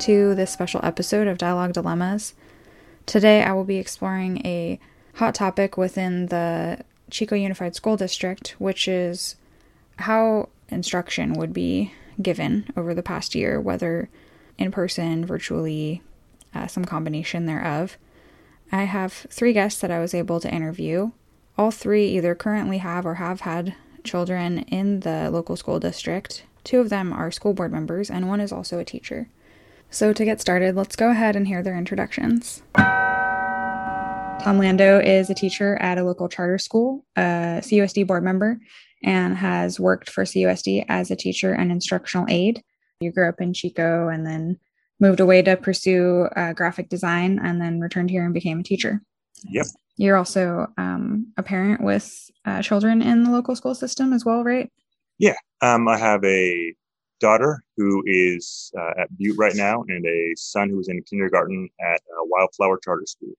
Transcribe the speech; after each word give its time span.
To 0.00 0.34
this 0.36 0.52
special 0.52 0.80
episode 0.84 1.26
of 1.26 1.38
Dialogue 1.38 1.72
Dilemmas. 1.72 2.34
Today 3.04 3.42
I 3.42 3.52
will 3.52 3.64
be 3.64 3.78
exploring 3.78 4.40
a 4.46 4.78
hot 5.14 5.34
topic 5.34 5.76
within 5.76 6.26
the 6.26 6.84
Chico 7.10 7.34
Unified 7.34 7.74
School 7.74 7.96
District, 7.96 8.54
which 8.58 8.86
is 8.86 9.34
how 9.98 10.50
instruction 10.68 11.32
would 11.32 11.52
be 11.52 11.92
given 12.22 12.70
over 12.76 12.94
the 12.94 13.02
past 13.02 13.34
year, 13.34 13.60
whether 13.60 14.08
in 14.56 14.70
person, 14.70 15.26
virtually, 15.26 16.00
uh, 16.54 16.68
some 16.68 16.84
combination 16.84 17.46
thereof. 17.46 17.98
I 18.70 18.84
have 18.84 19.12
three 19.12 19.52
guests 19.52 19.80
that 19.80 19.90
I 19.90 19.98
was 19.98 20.14
able 20.14 20.38
to 20.40 20.54
interview. 20.54 21.10
All 21.56 21.72
three 21.72 22.06
either 22.16 22.36
currently 22.36 22.78
have 22.78 23.04
or 23.04 23.14
have 23.14 23.40
had 23.40 23.74
children 24.04 24.60
in 24.60 25.00
the 25.00 25.28
local 25.30 25.56
school 25.56 25.80
district. 25.80 26.44
Two 26.62 26.78
of 26.78 26.88
them 26.88 27.12
are 27.12 27.32
school 27.32 27.52
board 27.52 27.72
members, 27.72 28.10
and 28.10 28.28
one 28.28 28.40
is 28.40 28.52
also 28.52 28.78
a 28.78 28.84
teacher. 28.84 29.28
So, 29.90 30.12
to 30.12 30.24
get 30.24 30.40
started, 30.40 30.76
let's 30.76 30.96
go 30.96 31.10
ahead 31.10 31.34
and 31.34 31.46
hear 31.46 31.62
their 31.62 31.76
introductions. 31.76 32.62
Tom 32.76 34.58
Lando 34.58 35.00
is 35.00 35.30
a 35.30 35.34
teacher 35.34 35.76
at 35.76 35.98
a 35.98 36.04
local 36.04 36.28
charter 36.28 36.58
school, 36.58 37.04
a 37.16 37.60
CUSD 37.62 38.06
board 38.06 38.22
member, 38.22 38.60
and 39.02 39.36
has 39.36 39.80
worked 39.80 40.10
for 40.10 40.24
CUSD 40.24 40.84
as 40.88 41.10
a 41.10 41.16
teacher 41.16 41.52
and 41.52 41.72
instructional 41.72 42.26
aide. 42.28 42.62
You 43.00 43.12
grew 43.12 43.28
up 43.28 43.40
in 43.40 43.52
Chico 43.52 44.08
and 44.08 44.26
then 44.26 44.58
moved 45.00 45.20
away 45.20 45.42
to 45.42 45.56
pursue 45.56 46.28
uh, 46.36 46.52
graphic 46.52 46.88
design 46.88 47.38
and 47.42 47.60
then 47.60 47.80
returned 47.80 48.10
here 48.10 48.24
and 48.24 48.34
became 48.34 48.60
a 48.60 48.64
teacher. 48.64 49.02
Yep. 49.44 49.66
You're 49.96 50.16
also 50.16 50.66
um, 50.76 51.32
a 51.36 51.42
parent 51.42 51.82
with 51.82 52.30
uh, 52.44 52.62
children 52.62 53.02
in 53.02 53.24
the 53.24 53.30
local 53.30 53.56
school 53.56 53.74
system 53.74 54.12
as 54.12 54.24
well, 54.24 54.44
right? 54.44 54.70
Yeah. 55.18 55.36
Um, 55.60 55.88
I 55.88 55.96
have 55.96 56.24
a 56.24 56.74
daughter 57.18 57.62
who 57.76 58.02
is 58.06 58.72
uh, 58.78 59.02
at 59.02 59.16
Butte 59.16 59.38
right 59.38 59.54
now 59.54 59.84
and 59.88 60.04
a 60.04 60.34
son 60.36 60.70
who's 60.70 60.88
in 60.88 61.02
kindergarten 61.02 61.68
at 61.80 62.00
uh, 62.00 62.24
Wildflower 62.24 62.78
Charter 62.82 63.06
School. 63.06 63.34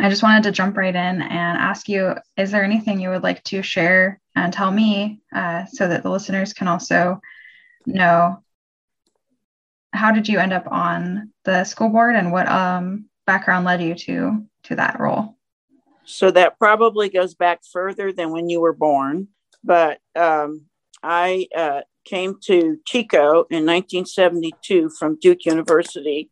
I 0.00 0.08
just 0.08 0.22
wanted 0.22 0.44
to 0.44 0.52
jump 0.52 0.76
right 0.76 0.94
in 0.94 1.22
and 1.22 1.58
ask 1.58 1.88
you 1.88 2.14
is 2.36 2.50
there 2.50 2.62
anything 2.62 3.00
you 3.00 3.08
would 3.08 3.22
like 3.22 3.42
to 3.44 3.62
share 3.62 4.20
and 4.36 4.52
tell 4.52 4.70
me 4.70 5.20
uh, 5.34 5.64
so 5.66 5.88
that 5.88 6.02
the 6.02 6.10
listeners 6.10 6.52
can 6.52 6.68
also 6.68 7.20
know 7.86 8.42
how 9.92 10.12
did 10.12 10.28
you 10.28 10.38
end 10.38 10.52
up 10.52 10.66
on 10.70 11.32
the 11.44 11.64
school 11.64 11.88
board 11.88 12.14
and 12.14 12.30
what 12.30 12.48
um, 12.48 13.06
background 13.26 13.64
led 13.64 13.80
you 13.80 13.94
to 13.94 14.44
to 14.64 14.76
that 14.76 15.00
role 15.00 15.36
so 16.04 16.30
that 16.30 16.58
probably 16.58 17.08
goes 17.08 17.34
back 17.34 17.60
further 17.64 18.12
than 18.12 18.30
when 18.30 18.48
you 18.48 18.60
were 18.60 18.72
born 18.74 19.28
but 19.62 19.98
um, 20.14 20.66
i 21.02 21.46
uh, 21.56 21.80
came 22.04 22.36
to 22.42 22.78
chico 22.86 23.44
in 23.50 23.66
1972 23.66 24.90
from 24.98 25.18
duke 25.20 25.44
university 25.44 26.30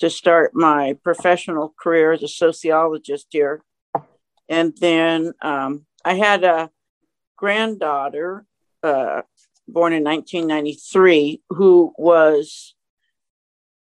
to 0.00 0.10
start 0.10 0.52
my 0.54 0.96
professional 1.04 1.74
career 1.78 2.12
as 2.12 2.22
a 2.22 2.28
sociologist 2.28 3.26
here. 3.30 3.62
And 4.48 4.74
then 4.80 5.34
um, 5.42 5.86
I 6.04 6.14
had 6.14 6.42
a 6.42 6.70
granddaughter 7.36 8.46
uh, 8.82 9.22
born 9.68 9.92
in 9.92 10.02
1993 10.02 11.42
who 11.50 11.92
was 11.98 12.74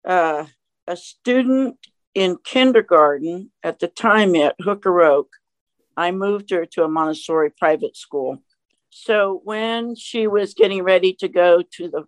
uh, 0.06 0.46
a 0.88 0.98
student 0.98 1.78
in 2.16 2.38
kindergarten 2.44 3.52
at 3.64 3.80
the 3.80 3.88
time 3.88 4.36
at 4.36 4.56
Hooker 4.60 5.02
Oak. 5.02 5.30
I 5.96 6.12
moved 6.12 6.50
her 6.50 6.66
to 6.66 6.84
a 6.84 6.90
Montessori 6.90 7.52
private 7.52 7.96
school. 7.96 8.40
So 9.02 9.40
when 9.46 9.96
she 9.96 10.28
was 10.28 10.54
getting 10.54 10.84
ready 10.84 11.14
to 11.20 11.30
go 11.30 11.64
to 11.78 11.88
the 11.88 12.04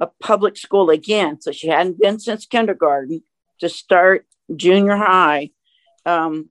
a 0.00 0.10
public 0.20 0.56
school 0.56 0.90
again, 0.90 1.40
so 1.40 1.52
she 1.52 1.68
hadn't 1.68 2.00
been 2.00 2.18
since 2.18 2.46
kindergarten, 2.46 3.22
to 3.60 3.68
start 3.68 4.26
junior 4.56 4.96
high, 4.96 5.50
um, 6.04 6.48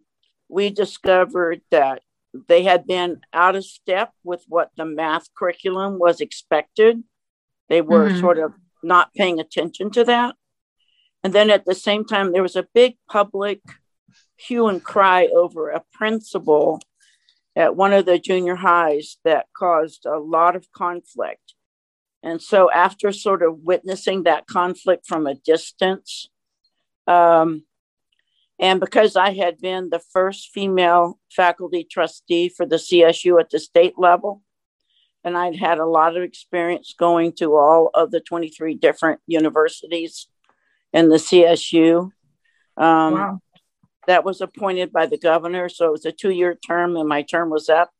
we 0.48 0.70
discovered 0.70 1.60
that 1.70 2.02
they 2.48 2.64
had 2.64 2.88
been 2.88 3.20
out 3.34 3.58
of 3.58 3.66
step 3.66 4.14
with 4.24 4.46
what 4.48 4.72
the 4.78 4.86
math 4.86 5.28
curriculum 5.36 6.00
was 6.00 6.22
expected. 6.22 7.04
They 7.68 7.82
were 7.82 8.08
mm-hmm. 8.08 8.22
sort 8.22 8.40
of 8.40 8.54
not 8.82 9.14
paying 9.14 9.42
attention 9.42 9.92
to 9.92 10.06
that. 10.06 10.36
And 11.22 11.34
then 11.34 11.50
at 11.50 11.66
the 11.66 11.76
same 11.76 12.06
time, 12.06 12.32
there 12.32 12.42
was 12.42 12.56
a 12.56 12.68
big 12.74 12.96
public 13.10 13.60
hue 14.38 14.68
and 14.68 14.82
cry 14.82 15.28
over 15.28 15.70
a 15.70 15.84
principal 15.92 16.80
at 17.56 17.76
one 17.76 17.94
of 17.94 18.06
the 18.06 18.20
junior 18.20 18.56
highs 18.56 19.18
that 19.24 19.48
caused 19.56 20.06
a 20.06 20.18
lot 20.18 20.56
of 20.56 20.72
conflict. 20.72 21.54
And 22.24 22.42
so, 22.42 22.72
after 22.72 23.12
sort 23.12 23.42
of 23.42 23.60
witnessing 23.60 24.24
that 24.24 24.48
conflict 24.48 25.08
from 25.08 25.26
a 25.26 25.36
distance, 25.36 26.30
um, 27.08 27.64
and 28.60 28.80
because 28.80 29.16
I 29.16 29.34
had 29.34 29.60
been 29.60 29.90
the 29.90 30.04
first 30.14 30.52
female 30.54 31.20
faculty 31.32 31.84
trustee 31.84 32.48
for 32.48 32.66
the 32.66 32.76
CSU 32.76 33.40
at 33.40 33.50
the 33.50 33.60
state 33.60 33.96
level, 33.98 34.44
and 35.24 35.36
I'd 35.36 35.56
had 35.56 35.80
a 35.80 35.86
lot 35.86 36.16
of 36.16 36.24
experience 36.24 36.94
going 36.98 37.34
to 37.34 37.56
all 37.56 37.90
of 37.94 38.12
the 38.12 38.20
23 38.20 38.76
different 38.76 39.20
universities 39.26 40.28
in 40.94 41.10
the 41.10 41.18
CSU. 41.18 42.12
Um, 42.78 43.14
wow. 43.14 43.40
That 44.08 44.26
was 44.26 44.42
appointed 44.42 44.92
by 44.92 45.06
the 45.06 45.18
governor. 45.18 45.70
So 45.70 45.88
it 45.88 45.92
was 45.92 46.06
a 46.06 46.12
two 46.12 46.32
year 46.32 46.56
term, 46.56 46.96
and 46.96 47.08
my 47.08 47.22
term 47.22 47.50
was 47.50 47.70
up. 47.70 47.92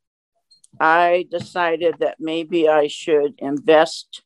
I 0.80 1.28
decided 1.30 1.96
that 2.00 2.18
maybe 2.20 2.70
I 2.70 2.88
should 2.88 3.36
invest 3.38 4.24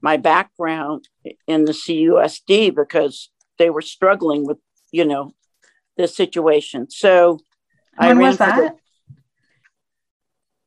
my 0.00 0.16
background 0.16 1.08
in 1.46 1.64
the 1.64 1.72
CUSD 1.72 2.74
because 2.74 3.30
they 3.58 3.68
were 3.68 3.82
struggling 3.82 4.46
with, 4.46 4.58
you 4.92 5.04
know, 5.04 5.32
this 5.96 6.16
situation. 6.16 6.88
So 6.88 7.40
when 7.96 8.10
I 8.10 8.12
ran 8.12 8.18
was 8.18 8.38
that? 8.38 8.76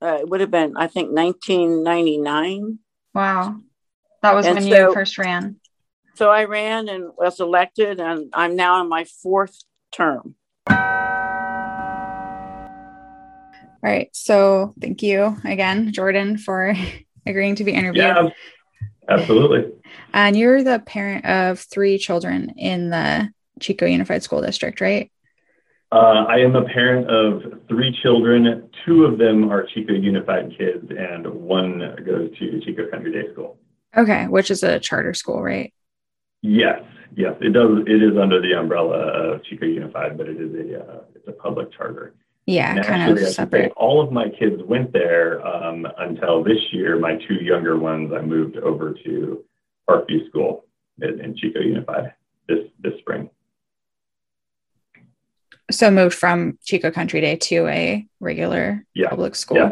The, 0.01 0.07
uh, 0.07 0.17
it 0.17 0.29
would 0.29 0.41
have 0.41 0.51
been, 0.51 0.75
I 0.75 0.87
think, 0.87 1.11
1999. 1.11 2.79
Wow. 3.13 3.61
That 4.21 4.35
was 4.35 4.45
and 4.45 4.55
when 4.55 4.63
so, 4.69 4.87
you 4.87 4.93
first 4.93 5.17
ran. 5.17 5.57
So 6.15 6.29
I 6.29 6.45
ran 6.45 6.89
and 6.89 7.11
was 7.17 7.39
elected, 7.39 7.99
and 7.99 8.29
I'm 8.33 8.55
now 8.55 8.81
in 8.81 8.89
my 8.89 9.05
fourth 9.05 9.57
term. 9.91 10.35
All 13.83 13.89
right. 13.89 14.09
So 14.13 14.73
thank 14.79 15.01
you 15.01 15.37
again, 15.43 15.91
Jordan, 15.91 16.37
for 16.37 16.75
agreeing 17.25 17.55
to 17.55 17.63
be 17.63 17.71
interviewed. 17.71 18.05
Yeah, 18.05 18.29
absolutely. 19.09 19.71
And 20.13 20.35
you're 20.35 20.63
the 20.63 20.79
parent 20.79 21.25
of 21.25 21.59
three 21.59 21.97
children 21.97 22.53
in 22.57 22.89
the 22.89 23.29
Chico 23.59 23.85
Unified 23.85 24.23
School 24.23 24.41
District, 24.41 24.81
right? 24.81 25.11
Uh, 25.91 26.25
I 26.27 26.37
am 26.37 26.55
a 26.55 26.63
parent 26.63 27.09
of 27.09 27.67
three 27.67 27.97
children. 28.01 28.69
Two 28.85 29.03
of 29.03 29.17
them 29.17 29.51
are 29.51 29.65
Chico 29.73 29.93
Unified 29.93 30.55
kids, 30.57 30.89
and 30.89 31.27
one 31.27 31.79
goes 32.05 32.29
to 32.39 32.61
Chico 32.61 32.89
Country 32.89 33.11
Day 33.11 33.31
School. 33.33 33.57
Okay, 33.97 34.27
which 34.27 34.51
is 34.51 34.63
a 34.63 34.79
charter 34.79 35.13
school, 35.13 35.43
right? 35.43 35.73
Yes, 36.41 36.81
yes, 37.13 37.35
it 37.41 37.49
does. 37.49 37.79
It 37.87 38.01
is 38.01 38.17
under 38.17 38.41
the 38.41 38.53
umbrella 38.53 38.97
of 38.99 39.43
Chico 39.43 39.65
Unified, 39.65 40.17
but 40.17 40.29
it 40.29 40.39
is 40.39 40.53
a 40.53 40.79
uh, 40.81 41.01
it's 41.13 41.27
a 41.27 41.33
public 41.33 41.73
charter. 41.73 42.15
Yeah, 42.51 42.81
kind 42.83 43.17
of 43.17 43.27
separate. 43.29 43.71
all 43.77 44.01
of 44.01 44.11
my 44.11 44.29
kids 44.29 44.61
went 44.63 44.91
there 44.91 45.45
um, 45.45 45.87
until 45.97 46.43
this 46.43 46.59
year. 46.71 46.99
My 46.99 47.15
two 47.27 47.35
younger 47.35 47.77
ones, 47.77 48.11
I 48.13 48.21
moved 48.21 48.57
over 48.57 48.93
to 49.05 49.43
Parkview 49.89 50.27
School 50.29 50.65
in, 51.01 51.21
in 51.21 51.37
Chico 51.37 51.59
Unified 51.59 52.13
this 52.47 52.67
this 52.79 52.93
spring. 52.99 53.29
So 55.69 55.89
moved 55.89 56.15
from 56.15 56.57
Chico 56.63 56.91
Country 56.91 57.21
Day 57.21 57.37
to 57.37 57.67
a 57.67 58.05
regular 58.19 58.85
yeah. 58.93 59.09
public 59.09 59.35
school. 59.35 59.57
Yeah, 59.57 59.71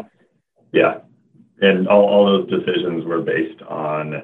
yeah, 0.72 0.98
and 1.60 1.86
all, 1.88 2.04
all 2.04 2.26
those 2.26 2.48
decisions 2.48 3.04
were 3.04 3.20
based 3.20 3.60
on 3.62 4.22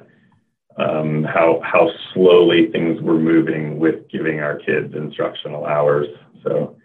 um, 0.77 1.23
how 1.23 1.61
how 1.63 1.89
slowly 2.13 2.71
things 2.71 3.01
were 3.01 3.19
moving 3.19 3.79
with 3.79 4.09
giving 4.09 4.39
our 4.39 4.57
kids 4.57 4.95
instructional 4.95 5.65
hours. 5.65 6.07
So 6.43 6.77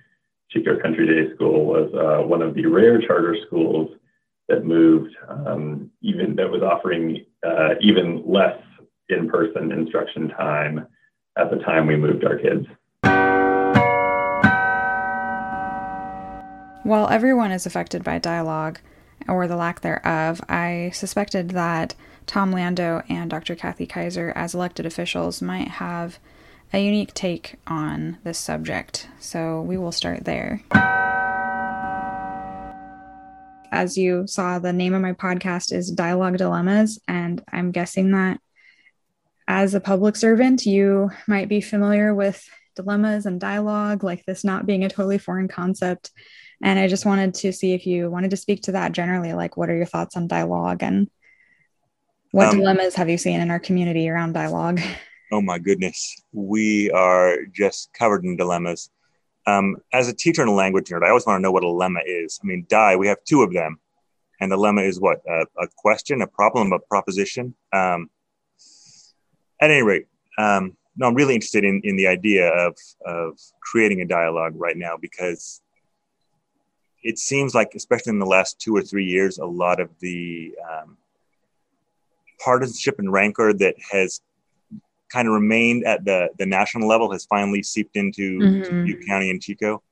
Chico 0.52 0.78
Country 0.78 1.06
Day 1.06 1.34
School 1.34 1.64
was 1.64 1.90
uh, 1.94 2.26
one 2.26 2.42
of 2.42 2.54
the 2.54 2.66
rare 2.66 3.00
charter 3.00 3.36
schools 3.46 3.90
that 4.48 4.64
moved, 4.64 5.14
um, 5.28 5.90
even 6.02 6.36
that 6.36 6.50
was 6.50 6.62
offering 6.62 7.24
uh, 7.46 7.74
even 7.80 8.22
less 8.26 8.58
in-person 9.08 9.72
instruction 9.72 10.28
time 10.28 10.86
at 11.38 11.50
the 11.50 11.56
time 11.58 11.86
we 11.86 11.96
moved 11.96 12.24
our 12.24 12.36
kids. 12.36 12.66
While 16.84 17.08
everyone 17.08 17.52
is 17.52 17.64
affected 17.64 18.04
by 18.04 18.18
dialogue 18.18 18.80
or 19.28 19.46
the 19.46 19.56
lack 19.56 19.80
thereof, 19.80 20.42
I 20.48 20.90
suspected 20.92 21.50
that 21.50 21.94
Tom 22.26 22.52
Lando 22.52 23.02
and 23.08 23.30
Dr. 23.30 23.54
Kathy 23.54 23.86
Kaiser, 23.86 24.32
as 24.34 24.54
elected 24.54 24.84
officials, 24.84 25.40
might 25.40 25.68
have 25.68 26.18
a 26.72 26.82
unique 26.82 27.12
take 27.12 27.56
on 27.66 28.18
this 28.24 28.38
subject. 28.38 29.08
So 29.18 29.60
we 29.60 29.76
will 29.76 29.92
start 29.92 30.24
there. 30.24 30.62
As 33.70 33.96
you 33.96 34.26
saw, 34.26 34.58
the 34.58 34.72
name 34.72 34.94
of 34.94 35.02
my 35.02 35.12
podcast 35.12 35.72
is 35.72 35.90
Dialogue 35.90 36.36
Dilemmas, 36.38 37.00
and 37.08 37.42
I'm 37.50 37.72
guessing 37.72 38.12
that 38.12 38.38
as 39.48 39.74
a 39.74 39.80
public 39.80 40.16
servant, 40.16 40.64
you 40.66 41.10
might 41.26 41.48
be 41.48 41.60
familiar 41.60 42.14
with 42.14 42.42
dilemmas 42.76 43.26
and 43.26 43.40
dialogue, 43.40 44.02
like 44.04 44.24
this 44.24 44.44
not 44.44 44.66
being 44.66 44.84
a 44.84 44.88
totally 44.88 45.18
foreign 45.18 45.48
concept. 45.48 46.10
And 46.62 46.78
I 46.78 46.86
just 46.86 47.04
wanted 47.04 47.34
to 47.34 47.52
see 47.52 47.72
if 47.72 47.86
you 47.86 48.10
wanted 48.10 48.30
to 48.30 48.36
speak 48.36 48.62
to 48.62 48.72
that 48.72 48.92
generally. 48.92 49.32
Like, 49.32 49.56
what 49.56 49.68
are 49.68 49.76
your 49.76 49.86
thoughts 49.86 50.16
on 50.16 50.28
dialogue 50.28 50.82
and 50.82 51.10
what 52.30 52.48
um, 52.48 52.58
dilemmas 52.58 52.94
have 52.94 53.10
you 53.10 53.18
seen 53.18 53.40
in 53.40 53.50
our 53.50 53.60
community 53.60 54.08
around 54.08 54.32
dialogue? 54.32 54.80
Oh 55.32 55.40
my 55.40 55.58
goodness, 55.58 56.22
we 56.34 56.90
are 56.90 57.46
just 57.46 57.90
covered 57.94 58.22
in 58.22 58.36
dilemmas. 58.36 58.90
Um, 59.46 59.78
as 59.90 60.06
a 60.06 60.12
teacher 60.12 60.42
and 60.42 60.50
a 60.50 60.54
language 60.54 60.90
nerd, 60.90 61.02
I 61.02 61.08
always 61.08 61.24
want 61.24 61.38
to 61.38 61.42
know 61.42 61.50
what 61.50 61.64
a 61.64 61.66
lemma 61.66 62.00
is. 62.04 62.38
I 62.42 62.46
mean, 62.46 62.66
die, 62.68 62.96
we 62.96 63.08
have 63.08 63.16
two 63.24 63.42
of 63.42 63.50
them. 63.54 63.80
And 64.40 64.52
the 64.52 64.58
lemma 64.58 64.86
is 64.86 65.00
what? 65.00 65.22
A, 65.26 65.46
a 65.58 65.68
question, 65.74 66.20
a 66.20 66.26
problem, 66.26 66.70
a 66.74 66.78
proposition. 66.78 67.54
Um, 67.72 68.10
at 69.58 69.70
any 69.70 69.82
rate, 69.82 70.06
um, 70.36 70.76
no, 70.96 71.06
I'm 71.06 71.14
really 71.14 71.34
interested 71.34 71.64
in, 71.64 71.80
in 71.82 71.96
the 71.96 72.08
idea 72.08 72.48
of, 72.48 72.76
of 73.06 73.38
creating 73.62 74.02
a 74.02 74.06
dialogue 74.06 74.52
right 74.56 74.76
now 74.76 74.98
because 75.00 75.62
it 77.02 77.18
seems 77.18 77.54
like, 77.54 77.72
especially 77.74 78.10
in 78.10 78.18
the 78.18 78.26
last 78.26 78.60
two 78.60 78.76
or 78.76 78.82
three 78.82 79.06
years, 79.06 79.38
a 79.38 79.46
lot 79.46 79.80
of 79.80 79.88
the 80.00 80.54
um, 80.70 80.98
partisanship 82.38 82.98
and 82.98 83.10
rancor 83.10 83.54
that 83.54 83.76
has 83.90 84.20
kind 85.12 85.28
of 85.28 85.34
remained 85.34 85.84
at 85.84 86.04
the, 86.04 86.30
the 86.38 86.46
national 86.46 86.88
level 86.88 87.12
has 87.12 87.24
finally 87.26 87.62
seeped 87.62 87.96
into 87.96 88.38
mm-hmm. 88.38 88.84
Butte 88.84 89.06
County 89.06 89.30
and 89.30 89.42
Chico. 89.42 89.82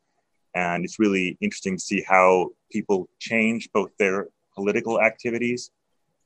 And 0.54 0.84
it's 0.84 0.98
really 0.98 1.36
interesting 1.40 1.76
to 1.76 1.82
see 1.82 2.02
how 2.08 2.50
people 2.72 3.08
change 3.18 3.70
both 3.72 3.90
their 3.98 4.28
political 4.54 5.00
activities 5.00 5.70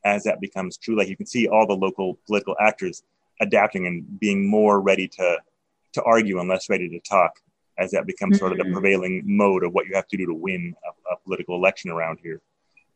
as 0.05 0.23
that 0.25 0.41
becomes 0.41 0.77
true. 0.77 0.97
Like 0.97 1.09
you 1.09 1.17
can 1.17 1.27
see 1.27 1.49
all 1.49 1.67
the 1.67 1.75
local 1.75 2.19
political 2.27 2.57
actors 2.61 3.03
adapting 3.41 3.87
and 3.87 4.21
being 4.21 4.49
more 4.49 4.81
ready 4.81 5.09
to, 5.09 5.39
to 5.95 6.03
argue 6.05 6.39
and 6.39 6.49
less 6.49 6.71
ready 6.71 6.89
to 6.89 7.01
talk 7.01 7.33
as 7.79 7.91
that 7.91 8.07
becomes 8.07 8.37
mm-hmm. 8.37 8.41
sort 8.41 8.53
of 8.53 8.59
the 8.59 8.65
mm-hmm. 8.65 8.75
prevailing 8.75 9.23
mode 9.27 9.65
of 9.65 9.73
what 9.73 9.87
you 9.87 9.95
have 9.95 10.07
to 10.09 10.17
do 10.17 10.27
to 10.27 10.35
win 10.35 10.75
a, 10.87 11.15
a 11.15 11.17
political 11.25 11.57
election 11.57 11.91
around 11.91 12.21
here. 12.23 12.41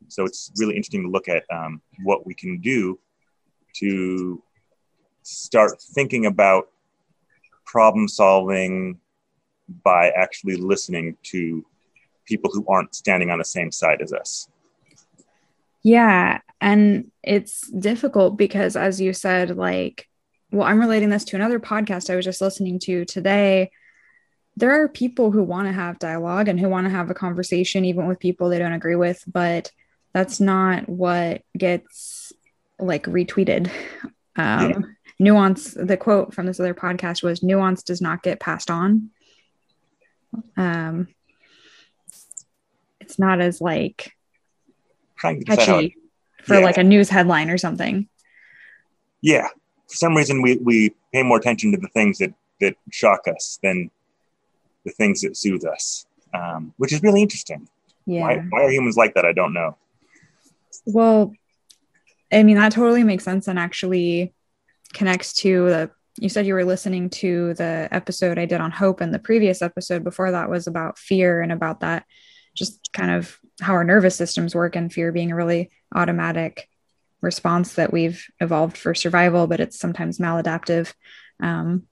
So 0.06 0.24
it's 0.24 0.52
really 0.58 0.76
interesting 0.76 1.02
to 1.02 1.10
look 1.10 1.28
at 1.28 1.44
um, 1.50 1.82
what 2.04 2.24
we 2.24 2.34
can 2.34 2.60
do 2.60 2.98
to 3.74 4.42
start 5.28 5.80
thinking 5.80 6.26
about 6.26 6.68
problem 7.64 8.08
solving 8.08 8.98
by 9.84 10.10
actually 10.10 10.56
listening 10.56 11.16
to 11.22 11.64
people 12.24 12.50
who 12.52 12.64
aren't 12.66 12.94
standing 12.94 13.30
on 13.30 13.38
the 13.38 13.44
same 13.44 13.70
side 13.70 14.00
as 14.00 14.12
us. 14.12 14.48
Yeah. 15.82 16.40
And 16.60 17.10
it's 17.22 17.68
difficult 17.70 18.36
because, 18.36 18.74
as 18.74 19.00
you 19.00 19.12
said, 19.12 19.56
like, 19.56 20.08
well, 20.50 20.66
I'm 20.66 20.80
relating 20.80 21.10
this 21.10 21.24
to 21.24 21.36
another 21.36 21.60
podcast 21.60 22.10
I 22.10 22.16
was 22.16 22.24
just 22.24 22.40
listening 22.40 22.78
to 22.80 23.04
today. 23.04 23.70
There 24.56 24.82
are 24.82 24.88
people 24.88 25.30
who 25.30 25.42
want 25.42 25.68
to 25.68 25.72
have 25.72 25.98
dialogue 25.98 26.48
and 26.48 26.58
who 26.58 26.68
want 26.68 26.86
to 26.86 26.90
have 26.90 27.10
a 27.10 27.14
conversation, 27.14 27.84
even 27.84 28.06
with 28.06 28.18
people 28.18 28.48
they 28.48 28.58
don't 28.58 28.72
agree 28.72 28.96
with, 28.96 29.22
but 29.26 29.70
that's 30.12 30.40
not 30.40 30.88
what 30.88 31.42
gets 31.56 32.32
like 32.78 33.04
retweeted. 33.04 33.70
Um, 34.40 34.70
yeah 34.70 34.78
nuance 35.18 35.74
the 35.74 35.96
quote 35.96 36.32
from 36.32 36.46
this 36.46 36.60
other 36.60 36.74
podcast 36.74 37.22
was 37.22 37.42
nuance 37.42 37.82
does 37.82 38.00
not 38.00 38.22
get 38.22 38.40
passed 38.40 38.70
on. 38.70 39.10
Um 40.56 41.08
it's 43.00 43.18
not 43.18 43.40
as 43.40 43.60
like 43.60 44.12
catchy 45.20 45.96
for 46.42 46.56
yeah. 46.58 46.64
like 46.64 46.78
a 46.78 46.84
news 46.84 47.08
headline 47.08 47.50
or 47.50 47.58
something. 47.58 48.08
Yeah. 49.20 49.48
For 49.88 49.96
some 49.96 50.14
reason 50.14 50.42
we 50.42 50.56
we 50.58 50.94
pay 51.12 51.22
more 51.22 51.38
attention 51.38 51.72
to 51.72 51.78
the 51.78 51.88
things 51.88 52.18
that 52.18 52.34
that 52.60 52.76
shock 52.90 53.26
us 53.28 53.58
than 53.62 53.90
the 54.84 54.92
things 54.92 55.22
that 55.22 55.36
soothe 55.36 55.64
us 55.64 56.06
um, 56.34 56.74
which 56.76 56.92
is 56.92 57.02
really 57.02 57.22
interesting. 57.22 57.68
Yeah. 58.06 58.22
why, 58.22 58.36
why 58.50 58.62
are 58.64 58.70
humans 58.70 58.96
like 58.96 59.14
that? 59.14 59.24
I 59.24 59.32
don't 59.32 59.52
know. 59.52 59.76
Well 60.86 61.32
i 62.32 62.42
mean 62.42 62.56
that 62.56 62.72
totally 62.72 63.02
makes 63.04 63.24
sense 63.24 63.48
and 63.48 63.58
actually 63.58 64.32
connects 64.94 65.32
to 65.34 65.68
the 65.68 65.90
you 66.20 66.28
said 66.28 66.46
you 66.46 66.54
were 66.54 66.64
listening 66.64 67.10
to 67.10 67.54
the 67.54 67.88
episode 67.92 68.38
I 68.38 68.46
did 68.46 68.60
on 68.60 68.70
hope 68.70 69.00
and 69.00 69.14
the 69.14 69.18
previous 69.18 69.62
episode 69.62 70.02
before 70.02 70.32
that 70.32 70.50
was 70.50 70.66
about 70.66 70.98
fear 70.98 71.40
and 71.40 71.52
about 71.52 71.80
that 71.80 72.04
just 72.54 72.92
kind 72.92 73.10
of 73.10 73.38
how 73.60 73.74
our 73.74 73.84
nervous 73.84 74.16
systems 74.16 74.54
work 74.54 74.74
and 74.74 74.92
fear 74.92 75.12
being 75.12 75.30
a 75.30 75.36
really 75.36 75.70
automatic 75.94 76.68
response 77.20 77.74
that 77.74 77.92
we've 77.92 78.24
evolved 78.40 78.76
for 78.76 78.94
survival 78.94 79.46
but 79.46 79.60
it's 79.60 79.78
sometimes 79.78 80.18
maladaptive. 80.18 80.92
Um, 81.40 81.84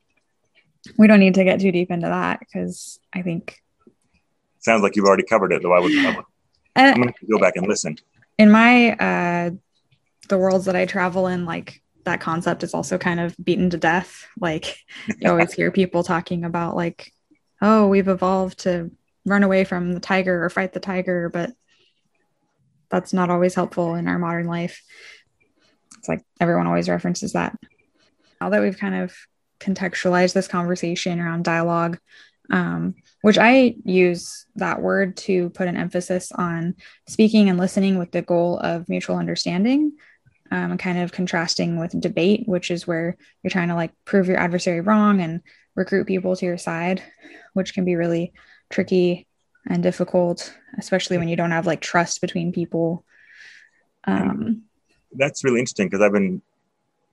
we 0.99 1.06
don't 1.06 1.20
need 1.20 1.34
to 1.34 1.44
get 1.44 1.60
too 1.60 1.72
deep 1.72 1.90
into 1.90 2.08
that 2.08 2.40
because 2.40 2.99
I 3.12 3.22
think 3.22 3.60
sounds 4.60 4.82
like 4.82 4.96
you've 4.96 5.06
already 5.06 5.25
covered 5.25 5.52
it 5.52 5.62
though. 5.62 5.72
I 5.72 5.81
would, 5.81 5.92
I 5.92 6.22
I'm 6.76 6.94
gonna 6.94 7.12
go 7.31 7.38
back 7.38 7.56
and 7.56 7.66
listen. 7.66 7.96
in 8.38 8.50
my 8.50 8.92
uh 8.92 9.50
the 10.28 10.38
worlds 10.38 10.64
that 10.64 10.76
I 10.76 10.87
travel 10.87 11.26
in 11.28 11.44
like 11.44 11.82
that 12.06 12.20
concept 12.20 12.62
is 12.62 12.73
also 12.73 12.97
kind 12.97 13.20
of 13.20 13.37
beaten 13.43 13.69
to 13.70 13.76
death. 13.76 14.26
Like 14.41 14.79
you 15.20 15.29
always 15.29 15.53
hear 15.53 15.70
people 15.70 16.03
talking 16.03 16.44
about 16.44 16.75
like, 16.75 17.12
oh, 17.61 17.88
we've 17.88 18.08
evolved 18.08 18.61
to 18.61 18.91
run 19.26 19.43
away 19.43 19.64
from 19.64 19.93
the 19.93 20.00
tiger 20.00 20.44
or 20.44 20.49
fight 20.49 20.73
the 20.73 20.81
tiger, 20.81 21.29
but 21.29 21.50
that's 22.88 23.12
not 23.12 23.29
always 23.29 23.55
helpful 23.55 23.97
in 23.97 24.06
our 24.06 24.19
modern 24.19 24.47
life. 24.47 24.82
It's 25.99 26.08
like 26.08 26.23
everyone 26.41 26.69
always 26.69 26.88
references 26.88 27.32
that. 27.32 27.58
Now 28.41 28.50
that 28.50 28.62
we've 28.62 28.79
kind 28.79 28.94
of 28.94 29.14
contextualized 29.59 30.32
this 30.32 30.49
conversation 30.49 31.19
around 31.19 31.44
dialogue, 31.44 31.99
um, 32.50 32.94
which 33.23 33.38
I 33.38 33.75
use 33.85 34.47
that 34.55 34.81
word 34.81 35.17
to 35.19 35.50
put 35.50 35.67
an 35.67 35.76
emphasis 35.76 36.31
on 36.31 36.76
speaking 37.09 37.49
and 37.49 37.59
listening 37.59 37.99
with 37.99 38.12
the 38.12 38.23
goal 38.23 38.59
of 38.59 38.88
mutual 38.88 39.17
understanding 39.17 39.93
um, 40.50 40.78
kind 40.78 40.98
of 40.98 41.12
contrasting 41.12 41.78
with 41.78 41.98
debate, 42.00 42.44
which 42.46 42.70
is 42.70 42.87
where 42.87 43.16
you're 43.43 43.50
trying 43.50 43.69
to 43.69 43.75
like 43.75 43.93
prove 44.04 44.28
your 44.28 44.38
adversary 44.38 44.81
wrong 44.81 45.20
and 45.20 45.40
recruit 45.75 46.06
people 46.06 46.37
to 46.37 46.46
your 46.46 46.58
side, 46.58 47.02
which 47.52 47.75
can 47.75 47.84
be 47.84 47.96
really 47.96 48.32
tricky 48.71 49.26
and 49.68 49.82
difficult, 49.82 50.56
especially 50.78 51.18
when 51.18 51.28
you 51.28 51.37
don't 51.37 51.50
have 51.50 51.66
like 51.66 51.80
trust 51.80 52.21
between 52.21 52.52
people. 52.52 53.04
Um, 54.04 54.62
that's 55.12 55.44
really 55.44 55.61
interesting 55.61 55.88
because 55.88 56.02
I've 56.02 56.12
been 56.12 56.40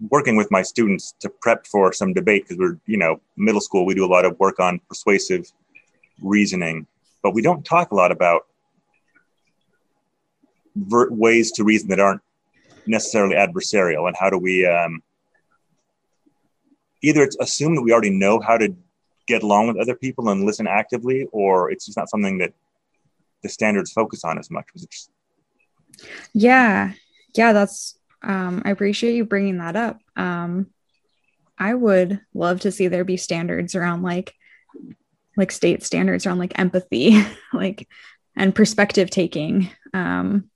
working 0.09 0.35
with 0.35 0.51
my 0.51 0.61
students 0.61 1.13
to 1.19 1.29
prep 1.29 1.65
for 1.65 1.93
some 1.93 2.13
debate 2.13 2.43
because 2.43 2.57
we're, 2.57 2.79
you 2.85 2.97
know, 2.97 3.21
middle 3.37 3.61
school, 3.61 3.85
we 3.85 3.95
do 3.95 4.05
a 4.05 4.07
lot 4.07 4.25
of 4.25 4.37
work 4.39 4.59
on 4.59 4.79
persuasive 4.87 5.51
reasoning, 6.21 6.87
but 7.21 7.33
we 7.33 7.41
don't 7.41 7.65
talk 7.65 7.91
a 7.91 7.95
lot 7.95 8.11
about 8.11 8.47
ver- 10.75 11.11
ways 11.11 11.51
to 11.53 11.63
reason 11.63 11.89
that 11.89 11.99
aren't 11.99 12.21
necessarily 12.85 13.35
adversarial 13.35 14.07
and 14.07 14.15
how 14.19 14.29
do 14.29 14.37
we 14.37 14.65
um, 14.65 15.01
either 17.01 17.23
it's 17.23 17.37
assume 17.39 17.75
that 17.75 17.81
we 17.81 17.91
already 17.91 18.09
know 18.09 18.39
how 18.39 18.57
to 18.57 18.75
get 19.27 19.43
along 19.43 19.67
with 19.67 19.77
other 19.77 19.95
people 19.95 20.29
and 20.29 20.45
listen 20.45 20.67
actively 20.67 21.27
or 21.31 21.71
it's 21.71 21.85
just 21.85 21.97
not 21.97 22.09
something 22.09 22.37
that 22.39 22.53
the 23.41 23.49
standards 23.49 23.91
focus 23.91 24.23
on 24.23 24.37
as 24.37 24.49
much 24.51 24.65
just... 24.77 25.09
yeah. 26.33 26.93
Yeah 27.35 27.53
that's 27.53 27.97
um, 28.21 28.61
i 28.65 28.71
appreciate 28.71 29.15
you 29.15 29.25
bringing 29.25 29.57
that 29.57 29.75
up. 29.75 29.99
Um, 30.15 30.67
i 31.57 31.73
would 31.73 32.19
love 32.33 32.61
to 32.61 32.71
see 32.71 32.87
there 32.87 33.03
be 33.03 33.17
standards 33.17 33.75
around 33.75 34.01
like 34.01 34.33
like 35.35 35.51
state 35.51 35.83
standards 35.83 36.25
around 36.25 36.37
like 36.37 36.57
empathy 36.59 37.23
like 37.53 37.87
and 38.35 38.53
perspective 38.53 39.09
taking. 39.09 39.69
Um, 39.93 40.49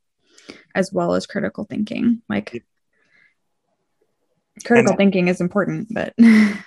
as 0.77 0.93
well 0.93 1.15
as 1.15 1.25
critical 1.25 1.63
thinking. 1.63 2.21
Like 2.29 2.63
critical 4.63 4.91
and, 4.91 4.97
thinking 4.97 5.27
is 5.27 5.41
important, 5.41 5.87
but 5.91 6.13
um, 6.19 6.63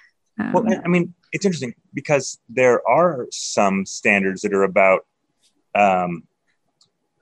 well, 0.52 0.64
I 0.84 0.88
mean, 0.88 1.14
it's 1.32 1.44
interesting 1.44 1.74
because 1.94 2.38
there 2.48 2.86
are 2.88 3.28
some 3.30 3.86
standards 3.86 4.42
that 4.42 4.52
are 4.52 4.64
about, 4.64 5.06
um, 5.76 6.24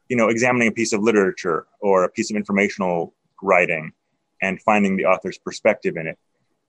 you 0.08 0.16
know, 0.16 0.28
examining 0.28 0.68
a 0.68 0.72
piece 0.72 0.94
of 0.94 1.02
literature 1.02 1.66
or 1.80 2.04
a 2.04 2.08
piece 2.08 2.30
of 2.30 2.36
informational 2.36 3.14
writing 3.42 3.92
and 4.40 4.60
finding 4.62 4.96
the 4.96 5.04
author's 5.04 5.36
perspective 5.36 5.98
in 5.98 6.06
it. 6.06 6.18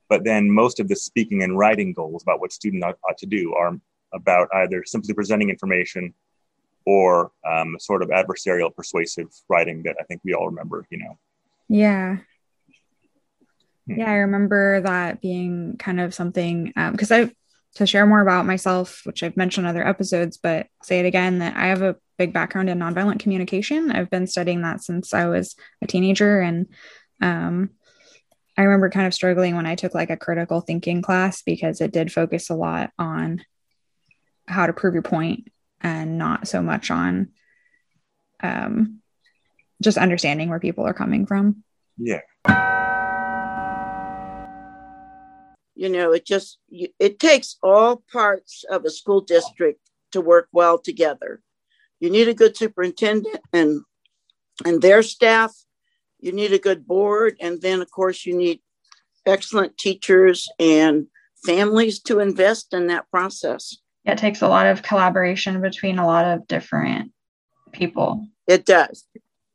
But 0.10 0.26
then 0.26 0.52
most 0.52 0.82
of 0.82 0.90
the 0.90 0.98
speaking 0.98 1.44
and 1.44 1.58
writing 1.58 1.94
goals 1.94 2.24
about 2.24 2.42
what 2.42 2.52
students 2.52 2.86
ought, 2.86 2.98
ought 3.08 3.18
to 3.20 3.26
do 3.26 3.54
are 3.54 3.80
about 4.14 4.50
either 4.54 4.84
simply 4.84 5.14
presenting 5.14 5.50
information 5.50 6.14
or 6.90 7.32
um, 7.48 7.76
sort 7.80 8.02
of 8.02 8.10
adversarial 8.10 8.76
persuasive 8.76 9.28
writing 9.48 9.84
that 9.84 9.96
I 10.00 10.04
think 10.06 10.22
we 10.24 10.34
all 10.34 10.48
remember, 10.48 10.88
you 10.90 10.98
know. 10.98 11.20
Yeah. 11.68 12.18
Hmm. 13.88 14.00
Yeah, 14.00 14.10
I 14.10 14.16
remember 14.16 14.82
that 14.82 15.22
being 15.22 15.76
kind 15.78 16.02
of 16.02 16.16
something 16.16 16.74
because 16.92 17.12
um, 17.12 17.28
I 17.28 17.36
to 17.76 17.86
share 17.86 18.08
more 18.08 18.22
about 18.22 18.48
myself, 18.48 19.02
which 19.04 19.22
I've 19.22 19.38
mentioned 19.38 19.68
in 19.68 19.70
other 19.70 19.88
episodes, 19.88 20.38
but 20.38 20.66
say 20.82 21.00
it 21.00 21.06
again 21.06 21.38
that 21.38 21.56
I 21.56 21.68
have 21.68 21.84
a 21.84 21.96
big 22.18 22.34
background 22.34 22.72
in 22.72 22.80
nonviolent 22.80 23.20
communication. 23.20 23.92
I've 23.92 24.10
been 24.10 24.26
studying 24.26 24.64
that 24.64 24.82
since 24.82 25.14
I 25.14 25.28
was 25.28 25.56
a 25.84 25.86
teenager, 25.86 26.42
and 26.42 26.66
um, 27.22 27.70
I 28.58 28.64
remember 28.64 28.90
kind 28.90 29.06
of 29.06 29.14
struggling 29.14 29.56
when 29.56 29.68
I 29.68 29.76
took 29.76 29.94
like 29.94 30.10
a 30.10 30.18
critical 30.18 30.62
thinking 30.62 31.04
class 31.04 31.44
because 31.44 31.82
it 31.82 31.92
did 31.92 32.12
focus 32.12 32.50
a 32.50 32.56
lot 32.56 32.90
on 32.98 33.46
how 34.48 34.66
to 34.66 34.74
prove 34.74 34.96
your 34.96 35.04
point 35.04 35.50
and 35.82 36.18
not 36.18 36.48
so 36.48 36.62
much 36.62 36.92
on 36.92 37.30
um, 38.42 39.00
just 39.82 39.98
understanding 39.98 40.50
where 40.50 40.60
people 40.60 40.86
are 40.86 40.94
coming 40.94 41.26
from. 41.26 41.64
Yeah. 41.98 42.22
You 45.76 45.88
know, 45.88 46.12
it 46.12 46.26
just 46.26 46.60
it 46.70 47.20
takes 47.20 47.56
all 47.64 48.04
parts 48.12 48.66
of 48.70 48.84
a 48.84 48.90
school 48.90 49.22
district 49.22 49.80
to 50.12 50.20
work 50.20 50.50
well 50.52 50.78
together. 50.78 51.42
You 52.02 52.10
need 52.10 52.28
a 52.28 52.34
good 52.34 52.58
superintendent 52.58 53.40
and 53.54 53.82
and 54.66 54.82
their 54.82 55.04
staff. 55.04 55.54
You 56.20 56.34
need 56.34 56.52
a 56.52 56.60
good 56.60 56.86
board, 56.86 57.38
and 57.40 57.62
then 57.62 57.82
of 57.82 57.90
course 57.90 58.26
you 58.26 58.36
need 58.36 58.60
excellent 59.26 59.78
teachers 59.78 60.50
and 60.60 61.08
families 61.46 62.02
to 62.02 62.20
invest 62.20 62.74
in 62.74 62.88
that 62.88 63.10
process. 63.10 63.78
It 64.06 64.18
takes 64.18 64.42
a 64.42 64.48
lot 64.48 64.68
of 64.68 64.82
collaboration 64.82 65.62
between 65.62 66.00
a 66.00 66.06
lot 66.06 66.26
of 66.26 66.48
different 66.48 67.12
people. 67.72 68.28
It 68.48 68.66
does. 68.66 69.06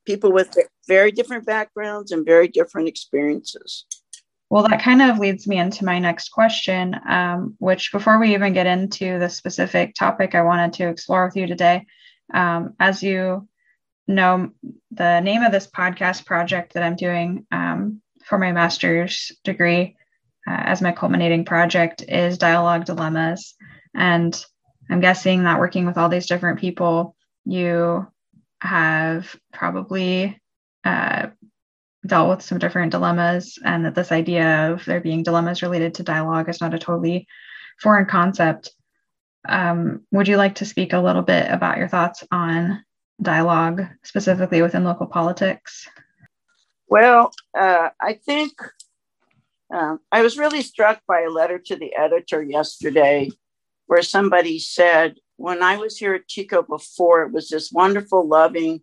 People 0.05 0.33
with 0.33 0.57
very 0.87 1.11
different 1.11 1.47
backgrounds 1.47 2.13
and 2.13 2.25
very 2.25 2.49
different 2.49 2.89
experiences. 2.89 3.87
Well, 4.51 4.69
that 4.69 4.83
kind 4.83 5.03
of 5.03 5.19
leads 5.19 5.47
me 5.49 5.59
into 5.59 5.85
my 5.85 5.99
next 5.99 6.29
question, 6.29 6.95
um, 7.09 7.57
which 7.59 7.91
before 7.91 8.21
we 8.21 8.35
even 8.35 8.53
get 8.53 8.67
into 8.67 9.19
the 9.19 9.29
specific 9.29 9.95
topic 9.95 10.35
I 10.35 10.43
wanted 10.43 10.75
to 10.75 10.89
explore 10.89 11.25
with 11.25 11.37
you 11.37 11.47
today, 11.47 11.87
um, 12.33 12.75
as 12.79 13.03
you 13.03 13.49
know, 14.07 14.51
the 14.91 15.21
name 15.21 15.43
of 15.43 15.51
this 15.51 15.67
podcast 15.67 16.27
project 16.27 16.75
that 16.75 16.83
I'm 16.83 16.97
doing 16.97 17.47
um, 17.51 18.03
for 18.27 18.39
my 18.39 18.53
master's 18.53 19.33
degree 19.45 19.97
uh, 20.47 20.63
as 20.67 20.83
my 20.83 20.93
culminating 20.93 21.45
project 21.45 22.05
is 22.07 22.39
Dialogue 22.39 22.85
Dilemmas. 22.85 23.55
And 23.95 24.45
I'm 24.91 25.01
guessing 25.01 25.45
that 25.45 25.59
working 25.59 25.87
with 25.87 25.97
all 25.97 26.09
these 26.09 26.27
different 26.27 26.59
people, 26.59 27.17
you 27.45 28.07
have 28.61 29.35
probably 29.53 30.41
uh, 30.85 31.29
dealt 32.07 32.29
with 32.29 32.43
some 32.43 32.59
different 32.59 32.93
dilemmas, 32.93 33.59
and 33.65 33.85
that 33.85 33.95
this 33.95 34.13
idea 34.13 34.73
of 34.73 34.85
there 34.85 35.01
being 35.01 35.23
dilemmas 35.23 35.63
related 35.63 35.95
to 35.95 36.03
dialogue 36.03 36.49
is 36.49 36.61
not 36.61 36.75
a 36.75 36.79
totally 36.79 37.27
foreign 37.81 38.07
concept. 38.07 38.71
Um, 39.49 40.03
would 40.11 40.29
you 40.29 40.37
like 40.37 40.57
to 40.57 40.65
speak 40.65 40.93
a 40.93 41.01
little 41.01 41.23
bit 41.23 41.51
about 41.51 41.79
your 41.79 41.89
thoughts 41.89 42.25
on 42.31 42.83
dialogue, 43.21 43.85
specifically 44.03 44.63
within 44.63 44.85
local 44.85 45.07
politics? 45.07 45.87
Well, 46.89 47.33
uh, 47.57 47.91
I 48.01 48.15
think 48.15 48.53
uh, 49.75 49.97
I 50.13 50.23
was 50.23 50.39
really 50.39 50.63
struck 50.63 51.01
by 51.07 51.23
a 51.23 51.31
letter 51.31 51.59
to 51.59 51.77
the 51.77 51.95
editor 51.95 52.43
yesterday 52.43 53.31
where 53.87 54.03
somebody 54.03 54.59
said, 54.59 55.17
When 55.37 55.63
I 55.63 55.77
was 55.77 55.99
here 55.99 56.15
at 56.15 56.29
Chico 56.29 56.63
before, 56.63 57.23
it 57.23 57.33
was 57.33 57.49
this 57.49 57.73
wonderful, 57.73 58.27
loving, 58.27 58.83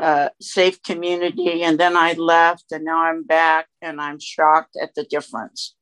uh, 0.00 0.30
safe 0.40 0.82
community. 0.82 1.62
And 1.62 1.78
then 1.78 1.96
I 1.96 2.14
left, 2.14 2.64
and 2.72 2.84
now 2.84 3.02
I'm 3.02 3.24
back, 3.24 3.68
and 3.80 4.00
I'm 4.00 4.18
shocked 4.20 4.76
at 4.80 4.94
the 4.94 5.04
difference. 5.04 5.74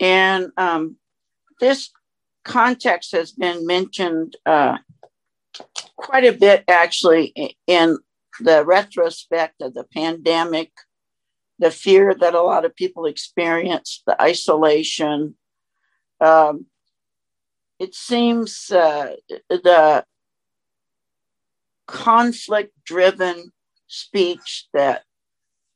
And 0.00 0.48
um, 0.56 0.96
this 1.60 1.90
context 2.44 3.12
has 3.12 3.32
been 3.32 3.66
mentioned 3.66 4.36
uh, 4.46 4.78
quite 5.96 6.24
a 6.24 6.32
bit, 6.32 6.64
actually, 6.68 7.56
in 7.66 7.98
the 8.40 8.64
retrospect 8.64 9.62
of 9.62 9.74
the 9.74 9.84
pandemic, 9.84 10.72
the 11.58 11.70
fear 11.70 12.14
that 12.14 12.34
a 12.34 12.42
lot 12.42 12.64
of 12.64 12.74
people 12.74 13.06
experienced, 13.06 14.02
the 14.06 14.20
isolation. 14.20 15.36
Um, 16.20 16.66
it 17.84 17.94
seems 17.94 18.70
uh, 18.70 19.14
the 19.50 20.04
conflict 21.86 22.72
driven 22.86 23.52
speech 23.88 24.68
that 24.72 25.02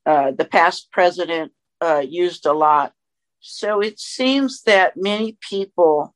uh, 0.06 0.30
the 0.30 0.46
past 0.46 0.90
president 0.90 1.52
uh, 1.82 2.02
used 2.08 2.46
a 2.46 2.54
lot. 2.54 2.94
So 3.40 3.80
it 3.80 4.00
seems 4.00 4.62
that 4.62 4.94
many 4.96 5.36
people 5.50 6.14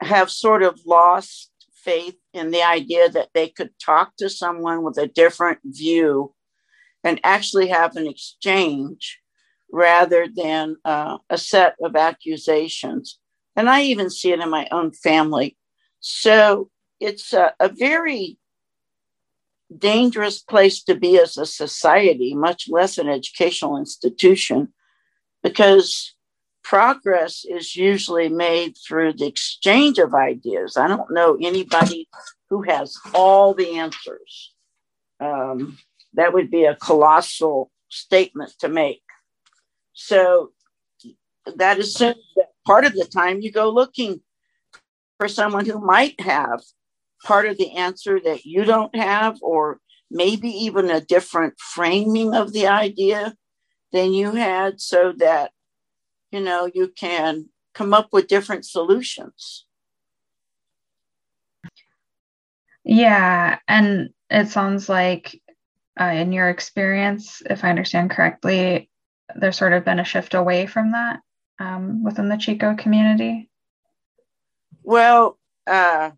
have 0.00 0.30
sort 0.30 0.62
of 0.62 0.78
lost 0.86 1.50
faith 1.74 2.18
in 2.32 2.52
the 2.52 2.62
idea 2.62 3.08
that 3.08 3.30
they 3.34 3.48
could 3.48 3.70
talk 3.84 4.12
to 4.18 4.30
someone 4.30 4.84
with 4.84 4.96
a 4.96 5.08
different 5.08 5.58
view 5.64 6.34
and 7.02 7.20
actually 7.24 7.66
have 7.66 7.96
an 7.96 8.06
exchange 8.06 9.18
rather 9.72 10.28
than 10.32 10.76
uh, 10.84 11.18
a 11.28 11.36
set 11.36 11.74
of 11.82 11.96
accusations. 11.96 13.18
And 13.54 13.68
I 13.68 13.82
even 13.82 14.10
see 14.10 14.32
it 14.32 14.40
in 14.40 14.50
my 14.50 14.66
own 14.70 14.92
family. 14.92 15.56
So 16.00 16.70
it's 17.00 17.32
a, 17.32 17.54
a 17.60 17.68
very 17.68 18.38
dangerous 19.76 20.40
place 20.40 20.82
to 20.84 20.94
be 20.94 21.18
as 21.18 21.36
a 21.36 21.46
society, 21.46 22.34
much 22.34 22.68
less 22.68 22.98
an 22.98 23.08
educational 23.08 23.76
institution, 23.76 24.72
because 25.42 26.14
progress 26.62 27.44
is 27.44 27.74
usually 27.74 28.28
made 28.28 28.74
through 28.76 29.12
the 29.14 29.26
exchange 29.26 29.98
of 29.98 30.14
ideas. 30.14 30.76
I 30.76 30.88
don't 30.88 31.10
know 31.10 31.36
anybody 31.40 32.08
who 32.50 32.62
has 32.62 32.96
all 33.14 33.54
the 33.54 33.78
answers. 33.78 34.54
Um, 35.20 35.78
that 36.14 36.32
would 36.32 36.50
be 36.50 36.64
a 36.64 36.76
colossal 36.76 37.70
statement 37.88 38.52
to 38.60 38.68
make. 38.68 39.02
So 39.92 40.52
that 41.56 41.78
assumes 41.78 42.16
that 42.36 42.51
part 42.66 42.84
of 42.84 42.94
the 42.94 43.04
time 43.04 43.40
you 43.40 43.50
go 43.50 43.70
looking 43.70 44.20
for 45.18 45.28
someone 45.28 45.66
who 45.66 45.80
might 45.80 46.20
have 46.20 46.60
part 47.24 47.46
of 47.46 47.56
the 47.56 47.76
answer 47.76 48.20
that 48.20 48.44
you 48.44 48.64
don't 48.64 48.94
have, 48.96 49.38
or 49.42 49.78
maybe 50.10 50.48
even 50.48 50.90
a 50.90 51.00
different 51.00 51.54
framing 51.58 52.34
of 52.34 52.52
the 52.52 52.66
idea 52.66 53.34
than 53.92 54.12
you 54.12 54.32
had, 54.32 54.80
so 54.80 55.12
that 55.18 55.52
you 56.30 56.40
know 56.40 56.68
you 56.72 56.88
can 56.88 57.48
come 57.74 57.94
up 57.94 58.08
with 58.12 58.26
different 58.26 58.64
solutions. 58.64 59.66
Yeah, 62.84 63.58
and 63.68 64.10
it 64.28 64.48
sounds 64.48 64.88
like 64.88 65.40
uh, 66.00 66.04
in 66.04 66.32
your 66.32 66.48
experience, 66.48 67.42
if 67.48 67.64
I 67.64 67.70
understand 67.70 68.10
correctly, 68.10 68.90
there's 69.36 69.56
sort 69.56 69.72
of 69.72 69.84
been 69.84 70.00
a 70.00 70.04
shift 70.04 70.34
away 70.34 70.66
from 70.66 70.92
that 70.92 71.20
um, 71.62 72.02
within 72.02 72.28
the 72.28 72.36
Chico 72.36 72.74
community. 72.74 73.48
Well, 74.82 75.38
uh, 75.66 76.10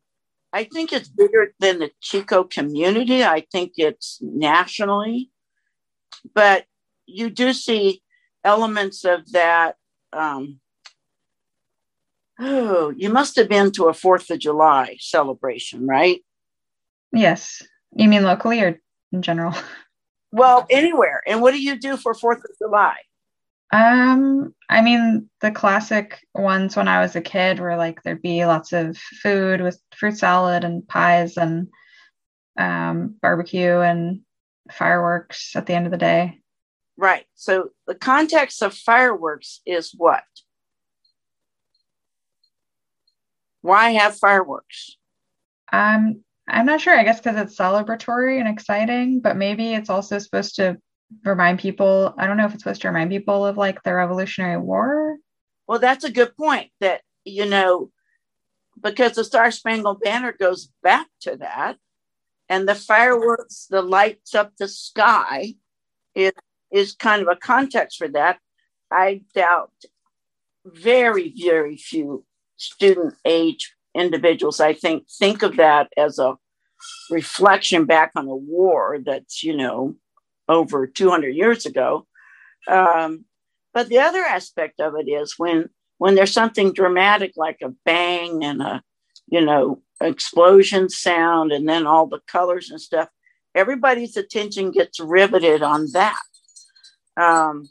I 0.53 0.65
think 0.65 0.93
it's 0.93 1.09
bigger 1.09 1.55
than 1.61 1.81
the 1.81 1.91
Chico 2.01 2.45
community. 2.45 3.23
I 3.23 3.45
think 3.53 3.73
it's 3.77 4.19
nationally, 4.23 5.31
but 6.35 6.65
you 7.07 7.29
do 7.29 7.53
see 7.53 8.03
elements 8.43 9.05
of 9.05 9.31
that. 9.33 9.77
Um, 10.13 10.61
oh, 12.41 12.95
you 12.97 13.11
must 13.11 13.37
have 13.37 13.49
been 13.49 13.71
to 13.73 13.89
a 13.89 13.95
Fourth 13.95 14.31
of 14.31 14.39
July 14.39 14.97
celebration, 14.99 15.87
right? 15.87 16.21
Yes. 17.13 17.63
You 17.95 18.09
mean 18.09 18.23
locally 18.23 18.61
or 18.63 18.81
in 19.13 19.23
general? 19.23 19.55
Well, 20.37 20.67
anywhere. 20.69 21.23
And 21.29 21.41
what 21.43 21.53
do 21.53 21.63
you 21.63 21.79
do 21.79 21.97
for 21.97 22.13
Fourth 22.13 22.39
of 22.39 22.51
July? 22.61 22.97
Um, 23.75 24.55
I 24.69 24.83
mean, 24.83 25.29
the 25.41 25.51
classic 25.51 26.21
ones 26.33 26.77
when 26.77 26.87
I 26.87 27.01
was 27.01 27.17
a 27.17 27.21
kid 27.21 27.59
were 27.59 27.77
like 27.77 28.01
there'd 28.03 28.23
be 28.23 28.47
lots 28.47 28.73
of 28.73 28.97
food 28.97 29.61
with 29.61 29.81
fruit 29.97 30.17
salad 30.17 30.63
and 30.63 30.87
pies 30.87 31.37
and 31.37 31.67
um, 32.57 33.17
barbecue 33.21 33.81
and 33.81 34.21
fireworks 34.71 35.57
at 35.57 35.67
the 35.67 35.75
end 35.75 35.87
of 35.87 35.91
the 35.91 35.99
day. 35.99 36.39
Right. 36.97 37.25
So 37.35 37.71
the 37.89 37.97
context 37.97 38.63
of 38.63 38.75
fireworks 38.75 39.61
is 39.67 39.93
what? 39.97 40.23
Why 43.63 43.91
have 43.91 44.17
fireworks? 44.17 44.97
Um, 45.73 46.23
I'm 46.47 46.67
not 46.67 46.81
sure. 46.81 46.97
I 46.97 47.03
guess 47.03 47.21
because 47.21 47.39
it's 47.39 47.59
celebratory 47.59 48.39
and 48.39 48.49
exciting, 48.49 49.19
but 49.19 49.37
maybe 49.37 49.75
it's 49.75 49.91
also 49.91 50.21
supposed 50.21 50.55
to 50.57 50.77
remind 51.25 51.59
people 51.59 52.15
i 52.19 52.27
don't 52.27 52.37
know 52.37 52.47
if 52.47 52.53
it's 52.55 52.63
supposed 52.63 52.83
to 52.83 52.89
remind 52.89 53.11
people 53.11 53.47
of 53.47 53.57
like 53.57 53.83
the 53.83 53.95
revolutionary 53.95 54.59
war? 54.59 55.17
Well 55.67 55.79
that's 55.79 56.05
a 56.05 56.13
good 56.13 56.37
point 56.37 56.71
that 56.81 57.03
you 57.25 57.47
know 57.47 57.91
because 58.83 59.13
the 59.13 59.25
star 59.25 59.51
spangled 59.51 60.01
banner 60.01 60.33
goes 60.33 60.69
back 60.83 61.09
to 61.23 61.37
that 61.37 61.79
and 62.49 62.69
the 62.69 62.75
fireworks 62.75 63.67
the 63.71 63.83
lights 63.83 64.35
up 64.35 64.53
the 64.59 64.69
sky 64.69 65.55
is 66.15 66.33
is 66.73 66.95
kind 66.95 67.23
of 67.23 67.29
a 67.29 67.37
context 67.37 67.99
for 67.99 68.09
that. 68.09 68.39
I 68.91 69.23
doubt 69.35 69.73
very 70.65 71.33
very 71.37 71.77
few 71.77 72.25
student 72.57 73.15
age 73.25 73.75
individuals 73.95 74.61
i 74.61 74.73
think 74.73 75.07
think 75.19 75.43
of 75.43 75.57
that 75.57 75.89
as 75.97 76.19
a 76.19 76.35
reflection 77.11 77.85
back 77.85 78.11
on 78.17 78.27
a 78.27 78.35
war 78.35 78.99
that's 79.05 79.43
you 79.43 79.55
know 79.55 79.95
over 80.49 80.87
200 80.87 81.29
years 81.35 81.67
ago. 81.67 82.07
Um, 82.69 83.25
But 83.73 83.89
the 83.89 83.99
other 83.99 84.23
aspect 84.23 84.81
of 84.81 84.95
it 84.97 85.09
is 85.11 85.35
when 85.39 85.69
when 85.99 86.15
there's 86.15 86.33
something 86.33 86.73
dramatic 86.73 87.33
like 87.37 87.59
a 87.63 87.71
bang 87.85 88.45
and 88.45 88.63
a 88.63 88.83
you 89.27 89.41
know 89.41 89.83
explosion 90.01 90.89
sound 90.89 91.53
and 91.53 91.69
then 91.69 91.87
all 91.87 92.07
the 92.07 92.21
colors 92.27 92.71
and 92.71 92.81
stuff, 92.81 93.09
everybody's 93.55 94.17
attention 94.17 94.71
gets 94.71 95.01
riveted 95.01 95.63
on 95.63 95.87
that. 95.93 96.21
Um, 97.17 97.69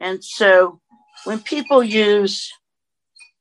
and 0.00 0.24
so 0.24 0.80
when 1.24 1.40
people 1.40 1.82
use 1.82 2.52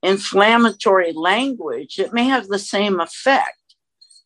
inflammatory 0.02 1.13
language, 1.13 2.00
it 2.00 2.13
may 2.13 2.25
have 2.25 2.48
the 2.48 2.60
same 2.60 3.00
effect. 3.00 3.58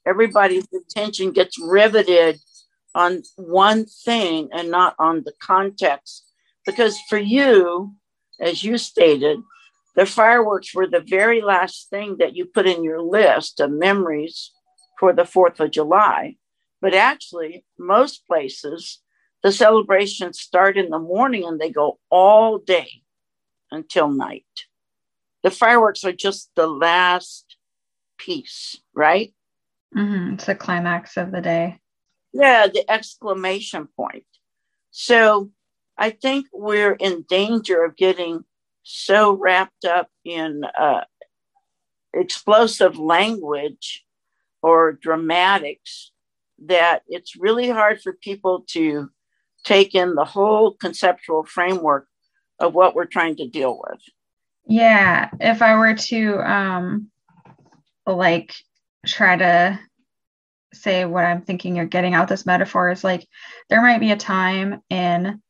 Everybody's 0.05 0.67
attention 0.73 1.31
gets 1.31 1.59
riveted 1.59 2.39
on 2.97 3.21
one 3.35 3.85
thing 3.85 4.49
and 4.51 4.71
not 4.71 4.95
on 4.97 5.21
the 5.23 5.33
context. 5.39 6.25
Because 6.65 6.99
for 7.07 7.19
you, 7.19 7.93
as 8.39 8.63
you 8.63 8.79
stated, 8.79 9.39
the 9.95 10.07
fireworks 10.07 10.73
were 10.73 10.87
the 10.87 11.05
very 11.07 11.41
last 11.41 11.89
thing 11.91 12.17
that 12.17 12.35
you 12.35 12.45
put 12.45 12.65
in 12.65 12.83
your 12.83 13.01
list 13.01 13.59
of 13.59 13.71
memories 13.71 14.51
for 14.99 15.13
the 15.13 15.23
4th 15.23 15.59
of 15.59 15.71
July. 15.71 16.37
But 16.81 16.95
actually, 16.95 17.65
most 17.77 18.25
places, 18.25 18.99
the 19.43 19.51
celebrations 19.51 20.39
start 20.39 20.75
in 20.75 20.89
the 20.89 20.99
morning 20.99 21.45
and 21.45 21.61
they 21.61 21.69
go 21.69 21.99
all 22.09 22.57
day 22.57 23.03
until 23.71 24.09
night. 24.09 24.45
The 25.43 25.51
fireworks 25.51 26.03
are 26.03 26.13
just 26.13 26.49
the 26.55 26.67
last 26.67 27.57
piece, 28.17 28.75
right? 28.95 29.35
Mm-hmm. 29.95 30.33
It's 30.33 30.45
the 30.45 30.55
climax 30.55 31.15
of 31.15 31.31
the 31.31 31.41
day. 31.41 31.79
Yeah, 32.33 32.67
the 32.67 32.89
exclamation 32.89 33.87
point. 33.95 34.25
So 34.91 35.51
I 35.97 36.11
think 36.11 36.47
we're 36.53 36.93
in 36.93 37.25
danger 37.27 37.83
of 37.83 37.95
getting 37.95 38.43
so 38.83 39.33
wrapped 39.33 39.85
up 39.85 40.09
in 40.23 40.63
uh, 40.63 41.01
explosive 42.13 42.97
language 42.97 44.05
or 44.61 44.93
dramatics 44.93 46.11
that 46.65 47.03
it's 47.07 47.35
really 47.35 47.69
hard 47.69 48.01
for 48.01 48.13
people 48.13 48.65
to 48.69 49.09
take 49.63 49.93
in 49.93 50.15
the 50.15 50.25
whole 50.25 50.71
conceptual 50.71 51.43
framework 51.43 52.07
of 52.59 52.73
what 52.73 52.95
we're 52.95 53.05
trying 53.05 53.35
to 53.35 53.47
deal 53.47 53.79
with. 53.87 53.99
Yeah, 54.65 55.29
if 55.39 55.61
I 55.61 55.75
were 55.75 55.93
to 55.93 56.39
um 56.39 57.09
like 58.05 58.55
try 59.05 59.37
to 59.37 59.79
say 60.73 61.05
what 61.05 61.25
I'm 61.25 61.41
thinking 61.41 61.75
you're 61.75 61.85
getting 61.85 62.13
out 62.13 62.27
this 62.27 62.45
metaphor 62.45 62.89
is 62.91 63.03
like 63.03 63.27
there 63.69 63.81
might 63.81 63.99
be 63.99 64.11
a 64.11 64.17
time 64.17 64.81
in 64.89 65.41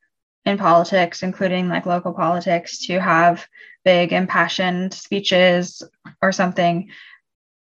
in 0.46 0.58
politics, 0.58 1.24
including 1.24 1.68
like 1.68 1.86
local 1.86 2.14
politics, 2.14 2.86
to 2.88 3.00
have 3.02 3.46
big 3.84 4.14
impassioned 4.14 4.94
speeches 4.94 5.84
or 6.22 6.32
something, 6.32 6.90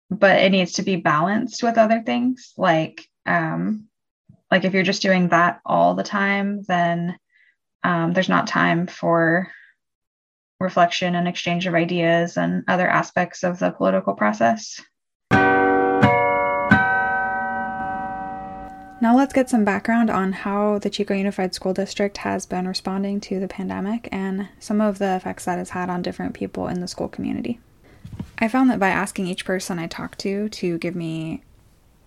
but 0.10 0.40
it 0.40 0.52
needs 0.52 0.74
to 0.74 0.82
be 0.82 0.96
balanced 0.96 1.62
with 1.62 1.78
other 1.78 2.02
things. 2.02 2.54
Like, 2.58 3.08
um, 3.28 3.88
like 4.50 4.66
if 4.66 4.74
you're 4.74 4.84
just 4.84 5.04
doing 5.04 5.30
that 5.30 5.62
all 5.64 5.94
the 5.94 6.04
time, 6.04 6.64
then 6.64 7.18
um, 7.84 8.14
there's 8.14 8.30
not 8.30 8.48
time 8.48 8.88
for 8.88 9.52
reflection 10.60 11.16
and 11.16 11.28
exchange 11.28 11.68
of 11.68 11.76
ideas 11.76 12.38
and 12.38 12.64
other 12.68 12.88
aspects 12.88 13.44
of 13.44 13.60
the 13.60 13.72
political 13.72 14.14
process. 14.14 14.82
Now 19.02 19.18
let's 19.18 19.34
get 19.34 19.50
some 19.50 19.66
background 19.66 20.12
on 20.12 20.32
how 20.32 20.78
the 20.78 20.90
Chico 20.92 21.16
Unified 21.16 21.56
School 21.56 21.74
District 21.74 22.18
has 22.18 22.46
been 22.46 22.68
responding 22.68 23.20
to 23.22 23.40
the 23.40 23.48
pandemic 23.48 24.08
and 24.12 24.48
some 24.60 24.80
of 24.80 25.00
the 25.00 25.16
effects 25.16 25.46
that 25.46 25.58
it's 25.58 25.72
had 25.72 25.90
on 25.90 26.04
different 26.04 26.36
people 26.36 26.68
in 26.68 26.82
the 26.82 26.88
school 26.88 27.08
community. 27.08 27.60
I 28.38 28.48
found 28.48 28.70
that 28.70 28.80
by 28.80 28.90
asking 28.90 29.26
each 29.26 29.44
person 29.44 29.80
I 29.80 29.88
talked 29.88 30.20
to 30.20 30.50
to 30.50 30.78
give 30.78 30.96
me 30.96 31.42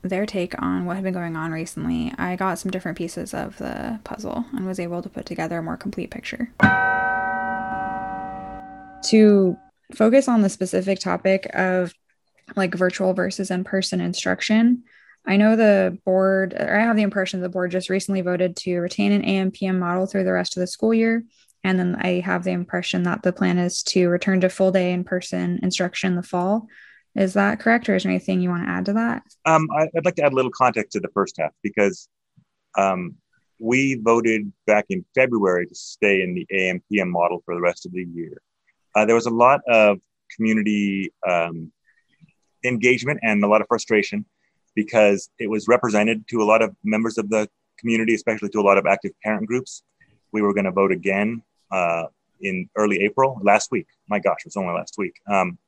their 0.02 0.24
take 0.24 0.54
on 0.62 0.84
what 0.84 0.94
had 0.94 1.02
been 1.02 1.14
going 1.14 1.34
on 1.34 1.50
recently, 1.50 2.14
I 2.16 2.36
got 2.36 2.60
some 2.60 2.70
different 2.70 2.96
pieces 2.96 3.34
of 3.34 3.58
the 3.58 3.98
puzzle 4.04 4.44
and 4.52 4.64
was 4.64 4.78
able 4.78 5.02
to 5.02 5.08
put 5.08 5.26
together 5.26 5.58
a 5.58 5.62
more 5.64 5.76
complete 5.76 6.12
picture. 6.12 6.52
To 9.06 9.56
focus 9.92 10.28
on 10.28 10.42
the 10.42 10.48
specific 10.48 11.00
topic 11.00 11.50
of 11.54 11.92
like 12.54 12.72
virtual 12.72 13.14
versus 13.14 13.50
in 13.50 13.64
person 13.64 14.00
instruction, 14.00 14.84
I 15.26 15.36
know 15.36 15.56
the 15.56 15.98
board, 16.04 16.54
or 16.54 16.78
I 16.78 16.82
have 16.82 16.96
the 16.96 17.02
impression 17.02 17.40
the 17.40 17.48
board 17.48 17.70
just 17.70 17.88
recently 17.88 18.20
voted 18.20 18.56
to 18.56 18.78
retain 18.78 19.12
an 19.12 19.24
AM/PM 19.24 19.78
model 19.78 20.06
through 20.06 20.24
the 20.24 20.32
rest 20.32 20.56
of 20.56 20.60
the 20.60 20.66
school 20.66 20.92
year. 20.92 21.24
And 21.62 21.78
then 21.78 21.96
I 21.96 22.20
have 22.20 22.44
the 22.44 22.50
impression 22.50 23.04
that 23.04 23.22
the 23.22 23.32
plan 23.32 23.58
is 23.58 23.82
to 23.84 24.08
return 24.08 24.42
to 24.42 24.50
full 24.50 24.70
day 24.70 24.92
in 24.92 25.02
person 25.02 25.60
instruction 25.62 26.10
in 26.10 26.16
the 26.16 26.22
fall. 26.22 26.68
Is 27.14 27.34
that 27.34 27.60
correct, 27.60 27.88
or 27.88 27.94
is 27.94 28.02
there 28.02 28.12
anything 28.12 28.40
you 28.40 28.50
want 28.50 28.64
to 28.64 28.70
add 28.70 28.84
to 28.86 28.92
that? 28.94 29.22
Um, 29.46 29.68
I, 29.74 29.88
would 29.94 30.04
like 30.04 30.16
to 30.16 30.24
add 30.24 30.32
a 30.32 30.36
little 30.36 30.50
context 30.50 30.92
to 30.92 31.00
the 31.00 31.08
first 31.14 31.36
half 31.38 31.52
because 31.62 32.08
um, 32.76 33.14
we 33.58 33.94
voted 33.94 34.52
back 34.66 34.86
in 34.90 35.04
February 35.14 35.66
to 35.66 35.74
stay 35.74 36.22
in 36.22 36.34
the 36.34 36.46
AM/PM 36.52 37.10
model 37.10 37.40
for 37.46 37.54
the 37.54 37.60
rest 37.62 37.86
of 37.86 37.92
the 37.92 38.04
year. 38.04 38.42
Uh, 38.94 39.06
there 39.06 39.14
was 39.14 39.26
a 39.26 39.30
lot 39.30 39.60
of 39.66 39.98
community 40.36 41.12
um, 41.26 41.72
engagement 42.64 43.20
and 43.22 43.42
a 43.42 43.46
lot 43.46 43.60
of 43.60 43.68
frustration 43.68 44.26
because 44.74 45.30
it 45.38 45.48
was 45.48 45.68
represented 45.68 46.26
to 46.28 46.42
a 46.42 46.44
lot 46.44 46.62
of 46.62 46.74
members 46.82 47.18
of 47.18 47.28
the 47.30 47.48
community, 47.78 48.14
especially 48.14 48.48
to 48.50 48.60
a 48.60 48.62
lot 48.62 48.78
of 48.78 48.86
active 48.86 49.12
parent 49.22 49.46
groups. 49.46 49.82
We 50.32 50.42
were 50.42 50.52
going 50.52 50.64
to 50.64 50.72
vote 50.72 50.92
again 50.92 51.42
uh, 51.70 52.04
in 52.40 52.68
early 52.76 53.00
April 53.00 53.40
last 53.42 53.70
week. 53.70 53.86
My 54.08 54.18
gosh, 54.18 54.38
it 54.40 54.46
was 54.46 54.56
only 54.56 54.74
last 54.74 54.94
week. 54.98 55.14
Um, 55.30 55.58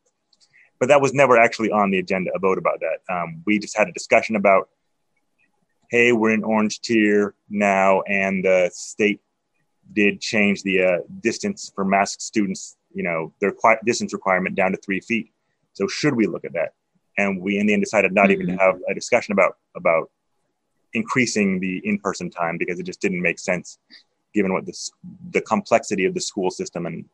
but 0.79 0.89
that 0.89 1.01
was 1.01 1.15
never 1.15 1.39
actually 1.39 1.71
on 1.71 1.91
the 1.91 1.99
agenda, 1.99 2.31
a 2.35 2.39
vote 2.39 2.59
about 2.59 2.81
that. 2.81 3.15
Um, 3.15 3.43
we 3.47 3.59
just 3.59 3.77
had 3.77 3.89
a 3.89 3.93
discussion 3.93 4.37
about, 4.37 4.69
hey, 5.91 6.13
we're 6.13 6.35
in 6.35 6.45
orange 6.45 6.81
tier 6.81 7.35
now, 7.49 8.03
and 8.03 8.45
the 8.45 8.71
state 8.75 9.21
did 9.93 10.21
change 10.21 10.63
the 10.63 10.83
uh, 10.83 10.99
distance 11.23 11.73
for 11.75 11.85
masked 11.85 12.21
students, 12.21 12.77
you 12.93 13.03
know, 13.03 13.33
their 13.41 13.55
distance 13.85 14.13
requirement 14.13 14.55
down 14.55 14.73
to 14.73 14.79
three 14.79 15.01
feet. 15.01 15.33
So 15.73 15.87
should 15.87 16.15
we 16.15 16.27
look 16.27 16.45
at 16.45 16.53
that? 16.55 16.75
And 17.17 17.41
we 17.41 17.59
in 17.59 17.67
the 17.67 17.73
end 17.73 17.83
decided 17.83 18.13
not 18.13 18.25
mm-hmm. 18.25 18.33
even 18.33 18.47
to 18.47 18.53
mm-hmm. 18.53 18.63
have 18.63 18.81
a 18.89 18.95
discussion 18.95 19.33
about 19.33 19.57
about 19.75 20.11
increasing 20.93 21.61
the 21.61 21.79
in-person 21.85 22.31
time 22.31 22.57
because 22.57 22.79
it 22.79 22.85
just 22.85 23.01
didn't 23.01 23.21
make 23.21 23.39
sense 23.39 23.79
given 24.35 24.53
what 24.53 24.67
this 24.67 24.91
the 25.31 25.41
complexity 25.41 26.05
of 26.05 26.15
the 26.15 26.21
school 26.21 26.51
system 26.51 26.87
and 26.87 27.05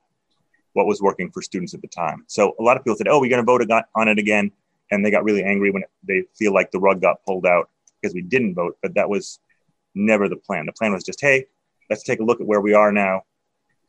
what 0.75 0.87
was 0.87 1.03
working 1.03 1.31
for 1.31 1.43
students 1.43 1.75
at 1.75 1.83
the 1.83 1.89
time 1.89 2.25
so 2.29 2.55
a 2.59 2.63
lot 2.63 2.77
of 2.77 2.85
people 2.85 2.97
said 2.97 3.09
oh 3.09 3.21
we're 3.21 3.31
going 3.31 3.45
to 3.45 3.47
vote 3.47 3.63
on 3.95 4.09
it 4.09 4.19
again 4.19 4.51
and 4.91 5.05
they 5.05 5.11
got 5.11 5.25
really 5.25 5.43
angry 5.43 5.71
when 5.71 5.83
they 6.07 6.23
feel 6.35 6.53
like 6.53 6.71
the 6.71 6.79
rug 6.79 7.01
got 7.01 7.25
pulled 7.25 7.47
out 7.47 7.71
because 8.01 8.15
we 8.15 8.23
didn't 8.23 8.55
vote 8.55 8.77
but 8.83 8.95
that 8.95 9.09
was 9.09 9.41
never 9.95 10.29
the 10.29 10.37
plan 10.37 10.67
the 10.67 10.73
plan 10.73 10.93
was 10.93 11.05
just 11.05 11.21
hey 11.21 11.45
let's 11.91 12.03
take 12.03 12.21
a 12.21 12.25
look 12.25 12.41
at 12.41 12.47
where 12.47 12.61
we 12.61 12.75
are 12.75 12.93
now 12.93 13.23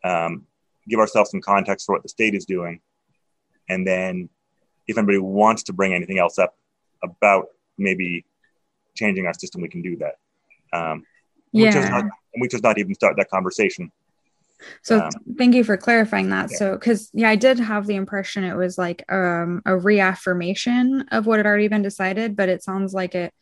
um, 0.03 0.45
give 0.87 0.99
ourselves 0.99 1.31
some 1.31 1.39
context 1.39 1.85
for 1.85 1.93
what 1.93 2.03
the 2.03 2.09
state 2.09 2.35
is 2.35 2.45
doing 2.45 2.81
and 3.69 3.87
then 3.87 4.29
if 4.87 4.97
anybody 4.97 5.17
wants 5.17 5.63
to 5.63 5.73
bring 5.73 5.93
anything 5.93 6.19
else 6.19 6.37
up 6.37 6.55
about 7.03 7.47
maybe 7.77 8.25
changing 8.95 9.25
our 9.25 9.33
system, 9.33 9.61
we 9.61 9.69
can 9.69 9.81
do 9.81 9.97
that. 9.97 10.15
Um, 10.77 11.03
yeah. 11.51 11.67
We 11.67 11.71
chose, 11.71 11.89
not, 11.89 12.05
we 12.39 12.47
chose 12.47 12.63
not 12.63 12.77
even 12.77 12.93
start 12.95 13.17
that 13.17 13.29
conversation. 13.29 13.91
So 14.81 14.99
um, 14.99 15.11
thank 15.37 15.55
you 15.55 15.63
for 15.63 15.77
clarifying 15.77 16.29
that. 16.29 16.49
Yeah. 16.51 16.57
So, 16.57 16.71
because 16.73 17.09
yeah, 17.13 17.29
I 17.29 17.35
did 17.35 17.59
have 17.59 17.85
the 17.85 17.95
impression 17.95 18.43
it 18.43 18.55
was 18.55 18.77
like 18.77 19.03
um, 19.11 19.61
a 19.65 19.77
reaffirmation 19.77 21.05
of 21.11 21.25
what 21.25 21.37
had 21.39 21.45
already 21.45 21.67
been 21.67 21.81
decided, 21.81 22.35
but 22.35 22.49
it 22.49 22.63
sounds 22.63 22.93
like 22.93 23.15
it 23.15 23.33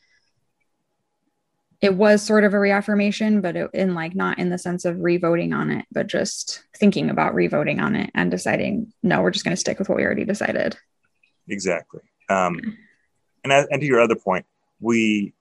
it 1.80 1.96
was 1.96 2.22
sort 2.22 2.44
of 2.44 2.54
a 2.54 2.60
reaffirmation, 2.60 3.42
but 3.42 3.56
it, 3.56 3.70
in 3.74 3.96
like 3.96 4.14
not 4.14 4.38
in 4.38 4.50
the 4.50 4.58
sense 4.60 4.86
of 4.86 5.00
revoting 5.00 5.52
on 5.52 5.72
it, 5.72 5.86
but 5.92 6.06
just 6.06 6.64
thinking 6.78 7.10
about 7.10 7.34
revoting 7.34 7.80
on 7.80 7.96
it 7.96 8.12
and 8.14 8.30
deciding 8.30 8.94
no, 9.02 9.22
we're 9.22 9.32
just 9.32 9.44
going 9.44 9.56
to 9.56 9.60
stick 9.60 9.80
with 9.80 9.90
what 9.90 9.98
we 9.98 10.04
already 10.04 10.26
decided 10.26 10.78
exactly. 11.52 12.02
Um, 12.30 12.60
and, 13.44 13.52
and 13.52 13.82
to 13.82 13.86
your 13.86 14.02
other 14.02 14.16
point, 14.16 14.46
we 14.80 15.34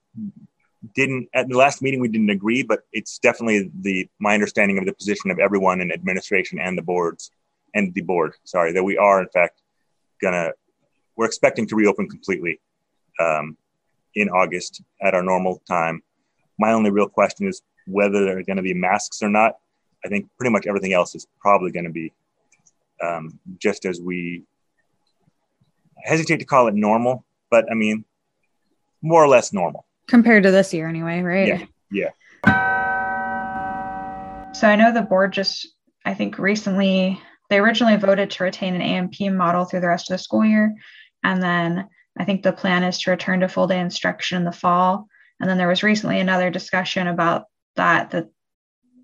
didn't 0.95 1.29
at 1.35 1.49
the 1.49 1.57
last 1.57 1.83
meeting 1.83 2.01
we 2.01 2.09
didn't 2.09 2.31
agree, 2.31 2.63
but 2.63 2.81
it's 2.93 3.19
definitely 3.19 3.71
the 3.81 4.09
my 4.19 4.35
understanding 4.35 4.79
of 4.79 4.87
the 4.87 4.93
position 4.93 5.31
of 5.31 5.39
everyone 5.39 5.81
in 5.81 5.93
administration 5.93 6.59
and 6.59 6.77
the 6.77 6.83
boards 6.83 7.31
and 7.75 7.93
the 7.95 8.01
board. 8.01 8.33
Sorry, 8.45 8.73
that 8.73 8.83
we 8.83 8.97
are 8.97 9.21
in 9.21 9.29
fact 9.29 9.63
gonna 10.23 10.53
we're 11.17 11.27
expecting 11.27 11.67
to 11.67 11.77
reopen 11.77 12.09
completely 12.09 12.61
um, 13.21 13.57
in 14.15 14.29
August 14.31 14.83
at 15.03 15.15
our 15.15 15.23
normal 15.23 15.61
time. 15.69 16.03
My 16.59 16.73
only 16.73 16.91
real 16.91 17.09
question 17.09 17.47
is 17.47 17.63
whether 17.87 18.25
there 18.25 18.39
are 18.39 18.43
going 18.43 18.57
to 18.57 18.63
be 18.63 18.75
masks 18.75 19.23
or 19.23 19.29
not. 19.29 19.57
I 20.05 20.09
think 20.09 20.29
pretty 20.39 20.51
much 20.51 20.67
everything 20.67 20.95
else 20.95 21.15
is 21.15 21.27
probably 21.39 21.73
going 21.73 21.85
to 21.85 21.91
be 21.91 22.13
um, 23.03 23.39
just 23.59 23.85
as 23.85 24.01
we 24.01 24.45
hesitate 26.05 26.39
to 26.39 26.45
call 26.45 26.69
it 26.69 26.75
normal, 26.75 27.25
but 27.51 27.71
I 27.71 27.75
mean, 27.75 28.05
more 29.03 29.23
or 29.23 29.29
less 29.29 29.53
normal 29.53 29.87
compared 30.09 30.43
to 30.43 30.51
this 30.51 30.75
year, 30.75 30.89
anyway, 30.89 31.23
right? 31.23 31.49
Yeah. 31.49 31.65
Yeah. 31.93 32.11
So 34.53 34.69
I 34.69 34.77
know 34.77 34.93
the 34.93 35.03
board 35.03 35.33
just 35.33 35.69
I 36.05 36.15
think 36.15 36.39
recently 36.39 37.21
they 37.49 37.59
originally 37.59 37.97
voted 37.97 38.31
to 38.31 38.45
retain 38.45 38.75
an 38.75 38.83
AM 38.83 39.09
PM 39.09 39.37
model 39.37 39.65
through 39.65 39.81
the 39.81 39.89
rest 39.89 40.11
of 40.11 40.15
the 40.15 40.23
school 40.23 40.45
year. 40.45 40.75
And 41.23 41.43
then 41.43 41.89
I 42.19 42.25
think 42.25 42.43
the 42.43 42.53
plan 42.53 42.85
is 42.85 42.99
to 43.01 43.11
return 43.11 43.41
to 43.41 43.49
full 43.49 43.67
day 43.67 43.81
instruction 43.81 44.39
in 44.39 44.45
the 44.45 44.53
fall. 44.53 45.07
And 45.41 45.49
then 45.49 45.59
there 45.59 45.69
was 45.69 45.83
recently 45.83 46.21
another 46.21 46.51
discussion 46.51 47.07
about 47.07 47.45
that, 47.77 48.11
that 48.11 48.29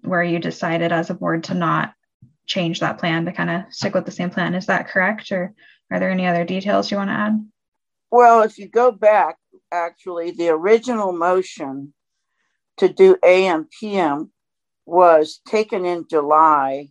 where 0.02 0.22
you 0.22 0.38
decided 0.38 0.92
as 0.92 1.11
a 1.11 1.14
board 1.14 1.44
to 1.44 1.54
not 1.54 1.92
change 2.46 2.80
that 2.80 2.98
plan 2.98 3.24
to 3.24 3.32
kind 3.32 3.50
of 3.50 3.62
stick 3.70 3.94
with 3.94 4.04
the 4.04 4.12
same 4.12 4.30
plan. 4.30 4.54
Is 4.54 4.66
that 4.66 4.88
correct? 4.88 5.32
Or 5.32 5.54
are 5.90 6.01
there 6.01 6.11
any 6.11 6.27
other 6.27 6.44
details 6.44 6.90
you 6.90 6.96
want 6.96 7.11
to 7.11 7.14
add? 7.14 7.46
Well, 8.11 8.42
if 8.42 8.59
you 8.59 8.68
go 8.68 8.90
back, 8.90 9.37
actually, 9.72 10.31
the 10.31 10.49
original 10.49 11.12
motion 11.12 11.92
to 12.79 12.88
do 12.88 13.16
AM 13.25 13.68
PM 13.81 14.31
was 14.85 15.40
taken 15.46 15.85
in 15.85 16.07
July 16.09 16.90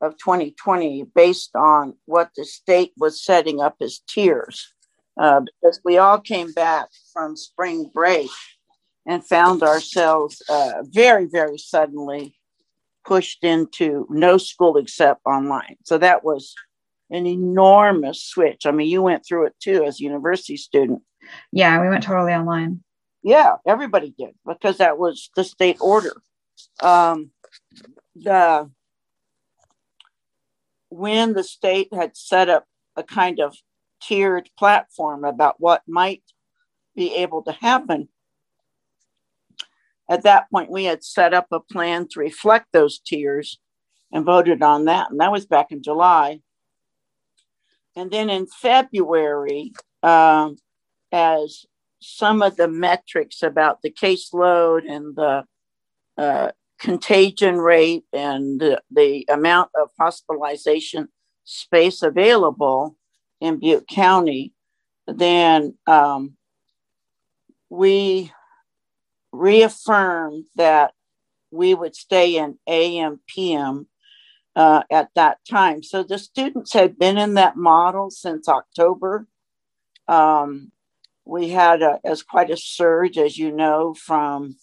of 0.00 0.12
2020 0.18 1.06
based 1.14 1.50
on 1.56 1.94
what 2.04 2.30
the 2.36 2.44
state 2.44 2.92
was 2.96 3.24
setting 3.24 3.60
up 3.60 3.76
as 3.80 4.00
tiers. 4.08 4.72
Uh, 5.20 5.40
because 5.40 5.80
we 5.84 5.98
all 5.98 6.20
came 6.20 6.52
back 6.52 6.88
from 7.12 7.36
spring 7.36 7.90
break 7.92 8.30
and 9.04 9.26
found 9.26 9.64
ourselves 9.64 10.40
uh, 10.48 10.74
very, 10.84 11.24
very 11.26 11.58
suddenly 11.58 12.36
pushed 13.04 13.42
into 13.42 14.06
no 14.10 14.38
school 14.38 14.76
except 14.76 15.20
online. 15.24 15.76
So 15.84 15.98
that 15.98 16.22
was 16.22 16.54
an 17.10 17.26
enormous 17.26 18.22
switch. 18.22 18.66
I 18.66 18.70
mean, 18.70 18.88
you 18.88 19.02
went 19.02 19.24
through 19.26 19.46
it 19.46 19.54
too 19.60 19.84
as 19.84 20.00
a 20.00 20.04
university 20.04 20.56
student. 20.56 21.02
Yeah, 21.52 21.80
we 21.80 21.88
went 21.88 22.02
totally 22.02 22.32
online. 22.32 22.82
Yeah, 23.22 23.56
everybody 23.66 24.14
did 24.16 24.34
because 24.46 24.78
that 24.78 24.98
was 24.98 25.30
the 25.36 25.44
state 25.44 25.78
order. 25.80 26.12
Um, 26.82 27.30
the 28.14 28.70
when 30.90 31.34
the 31.34 31.44
state 31.44 31.92
had 31.92 32.16
set 32.16 32.48
up 32.48 32.64
a 32.96 33.02
kind 33.02 33.40
of 33.40 33.56
tiered 34.02 34.48
platform 34.58 35.24
about 35.24 35.56
what 35.58 35.82
might 35.86 36.22
be 36.94 37.14
able 37.16 37.42
to 37.42 37.52
happen, 37.52 38.08
at 40.08 40.22
that 40.22 40.50
point 40.50 40.70
we 40.70 40.84
had 40.84 41.04
set 41.04 41.34
up 41.34 41.46
a 41.50 41.60
plan 41.60 42.08
to 42.08 42.20
reflect 42.20 42.68
those 42.72 42.98
tiers 42.98 43.58
and 44.12 44.24
voted 44.24 44.62
on 44.62 44.86
that. 44.86 45.10
And 45.10 45.20
that 45.20 45.32
was 45.32 45.46
back 45.46 45.70
in 45.70 45.82
July. 45.82 46.40
And 47.98 48.12
then 48.12 48.30
in 48.30 48.46
February, 48.46 49.72
um, 50.04 50.56
as 51.10 51.66
some 52.00 52.42
of 52.42 52.54
the 52.54 52.68
metrics 52.68 53.42
about 53.42 53.82
the 53.82 53.90
caseload 53.90 54.88
and 54.88 55.16
the 55.16 55.44
uh, 56.16 56.52
contagion 56.78 57.58
rate 57.58 58.04
and 58.12 58.60
the, 58.60 58.80
the 58.88 59.26
amount 59.28 59.70
of 59.74 59.90
hospitalization 59.98 61.08
space 61.42 62.00
available 62.04 62.96
in 63.40 63.58
Butte 63.58 63.88
County, 63.88 64.52
then 65.08 65.74
um, 65.88 66.36
we 67.68 68.30
reaffirmed 69.32 70.44
that 70.54 70.92
we 71.50 71.74
would 71.74 71.96
stay 71.96 72.36
in 72.36 72.60
AM 72.68 73.18
PM 73.26 73.88
uh, 74.58 74.82
at 74.90 75.08
that 75.14 75.38
time. 75.48 75.82
So 75.84 76.02
the 76.02 76.18
students 76.18 76.72
had 76.72 76.98
been 76.98 77.16
in 77.16 77.34
that 77.34 77.56
model 77.56 78.10
since 78.10 78.48
October. 78.48 79.28
Um, 80.08 80.72
we 81.24 81.50
had 81.50 81.80
a, 81.80 82.00
as 82.04 82.24
quite 82.24 82.50
a 82.50 82.56
surge, 82.56 83.16
as 83.18 83.38
you 83.38 83.52
know, 83.52 83.94
from 83.94 84.56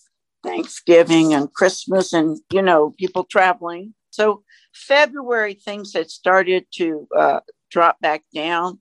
Thanksgiving 0.43 1.33
and 1.33 1.53
Christmas 1.53 2.11
and, 2.11 2.37
you 2.51 2.61
know, 2.61 2.93
people 2.99 3.23
traveling. 3.23 3.93
So 4.09 4.43
February, 4.73 5.53
things 5.53 5.93
had 5.93 6.09
started 6.09 6.65
to 6.73 7.07
uh, 7.17 7.39
drop 7.71 8.01
back 8.01 8.23
down. 8.33 8.79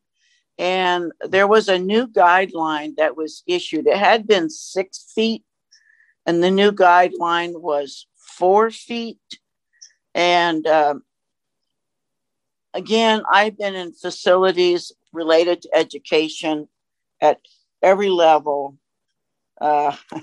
And 0.59 1.12
there 1.20 1.46
was 1.46 1.68
a 1.68 1.79
new 1.79 2.09
guideline 2.09 2.96
that 2.96 3.16
was 3.16 3.44
issued. 3.46 3.87
It 3.87 3.98
had 3.98 4.27
been 4.27 4.50
six 4.50 5.12
feet, 5.14 5.44
and 6.27 6.42
the 6.42 6.50
new 6.50 6.72
guideline 6.72 7.61
was 7.61 8.07
four 8.16 8.70
feet. 8.70 9.18
And 10.14 10.66
um, 10.66 11.03
again, 12.72 13.22
I've 13.31 13.59
been 13.59 13.74
in 13.74 13.92
facilities 13.92 14.92
related 15.12 15.62
to 15.62 15.74
education 15.74 16.68
at 17.20 17.40
every 17.83 18.11
level. 18.11 18.79
Uh, 19.61 19.96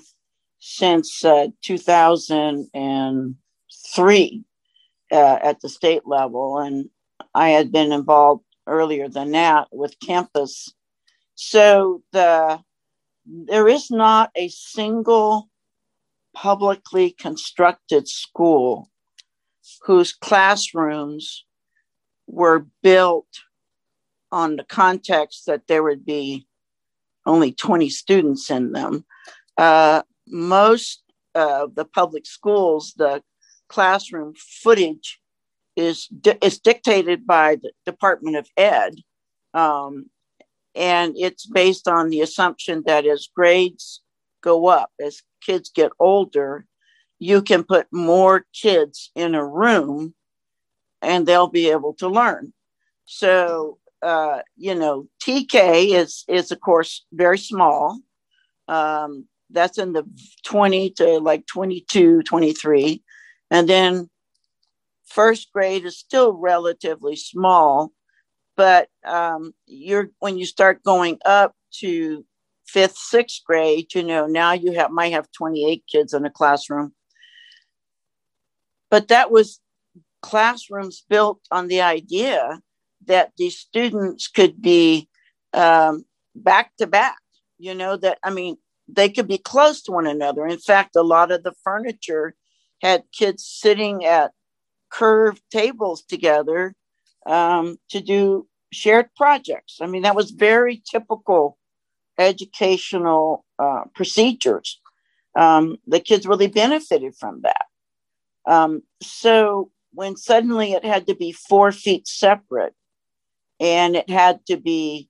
since 0.62 1.25
uh, 1.25 1.47
2003 1.63 4.43
uh, 5.12 5.39
at 5.41 5.60
the 5.60 5.69
state 5.69 6.04
level. 6.06 6.60
And 6.60 6.89
I 7.34 7.49
had 7.49 7.71
been 7.71 7.91
involved 7.91 8.45
earlier 8.67 9.10
than 9.10 9.32
that 9.32 9.67
with 9.71 9.99
campus. 9.99 10.71
So 11.36 12.04
the 12.12 12.62
there 13.25 13.67
is 13.67 13.91
not 13.91 14.32
a 14.36 14.47
single 14.49 15.49
publicly 16.34 17.12
constructed 17.12 18.08
school 18.08 18.89
whose 19.84 20.14
classrooms 20.14 21.46
were 22.28 22.66
built 22.82 23.28
on 24.32 24.56
the 24.56 24.64
context 24.64 25.46
that 25.46 25.68
there 25.68 25.84
would 25.84 26.06
be 26.06 26.48
only 27.26 27.52
20 27.52 27.90
students 27.90 28.50
in 28.50 28.72
them. 28.72 29.06
Uh, 29.58 30.02
most 30.28 31.04
of 31.36 31.76
the 31.76 31.86
public 31.86 32.26
schools, 32.26 32.94
the 32.98 33.22
classroom 33.68 34.34
footage 34.36 35.20
is 35.76 36.08
di- 36.08 36.38
is 36.42 36.60
dictated 36.60 37.26
by 37.26 37.56
the 37.56 37.72
Department 37.86 38.36
of 38.36 38.48
Ed, 38.58 38.96
um, 39.54 40.10
and 40.76 41.16
it's 41.18 41.46
based 41.46 41.88
on 41.88 42.10
the 42.10 42.22
assumption 42.22 42.84
that 42.86 43.06
as 43.06 43.30
grades 43.34 44.02
go 44.42 44.68
up, 44.68 44.92
as 45.00 45.22
kids 45.42 45.70
get 45.74 45.92
older, 46.00 46.66
you 47.22 47.44
can 47.44 47.64
put 47.64 47.86
more 47.92 48.48
kids 48.52 49.12
in 49.16 49.36
a 49.36 49.46
room, 49.46 50.16
and 51.04 51.28
they'll 51.28 51.48
be 51.48 51.70
able 51.70 51.94
to 51.94 52.08
learn. 52.08 52.52
So, 53.06 53.78
uh, 54.02 54.40
you 54.58 54.74
know, 54.74 55.08
TK 55.24 55.94
is 55.94 56.26
is 56.28 56.52
of 56.52 56.60
course 56.62 57.06
very 57.14 57.38
small. 57.38 58.00
Um, 58.68 59.28
that's 59.52 59.78
in 59.78 59.94
the 59.94 60.04
20 60.46 60.92
to 60.92 61.20
like 61.20 61.46
22, 61.46 62.24
23. 62.24 63.04
And 63.52 63.70
then 63.70 64.10
first 65.06 65.52
grade 65.54 65.86
is 65.86 66.00
still 66.00 66.34
relatively 66.34 67.16
small, 67.16 67.92
but 68.58 68.90
um, 69.06 69.54
you're 69.68 70.10
when 70.20 70.40
you 70.40 70.46
start 70.48 70.82
going 70.82 71.20
up 71.24 71.54
to 71.82 72.26
fifth, 72.66 72.98
sixth 72.98 73.44
grade, 73.46 73.94
you 73.94 74.02
know, 74.02 74.26
now 74.26 74.54
you 74.54 74.72
have 74.72 74.90
might 74.90 75.14
have 75.14 75.32
28 75.38 75.84
kids 75.88 76.16
in 76.16 76.26
a 76.26 76.32
classroom. 76.32 76.94
But 78.91 79.08
that 79.08 79.32
was 79.32 79.60
classrooms 80.21 81.04
built 81.10 81.39
on 81.49 81.67
the 81.67 81.82
idea 81.82 82.62
that 83.08 83.32
these 83.38 83.58
students 83.58 84.27
could 84.27 84.62
be 84.62 85.10
um, 85.54 86.06
back 86.36 86.73
to 86.77 86.86
back. 86.86 87.17
You 87.58 87.73
know, 87.73 87.97
that 87.97 88.19
I 88.23 88.30
mean, 88.30 88.58
they 88.88 89.10
could 89.10 89.27
be 89.27 89.38
close 89.38 89.82
to 89.84 89.91
one 89.91 90.08
another. 90.08 90.45
In 90.45 90.60
fact, 90.60 90.95
a 90.95 91.04
lot 91.04 91.32
of 91.32 91.43
the 91.43 91.54
furniture 91.63 92.36
had 92.82 93.04
kids 93.12 93.45
sitting 93.45 94.06
at 94.06 94.32
curved 94.91 95.41
tables 95.51 96.04
together 96.04 96.75
um, 97.25 97.77
to 97.89 98.01
do 98.01 98.47
shared 98.73 99.10
projects. 99.15 99.77
I 99.82 99.88
mean, 99.88 100.01
that 100.04 100.15
was 100.15 100.32
very 100.32 100.82
typical 100.89 101.58
educational 102.17 103.45
uh, 103.60 103.84
procedures. 103.95 104.80
Um, 105.38 105.77
the 105.88 105.99
kids 105.99 106.25
really 106.25 106.47
benefited 106.47 107.15
from 107.15 107.41
that. 107.43 107.65
Um, 108.45 108.84
so 109.01 109.71
when 109.93 110.15
suddenly 110.15 110.73
it 110.73 110.86
had 110.86 111.08
to 111.08 111.15
be 111.15 111.32
four 111.32 111.71
feet 111.71 112.08
separate 112.08 112.73
and 113.60 113.95
it 113.95 114.10
had 114.10 114.45
to 114.47 114.58
be 114.58 115.10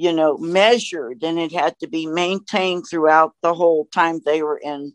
you 0.00 0.14
know, 0.14 0.38
measured 0.38 1.22
and 1.22 1.38
it 1.38 1.52
had 1.52 1.78
to 1.78 1.86
be 1.86 2.06
maintained 2.06 2.86
throughout 2.88 3.34
the 3.42 3.52
whole 3.52 3.86
time 3.92 4.18
they 4.24 4.42
were 4.42 4.56
in 4.56 4.94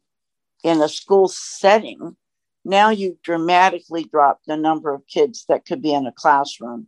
in 0.63 0.81
a 0.81 0.89
school 0.89 1.27
setting. 1.27 2.17
Now 2.63 2.89
you 2.89 3.19
dramatically 3.23 4.05
drop 4.05 4.39
the 4.47 4.57
number 4.57 4.91
of 4.91 5.05
kids 5.05 5.45
that 5.47 5.63
could 5.63 5.83
be 5.83 5.93
in 5.93 6.07
a 6.07 6.11
classroom. 6.11 6.87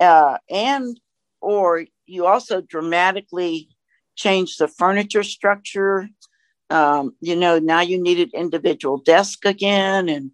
Uh, 0.00 0.38
and 0.48 0.98
or 1.42 1.84
you 2.06 2.24
also 2.24 2.62
dramatically 2.62 3.68
change 4.14 4.56
the 4.56 4.66
furniture 4.66 5.22
structure. 5.22 6.08
Um, 6.70 7.14
you 7.20 7.36
know, 7.36 7.58
now 7.58 7.80
you 7.80 8.00
needed 8.00 8.30
individual 8.34 8.98
desk 8.98 9.44
again, 9.44 10.08
and 10.08 10.30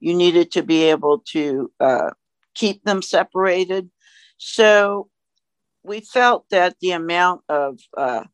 you 0.00 0.14
needed 0.14 0.52
to 0.52 0.62
be 0.62 0.84
able 0.84 1.22
to 1.32 1.70
uh, 1.80 2.10
keep 2.54 2.84
them 2.84 3.02
separated. 3.02 3.90
So 4.38 5.08
we 5.82 6.00
felt 6.00 6.46
that 6.50 6.76
the 6.80 6.92
amount 6.92 7.42
of 7.48 7.78
uh, 7.96 8.24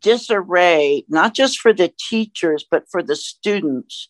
disarray, 0.00 1.04
not 1.08 1.34
just 1.34 1.58
for 1.58 1.72
the 1.72 1.92
teachers, 2.08 2.64
but 2.70 2.84
for 2.90 3.02
the 3.02 3.16
students, 3.16 4.08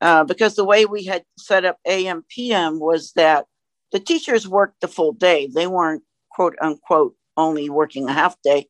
uh, 0.00 0.24
because 0.24 0.54
the 0.54 0.64
way 0.64 0.84
we 0.84 1.04
had 1.04 1.24
set 1.38 1.64
up 1.64 1.78
AM 1.86 2.24
PM 2.28 2.78
was 2.78 3.12
that 3.16 3.46
the 3.92 4.00
teachers 4.00 4.46
worked 4.46 4.80
the 4.80 4.88
full 4.88 5.12
day. 5.12 5.48
They 5.52 5.66
weren't 5.66 6.02
quote 6.30 6.56
unquote 6.60 7.14
only 7.36 7.70
working 7.70 8.08
a 8.08 8.12
half 8.12 8.36
day, 8.42 8.66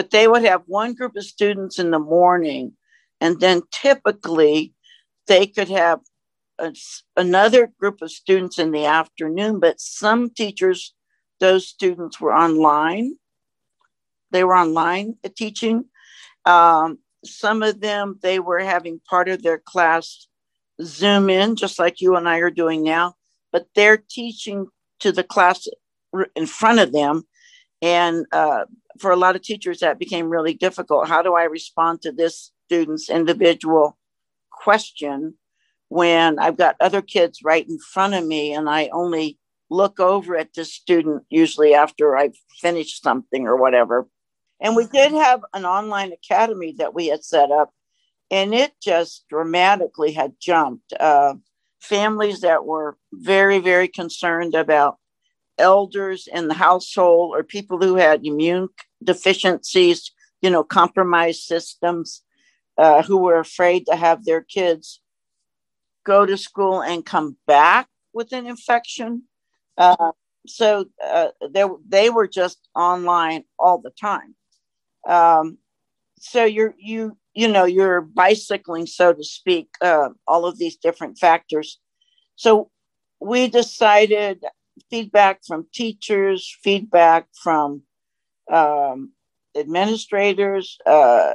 but 0.00 0.12
they 0.12 0.26
would 0.26 0.42
have 0.46 0.62
one 0.64 0.94
group 0.94 1.14
of 1.14 1.24
students 1.24 1.78
in 1.78 1.90
the 1.90 1.98
morning, 1.98 2.72
and 3.20 3.38
then 3.38 3.60
typically 3.70 4.72
they 5.26 5.46
could 5.46 5.68
have 5.68 6.00
a, 6.58 6.72
another 7.18 7.70
group 7.78 8.00
of 8.00 8.10
students 8.10 8.58
in 8.58 8.70
the 8.70 8.86
afternoon. 8.86 9.60
But 9.60 9.78
some 9.78 10.30
teachers, 10.30 10.94
those 11.38 11.68
students 11.68 12.18
were 12.18 12.32
online. 12.32 13.16
They 14.30 14.42
were 14.42 14.56
online 14.56 15.16
teaching. 15.36 15.84
Um, 16.46 17.00
some 17.22 17.62
of 17.62 17.82
them, 17.82 18.18
they 18.22 18.38
were 18.38 18.60
having 18.60 19.02
part 19.06 19.28
of 19.28 19.42
their 19.42 19.58
class 19.58 20.28
Zoom 20.82 21.28
in, 21.28 21.56
just 21.56 21.78
like 21.78 22.00
you 22.00 22.16
and 22.16 22.26
I 22.26 22.38
are 22.38 22.50
doing 22.50 22.82
now, 22.82 23.16
but 23.52 23.66
they're 23.74 23.98
teaching 23.98 24.68
to 25.00 25.12
the 25.12 25.24
class 25.24 25.68
in 26.34 26.46
front 26.46 26.78
of 26.78 26.90
them. 26.92 27.24
And 27.82 28.24
uh, 28.32 28.64
for 28.98 29.10
a 29.10 29.16
lot 29.16 29.36
of 29.36 29.42
teachers, 29.42 29.80
that 29.80 29.98
became 29.98 30.28
really 30.28 30.54
difficult. 30.54 31.08
How 31.08 31.22
do 31.22 31.34
I 31.34 31.44
respond 31.44 32.02
to 32.02 32.12
this 32.12 32.52
student's 32.66 33.10
individual 33.10 33.98
question 34.50 35.34
when 35.88 36.38
I've 36.38 36.56
got 36.56 36.76
other 36.80 37.02
kids 37.02 37.40
right 37.44 37.66
in 37.68 37.78
front 37.78 38.14
of 38.14 38.26
me 38.26 38.52
and 38.52 38.68
I 38.68 38.88
only 38.92 39.38
look 39.70 40.00
over 40.00 40.36
at 40.36 40.54
this 40.54 40.72
student 40.72 41.24
usually 41.30 41.74
after 41.74 42.16
I've 42.16 42.36
finished 42.60 43.02
something 43.02 43.46
or 43.46 43.56
whatever? 43.56 44.08
And 44.60 44.76
we 44.76 44.86
did 44.86 45.12
have 45.12 45.40
an 45.54 45.64
online 45.64 46.12
academy 46.12 46.74
that 46.78 46.94
we 46.94 47.06
had 47.06 47.24
set 47.24 47.50
up, 47.50 47.72
and 48.30 48.54
it 48.54 48.72
just 48.82 49.24
dramatically 49.30 50.12
had 50.12 50.34
jumped. 50.40 50.92
Uh, 50.98 51.34
families 51.80 52.40
that 52.40 52.66
were 52.66 52.98
very, 53.12 53.58
very 53.58 53.88
concerned 53.88 54.54
about 54.54 54.98
elders 55.60 56.28
in 56.32 56.48
the 56.48 56.54
household 56.54 57.36
or 57.36 57.42
people 57.42 57.78
who 57.78 57.96
had 57.96 58.26
immune 58.26 58.68
deficiencies, 59.04 60.10
you 60.42 60.50
know, 60.50 60.64
compromised 60.64 61.42
systems, 61.42 62.22
uh, 62.78 63.02
who 63.02 63.18
were 63.18 63.38
afraid 63.38 63.86
to 63.86 63.96
have 63.96 64.24
their 64.24 64.42
kids 64.42 65.00
go 66.04 66.24
to 66.26 66.36
school 66.36 66.82
and 66.82 67.04
come 67.04 67.36
back 67.46 67.88
with 68.12 68.32
an 68.32 68.46
infection. 68.46 69.22
Uh, 69.76 70.12
so 70.46 70.86
uh, 71.04 71.28
they, 71.52 71.64
they 71.88 72.10
were 72.10 72.26
just 72.26 72.68
online 72.74 73.44
all 73.58 73.78
the 73.78 73.90
time. 73.90 74.34
Um, 75.06 75.58
so 76.18 76.44
you're 76.44 76.74
you 76.78 77.16
you 77.34 77.48
know 77.48 77.64
you're 77.64 78.02
bicycling, 78.02 78.86
so 78.86 79.12
to 79.12 79.24
speak, 79.24 79.68
uh, 79.80 80.10
all 80.26 80.44
of 80.44 80.58
these 80.58 80.76
different 80.76 81.18
factors. 81.18 81.78
So 82.36 82.70
we 83.20 83.48
decided 83.48 84.44
feedback 84.90 85.40
from 85.46 85.66
teachers, 85.72 86.56
feedback 86.62 87.26
from 87.42 87.82
um, 88.50 89.12
administrators, 89.56 90.78
uh, 90.86 91.34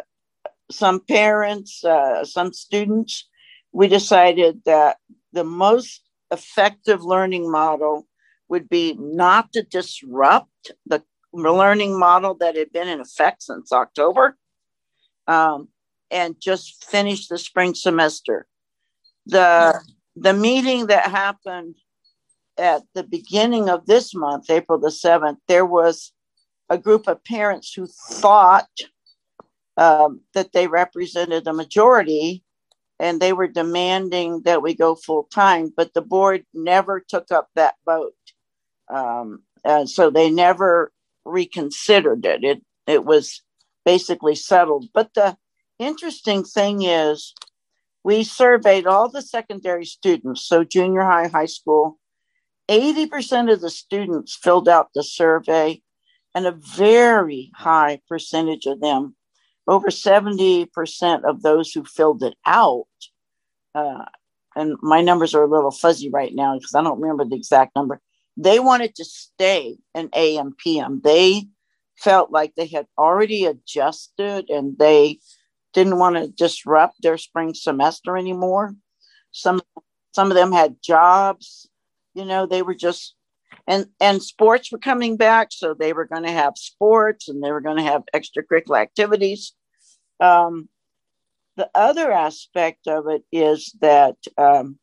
some 0.72 1.00
parents, 1.00 1.84
uh, 1.84 2.24
some 2.24 2.54
students. 2.54 3.28
We 3.72 3.88
decided 3.88 4.62
that 4.66 4.98
the 5.34 5.44
most 5.44 6.02
effective 6.32 7.04
learning 7.04 7.52
model 7.52 8.08
would 8.50 8.70
be 8.70 8.96
not 9.00 9.52
to 9.54 9.64
disrupt 9.64 10.72
the 10.86 11.04
learning 11.34 12.00
model 12.00 12.36
that 12.36 12.56
had 12.56 12.72
been 12.72 12.88
in 12.88 13.02
effect 13.02 13.44
since 13.44 13.72
October 13.72 14.38
um, 15.28 15.68
and 16.10 16.36
just 16.40 16.84
finish 16.86 17.28
the 17.28 17.38
spring 17.38 17.74
semester. 17.74 18.48
The, 19.26 19.82
the 20.16 20.34
meeting 20.34 20.88
that 20.88 21.10
happened 21.10 21.76
at 22.58 22.84
the 22.94 23.04
beginning 23.04 23.70
of 23.70 23.86
this 23.86 24.14
month, 24.14 24.50
April 24.50 24.80
the 24.80 24.90
7th, 24.90 25.38
there 25.48 25.66
was 25.66 26.12
a 26.70 26.78
group 26.78 27.08
of 27.08 27.24
parents 27.24 27.74
who 27.74 27.88
thought 27.88 28.70
um, 29.78 30.22
that 30.34 30.54
they 30.54 30.68
represented 30.68 31.48
a 31.48 31.54
majority 31.54 32.44
and 33.00 33.20
they 33.20 33.34
were 33.34 33.48
demanding 33.48 34.42
that 34.44 34.62
we 34.62 34.74
go 34.74 34.96
full 34.96 35.24
time, 35.24 35.74
but 35.76 35.94
the 35.94 36.02
board 36.02 36.46
never 36.54 37.00
took 37.00 37.32
up 37.32 37.50
that 37.56 37.76
vote. 37.86 38.14
Um, 38.90 39.44
and 39.66 39.90
so 39.90 40.10
they 40.10 40.30
never 40.30 40.92
reconsidered 41.26 42.26
it. 42.26 42.44
It 42.44 42.62
it 42.88 43.04
was 43.04 43.42
basically 43.84 44.36
settled. 44.36 44.88
But 44.94 45.14
the 45.16 45.38
interesting 45.80 46.44
thing 46.44 46.84
is 46.84 47.34
we 48.04 48.24
surveyed 48.24 48.86
all 48.86 49.10
the 49.10 49.22
secondary 49.22 49.86
students, 49.86 50.48
so 50.48 50.64
junior 50.64 51.02
high, 51.02 51.28
high 51.28 51.48
school. 51.48 51.98
80% 52.70 53.52
of 53.52 53.62
the 53.62 53.70
students 53.70 54.36
filled 54.36 54.68
out 54.68 54.90
the 54.94 55.04
survey, 55.04 55.82
and 56.34 56.46
a 56.46 56.52
very 56.52 57.52
high 57.56 58.02
percentage 58.10 58.66
of 58.66 58.82
them, 58.82 59.16
over 59.68 59.88
70% 59.88 61.24
of 61.24 61.42
those 61.42 61.72
who 61.72 61.86
filled 61.86 62.24
it 62.24 62.36
out, 62.46 62.88
uh, 63.74 64.06
and 64.56 64.76
my 64.82 65.02
numbers 65.02 65.34
are 65.36 65.44
a 65.44 65.50
little 65.50 65.72
fuzzy 65.72 66.10
right 66.10 66.34
now 66.34 66.56
because 66.58 66.76
I 66.76 66.82
don't 66.82 67.00
remember 67.00 67.26
the 67.26 67.36
exact 67.36 67.76
number, 67.76 68.02
they 68.38 68.60
wanted 68.60 68.96
to 68.96 69.06
stay 69.06 69.78
in 69.94 70.10
AM 70.14 70.56
PM. 70.58 71.02
They 71.04 71.48
felt 71.98 72.32
like 72.32 72.56
they 72.56 72.68
had 72.68 72.88
already 72.98 73.46
adjusted 73.46 74.50
and 74.50 74.78
they 74.78 75.20
didn't 75.74 76.00
want 76.00 76.16
to 76.16 76.28
disrupt 76.28 77.02
their 77.02 77.18
spring 77.18 77.54
semester 77.54 78.18
anymore. 78.18 78.76
Some 79.32 79.62
some 80.14 80.32
of 80.32 80.36
them 80.36 80.54
had 80.54 80.82
jobs, 80.82 81.70
you 82.16 82.26
know, 82.26 82.46
they 82.46 82.62
were 82.62 82.76
just 82.76 83.16
and 83.68 83.88
and 84.00 84.22
sports 84.22 84.72
were 84.72 84.78
coming 84.78 85.18
back, 85.18 85.50
so 85.52 85.74
they 85.74 85.94
were 85.94 86.06
going 86.06 86.24
to 86.24 86.32
have 86.32 86.58
sports 86.58 87.28
and 87.28 87.44
they 87.44 87.52
were 87.52 87.62
going 87.62 87.78
to 87.78 87.84
have 87.84 88.04
extracurricular 88.14 88.82
activities. 88.82 89.54
Um, 90.20 90.70
the 91.58 91.70
other 91.74 92.12
aspect 92.12 92.88
of 92.88 93.08
it 93.08 93.24
is 93.32 93.74
that 93.82 94.18
um, 94.38 94.78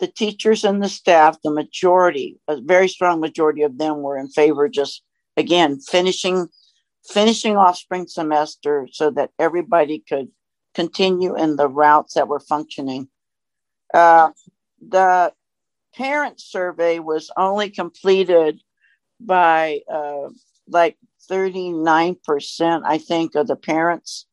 the 0.00 0.06
teachers 0.06 0.64
and 0.64 0.82
the 0.82 0.88
staff, 0.88 1.38
the 1.42 1.50
majority, 1.50 2.38
a 2.48 2.60
very 2.60 2.88
strong 2.88 3.20
majority 3.20 3.62
of 3.62 3.78
them 3.78 4.02
were 4.02 4.18
in 4.18 4.28
favor 4.28 4.68
just 4.68 5.02
again 5.36 5.80
finishing 5.80 6.48
finishing 7.08 7.56
off 7.56 7.76
spring 7.76 8.06
semester 8.06 8.88
so 8.90 9.10
that 9.10 9.30
everybody 9.38 10.02
could 10.08 10.28
continue 10.74 11.36
in 11.36 11.56
the 11.56 11.68
routes 11.68 12.14
that 12.14 12.28
were 12.28 12.40
functioning. 12.40 13.08
Uh, 13.92 14.30
the 14.80 15.32
parent 15.96 16.40
survey 16.40 16.98
was 16.98 17.30
only 17.36 17.70
completed 17.70 18.60
by 19.20 19.80
uh, 19.92 20.28
like 20.68 20.96
39%, 21.30 22.82
I 22.84 22.98
think, 22.98 23.34
of 23.34 23.46
the 23.46 23.56
parents. 23.56 24.26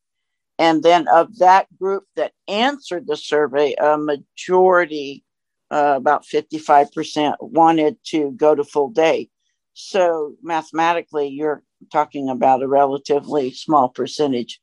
And 0.58 0.82
then 0.82 1.08
of 1.08 1.38
that 1.38 1.66
group 1.78 2.04
that 2.16 2.32
answered 2.46 3.06
the 3.06 3.16
survey, 3.16 3.74
a 3.80 3.96
majority 3.96 5.24
uh, 5.70 5.94
about 5.96 6.24
55% 6.24 7.34
wanted 7.40 7.96
to 8.08 8.32
go 8.32 8.54
to 8.54 8.62
full 8.62 8.90
day. 8.90 9.30
So 9.74 10.34
mathematically, 10.42 11.28
you're 11.28 11.62
talking 11.90 12.28
about 12.28 12.62
a 12.62 12.68
relatively 12.68 13.52
small 13.52 13.88
percentage. 13.88 14.60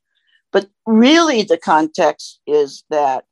But 0.51 0.69
really, 0.85 1.41
the 1.41 1.57
context 1.57 2.39
is 2.45 2.83
that 2.89 3.25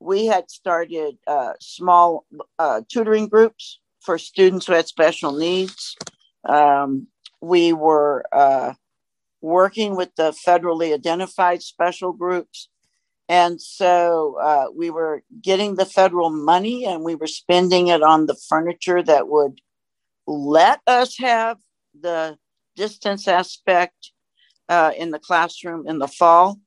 we 0.00 0.26
had 0.26 0.50
started 0.50 1.16
uh, 1.26 1.52
small 1.60 2.26
uh, 2.58 2.82
tutoring 2.90 3.28
groups 3.28 3.80
for 4.00 4.18
students 4.18 4.66
who 4.66 4.72
had 4.72 4.88
special 4.88 5.32
needs. 5.32 5.96
Um, 6.48 7.06
we 7.40 7.72
were 7.72 8.24
uh, 8.32 8.74
working 9.40 9.96
with 9.96 10.14
the 10.16 10.32
federally 10.46 10.94
identified 10.94 11.62
special 11.62 12.12
groups 12.12 12.68
and 13.30 13.62
so 13.62 14.38
uh, 14.42 14.64
we 14.74 14.90
were 14.90 15.22
getting 15.40 15.76
the 15.76 15.84
federal 15.84 16.30
money 16.30 16.84
and 16.84 17.04
we 17.04 17.14
were 17.14 17.28
spending 17.28 17.86
it 17.86 18.02
on 18.02 18.26
the 18.26 18.34
furniture 18.34 19.04
that 19.04 19.28
would 19.28 19.60
let 20.26 20.80
us 20.88 21.16
have 21.18 21.56
the 21.98 22.36
distance 22.74 23.28
aspect 23.28 24.10
uh, 24.68 24.90
in 24.98 25.12
the 25.12 25.20
classroom 25.20 25.86
in 25.86 26.00
the 26.00 26.08
fall. 26.08 26.58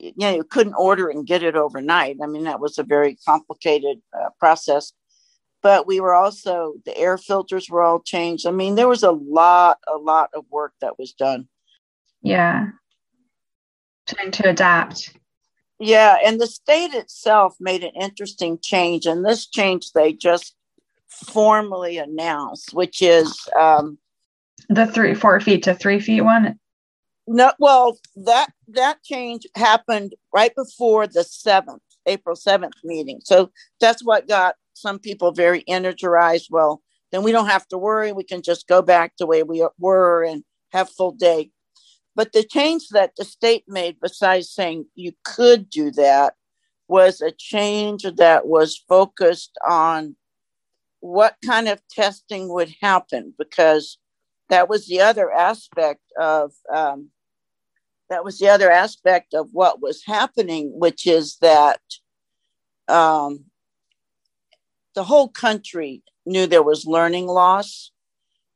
You 0.00 0.12
know, 0.16 0.34
you 0.34 0.44
couldn't 0.44 0.74
order 0.74 1.08
and 1.08 1.26
get 1.26 1.42
it 1.42 1.56
overnight. 1.56 2.16
I 2.22 2.26
mean, 2.26 2.44
that 2.44 2.60
was 2.60 2.78
a 2.78 2.82
very 2.82 3.16
complicated 3.26 4.00
uh, 4.18 4.30
process. 4.38 4.92
But 5.62 5.86
we 5.86 6.00
were 6.00 6.14
also, 6.14 6.74
the 6.86 6.96
air 6.96 7.18
filters 7.18 7.68
were 7.68 7.82
all 7.82 8.00
changed. 8.00 8.46
I 8.46 8.50
mean, 8.50 8.76
there 8.76 8.88
was 8.88 9.02
a 9.02 9.10
lot, 9.10 9.78
a 9.86 9.98
lot 9.98 10.30
of 10.34 10.46
work 10.50 10.72
that 10.80 10.98
was 10.98 11.12
done. 11.12 11.48
Yeah. 12.22 12.68
Trying 14.06 14.30
to 14.30 14.48
adapt. 14.48 15.14
Yeah, 15.78 16.18
and 16.22 16.38
the 16.38 16.46
state 16.46 16.92
itself 16.92 17.56
made 17.58 17.82
an 17.84 17.92
interesting 17.98 18.58
change, 18.62 19.06
and 19.06 19.24
this 19.24 19.46
change 19.46 19.92
they 19.92 20.12
just 20.12 20.54
formally 21.08 21.96
announced, 21.96 22.74
which 22.74 23.00
is 23.00 23.48
um, 23.58 23.96
the 24.68 24.86
three 24.86 25.14
four 25.14 25.40
feet 25.40 25.62
to 25.62 25.74
three 25.74 25.98
feet 25.98 26.20
one. 26.20 26.58
No, 27.26 27.52
well, 27.58 27.98
that 28.16 28.50
that 28.68 29.02
change 29.02 29.46
happened 29.54 30.14
right 30.34 30.54
before 30.54 31.06
the 31.06 31.24
seventh. 31.24 31.82
April 32.06 32.36
7th 32.36 32.72
meeting. 32.84 33.20
So 33.24 33.50
that's 33.80 34.04
what 34.04 34.28
got 34.28 34.56
some 34.74 34.98
people 34.98 35.32
very 35.32 35.64
energized. 35.68 36.48
Well, 36.50 36.82
then 37.12 37.22
we 37.22 37.32
don't 37.32 37.48
have 37.48 37.66
to 37.68 37.78
worry. 37.78 38.12
We 38.12 38.24
can 38.24 38.42
just 38.42 38.68
go 38.68 38.82
back 38.82 39.12
the 39.18 39.26
way 39.26 39.42
we 39.42 39.66
were 39.78 40.24
and 40.24 40.44
have 40.72 40.90
full 40.90 41.12
day. 41.12 41.50
But 42.14 42.32
the 42.32 42.42
change 42.42 42.88
that 42.90 43.12
the 43.16 43.24
state 43.24 43.64
made, 43.68 43.96
besides 44.00 44.50
saying 44.50 44.86
you 44.94 45.12
could 45.24 45.70
do 45.70 45.90
that, 45.92 46.34
was 46.88 47.20
a 47.20 47.30
change 47.30 48.02
that 48.16 48.46
was 48.46 48.82
focused 48.88 49.56
on 49.68 50.16
what 51.00 51.36
kind 51.46 51.68
of 51.68 51.80
testing 51.88 52.52
would 52.52 52.74
happen 52.82 53.32
because 53.38 53.98
that 54.50 54.68
was 54.68 54.86
the 54.86 55.00
other 55.00 55.32
aspect 55.32 56.02
of 56.20 56.52
um, 56.72 57.10
that 58.10 58.24
was 58.24 58.38
the 58.38 58.48
other 58.48 58.70
aspect 58.70 59.34
of 59.34 59.48
what 59.52 59.80
was 59.80 60.02
happening, 60.04 60.72
which 60.74 61.06
is 61.06 61.38
that 61.40 61.80
um, 62.88 63.44
the 64.94 65.04
whole 65.04 65.28
country 65.28 66.02
knew 66.26 66.46
there 66.46 66.62
was 66.62 66.84
learning 66.84 67.26
loss, 67.26 67.92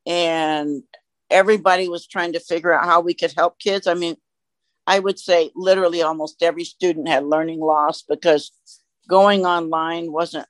and 0.05 0.83
everybody 1.29 1.87
was 1.87 2.05
trying 2.05 2.33
to 2.33 2.39
figure 2.39 2.73
out 2.73 2.85
how 2.85 2.99
we 2.99 3.13
could 3.13 3.33
help 3.35 3.57
kids. 3.57 3.87
I 3.87 3.93
mean, 3.93 4.17
I 4.85 4.99
would 4.99 5.17
say 5.17 5.51
literally 5.55 6.01
almost 6.01 6.43
every 6.43 6.65
student 6.65 7.07
had 7.07 7.25
learning 7.25 7.61
loss 7.61 8.03
because 8.03 8.51
going 9.07 9.45
online 9.45 10.11
wasn't 10.11 10.47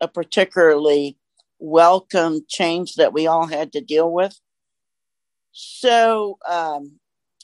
a 0.00 0.06
particularly 0.06 1.18
welcome 1.58 2.42
change 2.48 2.96
that 2.96 3.14
we 3.14 3.26
all 3.26 3.46
had 3.46 3.72
to 3.72 3.80
deal 3.80 4.12
with. 4.12 4.38
So 5.58 6.38
um, 6.46 6.98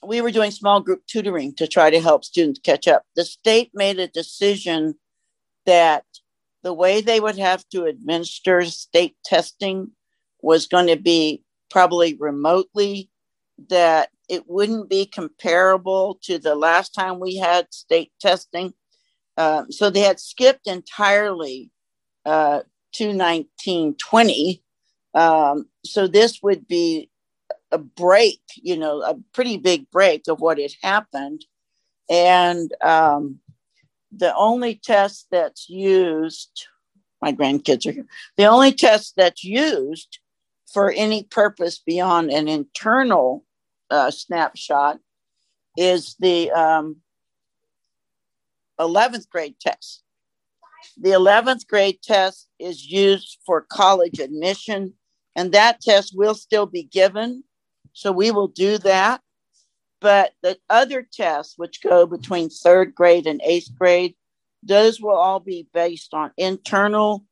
we 0.06 0.20
were 0.20 0.30
doing 0.30 0.50
small 0.50 0.80
group 0.80 1.00
tutoring 1.06 1.54
to 1.54 1.66
try 1.66 1.88
to 1.88 1.98
help 1.98 2.26
students 2.26 2.60
catch 2.62 2.86
up. 2.86 3.04
The 3.16 3.24
state 3.24 3.70
made 3.72 3.98
a 3.98 4.06
decision 4.06 4.96
that 5.64 6.04
the 6.62 6.74
way 6.74 7.00
they 7.00 7.20
would 7.20 7.38
have 7.38 7.66
to 7.70 7.86
administer 7.86 8.66
state 8.66 9.16
testing 9.24 9.92
was 10.42 10.66
going 10.66 10.88
to 10.88 10.96
be 10.96 11.42
probably 11.70 12.14
remotely, 12.20 13.08
that 13.70 14.10
it 14.28 14.46
wouldn't 14.46 14.90
be 14.90 15.06
comparable 15.06 16.18
to 16.24 16.38
the 16.38 16.54
last 16.54 16.90
time 16.90 17.18
we 17.18 17.36
had 17.36 17.72
state 17.72 18.12
testing. 18.20 18.74
Um, 19.38 19.72
so 19.72 19.88
they 19.88 20.00
had 20.00 20.20
skipped 20.20 20.66
entirely 20.66 21.70
uh, 22.26 22.60
to 22.92 23.06
1920. 23.06 24.62
Um, 25.14 25.66
so 25.82 26.06
this 26.06 26.42
would 26.42 26.68
be 26.68 27.08
a 27.72 27.78
break, 27.78 28.40
you 28.56 28.76
know, 28.76 29.00
a 29.00 29.16
pretty 29.32 29.56
big 29.56 29.90
break 29.90 30.28
of 30.28 30.40
what 30.40 30.58
had 30.58 30.72
happened. 30.82 31.44
And 32.08 32.72
um, 32.82 33.40
the 34.14 34.34
only 34.36 34.74
test 34.76 35.26
that's 35.30 35.68
used, 35.68 36.66
my 37.20 37.32
grandkids 37.32 37.86
are 37.86 37.92
here, 37.92 38.06
the 38.36 38.44
only 38.44 38.72
test 38.72 39.14
that's 39.16 39.42
used 39.42 40.18
for 40.72 40.92
any 40.92 41.24
purpose 41.24 41.78
beyond 41.78 42.30
an 42.30 42.46
internal 42.46 43.44
uh, 43.90 44.10
snapshot 44.10 44.98
is 45.76 46.14
the 46.20 46.50
um, 46.50 46.96
11th 48.78 49.28
grade 49.30 49.56
test. 49.60 50.02
The 51.00 51.10
11th 51.10 51.66
grade 51.66 52.02
test 52.02 52.48
is 52.58 52.90
used 52.90 53.38
for 53.46 53.62
college 53.62 54.18
admission, 54.18 54.94
and 55.36 55.52
that 55.52 55.80
test 55.80 56.12
will 56.14 56.34
still 56.34 56.66
be 56.66 56.82
given 56.82 57.44
so 57.92 58.12
we 58.12 58.30
will 58.30 58.48
do 58.48 58.78
that. 58.78 59.20
But 60.00 60.32
the 60.42 60.58
other 60.68 61.06
tests, 61.10 61.54
which 61.56 61.82
go 61.82 62.06
between 62.06 62.50
third 62.50 62.94
grade 62.94 63.26
and 63.26 63.40
eighth 63.44 63.70
grade, 63.78 64.14
those 64.62 65.00
will 65.00 65.16
all 65.16 65.40
be 65.40 65.68
based 65.72 66.12
on 66.14 66.32
internal 66.36 67.24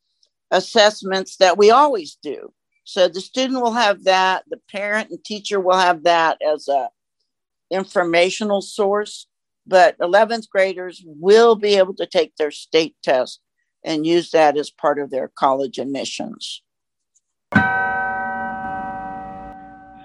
assessments 0.51 1.37
that 1.37 1.59
we 1.59 1.70
always 1.70 2.16
do. 2.23 2.53
So 2.85 3.09
the 3.09 3.20
student 3.20 3.61
will 3.61 3.73
have 3.73 4.05
that, 4.05 4.44
the 4.49 4.61
parent 4.70 5.11
and 5.11 5.23
teacher 5.23 5.61
will 5.61 5.79
have 5.79 6.05
that 6.05 6.40
as 6.42 6.68
a 6.68 6.90
informational 7.70 8.61
source, 8.61 9.27
but 9.66 9.96
11th 9.99 10.49
graders 10.49 11.03
will 11.07 11.55
be 11.55 11.77
able 11.77 11.94
to 11.94 12.07
take 12.07 12.35
their 12.37 12.51
state 12.51 12.96
test 13.03 13.40
and 13.85 14.07
use 14.07 14.33
that 14.33 14.57
as 14.57 14.70
part 14.70 14.99
of 14.99 15.11
their 15.11 15.29
college 15.29 15.79
admissions. 15.79 16.62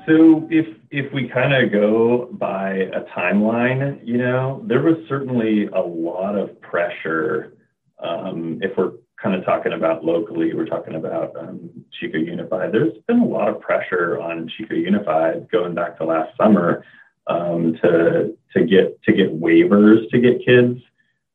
So 0.08 0.48
if 0.52 0.68
if 0.91 1.12
we 1.13 1.28
kind 1.28 1.54
of 1.54 1.72
go 1.72 2.30
by 2.34 2.74
a 2.74 3.02
timeline, 3.18 4.06
you 4.06 4.18
know, 4.18 4.63
there 4.68 4.82
was 4.82 4.98
certainly 5.10 5.65
a 5.68 5.80
lot 5.80 6.38
of 6.38 6.62
pressure. 6.62 7.54
Um, 8.00 8.60
if 8.62 8.78
we're 8.78 8.91
kind 9.22 9.36
of 9.36 9.44
talking 9.46 9.74
about 9.74 10.06
locally, 10.06 10.54
we're 10.54 10.65
talking 10.65 10.96
about 10.96 11.36
um, 11.36 11.70
Chico 12.00 12.18
Unified. 12.18 12.72
There's 12.72 12.94
been 13.08 13.20
a 13.20 13.26
lot 13.26 13.48
of 13.48 13.60
pressure 13.62 14.20
on 14.22 14.48
Chico 14.56 14.76
Unified 14.76 15.50
going 15.52 15.74
back 15.74 15.98
to 15.98 16.06
last 16.06 16.38
summer 16.38 16.84
um, 17.28 17.76
to 17.82 18.38
to 18.56 18.65
get 18.65 19.02
to 19.04 19.13
get 19.13 19.39
waivers 19.39 20.10
to 20.12 20.20
get 20.20 20.46
kids 20.46 20.80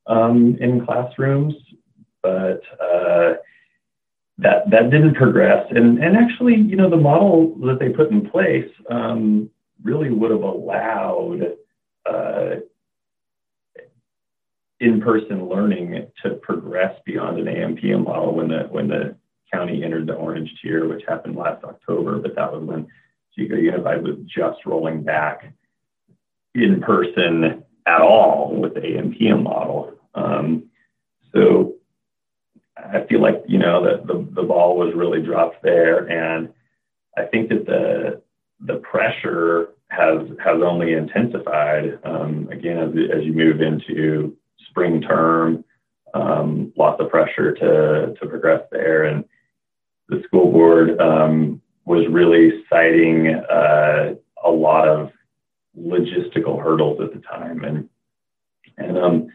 um, 0.06 0.56
in 0.60 0.84
classrooms, 0.86 1.54
but 2.22 2.62
uh, 2.80 3.34
that 4.40 4.70
that 4.70 4.90
didn't 4.90 5.14
progress. 5.14 5.66
And 5.70 6.02
and 6.02 6.16
actually, 6.16 6.56
you 6.56 6.76
know, 6.76 6.90
the 6.90 6.96
model 6.96 7.54
that 7.66 7.78
they 7.78 7.90
put 7.90 8.10
in 8.10 8.28
place 8.28 8.70
um, 8.90 9.50
really 9.82 10.10
would 10.10 10.30
have 10.30 10.42
allowed 10.42 11.56
uh, 12.06 12.56
in-person 14.80 15.48
learning 15.48 16.06
to 16.22 16.30
progress 16.36 16.98
beyond 17.04 17.38
an 17.38 17.48
AM 17.48 17.76
PM 17.76 18.04
model 18.04 18.34
when 18.34 18.48
the 18.48 18.60
when 18.70 18.88
the 18.88 19.16
county 19.52 19.84
entered 19.84 20.06
the 20.06 20.14
orange 20.14 20.50
tier, 20.62 20.88
which 20.88 21.02
happened 21.06 21.36
last 21.36 21.62
October. 21.64 22.18
But 22.18 22.34
that 22.36 22.52
was 22.52 22.62
when 22.62 22.88
Chico 23.34 23.56
Unified 23.56 24.02
was 24.02 24.16
just 24.26 24.64
rolling 24.64 25.02
back 25.02 25.52
in 26.54 26.80
person 26.80 27.62
at 27.86 28.00
all 28.00 28.56
with 28.56 28.74
the 28.74 28.86
AM 28.86 29.12
PM 29.12 29.42
model. 29.42 29.94
Um, 30.14 30.64
so 31.32 31.74
I 32.92 33.06
feel 33.08 33.20
like 33.20 33.42
you 33.46 33.58
know 33.58 33.84
that 33.84 34.06
the, 34.06 34.26
the 34.34 34.42
ball 34.42 34.76
was 34.76 34.94
really 34.94 35.22
dropped 35.22 35.62
there, 35.62 36.08
and 36.08 36.52
I 37.16 37.24
think 37.24 37.48
that 37.50 37.66
the 37.66 38.22
the 38.60 38.76
pressure 38.80 39.70
has 39.88 40.28
has 40.42 40.62
only 40.62 40.92
intensified. 40.92 41.98
Um, 42.04 42.48
again, 42.50 42.78
as, 42.78 42.90
as 43.18 43.24
you 43.24 43.32
move 43.32 43.60
into 43.60 44.36
spring 44.68 45.00
term, 45.00 45.64
um, 46.14 46.72
lots 46.76 47.00
of 47.00 47.10
pressure 47.10 47.54
to 47.54 48.14
to 48.18 48.26
progress 48.28 48.62
there, 48.70 49.04
and 49.04 49.24
the 50.08 50.22
school 50.26 50.50
board 50.50 51.00
um, 51.00 51.60
was 51.84 52.06
really 52.08 52.64
citing 52.68 53.34
uh, 53.34 54.14
a 54.44 54.50
lot 54.50 54.88
of 54.88 55.10
logistical 55.78 56.62
hurdles 56.62 57.00
at 57.00 57.12
the 57.12 57.20
time, 57.20 57.64
and 57.64 57.88
and 58.78 58.98
um, 58.98 59.28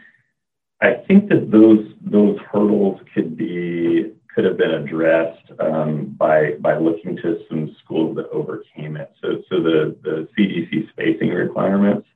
I 0.82 0.96
think 1.08 1.30
that 1.30 1.52
those 1.52 1.94
those 2.02 2.38
hurdles 2.52 3.00
could 3.14 3.38
be 3.38 4.12
could 4.34 4.44
have 4.44 4.58
been 4.58 4.72
addressed 4.72 5.52
um, 5.60 6.16
by 6.18 6.52
by 6.60 6.78
looking 6.78 7.16
to 7.18 7.40
some 7.50 7.76
schools 7.84 8.16
that 8.18 8.30
overcame 8.30 8.98
it. 8.98 9.12
So 9.22 9.42
so 9.50 9.62
the 9.62 9.96
the 10.04 10.28
CDC 10.38 10.90
spacing 10.90 11.30
requirements 11.30 12.08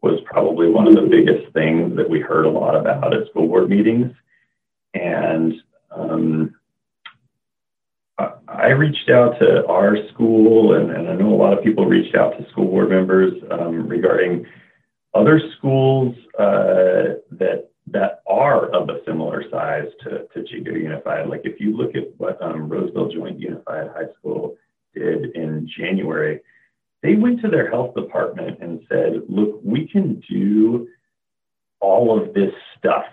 was 0.00 0.20
probably 0.26 0.68
one 0.68 0.86
of 0.86 0.94
the 0.94 1.02
biggest 1.02 1.52
things 1.52 1.96
that 1.96 2.08
we 2.08 2.20
heard 2.20 2.46
a 2.46 2.50
lot 2.50 2.76
about 2.76 3.12
at 3.12 3.28
school 3.30 3.48
board 3.48 3.68
meetings, 3.68 4.12
and 4.94 5.54
um, 5.90 6.54
I 8.48 8.68
reached 8.70 9.10
out 9.10 9.38
to 9.40 9.66
our 9.66 9.96
school, 10.12 10.74
and, 10.74 10.90
and, 10.90 11.08
I 11.08 11.14
know 11.14 11.32
a 11.32 11.36
lot 11.36 11.56
of 11.56 11.62
people 11.62 11.86
reached 11.86 12.16
out 12.16 12.36
to 12.36 12.48
school 12.50 12.66
board 12.66 12.90
members 12.90 13.32
um, 13.50 13.86
regarding 13.86 14.46
other 15.14 15.40
schools 15.56 16.16
uh, 16.38 17.18
that 17.32 17.67
that 17.92 18.22
are 18.26 18.66
of 18.70 18.88
a 18.88 19.00
similar 19.06 19.44
size 19.50 19.88
to, 20.02 20.26
to 20.34 20.44
Chico 20.44 20.72
Unified. 20.72 21.28
Like 21.28 21.42
if 21.44 21.60
you 21.60 21.76
look 21.76 21.94
at 21.94 22.14
what 22.18 22.40
um, 22.42 22.68
Roseville 22.68 23.10
Joint 23.10 23.38
Unified 23.38 23.88
High 23.88 24.12
School 24.18 24.56
did 24.94 25.36
in 25.36 25.68
January, 25.78 26.40
they 27.02 27.14
went 27.14 27.40
to 27.42 27.48
their 27.48 27.70
health 27.70 27.94
department 27.94 28.58
and 28.60 28.80
said, 28.88 29.22
look, 29.28 29.60
we 29.62 29.86
can 29.86 30.22
do 30.28 30.88
all 31.80 32.20
of 32.20 32.34
this 32.34 32.52
stuff. 32.76 33.04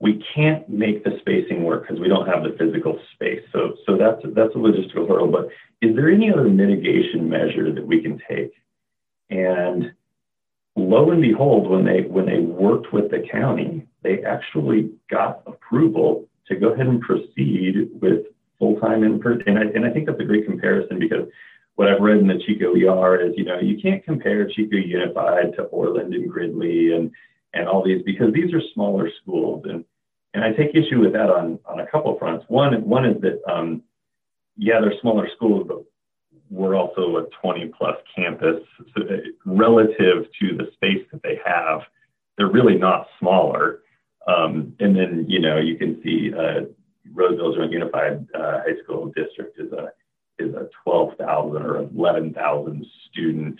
We 0.00 0.22
can't 0.34 0.68
make 0.68 1.04
the 1.04 1.18
spacing 1.20 1.64
work 1.64 1.82
because 1.82 2.00
we 2.00 2.08
don't 2.08 2.26
have 2.26 2.42
the 2.42 2.56
physical 2.58 2.98
space. 3.14 3.42
So, 3.52 3.76
so 3.86 3.96
that's, 3.96 4.20
that's 4.34 4.54
a 4.54 4.58
logistical 4.58 5.08
hurdle. 5.08 5.30
But 5.30 5.48
is 5.80 5.94
there 5.94 6.10
any 6.10 6.32
other 6.32 6.48
mitigation 6.48 7.28
measure 7.28 7.72
that 7.72 7.86
we 7.86 8.00
can 8.02 8.20
take? 8.28 8.52
And 9.30 9.92
lo 10.76 11.10
and 11.10 11.22
behold, 11.22 11.68
when 11.68 11.84
they 11.84 12.02
when 12.02 12.26
they 12.26 12.40
worked 12.40 12.92
with 12.92 13.10
the 13.10 13.24
county, 13.30 13.86
they 14.02 14.22
actually 14.22 14.90
got 15.10 15.42
approval 15.46 16.28
to 16.48 16.56
go 16.56 16.72
ahead 16.72 16.86
and 16.86 17.00
proceed 17.00 17.88
with 18.00 18.26
full 18.58 18.78
time 18.80 19.02
in 19.02 19.18
person. 19.18 19.42
And 19.48 19.58
I, 19.58 19.62
and 19.62 19.84
I 19.84 19.90
think 19.90 20.06
that's 20.06 20.20
a 20.20 20.24
great 20.24 20.46
comparison 20.46 20.98
because 20.98 21.26
what 21.74 21.88
I've 21.88 22.00
read 22.00 22.18
in 22.18 22.26
the 22.26 22.40
Chico 22.46 22.72
ER 22.74 23.20
is, 23.20 23.34
you 23.36 23.44
know, 23.44 23.58
you 23.58 23.80
can't 23.80 24.04
compare 24.04 24.48
Chico 24.48 24.76
Unified 24.76 25.54
to 25.56 25.64
Orland 25.64 26.14
and 26.14 26.30
Gridley 26.30 26.92
and 26.94 27.10
and 27.54 27.66
all 27.66 27.82
these 27.84 28.02
because 28.04 28.32
these 28.32 28.52
are 28.52 28.62
smaller 28.74 29.10
schools 29.22 29.64
and 29.68 29.84
and 30.34 30.44
I 30.44 30.52
take 30.52 30.74
issue 30.74 31.00
with 31.00 31.14
that 31.14 31.30
on 31.30 31.58
on 31.64 31.80
a 31.80 31.86
couple 31.86 32.16
fronts. 32.18 32.44
One 32.48 32.74
one 32.86 33.06
is 33.06 33.20
that 33.22 33.40
um, 33.50 33.82
yeah, 34.56 34.80
they're 34.80 34.98
smaller 35.00 35.28
schools, 35.34 35.66
but 35.66 35.84
we're 36.50 36.76
also 36.76 37.16
a 37.16 37.26
20 37.42 37.72
plus 37.76 37.96
campus 38.14 38.62
so 38.96 39.02
uh, 39.02 39.16
relative 39.44 40.26
to 40.40 40.56
the 40.56 40.70
space 40.74 41.04
that 41.12 41.22
they 41.22 41.40
have. 41.44 41.80
They're 42.36 42.50
really 42.50 42.76
not 42.76 43.08
smaller. 43.18 43.80
Um, 44.26 44.74
and 44.80 44.96
then 44.96 45.26
you 45.28 45.40
know 45.40 45.58
you 45.58 45.76
can 45.76 46.00
see 46.02 46.32
uh, 46.34 46.62
Roseville 47.12 47.54
Joint 47.54 47.72
Unified 47.72 48.26
uh, 48.34 48.58
High 48.58 48.82
School 48.82 49.12
District 49.14 49.58
is 49.58 49.72
a 49.72 49.92
is 50.38 50.54
a 50.54 50.68
12,000 50.84 51.62
or 51.62 51.78
11,000 51.78 52.86
student 53.08 53.58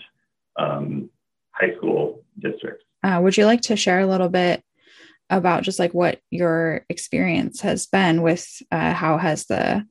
um, 0.57 1.09
high 1.51 1.75
school 1.75 2.23
district. 2.39 2.83
Uh, 3.03 3.19
would 3.21 3.35
you 3.35 3.45
like 3.45 3.61
to 3.61 3.75
share 3.75 3.99
a 3.99 4.05
little 4.05 4.29
bit 4.29 4.63
about 5.29 5.63
just 5.63 5.79
like 5.79 5.93
what 5.93 6.19
your 6.29 6.85
experience 6.89 7.61
has 7.61 7.87
been 7.87 8.21
with 8.21 8.61
uh, 8.71 8.93
how 8.93 9.17
has 9.17 9.45
the 9.45 9.85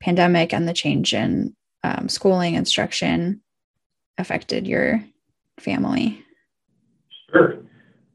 pandemic 0.00 0.54
and 0.54 0.68
the 0.68 0.72
change 0.72 1.12
in 1.12 1.54
um, 1.84 2.08
schooling 2.08 2.54
instruction 2.54 3.40
affected 4.18 4.66
your 4.66 5.04
family? 5.58 6.24
Sure. 7.30 7.58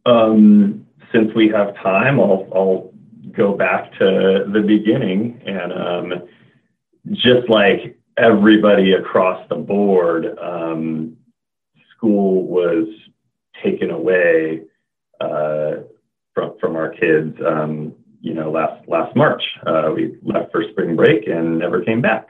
Um, 0.06 0.86
since 1.12 1.34
we 1.36 1.48
have 1.50 1.76
time, 1.76 2.20
I'll, 2.20 2.48
I'll 2.54 2.94
go 3.32 3.56
back 3.56 3.92
to 4.00 4.46
the 4.52 4.62
beginning 4.62 5.42
and 5.46 5.74
um, 5.74 6.28
just 7.12 7.50
like 7.50 7.98
everybody 8.18 8.94
across 8.94 9.48
the 9.50 9.56
board, 9.56 10.38
um, 10.40 11.16
school 11.96 12.46
was 12.48 12.88
taken 13.64 13.92
away 13.92 14.62
uh, 15.22 15.76
from 16.34 16.58
from 16.60 16.76
our 16.76 16.90
kids. 16.90 17.36
Um, 17.46 17.94
you 18.22 18.34
know, 18.34 18.52
last 18.52 18.88
last 18.88 19.16
March, 19.16 19.44
uh, 19.66 19.92
we 19.96 20.18
left 20.24 20.52
for 20.52 20.64
spring 20.72 20.96
break 20.96 21.28
and 21.28 21.60
never 21.60 21.82
came 21.82 22.02
back. 22.02 22.30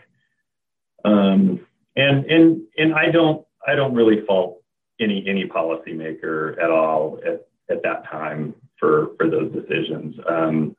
Um, 1.06 1.66
and 1.96 2.26
and 2.26 2.62
and 2.78 2.94
I 2.94 3.12
don't 3.12 3.46
I 3.68 3.76
don't 3.76 3.94
really 3.94 4.26
fault 4.26 4.62
any 5.00 5.24
any 5.28 5.46
policymaker 5.46 6.62
at 6.62 6.70
all 6.70 7.20
at, 7.26 7.46
at 7.70 7.84
that 7.84 8.06
time 8.10 8.56
for 8.80 9.12
for 9.18 9.30
those 9.30 9.52
decisions. 9.52 10.16
Um, 10.28 10.76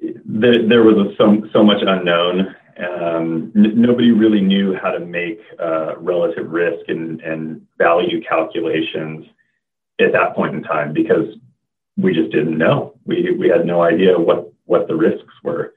the, 0.00 0.66
there 0.68 0.82
was 0.82 0.96
a, 0.96 1.16
so 1.16 1.42
so 1.52 1.62
much 1.62 1.82
unknown. 1.86 2.54
Um, 2.78 3.52
n- 3.54 3.80
nobody 3.80 4.10
really 4.12 4.40
knew 4.40 4.74
how 4.74 4.90
to 4.90 5.00
make 5.00 5.40
uh, 5.60 5.98
relative 5.98 6.50
risk 6.50 6.88
and, 6.88 7.20
and 7.20 7.66
value 7.76 8.22
calculations 8.22 9.26
at 10.00 10.12
that 10.12 10.34
point 10.34 10.54
in 10.54 10.62
time 10.62 10.92
because 10.92 11.26
we 11.96 12.14
just 12.14 12.32
didn't 12.32 12.56
know. 12.56 12.94
We 13.04 13.32
we 13.38 13.48
had 13.48 13.66
no 13.66 13.82
idea 13.82 14.18
what 14.18 14.52
what 14.64 14.88
the 14.88 14.96
risks 14.96 15.34
were. 15.42 15.74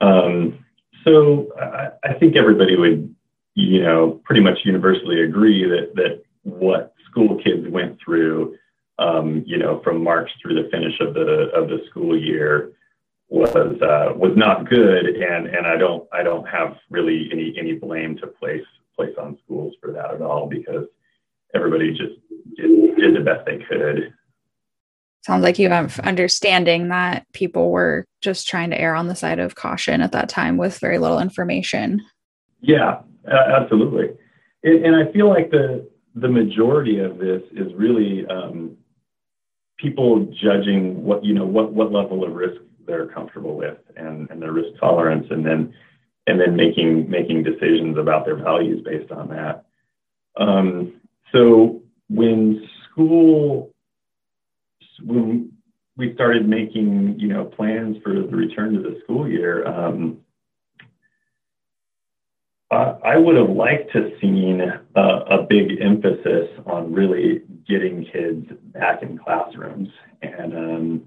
Um, 0.00 0.64
so 1.06 1.48
I, 1.60 1.88
I 2.04 2.14
think 2.14 2.36
everybody 2.36 2.76
would, 2.76 3.14
you 3.54 3.82
know, 3.82 4.20
pretty 4.24 4.40
much 4.40 4.58
universally 4.64 5.22
agree 5.22 5.64
that 5.68 5.94
that 5.94 6.22
what 6.42 6.94
school 7.10 7.40
kids 7.42 7.68
went 7.68 7.98
through, 8.04 8.56
um, 8.98 9.42
you 9.46 9.58
know, 9.58 9.80
from 9.82 10.02
March 10.02 10.30
through 10.40 10.60
the 10.60 10.68
finish 10.70 10.98
of 11.00 11.14
the 11.14 11.50
of 11.54 11.68
the 11.68 11.82
school 11.90 12.18
year 12.18 12.72
was 13.28 13.54
uh, 13.54 14.12
was 14.16 14.32
not 14.36 14.68
good, 14.68 15.06
and 15.06 15.46
and 15.46 15.66
I 15.66 15.76
don't 15.76 16.08
I 16.12 16.22
don't 16.22 16.46
have 16.48 16.76
really 16.90 17.28
any 17.32 17.54
any 17.58 17.74
blame 17.74 18.16
to 18.18 18.26
place 18.26 18.64
place 18.96 19.14
on 19.18 19.38
schools 19.44 19.74
for 19.80 19.92
that 19.92 20.14
at 20.14 20.22
all 20.22 20.48
because 20.48 20.86
everybody 21.54 21.90
just 21.90 22.14
did, 22.56 22.96
did 22.96 23.14
the 23.14 23.20
best 23.20 23.44
they 23.44 23.58
could 23.58 24.12
sounds 25.26 25.42
like 25.42 25.58
you 25.58 25.68
have 25.68 25.98
understanding 26.00 26.88
that 26.88 27.26
people 27.32 27.70
were 27.72 28.06
just 28.22 28.46
trying 28.46 28.70
to 28.70 28.80
err 28.80 28.94
on 28.94 29.08
the 29.08 29.16
side 29.16 29.40
of 29.40 29.56
caution 29.56 30.00
at 30.00 30.12
that 30.12 30.28
time 30.28 30.56
with 30.56 30.78
very 30.78 30.98
little 30.98 31.18
information. 31.18 32.00
Yeah, 32.60 33.00
absolutely. 33.26 34.16
And, 34.62 34.96
I 34.96 35.12
feel 35.12 35.28
like 35.28 35.50
the 35.50 35.88
the 36.14 36.28
majority 36.28 37.00
of 37.00 37.18
this 37.18 37.42
is 37.52 37.72
really 37.74 38.24
um, 38.26 38.76
people 39.76 40.26
judging 40.42 41.04
what 41.04 41.24
you 41.24 41.34
know 41.34 41.44
what 41.44 41.72
what 41.72 41.92
level 41.92 42.24
of 42.24 42.32
risk 42.32 42.60
they're 42.86 43.06
comfortable 43.06 43.56
with 43.56 43.78
and, 43.96 44.30
and 44.30 44.40
their 44.40 44.52
risk 44.52 44.78
tolerance, 44.80 45.26
and 45.30 45.44
then 45.44 45.74
and 46.26 46.40
then 46.40 46.56
making 46.56 47.10
making 47.10 47.42
decisions 47.42 47.98
about 47.98 48.24
their 48.24 48.36
values 48.36 48.80
based 48.84 49.12
on 49.12 49.28
that. 49.28 49.66
Um, 50.36 51.00
so 51.32 51.82
when 52.08 52.66
school 52.90 53.72
when 55.04 55.52
we 55.96 56.14
started 56.14 56.48
making, 56.48 57.18
you 57.18 57.28
know, 57.28 57.44
plans 57.44 57.96
for 58.02 58.12
the 58.12 58.36
return 58.36 58.74
to 58.74 58.80
the 58.80 59.00
school 59.04 59.28
year, 59.28 59.66
um, 59.66 60.18
I 62.70 63.16
would 63.16 63.36
have 63.36 63.50
liked 63.50 63.92
to 63.92 64.12
seen 64.20 64.60
a, 64.60 65.00
a, 65.00 65.42
big 65.44 65.80
emphasis 65.80 66.48
on 66.66 66.92
really 66.92 67.42
getting 67.66 68.04
kids 68.06 68.50
back 68.74 69.02
in 69.02 69.18
classrooms. 69.18 69.88
And 70.20 70.52
um, 70.54 71.02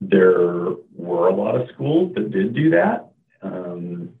there 0.00 0.76
were 0.96 1.28
a 1.28 1.34
lot 1.34 1.60
of 1.60 1.68
schools 1.74 2.14
that 2.14 2.30
did 2.30 2.54
do 2.54 2.70
that. 2.70 3.10
Um, 3.42 4.14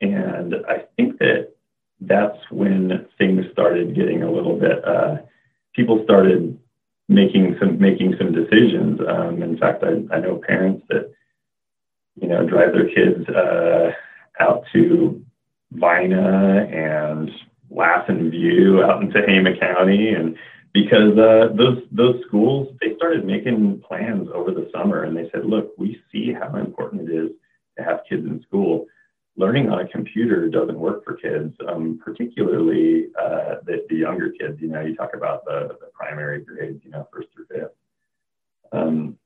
and 0.00 0.54
I 0.68 0.84
think 0.96 1.18
that 1.18 1.54
that's 2.00 2.38
when 2.50 3.06
things 3.18 3.44
started 3.52 3.96
getting 3.96 4.22
a 4.22 4.30
little 4.30 4.58
bit, 4.58 4.84
uh, 4.84 5.16
people 5.74 6.02
started 6.04 6.56
making 7.08 7.56
some 7.58 7.78
making 7.78 8.14
some 8.18 8.32
decisions. 8.32 9.00
Um, 9.06 9.42
in 9.42 9.56
fact, 9.58 9.82
I, 9.82 10.14
I 10.14 10.20
know 10.20 10.40
parents 10.46 10.84
that 10.88 11.10
you 12.20 12.28
know 12.28 12.46
drive 12.46 12.72
their 12.72 12.88
kids 12.88 13.28
uh, 13.28 13.92
out 14.40 14.64
to 14.72 15.24
Vina 15.72 16.66
and 16.70 17.30
Lassen 17.70 18.30
View 18.30 18.82
out 18.82 19.02
into 19.02 19.20
Tehama 19.20 19.58
County, 19.58 20.10
and 20.10 20.36
because 20.72 21.16
uh, 21.18 21.48
those 21.56 21.82
those 21.90 22.22
schools 22.26 22.68
they 22.80 22.94
started 22.96 23.24
making 23.24 23.80
plans 23.80 24.28
over 24.34 24.50
the 24.50 24.70
summer, 24.74 25.04
and 25.04 25.16
they 25.16 25.30
said, 25.30 25.46
look, 25.46 25.72
we 25.78 26.00
see 26.12 26.32
how 26.32 26.54
important 26.56 27.08
it 27.08 27.14
is 27.14 27.30
to 27.76 27.84
have 27.84 28.00
kids 28.08 28.26
in 28.26 28.42
school 28.42 28.86
learning 29.38 29.70
on 29.70 29.78
a 29.78 29.88
computer 29.88 30.48
doesn't 30.48 30.78
work 30.78 31.04
for 31.04 31.14
kids, 31.14 31.54
um, 31.68 32.00
particularly 32.04 33.06
uh, 33.18 33.54
the, 33.64 33.86
the, 33.88 33.94
younger 33.94 34.30
kids. 34.30 34.60
You 34.60 34.68
know, 34.68 34.80
you 34.80 34.96
talk 34.96 35.14
about 35.14 35.44
the, 35.44 35.76
the 35.80 35.86
primary 35.94 36.44
grades, 36.44 36.84
you 36.84 36.90
know, 36.90 37.08
first 37.12 37.28
through 37.32 37.46
fifth. 37.46 37.70
Um, 38.72 39.16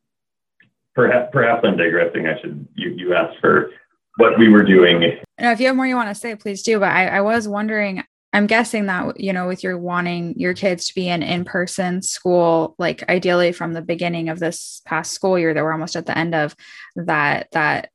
perhaps, 0.94 1.30
perhaps 1.32 1.62
I'm 1.64 1.78
digressing. 1.78 2.26
I 2.26 2.38
should, 2.40 2.68
you, 2.74 2.90
you 2.90 3.14
asked 3.14 3.38
for 3.40 3.70
what 4.18 4.38
we 4.38 4.50
were 4.50 4.62
doing. 4.62 5.00
Now, 5.40 5.52
if 5.52 5.60
you 5.60 5.66
have 5.68 5.76
more 5.76 5.86
you 5.86 5.96
want 5.96 6.10
to 6.10 6.14
say, 6.14 6.36
please 6.36 6.62
do. 6.62 6.78
But 6.78 6.92
I, 6.92 7.06
I 7.08 7.20
was 7.22 7.48
wondering, 7.48 8.04
I'm 8.34 8.46
guessing 8.46 8.86
that, 8.86 9.18
you 9.18 9.32
know, 9.32 9.46
with 9.46 9.62
your 9.62 9.78
wanting 9.78 10.38
your 10.38 10.52
kids 10.52 10.88
to 10.88 10.94
be 10.94 11.08
in 11.08 11.22
in-person 11.22 12.02
school, 12.02 12.74
like 12.78 13.02
ideally 13.08 13.52
from 13.52 13.72
the 13.72 13.82
beginning 13.82 14.28
of 14.28 14.40
this 14.40 14.82
past 14.84 15.12
school 15.12 15.38
year 15.38 15.54
that 15.54 15.62
we're 15.62 15.72
almost 15.72 15.96
at 15.96 16.04
the 16.04 16.16
end 16.16 16.34
of 16.34 16.54
that, 16.96 17.48
that 17.52 17.90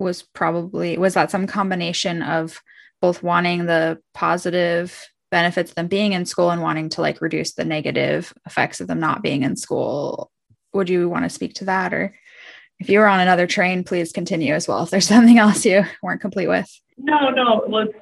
was 0.00 0.22
probably 0.22 0.98
was 0.98 1.14
that 1.14 1.30
some 1.30 1.46
combination 1.46 2.22
of 2.22 2.60
both 3.00 3.22
wanting 3.22 3.66
the 3.66 4.00
positive 4.14 5.08
benefits 5.30 5.70
of 5.70 5.74
them 5.76 5.86
being 5.86 6.12
in 6.12 6.26
school 6.26 6.50
and 6.50 6.62
wanting 6.62 6.88
to 6.90 7.00
like 7.00 7.20
reduce 7.20 7.54
the 7.54 7.64
negative 7.64 8.32
effects 8.46 8.80
of 8.80 8.88
them 8.88 9.00
not 9.00 9.22
being 9.22 9.42
in 9.42 9.56
school? 9.56 10.30
Would 10.72 10.88
you 10.88 11.08
want 11.08 11.24
to 11.24 11.30
speak 11.30 11.54
to 11.54 11.66
that? 11.66 11.94
Or 11.94 12.14
if 12.78 12.88
you 12.88 12.98
were 12.98 13.06
on 13.06 13.20
another 13.20 13.46
train 13.46 13.84
please 13.84 14.10
continue 14.12 14.54
as 14.54 14.66
well 14.66 14.82
if 14.82 14.90
there's 14.90 15.06
something 15.14 15.38
else 15.38 15.64
you 15.64 15.84
weren't 16.02 16.20
complete 16.20 16.48
with. 16.48 16.68
No 16.98 17.30
no 17.30 17.64
let's 17.68 17.92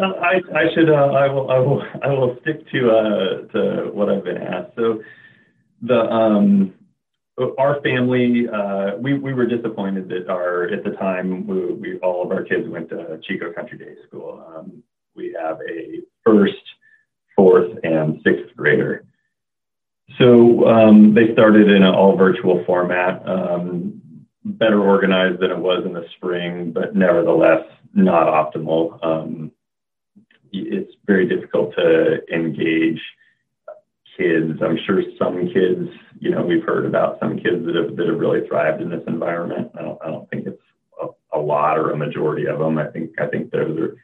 uh, 0.00 0.12
I, 0.20 0.40
I 0.54 0.72
should 0.74 0.90
uh, 0.90 0.94
I 0.94 1.28
will 1.28 1.50
I 1.50 1.58
will 1.58 1.82
I 2.02 2.08
will 2.08 2.36
stick 2.42 2.68
to 2.70 2.90
uh, 2.90 3.52
to 3.52 3.90
what 3.92 4.08
I've 4.08 4.24
been 4.24 4.36
asked. 4.36 4.72
So 4.76 5.02
the 5.82 6.00
um, 6.00 6.74
our 7.58 7.80
family, 7.82 8.48
uh, 8.48 8.96
we, 8.96 9.14
we 9.14 9.32
were 9.32 9.46
disappointed 9.46 10.08
that 10.08 10.28
our, 10.28 10.64
at 10.68 10.84
the 10.84 10.90
time, 10.90 11.46
we, 11.46 11.72
we 11.72 11.98
all 11.98 12.24
of 12.24 12.30
our 12.30 12.42
kids 12.42 12.68
went 12.68 12.88
to 12.90 13.20
Chico 13.22 13.52
Country 13.52 13.78
Day 13.78 13.94
School. 14.06 14.44
Um, 14.48 14.82
we 15.14 15.36
have 15.40 15.58
a 15.68 16.00
first, 16.24 16.54
fourth, 17.36 17.70
and 17.82 18.20
sixth 18.24 18.54
grader. 18.56 19.04
So 20.18 20.66
um, 20.66 21.14
they 21.14 21.32
started 21.32 21.70
in 21.70 21.82
an 21.82 21.94
all 21.94 22.16
virtual 22.16 22.64
format, 22.64 23.26
um, 23.28 24.00
better 24.44 24.80
organized 24.80 25.40
than 25.40 25.50
it 25.50 25.58
was 25.58 25.84
in 25.84 25.92
the 25.92 26.06
spring, 26.16 26.72
but 26.72 26.96
nevertheless 26.96 27.64
not 27.94 28.26
optimal. 28.26 29.04
Um, 29.04 29.52
it's 30.52 30.94
very 31.06 31.28
difficult 31.28 31.74
to 31.76 32.20
engage 32.32 33.00
kids. 34.18 34.60
I'm 34.60 34.78
sure 34.84 35.02
some 35.18 35.48
kids, 35.48 35.88
you 36.18 36.30
know, 36.30 36.42
we've 36.42 36.64
heard 36.64 36.84
about 36.84 37.18
some 37.20 37.38
kids 37.38 37.64
that 37.64 37.74
have 37.76 37.96
that 37.96 38.06
have 38.08 38.18
really 38.18 38.46
thrived 38.46 38.82
in 38.82 38.90
this 38.90 39.04
environment. 39.06 39.70
I 39.78 39.82
don't, 39.82 39.98
I 40.02 40.08
don't 40.08 40.28
think 40.28 40.46
it's 40.46 40.62
a, 41.00 41.38
a 41.38 41.40
lot 41.40 41.78
or 41.78 41.92
a 41.92 41.96
majority 41.96 42.46
of 42.46 42.58
them. 42.58 42.76
I 42.76 42.88
think 42.88 43.12
I 43.20 43.26
think 43.26 43.50
those 43.50 43.78
are 43.78 43.96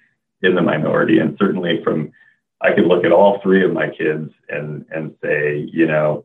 in 0.43 0.55
the 0.55 0.63
minority, 0.63 1.19
and 1.19 1.37
certainly 1.39 1.83
from 1.83 2.13
I 2.61 2.73
could 2.73 2.87
look 2.87 3.05
at 3.05 3.13
all 3.13 3.41
three 3.43 3.65
of 3.65 3.73
my 3.73 3.89
kids 3.89 4.31
and 4.49 4.87
and 4.91 5.15
say, 5.23 5.69
you 5.73 5.87
know, 5.87 6.25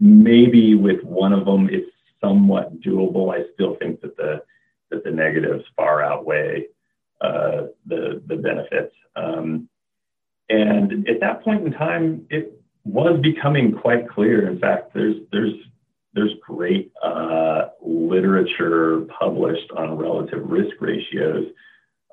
maybe 0.00 0.74
with 0.74 1.02
one 1.04 1.32
of 1.32 1.44
them, 1.44 1.68
it's 1.70 1.90
somewhat 2.20 2.80
doable. 2.80 3.34
I 3.34 3.44
still 3.54 3.76
think 3.76 4.00
that 4.00 4.16
the 4.16 4.42
that 4.90 5.04
the 5.04 5.10
negatives 5.10 5.64
far 5.76 6.02
outweigh 6.02 6.66
uh, 7.20 7.66
the 7.86 8.22
the 8.26 8.36
benefits. 8.36 8.94
Um, 9.14 9.68
and 10.48 11.08
at 11.08 11.20
that 11.20 11.42
point 11.42 11.66
in 11.66 11.72
time, 11.72 12.26
it 12.30 12.56
was 12.86 13.18
becoming 13.20 13.72
quite 13.72 14.08
clear. 14.08 14.48
In 14.48 14.58
fact, 14.60 14.94
there's 14.94 15.16
there's 15.32 15.54
there's 16.14 16.32
great 16.40 16.92
uh, 17.02 17.66
literature 17.84 19.02
published 19.18 19.70
on 19.76 19.98
relative 19.98 20.48
risk 20.48 20.76
ratios 20.80 21.48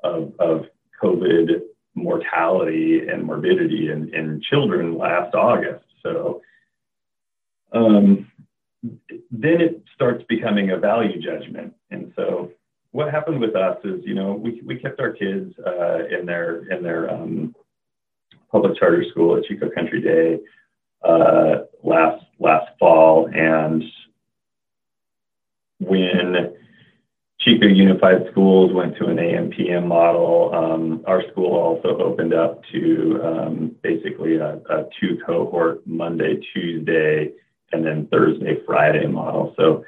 of, 0.03 0.33
of 0.39 0.65
COVID 1.01 1.61
mortality 1.95 3.07
and 3.07 3.23
morbidity 3.23 3.91
in, 3.91 4.13
in 4.13 4.41
children 4.49 4.97
last 4.97 5.33
August. 5.35 5.85
So 6.01 6.41
um, 7.71 8.29
then 8.81 9.61
it 9.61 9.83
starts 9.95 10.23
becoming 10.27 10.71
a 10.71 10.77
value 10.77 11.21
judgment. 11.21 11.73
And 11.91 12.11
so 12.17 12.51
what 12.91 13.09
happened 13.09 13.39
with 13.39 13.55
us 13.55 13.77
is, 13.85 14.01
you 14.03 14.15
know, 14.15 14.33
we, 14.33 14.61
we 14.65 14.79
kept 14.79 14.99
our 14.99 15.13
kids 15.13 15.53
uh, 15.65 16.07
in 16.07 16.25
their 16.25 16.69
in 16.71 16.83
their 16.83 17.09
um, 17.09 17.55
public 18.51 18.77
charter 18.77 19.05
school 19.11 19.37
at 19.37 19.45
Chico 19.45 19.69
Country 19.69 20.01
Day 20.01 20.39
uh, 21.03 21.63
last 21.83 22.23
last 22.39 22.67
fall, 22.79 23.29
and 23.33 23.83
when 25.79 26.55
Chico 27.39 27.67
Unified 27.67 28.27
Schools 28.31 28.73
went 28.73 28.95
to 28.97 29.07
an 29.07 29.19
AM/PM 29.19 29.87
model, 29.87 30.51
um, 30.53 31.03
our 31.05 31.23
school 31.31 31.53
also 31.57 31.97
opened 31.97 32.33
up 32.33 32.61
to 32.71 33.19
um, 33.23 33.75
basically 33.81 34.37
a, 34.37 34.61
a 34.69 34.85
two 34.99 35.19
cohort 35.25 35.85
Monday, 35.85 36.39
Tuesday, 36.53 37.31
and 37.71 37.85
then 37.85 38.07
Thursday, 38.11 38.59
Friday 38.65 39.07
model. 39.07 39.53
So 39.57 39.83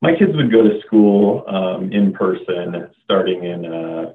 my 0.00 0.14
kids 0.14 0.34
would 0.34 0.50
go 0.50 0.62
to 0.62 0.80
school 0.86 1.44
um, 1.48 1.92
in 1.92 2.12
person 2.12 2.88
starting 3.04 3.44
in 3.44 3.66
uh, 3.66 4.14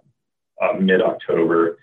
uh, 0.61 0.73
mid 0.79 1.01
October. 1.01 1.77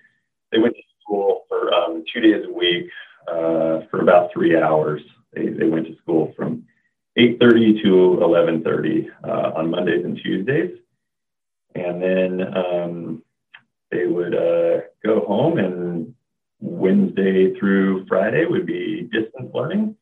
They 0.50 0.58
went 0.58 0.74
to 0.74 0.82
school 1.02 1.44
for 1.48 1.72
um, 1.74 2.04
two 2.12 2.20
days 2.20 2.44
a 2.48 2.52
week 2.52 2.90
uh, 3.30 3.86
for 3.90 4.00
about 4.00 4.32
three 4.32 4.56
hours. 4.56 5.02
They, 5.32 5.48
they 5.48 5.66
went 5.66 5.86
to 5.86 5.96
school 5.98 6.32
from 6.36 6.64
8.30 7.18 7.82
to 7.82 8.18
11.30 8.22 9.06
uh, 9.24 9.58
on 9.58 9.70
Mondays 9.70 10.04
and 10.04 10.18
Tuesdays. 10.22 10.78
And 11.74 12.02
then 12.02 12.56
um, 12.56 13.22
they 13.90 14.06
would 14.06 14.34
uh, 14.34 14.82
go 15.04 15.24
home 15.26 15.58
and 15.58 16.14
Wednesday 16.60 17.54
through 17.58 18.06
Friday 18.06 18.44
would 18.46 18.66
be 18.66 19.08
distance 19.12 19.50
learning. 19.54 19.96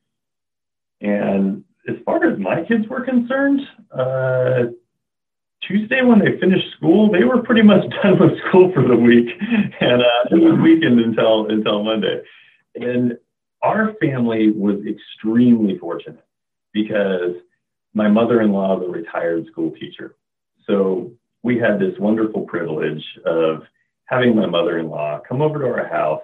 And 1.00 1.64
as 1.88 1.96
far 2.04 2.24
as 2.24 2.38
my 2.38 2.64
kids 2.64 2.86
were 2.88 3.04
concerned, 3.04 3.60
uh, 3.92 4.64
Tuesday 5.62 6.02
when 6.02 6.20
they 6.20 6.38
finished 6.38 6.66
school, 6.76 7.10
they 7.10 7.24
were 7.24 7.42
pretty 7.42 7.62
much 7.62 7.82
done 8.02 8.18
with 8.18 8.38
school 8.48 8.72
for 8.72 8.86
the 8.86 8.96
week, 8.96 9.28
and 9.80 10.02
uh, 10.02 10.30
it 10.30 10.36
was 10.36 10.58
weekend 10.62 11.00
until 11.00 11.48
until 11.50 11.82
Monday. 11.82 12.22
And 12.76 13.18
our 13.62 13.94
family 14.00 14.50
was 14.50 14.80
extremely 14.86 15.78
fortunate 15.78 16.24
because 16.72 17.36
my 17.94 18.08
mother-in-law 18.08 18.78
is 18.78 18.88
a 18.88 18.90
retired 18.90 19.46
school 19.46 19.72
teacher, 19.72 20.16
so 20.66 21.12
we 21.42 21.58
had 21.58 21.78
this 21.78 21.98
wonderful 21.98 22.42
privilege 22.42 23.02
of 23.24 23.62
having 24.06 24.34
my 24.34 24.46
mother-in-law 24.46 25.20
come 25.28 25.40
over 25.40 25.60
to 25.60 25.66
our 25.66 25.88
house 25.88 26.22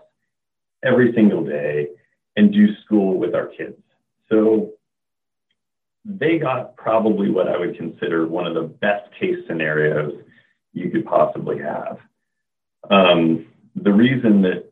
every 0.84 1.12
single 1.14 1.44
day 1.44 1.88
and 2.36 2.52
do 2.52 2.74
school 2.84 3.18
with 3.18 3.34
our 3.34 3.46
kids. 3.46 3.80
So 4.28 4.72
they 6.04 6.38
got 6.38 6.76
probably 6.76 7.30
what 7.30 7.48
I 7.48 7.56
would 7.56 7.76
consider 7.76 8.26
one 8.26 8.46
of 8.46 8.54
the 8.54 8.62
best 8.62 9.08
case 9.18 9.36
scenarios 9.46 10.12
you 10.72 10.90
could 10.90 11.04
possibly 11.04 11.58
have. 11.58 11.98
Um, 12.90 13.46
the 13.76 13.92
reason 13.92 14.42
that 14.42 14.71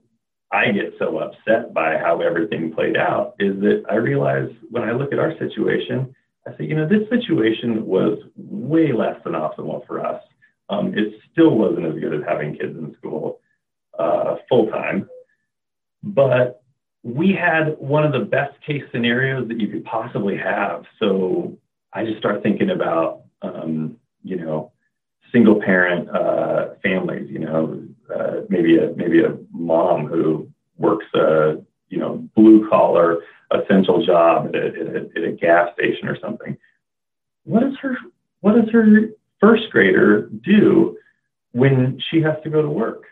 I 0.52 0.72
get 0.72 0.94
so 0.98 1.18
upset 1.18 1.72
by 1.72 1.96
how 1.98 2.20
everything 2.20 2.72
played 2.72 2.96
out 2.96 3.34
is 3.38 3.60
that 3.60 3.84
I 3.88 3.94
realize 3.96 4.50
when 4.70 4.82
I 4.82 4.92
look 4.92 5.12
at 5.12 5.18
our 5.18 5.36
situation, 5.38 6.14
I 6.46 6.56
say, 6.56 6.64
you 6.64 6.74
know, 6.74 6.88
this 6.88 7.08
situation 7.08 7.86
was 7.86 8.18
way 8.36 8.92
less 8.92 9.16
than 9.24 9.34
optimal 9.34 9.86
for 9.86 10.04
us. 10.04 10.22
Um, 10.68 10.92
it 10.96 11.20
still 11.30 11.56
wasn't 11.56 11.86
as 11.86 12.00
good 12.00 12.14
as 12.14 12.22
having 12.26 12.56
kids 12.56 12.76
in 12.76 12.94
school 12.98 13.40
uh, 13.98 14.36
full 14.48 14.68
time, 14.68 15.08
but 16.02 16.62
we 17.02 17.32
had 17.32 17.76
one 17.78 18.04
of 18.04 18.12
the 18.12 18.20
best 18.20 18.54
case 18.66 18.82
scenarios 18.92 19.48
that 19.48 19.60
you 19.60 19.68
could 19.68 19.84
possibly 19.84 20.36
have. 20.36 20.84
So 20.98 21.58
I 21.92 22.04
just 22.04 22.18
start 22.18 22.42
thinking 22.42 22.70
about, 22.70 23.22
um, 23.42 23.96
you 24.22 24.36
know, 24.36 24.72
single 25.32 25.60
parent 25.60 26.08
uh, 26.10 26.74
families, 26.82 27.28
you 27.30 27.38
know, 27.38 27.82
uh, 28.14 28.40
maybe 28.48 28.78
a 28.78 28.92
maybe 28.96 29.22
a 29.22 29.36
mom 29.52 30.06
who 30.06 30.48
works 30.78 31.06
a 31.14 31.56
you 31.88 31.98
know 31.98 32.28
blue 32.34 32.68
collar 32.68 33.18
essential 33.52 34.04
job 34.04 34.48
at 34.48 34.54
a, 34.54 34.66
at 34.66 34.96
a, 34.96 35.08
at 35.16 35.24
a 35.24 35.32
gas 35.32 35.72
station 35.74 36.08
or 36.08 36.18
something. 36.20 36.56
What 37.44 37.60
does 37.60 37.76
her 37.80 37.96
what 38.40 38.54
does 38.54 38.70
her 38.70 39.10
first 39.40 39.70
grader 39.70 40.28
do 40.44 40.96
when 41.52 42.00
she 42.10 42.20
has 42.22 42.36
to 42.44 42.50
go 42.50 42.62
to 42.62 42.70
work? 42.70 43.04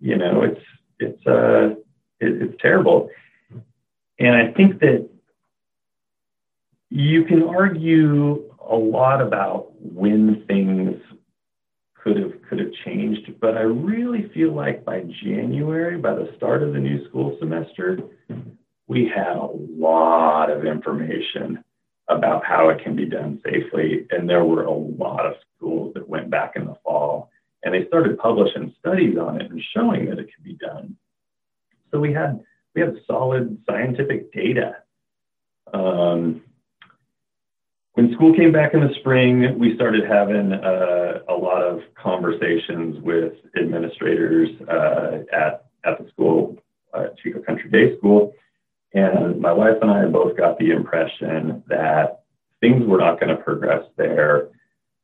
You 0.00 0.16
know, 0.16 0.42
it's 0.42 0.60
it's 0.98 1.26
uh 1.26 1.74
it, 2.20 2.42
it's 2.42 2.62
terrible. 2.62 3.10
And 4.18 4.36
I 4.36 4.52
think 4.52 4.80
that 4.80 5.08
you 6.90 7.24
can 7.24 7.42
argue 7.42 8.50
a 8.68 8.76
lot 8.76 9.20
about 9.20 9.72
when 9.80 10.44
things 10.46 11.00
could 12.04 12.18
have 12.18 12.32
could 12.48 12.58
have 12.58 12.72
changed, 12.84 13.32
but 13.40 13.56
I 13.56 13.62
really 13.62 14.30
feel 14.34 14.52
like 14.52 14.84
by 14.84 15.04
January, 15.24 15.96
by 15.96 16.14
the 16.14 16.32
start 16.36 16.62
of 16.62 16.74
the 16.74 16.78
new 16.78 17.08
school 17.08 17.36
semester, 17.40 17.98
we 18.86 19.10
had 19.12 19.36
a 19.36 19.48
lot 19.50 20.50
of 20.50 20.66
information 20.66 21.64
about 22.08 22.44
how 22.44 22.68
it 22.68 22.84
can 22.84 22.94
be 22.94 23.06
done 23.06 23.40
safely. 23.42 24.06
And 24.10 24.28
there 24.28 24.44
were 24.44 24.64
a 24.64 24.70
lot 24.70 25.24
of 25.24 25.34
schools 25.56 25.94
that 25.94 26.06
went 26.06 26.28
back 26.30 26.52
in 26.56 26.66
the 26.66 26.76
fall 26.84 27.30
and 27.62 27.72
they 27.72 27.86
started 27.86 28.18
publishing 28.18 28.74
studies 28.78 29.16
on 29.16 29.40
it 29.40 29.50
and 29.50 29.62
showing 29.74 30.04
that 30.06 30.18
it 30.18 30.28
could 30.34 30.44
be 30.44 30.54
done. 30.54 30.96
So 31.90 31.98
we 31.98 32.12
had 32.12 32.44
we 32.74 32.82
had 32.82 32.96
solid 33.06 33.62
scientific 33.66 34.30
data. 34.32 34.76
Um, 35.72 36.42
when 37.94 38.12
school 38.14 38.34
came 38.34 38.52
back 38.52 38.74
in 38.74 38.80
the 38.80 38.92
spring, 39.00 39.56
we 39.58 39.74
started 39.76 40.04
having 40.04 40.52
uh, 40.52 41.20
a 41.28 41.34
lot 41.34 41.62
of 41.62 41.80
conversations 41.94 43.00
with 43.02 43.34
administrators 43.56 44.50
uh, 44.68 45.18
at, 45.32 45.66
at 45.84 45.98
the 45.98 46.08
school, 46.10 46.56
uh, 46.92 47.06
Chico 47.22 47.40
Country 47.40 47.70
Day 47.70 47.96
School. 47.98 48.34
And 48.94 49.40
my 49.40 49.52
wife 49.52 49.76
and 49.80 49.90
I 49.90 50.06
both 50.06 50.36
got 50.36 50.58
the 50.58 50.70
impression 50.70 51.62
that 51.68 52.22
things 52.60 52.84
were 52.84 52.98
not 52.98 53.20
going 53.20 53.34
to 53.34 53.42
progress 53.42 53.84
there 53.96 54.48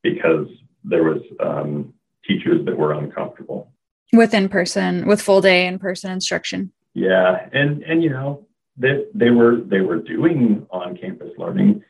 because 0.02 0.48
there 0.82 1.04
was 1.04 1.22
um, 1.38 1.94
teachers 2.26 2.64
that 2.66 2.76
were 2.76 2.92
uncomfortable. 2.92 3.70
With 4.12 4.34
in 4.34 4.48
person, 4.48 5.06
with 5.06 5.22
full 5.22 5.40
day 5.40 5.66
in 5.66 5.78
person 5.78 6.10
instruction. 6.10 6.72
Yeah, 6.94 7.48
and 7.52 7.82
and 7.84 8.02
you 8.02 8.10
know 8.10 8.46
they 8.76 9.04
they 9.14 9.30
were 9.30 9.58
they 9.60 9.80
were 9.80 9.98
doing 9.98 10.66
on 10.70 10.96
campus 10.96 11.30
learning, 11.38 11.84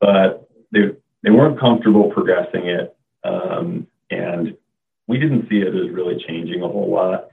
but 0.00 0.48
they 0.72 0.92
they 1.22 1.30
weren't 1.30 1.58
comfortable 1.58 2.10
progressing 2.10 2.66
it, 2.66 2.96
um, 3.24 3.86
and 4.10 4.56
we 5.06 5.18
didn't 5.18 5.48
see 5.48 5.58
it 5.58 5.74
as 5.74 5.90
really 5.90 6.22
changing 6.26 6.62
a 6.62 6.68
whole 6.68 6.90
lot. 6.90 7.28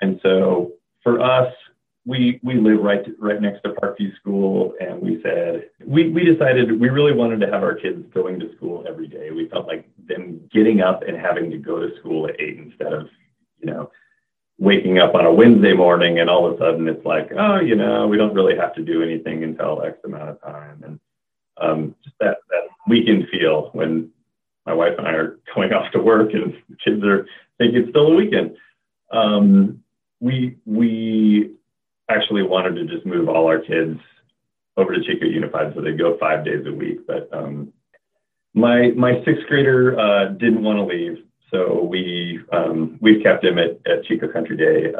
And 0.00 0.20
so 0.22 0.72
for 1.02 1.20
us, 1.20 1.52
we 2.04 2.40
we 2.42 2.54
live 2.54 2.80
right 2.80 3.04
right 3.18 3.40
next 3.40 3.62
to 3.62 3.70
Parkview 3.70 4.14
School, 4.16 4.74
and 4.80 5.00
we 5.00 5.20
said 5.22 5.68
we 5.84 6.08
we 6.10 6.24
decided 6.24 6.80
we 6.80 6.88
really 6.88 7.12
wanted 7.12 7.40
to 7.40 7.46
have 7.46 7.62
our 7.62 7.74
kids 7.74 8.04
going 8.12 8.40
to 8.40 8.54
school 8.56 8.84
every 8.88 9.06
day. 9.06 9.30
We 9.30 9.48
felt 9.48 9.66
like 9.66 9.88
them 10.08 10.40
getting 10.52 10.80
up 10.80 11.02
and 11.02 11.16
having 11.16 11.50
to 11.50 11.58
go 11.58 11.78
to 11.78 11.96
school 11.98 12.26
at 12.26 12.40
eight 12.40 12.58
instead 12.58 12.92
of 12.92 13.08
you 13.60 13.66
know 13.66 13.90
waking 14.58 14.98
up 14.98 15.14
on 15.14 15.26
a 15.26 15.32
Wednesday 15.32 15.72
morning 15.72 16.20
and 16.20 16.30
all 16.30 16.46
of 16.46 16.54
a 16.54 16.58
sudden 16.58 16.86
it's 16.88 17.04
like, 17.04 17.32
oh, 17.36 17.58
you 17.58 17.74
know, 17.74 18.06
we 18.06 18.16
don't 18.16 18.34
really 18.34 18.56
have 18.56 18.72
to 18.74 18.82
do 18.82 19.02
anything 19.02 19.42
until 19.42 19.82
X 19.82 19.98
amount 20.04 20.30
of 20.30 20.40
time. 20.40 20.82
And 20.84 21.00
um, 21.62 21.94
just 22.04 22.16
that, 22.20 22.38
that 22.50 22.68
weekend 22.88 23.28
feel 23.30 23.70
when 23.72 24.10
my 24.66 24.74
wife 24.74 24.94
and 24.98 25.06
I 25.06 25.12
are 25.12 25.38
going 25.54 25.72
off 25.72 25.92
to 25.92 26.00
work 26.00 26.32
and 26.34 26.54
the 26.68 26.76
kids 26.84 27.02
are 27.04 27.26
thinking 27.58 27.82
it's 27.82 27.90
still 27.90 28.08
a 28.08 28.14
weekend. 28.14 28.56
Um, 29.12 29.82
we, 30.20 30.56
we 30.64 31.54
actually 32.08 32.42
wanted 32.42 32.74
to 32.76 32.86
just 32.86 33.06
move 33.06 33.28
all 33.28 33.46
our 33.46 33.58
kids 33.58 34.00
over 34.76 34.94
to 34.94 35.02
Chico 35.02 35.26
Unified 35.26 35.74
so 35.74 35.80
they 35.80 35.92
go 35.92 36.16
five 36.18 36.44
days 36.44 36.64
a 36.66 36.72
week. 36.72 37.06
But 37.06 37.28
um, 37.32 37.72
my, 38.54 38.90
my 38.96 39.22
sixth 39.24 39.46
grader 39.48 39.98
uh, 39.98 40.28
didn't 40.28 40.62
want 40.62 40.78
to 40.78 40.84
leave 40.84 41.18
so 41.52 41.82
we 41.82 42.40
um, 42.50 42.98
we've 43.00 43.22
kept 43.22 43.44
him 43.44 43.58
at, 43.58 43.78
at 43.86 44.04
Chico 44.04 44.26
Country 44.26 44.56
Day. 44.56 44.94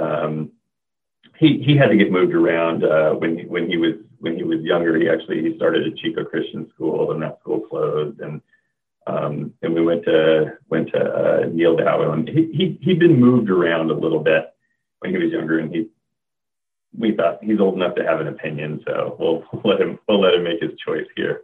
He 1.39 1.63
he 1.63 1.77
had 1.77 1.89
to 1.89 1.97
get 1.97 2.13
moved 2.13 2.35
around 2.35 2.85
uh, 2.85 3.13
when 3.15 3.39
he, 3.39 3.45
when 3.47 3.69
he 3.69 3.77
was 3.77 3.95
when 4.21 4.37
he 4.37 4.45
was 4.45 4.61
younger. 4.61 4.97
He 4.97 5.09
actually 5.09 5.43
he 5.43 5.57
started 5.57 5.87
at 5.87 5.97
Chico 5.99 6.25
Christian 6.25 6.71
School, 6.75 7.13
and 7.13 7.23
that 7.23 7.41
school 7.41 7.61
closed, 7.61 8.21
and 8.21 8.41
um, 9.07 9.53
and 9.63 9.75
we 9.75 9.83
went 9.83 10.05
to 10.05 10.57
went 10.69 10.91
to 10.93 11.01
uh, 11.01 11.47
Neal 11.53 11.77
Dow, 11.77 12.13
and 12.13 12.29
he, 12.29 12.51
he 12.53 12.79
he'd 12.83 12.99
been 12.99 13.19
moved 13.19 13.51
around 13.51 13.91
a 13.91 13.95
little 13.95 14.21
bit 14.21 14.55
when 15.01 15.11
he 15.11 15.19
was 15.19 15.33
younger, 15.33 15.59
and 15.59 15.75
he 15.75 15.89
we 16.97 17.15
thought 17.17 17.43
he's 17.43 17.61
old 17.61 17.75
enough 17.75 17.95
to 17.97 18.05
have 18.05 18.21
an 18.21 18.29
opinion, 18.29 18.83
so 18.87 19.17
we'll 19.19 19.45
let 19.65 19.81
him 19.81 19.99
we'll 20.09 20.21
let 20.21 20.35
him 20.35 20.45
make 20.45 20.61
his 20.61 20.79
choice 20.85 21.07
here. 21.17 21.43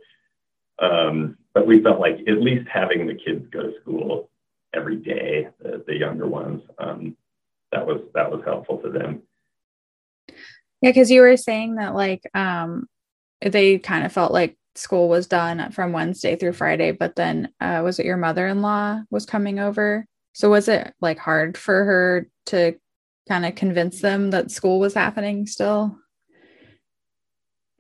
Um, 0.81 1.37
but 1.55 1.67
we 1.67 1.83
felt 1.83 2.01
like 2.01 2.21
at 2.29 2.41
least 2.41 2.69
having 2.69 3.07
the 3.07 3.15
kids 3.15 3.47
go 3.51 3.63
to 3.63 3.81
school 3.81 4.31
every 4.75 4.97
day, 4.97 5.49
the, 5.61 5.83
the 5.87 5.97
younger 5.97 6.27
ones, 6.29 6.63
um, 6.79 7.17
that 7.73 7.85
was 7.87 8.01
that 8.15 8.31
was 8.31 8.43
helpful 8.45 8.79
to 8.79 8.91
them. 8.91 9.23
Yeah, 10.81 10.91
because 10.91 11.11
you 11.11 11.23
were 11.23 11.37
saying 11.37 11.77
that 11.77 11.95
like 11.95 12.23
um, 12.35 12.87
they 13.41 13.79
kind 13.79 14.05
of 14.05 14.13
felt 14.13 14.33
like 14.33 14.57
school 14.75 15.09
was 15.09 15.27
done 15.27 15.71
from 15.73 15.93
Wednesday 15.93 16.37
through 16.37 16.53
Friday, 16.53 16.93
but 16.93 17.17
then 17.17 17.53
uh, 17.61 17.81
was 17.83 17.99
it 17.99 18.07
your 18.07 18.17
mother 18.17 18.47
in 18.47 18.63
law 18.63 19.01
was 19.11 19.27
coming 19.27 19.59
over? 19.59 20.07
So 20.33 20.51
was 20.51 20.69
it 20.69 20.95
like 21.01 21.19
hard 21.19 21.59
for 21.59 21.85
her 21.85 22.29
to 22.47 22.77
kind 23.29 23.45
of 23.45 23.57
convince 23.57 24.01
them 24.01 24.31
that 24.31 24.51
school 24.51 24.79
was 24.79 24.95
happening 24.95 25.47
still? 25.47 25.99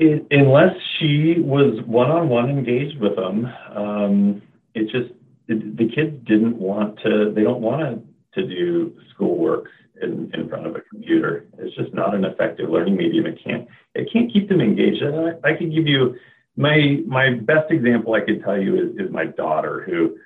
It, 0.00 0.26
unless 0.30 0.76
she 0.98 1.36
was 1.38 1.80
one-on-one 1.86 2.50
engaged 2.50 3.00
with 3.00 3.16
them, 3.16 3.46
um, 3.74 4.42
it 4.74 4.84
just 4.90 5.12
it, 5.48 5.76
the 5.76 5.88
kids 5.88 6.16
didn't 6.24 6.56
want 6.56 6.98
to. 7.02 7.32
They 7.34 7.42
don't 7.42 7.60
want 7.60 8.04
to, 8.34 8.42
to 8.42 8.48
do 8.48 8.96
schoolwork 9.10 9.68
in, 10.02 10.30
in 10.34 10.48
front 10.48 10.66
of 10.66 10.76
a 10.76 10.80
computer. 10.80 11.46
It's 11.58 11.74
just 11.76 11.94
not 11.94 12.14
an 12.14 12.24
effective 12.24 12.70
learning 12.70 12.96
medium. 12.96 13.26
It 13.26 13.40
can't 13.44 13.66
it 13.94 14.08
can't 14.12 14.32
keep 14.32 14.48
them 14.48 14.60
engaged. 14.60 15.02
I, 15.02 15.48
I 15.48 15.56
could 15.56 15.72
give 15.72 15.86
you 15.86 16.16
my 16.56 16.98
my 17.06 17.34
best 17.34 17.70
example. 17.70 18.14
I 18.14 18.20
could 18.20 18.42
tell 18.42 18.60
you 18.60 18.76
is, 18.76 19.06
is 19.06 19.12
my 19.12 19.26
daughter 19.26 19.84
who 19.86 20.16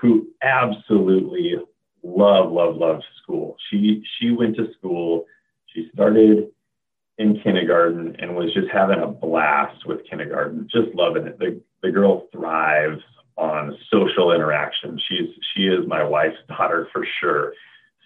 who 0.00 0.28
absolutely 0.42 1.56
love, 2.02 2.52
love, 2.52 2.76
love 2.76 3.00
school. 3.22 3.56
She 3.70 4.02
she 4.18 4.30
went 4.30 4.56
to 4.56 4.72
school. 4.78 5.26
She 5.74 5.90
started 5.92 6.50
in 7.18 7.40
kindergarten 7.40 8.16
and 8.20 8.36
was 8.36 8.52
just 8.54 8.68
having 8.72 9.00
a 9.00 9.06
blast 9.06 9.86
with 9.86 10.06
kindergarten, 10.08 10.68
just 10.72 10.94
loving 10.94 11.26
it. 11.26 11.38
The 11.38 11.60
the 11.82 11.90
girl 11.90 12.28
thrives 12.32 13.02
on 13.36 13.76
social 13.90 14.32
interaction. 14.32 15.00
She's 15.08 15.28
she 15.54 15.62
is 15.62 15.86
my 15.86 16.02
wife's 16.02 16.36
daughter 16.48 16.88
for 16.92 17.06
sure. 17.20 17.54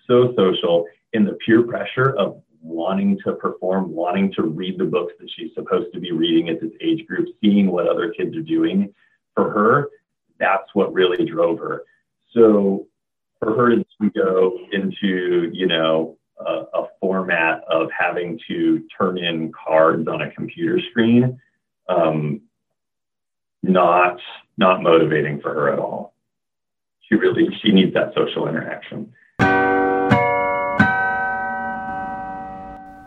So 0.06 0.34
social 0.36 0.86
in 1.12 1.24
the 1.24 1.38
peer 1.44 1.62
pressure 1.62 2.14
of 2.16 2.42
wanting 2.62 3.18
to 3.24 3.32
perform, 3.34 3.92
wanting 3.92 4.32
to 4.34 4.42
read 4.42 4.78
the 4.78 4.84
books 4.84 5.12
that 5.18 5.28
she's 5.36 5.50
supposed 5.54 5.92
to 5.92 6.00
be 6.00 6.12
reading 6.12 6.48
at 6.48 6.60
this 6.60 6.70
age 6.80 7.06
group, 7.06 7.28
seeing 7.40 7.70
what 7.70 7.88
other 7.88 8.12
kids 8.16 8.36
are 8.36 8.42
doing. 8.42 8.92
For 9.34 9.50
her, 9.50 9.88
that's 10.38 10.68
what 10.74 10.92
really 10.92 11.24
drove 11.24 11.58
her. 11.58 11.84
So 12.32 12.86
for 13.38 13.56
her 13.56 13.76
to 13.76 14.10
go 14.14 14.58
into, 14.72 15.50
you 15.52 15.66
know, 15.66 16.18
a, 16.38 16.64
a, 16.74 16.88
format 17.00 17.62
of 17.68 17.88
having 17.96 18.38
to 18.48 18.84
turn 18.96 19.18
in 19.18 19.52
cards 19.52 20.08
on 20.08 20.22
a 20.22 20.30
computer 20.32 20.80
screen, 20.90 21.40
um, 21.88 22.40
not 23.62 24.18
not 24.56 24.82
motivating 24.82 25.40
for 25.40 25.52
her 25.54 25.72
at 25.72 25.78
all. 25.78 26.14
She 27.08 27.16
really 27.16 27.48
she 27.62 27.70
needs 27.72 27.94
that 27.94 28.12
social 28.14 28.48
interaction. 28.48 29.12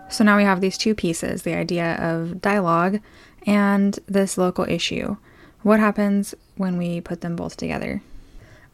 So 0.09 0.23
now 0.23 0.37
we 0.37 0.43
have 0.43 0.61
these 0.61 0.77
two 0.77 0.95
pieces 0.95 1.43
the 1.43 1.55
idea 1.55 1.95
of 1.95 2.41
dialogue 2.41 2.99
and 3.45 3.99
this 4.07 4.37
local 4.37 4.65
issue. 4.69 5.17
What 5.61 5.79
happens 5.79 6.35
when 6.55 6.77
we 6.77 7.01
put 7.01 7.21
them 7.21 7.35
both 7.35 7.57
together? 7.57 8.01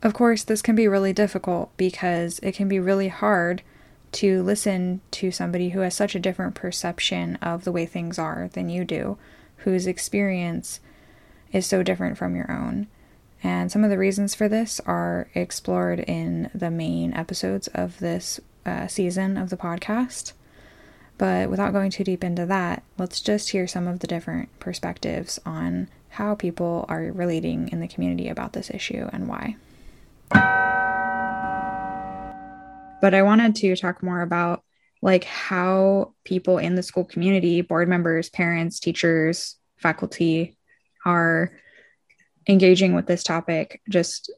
Of 0.03 0.13
course, 0.13 0.43
this 0.43 0.61
can 0.61 0.75
be 0.75 0.87
really 0.87 1.13
difficult 1.13 1.75
because 1.77 2.39
it 2.39 2.53
can 2.53 2.67
be 2.67 2.79
really 2.79 3.07
hard 3.09 3.61
to 4.13 4.43
listen 4.43 5.01
to 5.11 5.31
somebody 5.31 5.69
who 5.69 5.79
has 5.81 5.95
such 5.95 6.15
a 6.15 6.19
different 6.19 6.55
perception 6.55 7.37
of 7.37 7.63
the 7.63 7.71
way 7.71 7.85
things 7.85 8.19
are 8.19 8.49
than 8.53 8.69
you 8.69 8.83
do, 8.83 9.17
whose 9.57 9.87
experience 9.87 10.79
is 11.53 11.65
so 11.65 11.83
different 11.83 12.17
from 12.17 12.35
your 12.35 12.51
own. 12.51 12.87
And 13.43 13.71
some 13.71 13.83
of 13.83 13.89
the 13.89 13.97
reasons 13.97 14.35
for 14.35 14.47
this 14.47 14.81
are 14.85 15.29
explored 15.33 15.99
in 15.99 16.49
the 16.53 16.69
main 16.69 17.13
episodes 17.13 17.67
of 17.69 17.99
this 17.99 18.39
uh, 18.65 18.87
season 18.87 19.37
of 19.37 19.49
the 19.49 19.57
podcast. 19.57 20.33
But 21.21 21.51
without 21.51 21.71
going 21.71 21.91
too 21.91 22.03
deep 22.03 22.23
into 22.23 22.47
that, 22.47 22.81
let's 22.97 23.21
just 23.21 23.51
hear 23.51 23.67
some 23.67 23.87
of 23.87 23.99
the 23.99 24.07
different 24.07 24.49
perspectives 24.59 25.39
on 25.45 25.87
how 26.09 26.33
people 26.33 26.83
are 26.89 27.11
relating 27.11 27.69
in 27.69 27.79
the 27.79 27.87
community 27.87 28.27
about 28.27 28.53
this 28.53 28.71
issue 28.71 29.07
and 29.13 29.27
why. 29.27 29.55
But 33.01 33.13
I 33.13 33.21
wanted 33.21 33.55
to 33.57 33.75
talk 33.75 34.01
more 34.01 34.21
about 34.21 34.63
like 35.03 35.25
how 35.25 36.15
people 36.23 36.57
in 36.57 36.73
the 36.73 36.81
school 36.81 37.05
community, 37.05 37.61
board 37.61 37.87
members, 37.87 38.31
parents, 38.31 38.79
teachers, 38.79 39.57
faculty 39.77 40.57
are 41.05 41.51
engaging 42.49 42.95
with 42.95 43.05
this 43.05 43.23
topic 43.23 43.79
just 43.87 44.33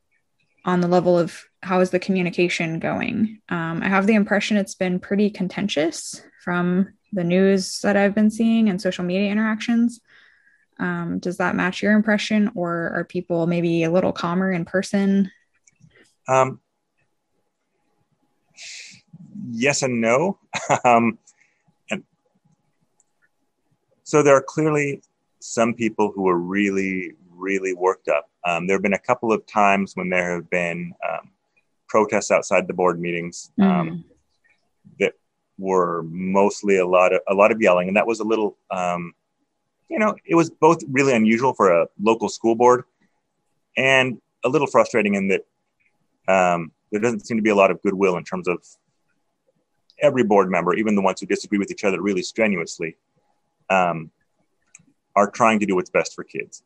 on 0.66 0.82
the 0.82 0.90
level 0.90 1.18
of 1.18 1.46
how 1.64 1.80
is 1.80 1.90
the 1.92 2.00
communication 2.00 2.78
going. 2.78 3.40
Um, 3.50 3.82
I 3.82 3.88
have 3.88 4.06
the 4.06 4.16
impression 4.16 4.58
it's 4.58 4.76
been 4.76 5.00
pretty 5.00 5.30
contentious 5.30 6.22
from 6.44 6.94
the 7.14 7.24
news 7.24 7.80
that 7.80 7.96
I've 7.96 8.14
been 8.14 8.30
seeing 8.30 8.70
and 8.70 8.82
social 8.82 9.06
media 9.06 9.32
interactions. 9.32 10.02
Um, 10.80 11.20
does 11.20 11.38
that 11.38 11.56
match 11.56 11.82
your 11.82 11.94
impression, 11.94 12.52
or 12.56 12.92
are 12.94 13.06
people 13.06 13.48
maybe 13.48 13.84
a 13.84 13.92
little 13.92 14.12
calmer 14.12 14.52
in 14.52 14.66
person? 14.66 15.32
Um, 16.28 16.60
yes 19.52 19.84
and 19.84 20.02
no. 20.02 20.40
um, 20.84 21.18
and 21.90 22.04
so 24.04 24.22
there 24.22 24.36
are 24.36 24.44
clearly 24.44 25.02
some 25.40 25.74
people 25.74 26.12
who 26.14 26.28
are 26.28 26.38
really, 26.38 27.14
really 27.30 27.74
worked 27.74 28.10
up. 28.10 28.30
Um, 28.46 28.68
there 28.68 28.76
have 28.76 28.84
been 28.84 28.94
a 28.94 29.00
couple 29.00 29.32
of 29.32 29.46
times 29.46 29.94
when 29.96 30.10
there 30.10 30.36
have 30.36 30.50
been 30.50 30.94
um, 31.08 31.30
protests 31.94 32.32
outside 32.32 32.68
the 32.68 32.74
board 32.74 33.00
meetings 33.00 33.52
mm. 33.60 34.04
that 35.00 35.14
were 35.60 36.02
mostly 36.10 36.78
a 36.78 36.88
lot 36.88 37.14
of 37.14 37.22
a 37.28 37.36
lot 37.36 37.52
of 37.52 37.62
yelling, 37.62 37.88
and 37.88 37.96
that 37.96 38.08
was 38.08 38.20
a 38.20 38.24
little, 38.24 38.58
um, 38.72 39.14
you 39.90 40.00
know, 40.00 40.16
it 40.26 40.34
was 40.34 40.50
both 40.50 40.80
really 40.90 41.14
unusual 41.14 41.54
for 41.54 41.68
a 41.70 41.86
local 42.02 42.30
school 42.30 42.56
board 42.56 42.86
and 43.78 44.20
a 44.44 44.50
little 44.50 44.66
frustrating 44.66 45.14
in 45.14 45.28
that 45.28 45.44
um, 46.28 46.72
there 46.92 47.00
doesn't 47.00 47.28
seem 47.28 47.38
to 47.38 47.44
be 47.44 47.52
a 47.52 47.56
lot 47.56 47.70
of 47.70 47.80
goodwill 47.84 48.18
in 48.18 48.24
terms 48.24 48.48
of 48.48 48.58
every 50.02 50.24
board 50.24 50.50
member, 50.50 50.74
even 50.74 50.96
the 50.96 51.02
ones 51.10 51.20
who 51.20 51.28
disagree 51.28 51.60
with 51.60 51.70
each 51.70 51.84
other 51.84 52.02
really 52.02 52.24
strenuously, 52.24 52.98
um, 53.70 54.10
are 55.16 55.30
trying 55.30 55.60
to 55.60 55.68
do 55.68 55.76
what's 55.76 55.92
best 55.92 56.16
for 56.16 56.24
kids. 56.24 56.64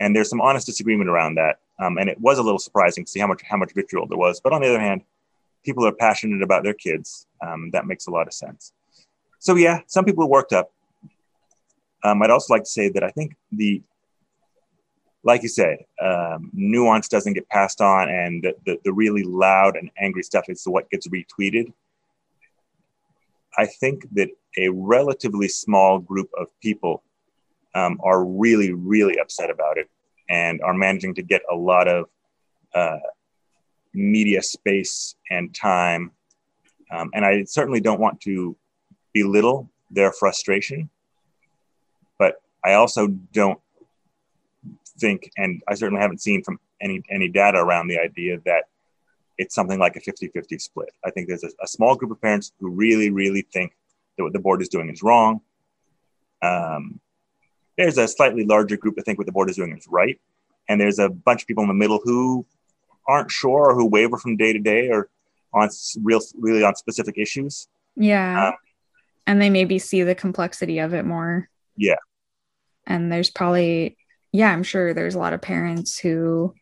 And 0.00 0.16
there's 0.16 0.28
some 0.28 0.40
honest 0.40 0.66
disagreement 0.66 1.08
around 1.08 1.36
that. 1.36 1.60
Um, 1.78 1.98
and 1.98 2.08
it 2.08 2.20
was 2.20 2.38
a 2.38 2.42
little 2.42 2.58
surprising 2.58 3.04
to 3.04 3.10
see 3.10 3.20
how 3.20 3.26
much 3.26 3.42
how 3.42 3.56
much 3.56 3.72
vitriol 3.74 4.06
there 4.06 4.18
was. 4.18 4.40
But 4.40 4.52
on 4.52 4.62
the 4.62 4.68
other 4.68 4.80
hand, 4.80 5.02
people 5.64 5.86
are 5.86 5.92
passionate 5.92 6.42
about 6.42 6.62
their 6.62 6.74
kids. 6.74 7.26
Um, 7.44 7.70
that 7.72 7.86
makes 7.86 8.06
a 8.06 8.10
lot 8.10 8.26
of 8.26 8.32
sense. 8.32 8.72
So 9.38 9.56
yeah, 9.56 9.80
some 9.86 10.04
people 10.04 10.28
worked 10.28 10.52
up. 10.52 10.72
Um, 12.02 12.22
I'd 12.22 12.30
also 12.30 12.52
like 12.52 12.64
to 12.64 12.70
say 12.70 12.90
that 12.90 13.02
I 13.02 13.10
think 13.10 13.36
the 13.50 13.82
like 15.24 15.42
you 15.42 15.48
said, 15.48 15.78
um, 16.02 16.50
nuance 16.52 17.08
doesn't 17.08 17.32
get 17.32 17.48
passed 17.48 17.80
on, 17.80 18.10
and 18.10 18.42
the, 18.42 18.54
the, 18.66 18.78
the, 18.84 18.92
really 18.92 19.22
loud 19.22 19.74
and 19.74 19.90
angry 19.98 20.22
stuff 20.22 20.44
is 20.48 20.62
what 20.66 20.90
gets 20.90 21.08
retweeted. 21.08 21.72
I 23.56 23.64
think 23.64 24.06
that 24.12 24.28
a 24.58 24.68
relatively 24.68 25.48
small 25.48 25.98
group 25.98 26.28
of 26.38 26.48
people 26.60 27.02
um, 27.74 27.98
are 28.04 28.22
really, 28.22 28.72
really 28.72 29.18
upset 29.18 29.48
about 29.48 29.78
it 29.78 29.88
and 30.28 30.60
are 30.62 30.74
managing 30.74 31.14
to 31.14 31.22
get 31.22 31.42
a 31.50 31.54
lot 31.54 31.88
of 31.88 32.06
uh, 32.74 32.98
media 33.92 34.42
space 34.42 35.14
and 35.30 35.54
time. 35.54 36.10
Um, 36.90 37.10
and 37.14 37.24
I 37.24 37.44
certainly 37.44 37.80
don't 37.80 38.00
want 38.00 38.20
to 38.22 38.56
belittle 39.12 39.70
their 39.90 40.12
frustration, 40.12 40.90
but 42.18 42.42
I 42.64 42.74
also 42.74 43.08
don't 43.08 43.60
think, 44.98 45.30
and 45.36 45.62
I 45.68 45.74
certainly 45.74 46.00
haven't 46.00 46.22
seen 46.22 46.42
from 46.42 46.58
any 46.80 47.02
any 47.10 47.28
data 47.28 47.58
around 47.58 47.88
the 47.88 47.98
idea 47.98 48.38
that 48.44 48.64
it's 49.38 49.54
something 49.54 49.78
like 49.78 49.96
a 49.96 50.00
50-50 50.00 50.60
split. 50.60 50.90
I 51.04 51.10
think 51.10 51.28
there's 51.28 51.42
a, 51.42 51.50
a 51.62 51.66
small 51.66 51.96
group 51.96 52.12
of 52.12 52.20
parents 52.20 52.52
who 52.60 52.70
really, 52.70 53.10
really 53.10 53.42
think 53.52 53.72
that 54.16 54.22
what 54.22 54.32
the 54.32 54.38
board 54.38 54.62
is 54.62 54.68
doing 54.68 54.88
is 54.90 55.02
wrong. 55.02 55.40
Um, 56.42 57.00
there's 57.76 57.98
a 57.98 58.08
slightly 58.08 58.44
larger 58.44 58.76
group 58.76 58.96
that 58.96 59.04
think 59.04 59.18
what 59.18 59.26
the 59.26 59.32
board 59.32 59.50
is 59.50 59.56
doing 59.56 59.76
is 59.76 59.86
right. 59.88 60.20
And 60.68 60.80
there's 60.80 60.98
a 60.98 61.08
bunch 61.08 61.42
of 61.42 61.48
people 61.48 61.62
in 61.62 61.68
the 61.68 61.74
middle 61.74 62.00
who 62.02 62.46
aren't 63.06 63.30
sure 63.30 63.70
or 63.70 63.74
who 63.74 63.86
waver 63.86 64.16
from 64.16 64.36
day 64.36 64.52
to 64.52 64.58
day 64.58 64.88
or 64.88 65.08
on 65.52 65.68
real, 66.02 66.20
really 66.38 66.64
on 66.64 66.74
specific 66.74 67.18
issues. 67.18 67.68
Yeah. 67.96 68.48
Um, 68.48 68.54
and 69.26 69.40
they 69.40 69.50
maybe 69.50 69.78
see 69.78 70.02
the 70.02 70.14
complexity 70.14 70.78
of 70.78 70.94
it 70.94 71.04
more. 71.04 71.48
Yeah. 71.76 71.96
And 72.86 73.10
there's 73.12 73.30
probably, 73.30 73.96
yeah, 74.32 74.50
I'm 74.50 74.62
sure 74.62 74.94
there's 74.94 75.14
a 75.14 75.18
lot 75.18 75.32
of 75.32 75.42
parents 75.42 75.98
who, 75.98 76.54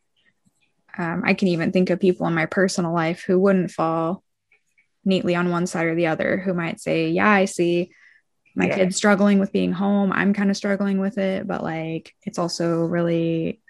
um, 0.97 1.23
I 1.25 1.35
can 1.35 1.49
even 1.49 1.73
think 1.73 1.91
of 1.91 2.01
people 2.01 2.27
in 2.27 2.35
my 2.35 2.47
personal 2.47 2.93
life 2.93 3.25
who 3.27 3.39
wouldn't 3.39 3.71
fall 3.71 4.23
neatly 5.05 5.35
on 5.35 5.51
one 5.51 5.67
side 5.67 5.87
or 5.87 5.95
the 5.95 6.09
other, 6.09 6.37
who 6.39 6.55
might 6.55 6.81
say, 6.81 7.09
yeah, 7.09 7.31
I 7.31 7.47
see 7.47 7.91
my 8.55 8.66
yeah. 8.66 8.76
kid's 8.76 8.96
struggling 8.96 9.38
with 9.38 9.53
being 9.53 9.72
home. 9.72 10.12
I'm 10.12 10.34
kind 10.34 10.50
of 10.50 10.57
struggling 10.57 10.98
with 10.98 11.18
it, 11.18 11.46
but 11.46 11.62
like 11.62 12.14
it's 12.24 12.38
also 12.38 12.84
really 12.84 13.61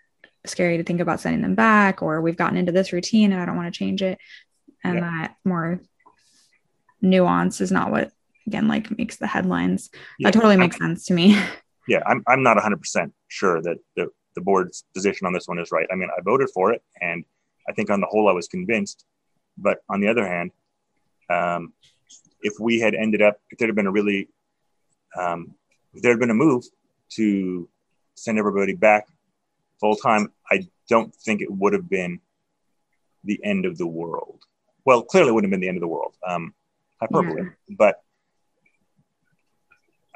scary 0.44 0.78
to 0.78 0.84
think 0.84 1.00
about 1.00 1.20
sending 1.20 1.42
them 1.42 1.54
back, 1.54 2.02
or 2.02 2.20
we've 2.20 2.36
gotten 2.36 2.56
into 2.56 2.72
this 2.72 2.92
routine 2.92 3.32
and 3.32 3.40
I 3.40 3.46
don't 3.46 3.56
want 3.56 3.72
to 3.72 3.78
change 3.78 4.02
it. 4.02 4.18
And 4.84 4.96
yeah. 4.96 5.00
that 5.00 5.36
more 5.44 5.80
nuance 7.00 7.60
is 7.60 7.70
not 7.70 7.90
what 7.90 8.12
again 8.46 8.68
like 8.68 8.96
makes 8.96 9.16
the 9.16 9.26
headlines. 9.26 9.90
Yeah. 10.18 10.28
That 10.28 10.34
totally 10.34 10.56
makes 10.56 10.78
sense 10.78 11.06
to 11.06 11.14
me. 11.14 11.40
Yeah, 11.88 12.00
I'm 12.06 12.22
I'm 12.28 12.44
not 12.44 12.56
100% 12.56 13.10
sure 13.26 13.60
that 13.60 13.76
the 13.96 14.08
the 14.36 14.40
board's 14.40 14.84
position 14.94 15.26
on 15.26 15.32
this 15.32 15.48
one 15.48 15.58
is 15.58 15.72
right. 15.72 15.86
I 15.90 15.96
mean, 15.96 16.08
I 16.16 16.20
voted 16.22 16.48
for 16.54 16.72
it, 16.72 16.80
and 17.00 17.24
I 17.68 17.72
think 17.72 17.90
on 17.90 18.00
the 18.00 18.06
whole 18.06 18.28
I 18.28 18.32
was 18.32 18.48
convinced. 18.48 19.04
But 19.58 19.78
on 19.88 20.00
the 20.00 20.08
other 20.08 20.26
hand, 20.26 20.52
um, 21.28 21.72
if 22.40 22.54
we 22.60 22.80
had 22.80 22.94
ended 22.94 23.22
up, 23.22 23.38
if 23.50 23.58
there 23.58 23.68
had 23.68 23.74
been 23.74 23.86
a 23.86 23.92
really, 23.92 24.28
um, 25.18 25.54
if 25.94 26.02
there 26.02 26.12
had 26.12 26.20
been 26.20 26.30
a 26.30 26.34
move 26.34 26.64
to 27.10 27.68
send 28.14 28.38
everybody 28.38 28.74
back 28.74 29.08
full 29.80 29.96
time, 29.96 30.32
I 30.50 30.68
don't 30.88 31.14
think 31.14 31.40
it 31.40 31.50
would 31.50 31.72
have 31.72 31.88
been 31.88 32.20
the 33.24 33.40
end 33.44 33.66
of 33.66 33.78
the 33.78 33.86
world. 33.86 34.40
Well, 34.84 35.02
clearly 35.02 35.30
it 35.30 35.32
wouldn't 35.34 35.52
have 35.52 35.58
been 35.58 35.64
the 35.64 35.68
end 35.68 35.76
of 35.76 35.82
the 35.82 35.88
world. 35.88 36.14
Um, 36.26 36.54
hyperbole, 37.00 37.42
yeah. 37.42 37.76
but 37.76 38.02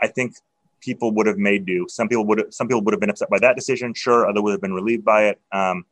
I 0.01 0.09
think 0.09 0.35
people 0.81 1.13
would 1.13 1.27
have 1.27 1.39
made 1.39 1.67
do. 1.67 1.87
Some 1.89 2.09
people 2.09 2.27
would 2.27 2.39
have, 2.39 2.55
some 2.55 2.69
people 2.69 2.83
would 2.83 2.93
have 2.95 3.01
been 3.01 3.11
upset 3.11 3.31
by 3.31 3.39
that 3.41 3.57
decision. 3.57 3.95
Sure, 3.95 4.29
other 4.29 4.43
would 4.43 4.53
have 4.53 4.61
been 4.61 4.75
relieved 4.75 5.05
by 5.05 5.27
it. 5.27 5.41
Um, 5.53 5.85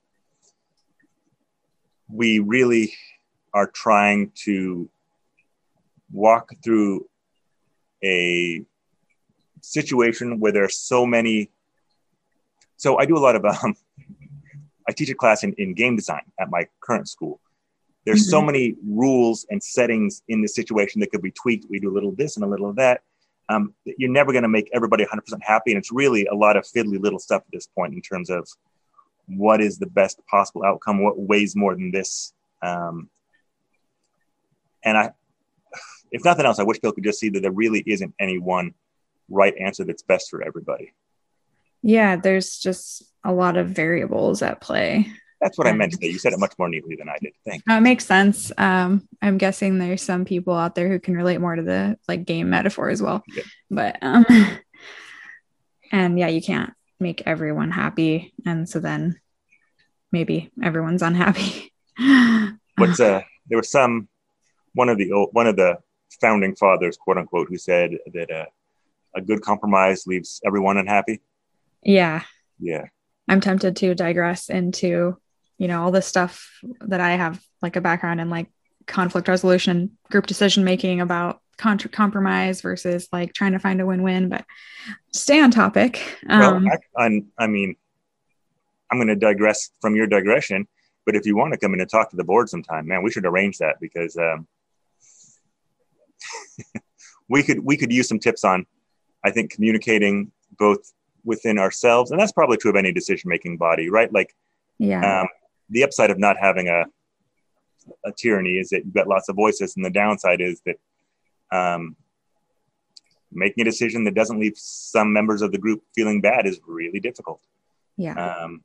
we 2.08 2.38
really 2.38 2.92
are 3.52 3.66
trying 3.66 4.30
to 4.44 4.88
walk 6.12 6.50
through 6.62 7.08
a 8.04 8.64
situation 9.64 10.40
where 10.40 10.52
there's 10.52 10.78
so 10.78 11.06
many. 11.06 11.50
So 12.76 12.98
I 12.98 13.06
do 13.06 13.16
a 13.16 13.18
lot 13.18 13.36
of 13.36 13.44
um, 13.44 13.76
I 14.88 14.92
teach 14.92 15.10
a 15.10 15.14
class 15.14 15.44
in, 15.44 15.52
in 15.54 15.74
game 15.74 15.96
design 15.96 16.22
at 16.38 16.50
my 16.50 16.66
current 16.80 17.08
school. 17.08 17.40
There's 18.04 18.22
mm-hmm. 18.22 18.30
so 18.30 18.42
many 18.42 18.76
rules 18.86 19.46
and 19.50 19.62
settings 19.62 20.22
in 20.28 20.42
the 20.42 20.48
situation 20.48 21.00
that 21.00 21.10
could 21.10 21.22
be 21.22 21.30
tweaked. 21.30 21.66
We 21.70 21.80
do 21.80 21.90
a 21.90 21.94
little 21.94 22.10
of 22.10 22.16
this 22.16 22.36
and 22.36 22.44
a 22.44 22.48
little 22.48 22.68
of 22.68 22.76
that. 22.76 23.02
Um, 23.48 23.74
you're 23.84 24.10
never 24.10 24.32
going 24.32 24.42
to 24.42 24.48
make 24.48 24.70
everybody 24.72 25.04
100% 25.04 25.20
happy. 25.42 25.72
And 25.72 25.78
it's 25.78 25.92
really 25.92 26.26
a 26.26 26.34
lot 26.34 26.56
of 26.56 26.64
fiddly 26.64 27.00
little 27.00 27.18
stuff 27.18 27.42
at 27.42 27.52
this 27.52 27.66
point 27.66 27.94
in 27.94 28.02
terms 28.02 28.30
of 28.30 28.48
what 29.26 29.60
is 29.60 29.78
the 29.78 29.86
best 29.86 30.20
possible 30.26 30.64
outcome, 30.64 31.02
what 31.02 31.18
weighs 31.18 31.56
more 31.56 31.74
than 31.74 31.90
this. 31.90 32.32
Um, 32.62 33.08
and 34.82 34.98
I, 34.98 35.12
if 36.10 36.24
nothing 36.24 36.46
else, 36.46 36.58
I 36.58 36.62
wish 36.62 36.76
people 36.76 36.92
could 36.92 37.04
just 37.04 37.20
see 37.20 37.30
that 37.30 37.40
there 37.40 37.50
really 37.50 37.82
isn't 37.86 38.14
any 38.18 38.38
one 38.38 38.74
right 39.28 39.54
answer 39.58 39.84
that's 39.84 40.02
best 40.02 40.30
for 40.30 40.42
everybody. 40.42 40.92
Yeah, 41.82 42.16
there's 42.16 42.58
just 42.58 43.02
a 43.24 43.32
lot 43.32 43.56
of 43.56 43.68
variables 43.68 44.42
at 44.42 44.60
play. 44.60 45.12
That's 45.40 45.58
what 45.58 45.66
I 45.66 45.72
meant 45.72 45.92
today. 45.92 46.06
You 46.06 46.18
said 46.18 46.32
it 46.32 46.38
much 46.38 46.54
more 46.58 46.70
neatly 46.70 46.96
than 46.96 47.10
I 47.10 47.18
did. 47.20 47.32
Thank 47.44 47.64
you. 47.66 47.76
It 47.76 47.80
makes 47.80 48.06
sense. 48.06 48.50
Um, 48.56 49.06
I'm 49.20 49.36
guessing 49.36 49.78
there's 49.78 50.00
some 50.00 50.24
people 50.24 50.54
out 50.54 50.74
there 50.74 50.88
who 50.88 50.98
can 50.98 51.14
relate 51.14 51.38
more 51.38 51.54
to 51.54 51.62
the 51.62 51.98
like 52.08 52.24
game 52.24 52.48
metaphor 52.48 52.88
as 52.88 53.02
well. 53.02 53.22
Yeah. 53.28 53.42
But 53.70 53.98
um, 54.00 54.24
and 55.92 56.18
yeah, 56.18 56.28
you 56.28 56.40
can't 56.40 56.72
make 56.98 57.22
everyone 57.26 57.70
happy, 57.70 58.32
and 58.46 58.66
so 58.66 58.80
then 58.80 59.20
maybe 60.10 60.50
everyone's 60.62 61.02
unhappy. 61.02 61.72
What's 62.78 63.00
uh? 63.00 63.20
There 63.46 63.58
was 63.58 63.70
some 63.70 64.08
one 64.72 64.88
of 64.88 64.96
the 64.96 65.12
old, 65.12 65.28
one 65.32 65.46
of 65.46 65.56
the 65.56 65.76
founding 66.20 66.56
fathers, 66.56 66.96
quote 66.96 67.18
unquote, 67.18 67.48
who 67.48 67.58
said 67.58 67.90
that 68.14 68.30
uh, 68.30 68.46
a 69.16 69.20
good 69.20 69.42
compromise 69.42 70.06
leaves 70.06 70.40
everyone 70.44 70.76
unhappy. 70.76 71.20
Yeah. 71.82 72.22
Yeah. 72.58 72.86
I'm 73.28 73.40
tempted 73.40 73.76
to 73.76 73.94
digress 73.94 74.48
into 74.48 75.16
you 75.58 75.68
know 75.68 75.82
all 75.82 75.90
this 75.90 76.06
stuff 76.06 76.50
that 76.80 77.00
i 77.00 77.12
have 77.12 77.42
like 77.62 77.76
a 77.76 77.80
background 77.80 78.20
in 78.20 78.30
like 78.30 78.48
conflict 78.86 79.28
resolution 79.28 79.96
group 80.10 80.26
decision 80.26 80.64
making 80.64 81.00
about 81.00 81.40
contra- 81.56 81.90
compromise 81.90 82.60
versus 82.60 83.08
like 83.12 83.32
trying 83.32 83.52
to 83.52 83.58
find 83.58 83.80
a 83.80 83.86
win-win 83.86 84.28
but 84.28 84.44
stay 85.12 85.40
on 85.40 85.50
topic 85.50 86.18
um, 86.28 86.64
well, 86.64 86.78
I, 86.96 87.06
I, 87.06 87.22
I 87.38 87.46
mean 87.46 87.76
i'm 88.90 88.98
going 88.98 89.08
to 89.08 89.16
digress 89.16 89.70
from 89.80 89.94
your 89.96 90.06
digression 90.06 90.66
but 91.06 91.14
if 91.14 91.26
you 91.26 91.36
want 91.36 91.52
to 91.52 91.58
come 91.58 91.74
in 91.74 91.80
and 91.80 91.90
talk 91.90 92.10
to 92.10 92.16
the 92.16 92.24
board 92.24 92.48
sometime 92.48 92.86
man 92.86 93.02
we 93.02 93.10
should 93.10 93.26
arrange 93.26 93.58
that 93.58 93.76
because 93.80 94.16
um, 94.16 94.46
we 97.28 97.42
could 97.42 97.60
we 97.60 97.76
could 97.76 97.92
use 97.92 98.08
some 98.08 98.18
tips 98.18 98.44
on 98.44 98.66
i 99.24 99.30
think 99.30 99.50
communicating 99.50 100.30
both 100.58 100.92
within 101.24 101.58
ourselves 101.58 102.10
and 102.10 102.20
that's 102.20 102.32
probably 102.32 102.56
true 102.56 102.70
of 102.70 102.76
any 102.76 102.92
decision 102.92 103.28
making 103.28 103.56
body 103.56 103.88
right 103.88 104.12
like 104.12 104.34
yeah 104.78 105.20
um, 105.20 105.28
the 105.70 105.82
upside 105.82 106.10
of 106.10 106.18
not 106.18 106.36
having 106.38 106.68
a 106.68 106.84
a 108.04 108.12
tyranny 108.12 108.56
is 108.58 108.70
that 108.70 108.84
you've 108.84 108.94
got 108.94 109.08
lots 109.08 109.28
of 109.28 109.36
voices, 109.36 109.76
and 109.76 109.84
the 109.84 109.90
downside 109.90 110.40
is 110.40 110.60
that 110.66 110.76
um, 111.50 111.96
making 113.32 113.62
a 113.62 113.64
decision 113.64 114.04
that 114.04 114.14
doesn't 114.14 114.40
leave 114.40 114.54
some 114.56 115.12
members 115.12 115.42
of 115.42 115.52
the 115.52 115.58
group 115.58 115.82
feeling 115.94 116.20
bad 116.20 116.46
is 116.46 116.60
really 116.66 117.00
difficult. 117.00 117.40
Yeah. 117.96 118.14
Um, 118.14 118.62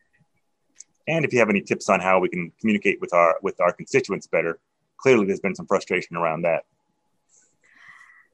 and 1.07 1.26
if 1.26 1.34
you 1.34 1.39
have 1.39 1.49
any 1.49 1.62
tips 1.62 1.89
on 1.89 1.99
how 1.99 2.20
we 2.20 2.30
can 2.30 2.51
communicate 2.60 3.01
with 3.01 3.14
our 3.14 3.38
with 3.41 3.60
our 3.60 3.74
constituents 3.74 4.28
better, 4.28 4.60
clearly 4.97 5.26
there's 5.26 5.39
been 5.39 5.55
some 5.55 5.68
frustration 5.68 6.16
around 6.16 6.43
that. 6.43 6.64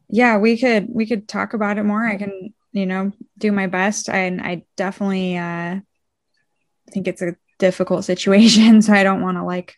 Yeah, 0.10 0.38
we 0.38 0.58
could 0.58 0.88
we 0.90 1.06
could 1.06 1.28
talk 1.28 1.54
about 1.54 1.78
it 1.78 1.84
more. 1.84 2.06
I 2.06 2.18
can 2.18 2.54
you 2.72 2.86
know 2.86 3.12
do 3.38 3.52
my 3.52 3.68
best. 3.68 4.10
I 4.10 4.28
I 4.28 4.64
definitely 4.76 5.38
uh, 5.38 5.80
think 6.92 7.08
it's 7.08 7.22
a 7.22 7.36
difficult 7.60 8.06
situation. 8.12 8.82
So 8.82 8.94
I 8.94 9.04
don't 9.04 9.22
want 9.22 9.38
to 9.38 9.44
like 9.44 9.76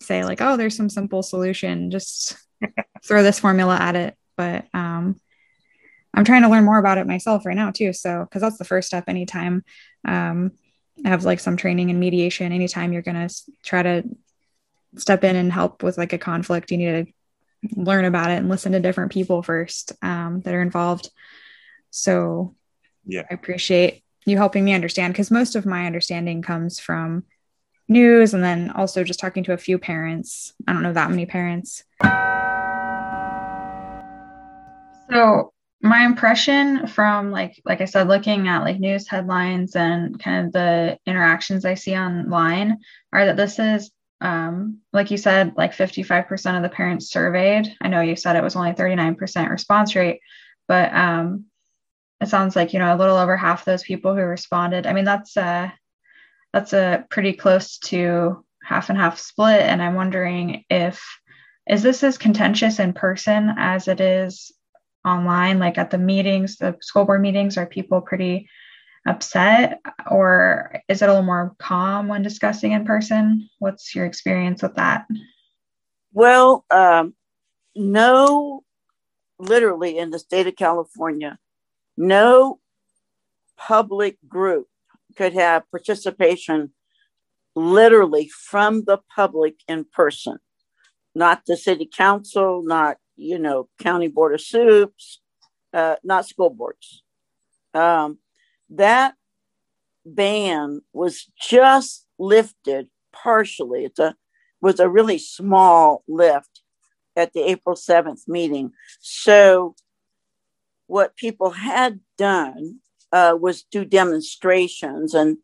say 0.00 0.24
like, 0.24 0.40
oh, 0.40 0.56
there's 0.56 0.76
some 0.76 0.90
simple 0.90 1.22
solution. 1.22 1.90
Just 1.90 2.36
throw 3.04 3.22
this 3.22 3.40
formula 3.40 3.76
at 3.76 3.96
it. 3.96 4.16
But 4.36 4.66
um, 4.72 5.20
I'm 6.14 6.24
trying 6.24 6.42
to 6.42 6.48
learn 6.48 6.64
more 6.64 6.78
about 6.78 6.98
it 6.98 7.06
myself 7.06 7.44
right 7.44 7.56
now 7.56 7.70
too. 7.70 7.92
So 7.92 8.24
because 8.24 8.42
that's 8.42 8.58
the 8.58 8.64
first 8.64 8.88
step. 8.88 9.04
Anytime 9.08 9.64
um, 10.06 10.52
I 11.04 11.08
have 11.08 11.24
like 11.24 11.40
some 11.40 11.56
training 11.56 11.90
in 11.90 11.98
mediation, 11.98 12.52
anytime 12.52 12.92
you're 12.92 13.02
gonna 13.02 13.28
try 13.64 13.82
to 13.82 14.04
step 14.96 15.24
in 15.24 15.36
and 15.36 15.52
help 15.52 15.82
with 15.82 15.98
like 15.98 16.12
a 16.12 16.18
conflict, 16.18 16.70
you 16.70 16.78
need 16.78 17.06
to 17.06 17.12
learn 17.74 18.04
about 18.04 18.30
it 18.30 18.38
and 18.38 18.48
listen 18.48 18.72
to 18.72 18.80
different 18.80 19.12
people 19.12 19.42
first 19.42 19.92
um, 20.02 20.40
that 20.42 20.54
are 20.54 20.62
involved. 20.62 21.10
So 21.90 22.54
yeah, 23.06 23.22
I 23.30 23.34
appreciate 23.34 24.02
you 24.26 24.36
helping 24.36 24.64
me 24.64 24.74
understand 24.74 25.12
because 25.12 25.30
most 25.30 25.56
of 25.56 25.66
my 25.66 25.86
understanding 25.86 26.42
comes 26.42 26.78
from 26.78 27.24
news 27.88 28.34
and 28.34 28.44
then 28.44 28.70
also 28.70 29.02
just 29.02 29.20
talking 29.20 29.44
to 29.44 29.52
a 29.52 29.58
few 29.58 29.78
parents. 29.78 30.52
I 30.66 30.72
don't 30.72 30.82
know 30.82 30.92
that 30.92 31.10
many 31.10 31.26
parents. 31.26 31.84
So 35.10 35.52
my 35.80 36.04
impression 36.04 36.86
from 36.88 37.30
like 37.30 37.60
like 37.64 37.80
I 37.80 37.84
said 37.84 38.08
looking 38.08 38.48
at 38.48 38.62
like 38.62 38.78
news 38.78 39.08
headlines 39.08 39.76
and 39.76 40.18
kind 40.18 40.46
of 40.46 40.52
the 40.52 40.98
interactions 41.06 41.64
I 41.64 41.74
see 41.74 41.96
online 41.96 42.78
are 43.12 43.26
that 43.26 43.36
this 43.36 43.58
is 43.58 43.90
um, 44.20 44.78
like 44.92 45.10
you 45.10 45.16
said 45.16 45.54
like 45.56 45.72
55% 45.72 46.56
of 46.56 46.62
the 46.62 46.68
parents 46.68 47.10
surveyed. 47.10 47.74
I 47.80 47.88
know 47.88 48.00
you 48.00 48.16
said 48.16 48.36
it 48.36 48.42
was 48.42 48.56
only 48.56 48.72
39% 48.72 49.50
response 49.50 49.94
rate, 49.94 50.20
but 50.66 50.92
um, 50.92 51.44
it 52.20 52.28
sounds 52.28 52.56
like 52.56 52.72
you 52.72 52.78
know 52.78 52.94
a 52.94 52.98
little 52.98 53.16
over 53.16 53.36
half 53.36 53.64
those 53.64 53.82
people 53.82 54.14
who 54.14 54.22
responded. 54.22 54.86
I 54.86 54.92
mean 54.92 55.04
that's 55.04 55.36
a 55.36 55.72
that's 56.52 56.72
a 56.72 57.04
pretty 57.10 57.32
close 57.32 57.78
to 57.78 58.44
half 58.62 58.88
and 58.88 58.98
half 58.98 59.18
split. 59.18 59.60
And 59.60 59.82
i'm 59.82 59.94
wondering 59.94 60.64
if 60.68 61.04
is 61.68 61.82
this 61.82 62.02
as 62.02 62.18
contentious 62.18 62.80
in 62.80 62.92
person 62.92 63.54
as 63.56 63.88
it 63.88 64.00
is 64.00 64.52
online 65.04 65.58
like 65.58 65.78
at 65.78 65.90
the 65.90 65.98
meetings 65.98 66.56
the 66.56 66.76
school 66.80 67.04
board 67.04 67.22
meetings? 67.22 67.56
Are 67.56 67.66
people 67.66 68.00
pretty 68.00 68.48
upset 69.06 69.80
or 70.10 70.80
is 70.88 71.02
it 71.02 71.06
a 71.06 71.12
little 71.12 71.22
more 71.24 71.54
calm 71.58 72.08
when 72.08 72.22
discussing 72.22 72.72
in 72.72 72.84
person? 72.84 73.48
What's 73.58 73.94
your 73.94 74.06
experience 74.06 74.62
with 74.62 74.74
that? 74.74 75.06
Well 76.12 76.64
um, 76.70 77.14
no 77.76 78.64
literally 79.38 79.98
in 79.98 80.10
the 80.10 80.18
state 80.18 80.48
of 80.48 80.56
california 80.56 81.38
no 81.96 82.58
public 83.56 84.16
group 84.28 84.66
could 85.16 85.32
have 85.32 85.68
participation 85.70 86.72
literally 87.54 88.28
from 88.28 88.84
the 88.84 88.98
public 89.14 89.56
in 89.66 89.84
person, 89.92 90.38
not 91.14 91.42
the 91.46 91.56
city 91.56 91.88
council, 91.92 92.62
not, 92.64 92.98
you 93.16 93.38
know, 93.38 93.68
county 93.80 94.06
board 94.06 94.32
of 94.32 94.40
supes, 94.40 95.20
uh, 95.74 95.96
not 96.04 96.26
school 96.26 96.50
boards. 96.50 97.02
Um, 97.74 98.18
that 98.70 99.14
ban 100.04 100.80
was 100.92 101.26
just 101.40 102.06
lifted 102.18 102.88
partially. 103.12 103.84
It's 103.84 103.98
a 103.98 104.14
was 104.60 104.80
a 104.80 104.88
really 104.88 105.18
small 105.18 106.02
lift 106.08 106.62
at 107.16 107.32
the 107.32 107.48
April 107.48 107.76
7th 107.76 108.26
meeting. 108.26 108.72
So 109.00 109.76
what 110.88 111.16
people 111.16 111.50
had 111.50 112.00
done 112.16 112.80
uh, 113.12 113.36
was 113.40 113.62
do 113.62 113.84
demonstrations 113.84 115.14
and 115.14 115.38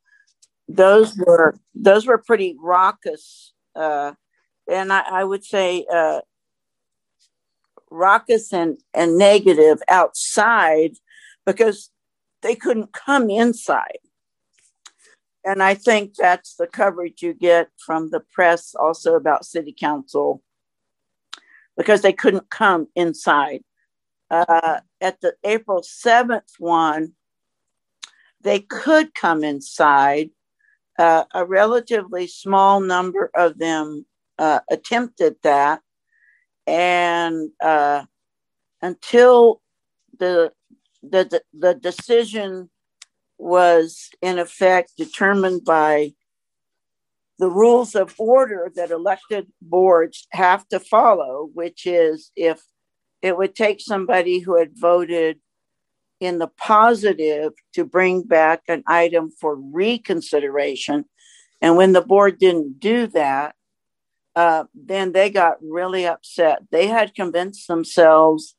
those 0.69 1.17
were 1.17 1.57
those 1.75 2.07
were 2.07 2.19
pretty 2.19 2.57
raucous 2.61 3.53
uh, 3.77 4.13
and 4.69 4.93
I, 4.93 5.01
I, 5.01 5.25
would 5.25 5.45
say 5.45 5.85
uh, 5.93 6.21
raucous 7.91 8.53
and, 8.53 8.79
and 8.95 9.19
negative 9.19 9.83
outside 9.89 10.93
because 11.45 11.91
they 12.45 12.55
couldn't 12.55 12.93
come 12.93 13.29
inside 13.29 13.99
and 15.45 15.63
I 15.63 15.75
think 15.75 16.15
that's 16.15 16.57
the 16.57 16.67
coverage 16.67 17.23
you 17.23 17.35
get 17.35 17.69
from 17.77 18.11
the 18.11 18.21
press 18.21 18.75
also 18.75 19.15
about 19.15 19.45
city 19.45 19.75
council 19.79 20.43
because 21.77 22.01
they 22.01 22.13
couldn't 22.13 22.49
come 22.51 22.89
inside. 22.97 23.63
Uh, 24.31 24.81
at 25.01 25.21
the 25.21 25.35
April 25.45 25.83
7th 25.83 26.53
one, 26.59 27.13
they 28.41 28.61
could 28.61 29.15
come 29.15 29.45
inside. 29.45 30.31
Uh, 30.99 31.25
a 31.35 31.45
relatively 31.45 32.27
small 32.27 32.81
number 32.81 33.31
of 33.35 33.59
them 33.59 34.07
uh, 34.39 34.61
attempted 34.71 35.35
that. 35.43 35.83
And 36.67 37.51
uh, 37.63 38.05
until 38.81 39.61
the, 40.19 40.53
the, 41.11 41.43
the 41.53 41.75
decision 41.75 42.71
was 43.39 44.11
in 44.23 44.39
effect 44.39 44.93
determined 44.97 45.65
by 45.65 46.13
the 47.39 47.51
rules 47.51 47.95
of 47.95 48.15
order 48.19 48.71
that 48.77 48.91
elected 48.91 49.47
boards 49.61 50.27
have 50.31 50.67
to 50.69 50.79
follow, 50.79 51.49
which 51.53 51.87
is 51.87 52.31
if 52.37 52.63
it 53.23 53.37
would 53.37 53.55
take 53.55 53.81
somebody 53.81 54.39
who 54.39 54.57
had 54.57 54.71
voted 54.79 55.41
in 56.21 56.39
the 56.39 56.47
positive 56.47 57.53
to 57.73 57.85
bring 57.85 58.23
back 58.23 58.63
an 58.69 58.83
item 58.87 59.31
for 59.41 59.57
reconsideration. 59.57 61.05
And 61.61 61.77
when 61.77 61.93
the 61.93 62.03
board 62.03 62.39
didn't 62.39 62.79
do 62.79 63.09
that, 63.09 63.55
uh, 64.37 64.65
then 64.75 65.13
they 65.13 65.31
got 65.31 65.57
really 65.63 66.07
upset. 66.07 66.61
They 66.71 66.87
had 66.87 67.15
convinced 67.15 67.69
themselves 67.69 68.57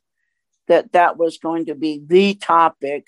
that 0.68 0.92
that 0.94 1.18
was 1.18 1.38
going 1.38 1.66
to 1.66 1.76
be 1.76 2.02
the 2.06 2.36
topic 2.36 3.08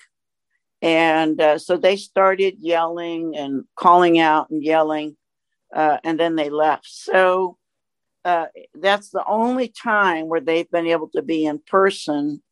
and 0.80 1.40
uh, 1.40 1.58
so 1.58 1.76
they 1.76 1.96
started 1.96 2.56
yelling 2.60 3.36
and 3.36 3.64
calling 3.74 4.18
out 4.18 4.50
and 4.50 4.62
yelling, 4.62 5.16
uh, 5.74 5.98
and 6.04 6.18
then 6.20 6.36
they 6.36 6.50
left. 6.50 6.86
So 6.86 7.56
uh, 8.24 8.46
that's 8.74 9.10
the 9.10 9.24
only 9.26 9.68
time 9.68 10.28
where 10.28 10.40
they've 10.40 10.70
been 10.70 10.86
able 10.86 11.08
to 11.10 11.22
be 11.22 11.44
in 11.46 11.58
person. 11.58 12.42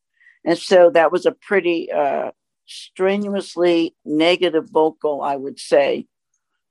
And 0.43 0.57
so 0.57 0.89
that 0.89 1.11
was 1.11 1.25
a 1.25 1.31
pretty 1.31 1.91
uh, 1.91 2.31
strenuously 2.65 3.95
negative 4.03 4.69
vocal, 4.69 5.21
I 5.21 5.35
would 5.35 5.59
say. 5.59 6.07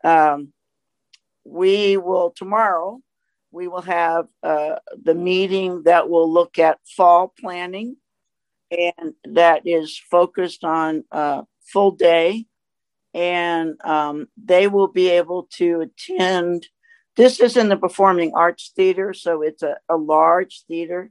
Um, 0.04 0.52
we 1.44 1.96
will 1.96 2.32
tomorrow, 2.36 3.00
we 3.50 3.66
will 3.66 3.82
have 3.82 4.26
uh, 4.42 4.76
the 5.02 5.14
meeting 5.14 5.84
that 5.84 6.10
will 6.10 6.30
look 6.30 6.58
at 6.58 6.78
fall 6.84 7.32
planning 7.40 7.96
and 8.70 9.14
that 9.24 9.62
is 9.64 9.98
focused 10.10 10.64
on 10.64 11.04
uh, 11.12 11.42
full 11.72 11.92
day. 11.92 12.46
And 13.14 13.76
um, 13.84 14.26
they 14.36 14.68
will 14.68 14.88
be 14.88 15.08
able 15.08 15.48
to 15.54 15.80
attend. 15.80 16.68
This 17.16 17.40
is 17.40 17.56
in 17.56 17.70
the 17.70 17.76
Performing 17.76 18.32
Arts 18.34 18.72
Theater, 18.76 19.14
so 19.14 19.40
it's 19.40 19.62
a, 19.62 19.76
a 19.88 19.96
large 19.96 20.64
theater. 20.68 21.10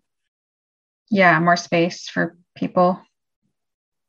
Yeah, 1.09 1.39
more 1.39 1.55
space 1.55 2.07
for 2.07 2.37
people. 2.55 2.99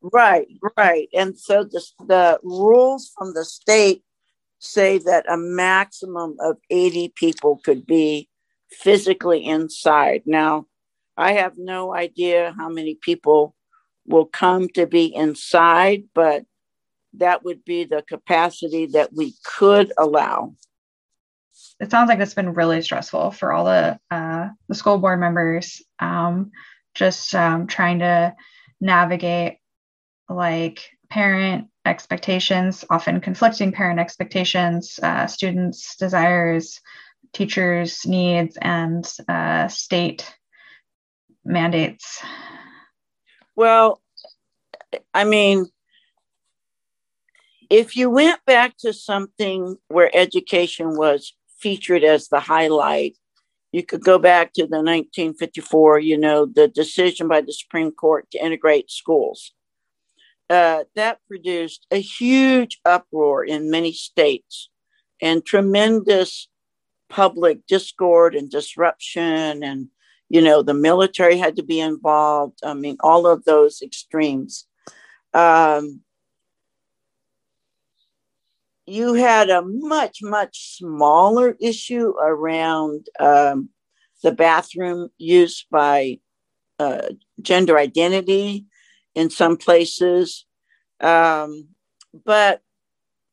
Right, 0.02 0.46
right. 0.76 1.08
And 1.14 1.38
so 1.38 1.64
the, 1.64 1.82
the 2.06 2.40
rules 2.42 3.12
from 3.16 3.34
the 3.34 3.44
state 3.44 4.02
say 4.58 4.98
that 4.98 5.30
a 5.30 5.36
maximum 5.36 6.36
of 6.40 6.56
80 6.70 7.12
people 7.16 7.60
could 7.64 7.86
be 7.86 8.28
physically 8.70 9.44
inside. 9.44 10.22
Now, 10.26 10.66
I 11.16 11.32
have 11.32 11.56
no 11.56 11.94
idea 11.94 12.54
how 12.56 12.68
many 12.68 12.94
people 12.94 13.54
will 14.06 14.26
come 14.26 14.68
to 14.70 14.86
be 14.86 15.14
inside, 15.14 16.04
but 16.14 16.44
that 17.14 17.44
would 17.44 17.64
be 17.64 17.84
the 17.84 18.02
capacity 18.02 18.86
that 18.86 19.12
we 19.12 19.34
could 19.44 19.92
allow. 19.98 20.54
It 21.80 21.90
sounds 21.90 22.08
like 22.08 22.18
it's 22.20 22.34
been 22.34 22.54
really 22.54 22.82
stressful 22.82 23.32
for 23.32 23.52
all 23.52 23.64
the 23.64 23.98
uh, 24.10 24.48
the 24.68 24.74
school 24.74 24.98
board 24.98 25.20
members. 25.20 25.82
Um, 25.98 26.52
just 26.94 27.34
um, 27.34 27.66
trying 27.66 27.98
to 28.00 28.34
navigate 28.80 29.58
like 30.28 30.90
parent 31.10 31.68
expectations, 31.84 32.84
often 32.90 33.20
conflicting 33.20 33.72
parent 33.72 34.00
expectations, 34.00 34.98
uh, 35.02 35.26
students' 35.26 35.96
desires, 35.96 36.80
teachers' 37.32 38.06
needs, 38.06 38.58
and 38.60 39.10
uh, 39.28 39.68
state 39.68 40.34
mandates? 41.46 42.22
Well, 43.54 44.02
I 45.14 45.24
mean, 45.24 45.66
if 47.70 47.96
you 47.96 48.10
went 48.10 48.44
back 48.46 48.76
to 48.78 48.92
something 48.92 49.76
where 49.88 50.14
education 50.14 50.96
was 50.96 51.34
featured 51.58 52.04
as 52.04 52.28
the 52.28 52.40
highlight, 52.40 53.16
you 53.72 53.82
could 53.82 54.02
go 54.02 54.18
back 54.18 54.52
to 54.54 54.62
the 54.62 54.76
1954, 54.76 55.98
you 55.98 56.16
know, 56.16 56.46
the 56.46 56.68
decision 56.68 57.28
by 57.28 57.40
the 57.40 57.52
Supreme 57.52 57.90
Court 57.90 58.30
to 58.32 58.44
integrate 58.44 58.90
schools. 58.90 59.52
Uh, 60.48 60.84
that 60.94 61.18
produced 61.26 61.86
a 61.90 62.00
huge 62.00 62.78
uproar 62.84 63.44
in 63.44 63.70
many 63.70 63.92
states 63.92 64.70
and 65.20 65.44
tremendous 65.44 66.48
public 67.08 67.66
discord 67.66 68.34
and 68.36 68.48
disruption 68.48 69.64
and 69.64 69.88
you 70.28 70.40
know 70.40 70.62
the 70.62 70.74
military 70.74 71.38
had 71.38 71.56
to 71.56 71.62
be 71.62 71.80
involved. 71.80 72.58
I 72.64 72.74
mean 72.74 72.96
all 73.00 73.26
of 73.26 73.44
those 73.44 73.82
extremes. 73.82 74.66
Um, 75.34 76.00
you 78.86 79.14
had 79.14 79.50
a 79.50 79.62
much 79.62 80.18
much 80.22 80.76
smaller 80.78 81.56
issue 81.60 82.14
around 82.20 83.06
um, 83.18 83.70
the 84.22 84.32
bathroom 84.32 85.08
use 85.18 85.66
by 85.70 86.18
uh, 86.78 87.08
gender 87.40 87.78
identity 87.78 88.66
in 89.14 89.30
some 89.30 89.56
places. 89.56 90.46
Um, 91.00 91.68
but 92.24 92.62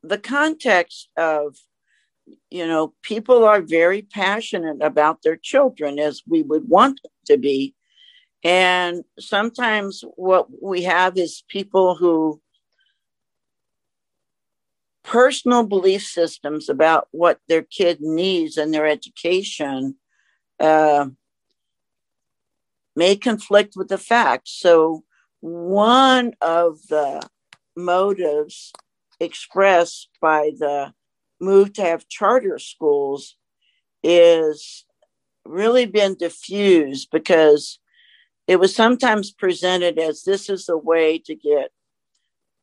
the 0.02 0.18
context 0.18 1.10
of 1.18 1.56
you 2.50 2.68
know, 2.68 2.94
people 3.02 3.44
are 3.44 3.62
very 3.62 4.02
passionate 4.02 4.82
about 4.82 5.22
their 5.24 5.38
children 5.38 6.00
as 6.00 6.22
we 6.28 6.44
would 6.44 6.68
want 6.68 7.02
to 7.26 7.38
be. 7.38 7.76
And 8.44 9.04
sometimes 9.20 10.04
what 10.16 10.48
we 10.62 10.84
have 10.84 11.18
is 11.18 11.44
people 11.48 11.96
who 11.96 12.42
personal 15.04 15.66
belief 15.66 16.06
systems 16.06 16.70
about 16.70 17.08
what 17.12 17.40
their 17.48 17.62
kid 17.62 18.00
needs 18.02 18.58
in 18.58 18.72
their 18.72 18.88
education 18.88 19.96
uh, 20.60 21.08
may 22.96 23.16
conflict 23.16 23.74
with 23.76 23.90
the 23.90 23.98
facts. 23.98 24.52
So, 24.52 25.04
one 25.42 26.34
of 26.40 26.80
the 26.88 27.22
motives 27.76 28.72
expressed 29.20 30.10
by 30.22 30.52
the 30.58 30.94
move 31.44 31.74
to 31.74 31.82
have 31.82 32.08
charter 32.08 32.58
schools 32.58 33.36
is 34.04 34.86
really 35.46 35.86
been 35.86 36.16
diffused 36.16 37.10
because 37.12 37.80
it 38.48 38.60
was 38.60 38.76
sometimes 38.76 39.32
presented 39.32 39.98
as 39.98 40.24
this 40.24 40.50
is 40.50 40.68
a 40.68 40.78
way 40.78 41.18
to 41.20 41.36
get 41.36 41.72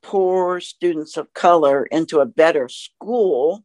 poor 0.03 0.61
students 0.61 1.17
of 1.17 1.33
color 1.35 1.85
into 1.87 2.21
a 2.21 2.27
better 2.27 2.69
school. 2.69 3.65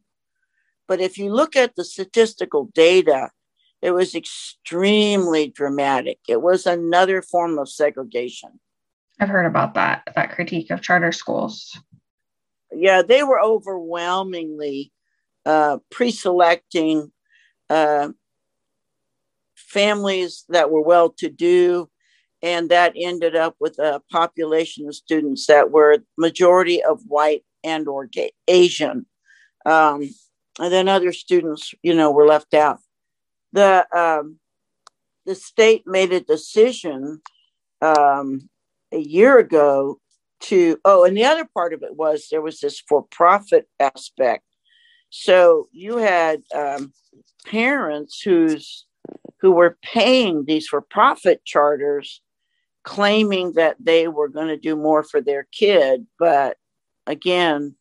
But 0.88 1.00
if 1.00 1.18
you 1.18 1.32
look 1.32 1.56
at 1.56 1.74
the 1.76 1.84
statistical 1.84 2.70
data, 2.74 3.30
it 3.82 3.90
was 3.90 4.14
extremely 4.14 5.48
dramatic. 5.48 6.18
It 6.28 6.40
was 6.40 6.66
another 6.66 7.22
form 7.22 7.58
of 7.58 7.68
segregation. 7.68 8.60
I've 9.20 9.28
heard 9.28 9.46
about 9.46 9.74
that, 9.74 10.08
that 10.14 10.32
critique 10.32 10.70
of 10.70 10.82
charter 10.82 11.12
schools. 11.12 11.78
Yeah, 12.72 13.02
they 13.02 13.22
were 13.22 13.40
overwhelmingly 13.40 14.92
uh, 15.46 15.78
pre-selecting 15.90 17.10
uh, 17.70 18.10
families 19.54 20.44
that 20.50 20.70
were 20.70 20.82
well-to-do 20.82 21.88
and 22.42 22.68
that 22.68 22.92
ended 22.96 23.34
up 23.34 23.56
with 23.58 23.78
a 23.78 24.02
population 24.10 24.86
of 24.86 24.94
students 24.94 25.46
that 25.46 25.70
were 25.70 25.98
majority 26.18 26.82
of 26.82 27.00
white 27.06 27.44
and 27.64 27.88
or 27.88 28.06
gay, 28.06 28.32
Asian. 28.46 29.06
Um, 29.64 30.10
and 30.58 30.72
then 30.72 30.88
other 30.88 31.12
students, 31.12 31.74
you 31.82 31.94
know, 31.94 32.10
were 32.10 32.26
left 32.26 32.54
out. 32.54 32.78
The 33.52 33.86
um, 33.96 34.38
the 35.24 35.34
state 35.34 35.86
made 35.86 36.12
a 36.12 36.20
decision 36.20 37.20
um, 37.82 38.48
a 38.92 38.98
year 38.98 39.38
ago 39.38 39.98
to 40.42 40.78
oh, 40.84 41.04
and 41.04 41.16
the 41.16 41.24
other 41.24 41.48
part 41.52 41.72
of 41.74 41.82
it 41.82 41.96
was 41.96 42.28
there 42.30 42.42
was 42.42 42.60
this 42.60 42.80
for 42.80 43.02
profit 43.02 43.66
aspect. 43.80 44.44
So 45.18 45.68
you 45.72 45.96
had 45.96 46.42
um, 46.54 46.92
parents 47.46 48.20
who's 48.20 48.84
who 49.40 49.50
were 49.50 49.78
paying 49.82 50.44
these 50.44 50.66
for 50.68 50.82
profit 50.82 51.42
charters 51.44 52.20
claiming 52.84 53.52
that 53.52 53.76
they 53.80 54.08
were 54.08 54.28
going 54.28 54.48
to 54.48 54.58
do 54.58 54.76
more 54.76 55.02
for 55.02 55.20
their 55.20 55.46
kid 55.52 56.06
but 56.18 56.56
again 57.06 57.74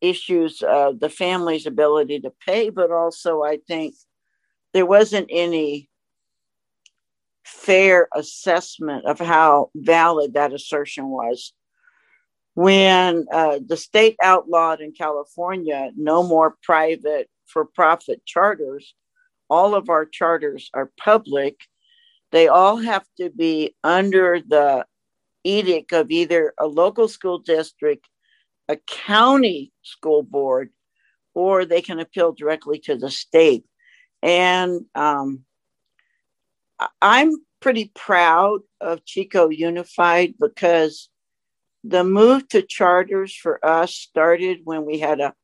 issues 0.00 0.62
of 0.62 1.00
the 1.00 1.08
family's 1.08 1.66
ability 1.66 2.20
to 2.20 2.32
pay 2.44 2.70
but 2.70 2.90
also 2.90 3.42
i 3.42 3.58
think 3.66 3.94
there 4.72 4.86
wasn't 4.86 5.28
any 5.30 5.88
fair 7.44 8.08
assessment 8.14 9.04
of 9.06 9.18
how 9.18 9.70
valid 9.74 10.34
that 10.34 10.52
assertion 10.52 11.08
was 11.08 11.52
when 12.54 13.26
uh, 13.32 13.58
the 13.66 13.76
state 13.76 14.16
outlawed 14.22 14.80
in 14.80 14.92
california 14.92 15.90
no 15.96 16.22
more 16.22 16.56
private 16.62 17.28
for 17.46 17.64
profit 17.64 18.24
charters 18.24 18.94
all 19.50 19.74
of 19.74 19.88
our 19.88 20.06
charters 20.06 20.70
are 20.74 20.92
public 20.98 21.56
they 22.34 22.48
all 22.48 22.78
have 22.78 23.06
to 23.16 23.30
be 23.30 23.76
under 23.84 24.40
the 24.40 24.84
edict 25.44 25.92
of 25.92 26.10
either 26.10 26.52
a 26.58 26.66
local 26.66 27.06
school 27.06 27.38
district, 27.38 28.08
a 28.68 28.76
county 28.76 29.72
school 29.82 30.22
board, 30.22 30.70
or 31.34 31.64
they 31.64 31.82
can 31.82 32.00
appeal 32.00 32.32
directly 32.32 32.80
to 32.80 32.96
the 32.96 33.10
state. 33.10 33.64
And 34.22 34.86
um, 34.94 35.44
I'm 37.00 37.36
pretty 37.60 37.92
proud 37.94 38.60
of 38.80 39.04
Chico 39.04 39.48
Unified 39.48 40.34
because 40.40 41.08
the 41.84 42.02
move 42.02 42.48
to 42.48 42.62
charters 42.62 43.34
for 43.34 43.64
us 43.64 43.94
started 43.94 44.60
when 44.64 44.86
we 44.86 44.98
had 44.98 45.20
a 45.20 45.34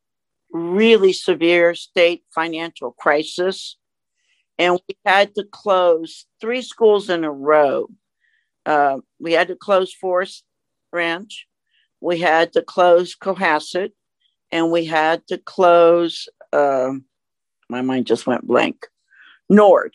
really 0.51 1.13
severe 1.13 1.75
state 1.75 2.25
financial 2.35 2.93
crisis 2.93 3.77
and 4.59 4.79
we 4.89 4.97
had 5.07 5.35
to 5.35 5.45
close 5.45 6.27
three 6.41 6.61
schools 6.61 7.09
in 7.09 7.25
a 7.25 7.31
row. 7.31 7.89
Uh, 8.67 8.99
we 9.19 9.33
had 9.33 9.49
to 9.49 9.57
close 9.57 9.93
Forest 9.93 10.45
Ranch, 10.93 11.47
we 12.01 12.19
had 12.19 12.53
to 12.55 12.63
close 12.63 13.17
Cohasset, 13.17 13.93
and 14.51 14.71
we 14.71 14.85
had 14.85 15.27
to 15.29 15.39
close. 15.39 16.29
Uh, 16.53 16.93
my 17.69 17.81
mind 17.81 18.07
just 18.07 18.27
went 18.27 18.47
blank. 18.47 18.87
Nord. 19.49 19.95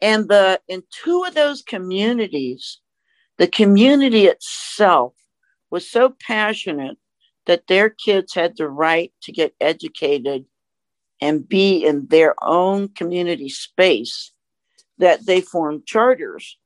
And 0.00 0.28
the 0.28 0.60
in 0.68 0.82
two 0.90 1.24
of 1.24 1.34
those 1.34 1.62
communities, 1.62 2.80
the 3.38 3.46
community 3.46 4.26
itself 4.26 5.14
was 5.70 5.90
so 5.90 6.14
passionate 6.20 6.98
that 7.46 7.66
their 7.66 7.90
kids 7.90 8.34
had 8.34 8.56
the 8.56 8.68
right 8.68 9.12
to 9.22 9.32
get 9.32 9.54
educated 9.60 10.44
and 11.20 11.48
be 11.48 11.84
in 11.84 12.06
their 12.08 12.34
own 12.42 12.88
community 12.88 13.48
space 13.48 14.32
that 14.98 15.24
they 15.26 15.40
formed 15.40 15.86
charters. 15.86 16.58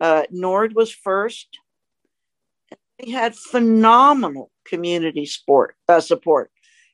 Uh, 0.00 0.22
Nord 0.30 0.74
was 0.74 0.92
first. 0.92 1.48
They 2.98 3.10
had 3.10 3.34
phenomenal 3.34 4.50
community 4.64 5.28
uh, 5.88 6.00
support, 6.00 6.50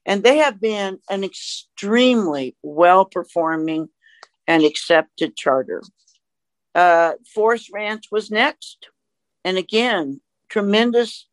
and 0.07 0.23
they 0.23 0.39
have 0.39 0.61
been 0.61 0.99
an 1.09 1.25
extremely 1.25 2.57
well 2.63 3.05
performing 3.05 3.89
and 4.47 4.65
accepted 4.65 5.37
charter. 5.37 5.83
Uh, 6.75 7.13
Forest 7.35 7.71
Ranch 7.73 8.07
was 8.11 8.31
next, 8.31 8.89
and 9.45 9.57
again, 9.57 10.21
tremendous 10.49 11.27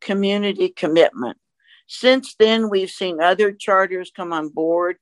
community 0.00 0.68
commitment. 0.68 1.38
Since 1.86 2.36
then, 2.38 2.70
we've 2.70 2.90
seen 2.90 3.20
other 3.20 3.52
charters 3.52 4.12
come 4.14 4.32
on 4.32 4.48
board 4.48 4.96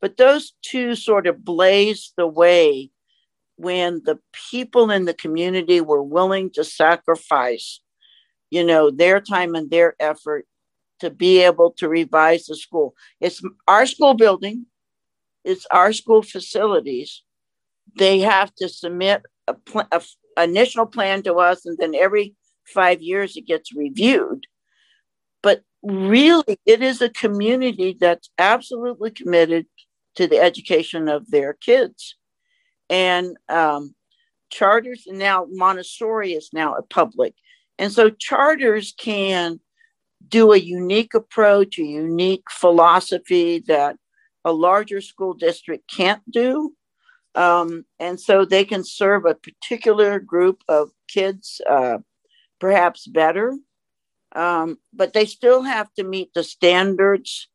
but 0.00 0.16
those 0.16 0.52
two 0.62 0.94
sort 0.94 1.26
of 1.26 1.44
blazed 1.44 2.14
the 2.16 2.26
way 2.26 2.90
when 3.56 4.02
the 4.04 4.18
people 4.50 4.90
in 4.90 5.04
the 5.04 5.14
community 5.14 5.80
were 5.80 6.02
willing 6.02 6.50
to 6.50 6.62
sacrifice, 6.62 7.80
you 8.50 8.64
know, 8.64 8.90
their 8.90 9.20
time 9.20 9.54
and 9.54 9.70
their 9.70 9.96
effort 9.98 10.46
to 11.00 11.10
be 11.10 11.38
able 11.38 11.72
to 11.72 11.88
revise 11.88 12.46
the 12.46 12.56
school. 12.56 12.94
It's 13.20 13.42
our 13.66 13.86
school 13.86 14.14
building, 14.14 14.66
it's 15.44 15.66
our 15.70 15.92
school 15.92 16.22
facilities. 16.22 17.22
They 17.96 18.20
have 18.20 18.54
to 18.56 18.68
submit 18.68 19.22
a, 19.48 19.54
pl- 19.54 19.88
a 19.90 20.02
initial 20.42 20.86
plan 20.86 21.22
to 21.22 21.34
us, 21.34 21.66
and 21.66 21.76
then 21.78 21.94
every 21.94 22.34
five 22.66 23.00
years 23.00 23.36
it 23.36 23.46
gets 23.46 23.74
reviewed. 23.74 24.46
But 25.42 25.62
really, 25.82 26.58
it 26.66 26.82
is 26.82 27.00
a 27.00 27.08
community 27.10 27.96
that's 27.98 28.30
absolutely 28.38 29.10
committed 29.10 29.66
to 30.16 30.26
the 30.26 30.38
education 30.38 31.08
of 31.08 31.30
their 31.30 31.54
kids. 31.54 32.16
And 32.90 33.36
um, 33.48 33.94
charters, 34.50 35.04
and 35.06 35.18
now 35.18 35.46
Montessori 35.50 36.32
is 36.32 36.50
now 36.52 36.74
a 36.74 36.82
public. 36.82 37.34
And 37.78 37.92
so 37.92 38.10
charters 38.10 38.94
can 38.98 39.60
do 40.26 40.52
a 40.52 40.58
unique 40.58 41.14
approach, 41.14 41.78
a 41.78 41.84
unique 41.84 42.50
philosophy 42.50 43.62
that 43.68 43.96
a 44.44 44.52
larger 44.52 45.00
school 45.00 45.34
district 45.34 45.88
can't 45.94 46.22
do. 46.30 46.74
Um, 47.34 47.84
and 47.98 48.20
so 48.20 48.44
they 48.44 48.64
can 48.64 48.84
serve 48.84 49.24
a 49.24 49.34
particular 49.34 50.18
group 50.18 50.62
of 50.68 50.90
kids 51.08 51.60
uh, 51.68 51.98
perhaps 52.58 53.06
better. 53.06 53.54
Um, 54.34 54.78
but 54.92 55.12
they 55.12 55.24
still 55.24 55.62
have 55.62 55.92
to 55.94 56.04
meet 56.04 56.34
the 56.34 56.44
standards 56.44 57.48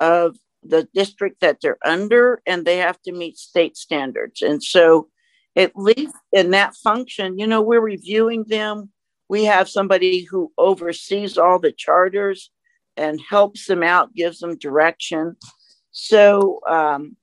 of 0.00 0.36
the 0.62 0.88
district 0.94 1.40
that 1.40 1.58
they're 1.60 1.78
under 1.84 2.42
and 2.46 2.64
they 2.64 2.78
have 2.78 3.00
to 3.02 3.12
meet 3.12 3.38
state 3.38 3.76
standards. 3.76 4.42
And 4.42 4.62
so, 4.62 5.08
at 5.54 5.72
least 5.74 6.14
in 6.32 6.50
that 6.50 6.74
function, 6.74 7.38
you 7.38 7.46
know, 7.46 7.62
we're 7.62 7.80
reviewing 7.80 8.44
them. 8.46 8.90
We 9.28 9.44
have 9.44 9.70
somebody 9.70 10.20
who 10.20 10.52
oversees 10.58 11.38
all 11.38 11.58
the 11.58 11.72
charters 11.72 12.50
and 12.96 13.20
helps 13.26 13.66
them 13.66 13.82
out, 13.82 14.14
gives 14.14 14.40
them 14.40 14.58
direction. 14.58 15.36
So, 15.92 16.60
um, 16.68 17.16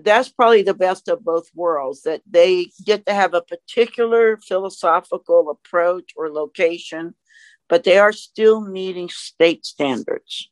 that's 0.00 0.28
probably 0.28 0.62
the 0.62 0.74
best 0.74 1.08
of 1.08 1.24
both 1.24 1.48
worlds 1.54 2.02
that 2.02 2.22
they 2.28 2.68
get 2.84 3.06
to 3.06 3.14
have 3.14 3.34
a 3.34 3.42
particular 3.42 4.38
philosophical 4.38 5.50
approach 5.50 6.12
or 6.16 6.30
location, 6.30 7.14
but 7.68 7.84
they 7.84 7.98
are 7.98 8.12
still 8.12 8.60
meeting 8.60 9.08
state 9.08 9.66
standards. 9.66 10.48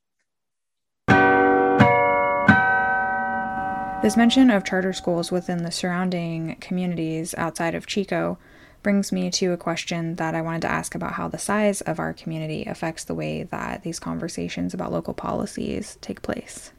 This 4.02 4.16
mention 4.16 4.50
of 4.50 4.64
charter 4.64 4.94
schools 4.94 5.30
within 5.30 5.62
the 5.62 5.70
surrounding 5.70 6.56
communities 6.60 7.34
outside 7.36 7.74
of 7.74 7.86
Chico 7.86 8.38
brings 8.82 9.12
me 9.12 9.30
to 9.30 9.52
a 9.52 9.58
question 9.58 10.16
that 10.16 10.34
I 10.34 10.40
wanted 10.40 10.62
to 10.62 10.70
ask 10.70 10.94
about 10.94 11.12
how 11.12 11.28
the 11.28 11.36
size 11.36 11.82
of 11.82 11.98
our 11.98 12.14
community 12.14 12.64
affects 12.64 13.04
the 13.04 13.14
way 13.14 13.42
that 13.42 13.82
these 13.82 14.00
conversations 14.00 14.72
about 14.72 14.92
local 14.92 15.12
policies 15.12 15.98
take 16.00 16.22
place. 16.22 16.72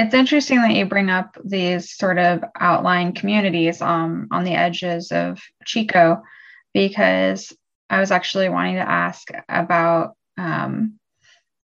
It's 0.00 0.14
interesting 0.14 0.62
that 0.62 0.72
you 0.72 0.86
bring 0.86 1.10
up 1.10 1.36
these 1.44 1.94
sort 1.94 2.16
of 2.16 2.42
outlying 2.58 3.12
communities 3.12 3.82
um, 3.82 4.28
on 4.30 4.44
the 4.44 4.54
edges 4.54 5.12
of 5.12 5.38
Chico 5.66 6.22
because 6.72 7.52
I 7.90 8.00
was 8.00 8.10
actually 8.10 8.48
wanting 8.48 8.76
to 8.76 8.90
ask 8.90 9.28
about 9.46 10.16
um, 10.38 10.98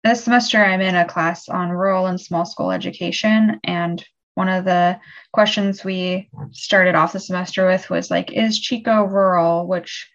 this 0.02 0.24
semester 0.24 0.64
I'm 0.64 0.80
in 0.80 0.94
a 0.94 1.04
class 1.04 1.50
on 1.50 1.68
rural 1.68 2.06
and 2.06 2.18
small 2.18 2.46
school 2.46 2.70
education. 2.70 3.60
And 3.64 4.02
one 4.34 4.48
of 4.48 4.64
the 4.64 4.98
questions 5.34 5.84
we 5.84 6.30
started 6.52 6.94
off 6.94 7.12
the 7.12 7.20
semester 7.20 7.66
with 7.66 7.90
was 7.90 8.10
like, 8.10 8.32
is 8.32 8.58
Chico 8.58 9.04
rural? 9.04 9.66
Which 9.66 10.10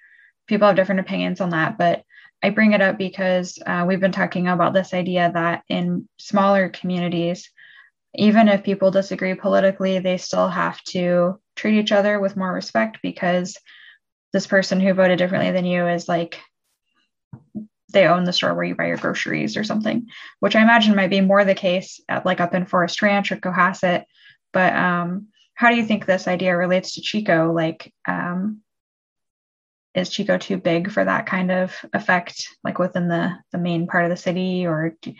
people 0.47 0.65
have 0.65 0.75
different 0.75 1.01
opinions 1.01 1.39
on 1.39 1.51
that. 1.51 1.77
But 1.77 2.03
I 2.41 2.49
bring 2.49 2.73
it 2.73 2.81
up 2.81 2.97
because 2.97 3.59
uh, 3.63 3.85
we've 3.87 3.99
been 3.99 4.11
talking 4.11 4.47
about 4.47 4.73
this 4.73 4.95
idea 4.95 5.29
that 5.35 5.61
in 5.69 6.09
smaller 6.17 6.69
communities, 6.69 7.51
even 8.17 8.49
if 8.49 8.63
people 8.63 8.91
disagree 8.91 9.35
politically, 9.35 9.99
they 9.99 10.17
still 10.17 10.49
have 10.49 10.81
to 10.85 11.39
treat 11.55 11.79
each 11.79 11.91
other 11.91 12.19
with 12.19 12.35
more 12.35 12.51
respect 12.51 12.97
because 13.03 13.57
this 14.33 14.47
person 14.47 14.79
who 14.79 14.93
voted 14.93 15.19
differently 15.19 15.51
than 15.51 15.65
you 15.65 15.87
is 15.87 16.09
like 16.09 16.39
they 17.93 18.07
own 18.07 18.25
the 18.25 18.33
store 18.33 18.53
where 18.53 18.65
you 18.65 18.75
buy 18.75 18.87
your 18.87 18.97
groceries 18.97 19.55
or 19.55 19.63
something, 19.63 20.07
which 20.39 20.55
I 20.55 20.61
imagine 20.61 20.95
might 20.95 21.11
be 21.11 21.21
more 21.21 21.45
the 21.45 21.55
case 21.55 22.01
at 22.09 22.25
like 22.25 22.41
up 22.41 22.53
in 22.55 22.65
Forest 22.65 23.01
Ranch 23.01 23.31
or 23.31 23.37
Cohasset. 23.37 24.05
But 24.51 24.75
um, 24.75 25.27
how 25.53 25.69
do 25.69 25.75
you 25.75 25.85
think 25.85 26.05
this 26.05 26.27
idea 26.27 26.57
relates 26.57 26.95
to 26.95 27.01
Chico? 27.01 27.53
Like, 27.53 27.93
um, 28.07 28.61
is 29.93 30.09
Chico 30.09 30.37
too 30.37 30.57
big 30.57 30.91
for 30.91 31.03
that 31.05 31.27
kind 31.27 31.51
of 31.51 31.73
effect, 31.93 32.47
like 32.63 32.79
within 32.79 33.07
the 33.07 33.35
the 33.51 33.57
main 33.57 33.87
part 33.87 34.05
of 34.05 34.09
the 34.09 34.17
city, 34.17 34.65
or? 34.65 34.95
Do- 35.01 35.13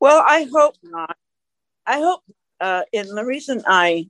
well, 0.00 0.22
I 0.26 0.46
hope 0.52 0.74
not. 0.82 1.16
I 1.86 2.00
hope, 2.00 2.20
uh, 2.60 2.82
and 2.92 3.08
the 3.08 3.24
reason 3.24 3.62
I 3.66 4.08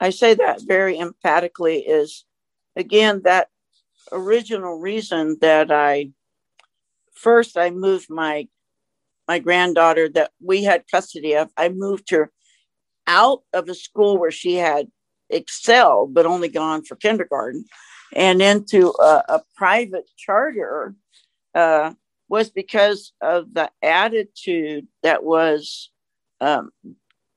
I 0.00 0.10
say 0.10 0.34
that 0.34 0.62
very 0.62 0.98
emphatically 0.98 1.78
is, 1.78 2.24
again, 2.76 3.22
that 3.24 3.48
original 4.10 4.78
reason 4.78 5.38
that 5.40 5.70
I 5.70 6.10
first 7.14 7.56
I 7.56 7.70
moved 7.70 8.10
my 8.10 8.48
my 9.28 9.38
granddaughter 9.38 10.08
that 10.10 10.32
we 10.40 10.64
had 10.64 10.90
custody 10.90 11.34
of. 11.36 11.50
I 11.56 11.68
moved 11.68 12.10
her 12.10 12.32
out 13.06 13.42
of 13.52 13.68
a 13.68 13.74
school 13.74 14.18
where 14.18 14.30
she 14.30 14.54
had 14.54 14.88
excelled 15.30 16.12
but 16.14 16.26
only 16.26 16.48
gone 16.48 16.84
for 16.84 16.96
kindergarten 16.96 17.64
and 18.14 18.42
into 18.42 18.92
a, 19.00 19.24
a 19.28 19.42
private 19.56 20.04
charter 20.18 20.94
uh, 21.54 21.92
was 22.28 22.50
because 22.50 23.12
of 23.20 23.52
the 23.54 23.70
attitude 23.82 24.86
that 25.02 25.24
was 25.24 25.90
um, 26.42 26.72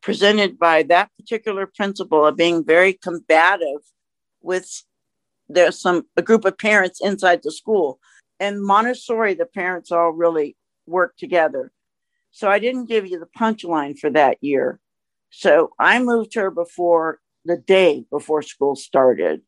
presented 0.01 0.57
by 0.57 0.83
that 0.83 1.09
particular 1.17 1.67
principal 1.67 2.25
of 2.25 2.35
being 2.35 2.65
very 2.65 2.93
combative 2.93 3.81
with 4.41 4.83
there's 5.47 5.79
some 5.79 6.07
a 6.17 6.23
group 6.23 6.43
of 6.43 6.57
parents 6.57 6.99
inside 7.01 7.41
the 7.43 7.51
school. 7.51 7.99
And 8.39 8.63
montessori 8.63 9.35
the 9.35 9.45
parents 9.45 9.91
all 9.91 10.11
really 10.11 10.57
worked 10.87 11.19
together. 11.19 11.71
So 12.31 12.49
i 12.49 12.59
didn't 12.59 12.89
give 12.89 13.07
you 13.07 13.19
the 13.19 13.29
punchline 13.39 13.97
for 13.97 14.09
that 14.09 14.37
year. 14.41 14.79
So 15.29 15.71
i 15.79 15.99
moved 15.99 16.33
her 16.33 16.49
before 16.49 17.19
the 17.45 17.57
day 17.57 18.05
before 18.09 18.41
school 18.41 18.75
started. 18.75 19.41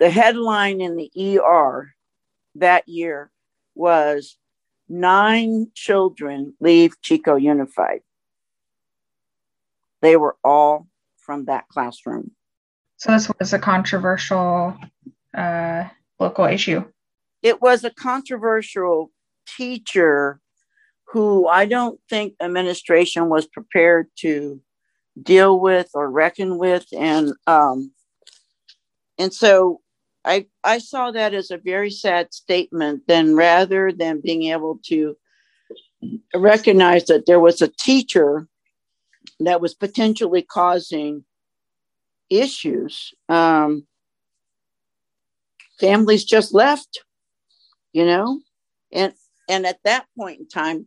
The 0.00 0.10
headline 0.10 0.80
in 0.80 0.96
the 0.96 1.10
er 1.40 1.94
that 2.56 2.88
year 2.88 3.30
was 3.76 4.36
nine 4.88 5.68
children 5.74 6.54
leave 6.60 7.00
chico 7.02 7.36
unified 7.36 8.00
they 10.02 10.16
were 10.16 10.36
all 10.44 10.88
from 11.16 11.46
that 11.46 11.68
classroom. 11.68 12.32
So 12.98 13.12
this 13.12 13.30
was 13.38 13.52
a 13.52 13.58
controversial 13.58 14.76
uh, 15.36 15.84
local 16.20 16.44
issue. 16.44 16.84
It 17.42 17.62
was 17.62 17.84
a 17.84 17.90
controversial 17.90 19.10
teacher 19.56 20.40
who 21.06 21.46
I 21.48 21.64
don't 21.64 22.00
think 22.08 22.34
administration 22.40 23.28
was 23.28 23.46
prepared 23.46 24.08
to 24.18 24.60
deal 25.20 25.58
with 25.58 25.90
or 25.94 26.10
reckon 26.10 26.58
with, 26.58 26.86
and 26.96 27.32
um, 27.46 27.92
and 29.18 29.32
so 29.32 29.80
I 30.24 30.46
I 30.64 30.78
saw 30.78 31.10
that 31.10 31.34
as 31.34 31.50
a 31.50 31.58
very 31.58 31.90
sad 31.90 32.32
statement. 32.32 33.02
Then 33.08 33.34
rather 33.34 33.92
than 33.92 34.20
being 34.22 34.44
able 34.44 34.78
to 34.86 35.16
recognize 36.34 37.04
that 37.06 37.26
there 37.26 37.40
was 37.40 37.60
a 37.60 37.68
teacher 37.68 38.48
that 39.46 39.60
was 39.60 39.74
potentially 39.74 40.42
causing 40.42 41.24
issues. 42.30 43.12
Um, 43.28 43.86
families 45.78 46.24
just 46.24 46.54
left, 46.54 47.04
you 47.92 48.04
know, 48.04 48.40
and 48.92 49.12
and 49.48 49.66
at 49.66 49.80
that 49.84 50.06
point 50.16 50.40
in 50.40 50.48
time, 50.48 50.86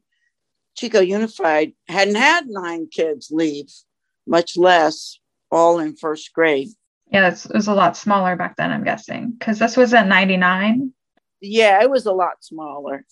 Chico 0.75 0.99
Unified 0.99 1.73
hadn't 1.87 2.15
had 2.15 2.47
nine 2.47 2.87
kids 2.91 3.29
leave, 3.31 3.71
much 4.27 4.57
less 4.57 5.19
all 5.51 5.79
in 5.79 5.95
first 5.95 6.33
grade. 6.33 6.69
Yeah, 7.11 7.27
it 7.27 7.45
was 7.53 7.67
a 7.67 7.73
lot 7.73 7.95
smaller 7.95 8.35
back 8.35 8.57
then, 8.57 8.71
I'm 8.71 8.83
guessing, 8.83 9.35
because 9.37 9.59
this 9.59 9.77
was 9.77 9.93
at 9.93 10.07
99. 10.07 10.91
Yeah, 11.41 11.81
it 11.81 11.89
was 11.89 12.05
a 12.05 12.11
lot 12.11 12.43
smaller. 12.43 13.05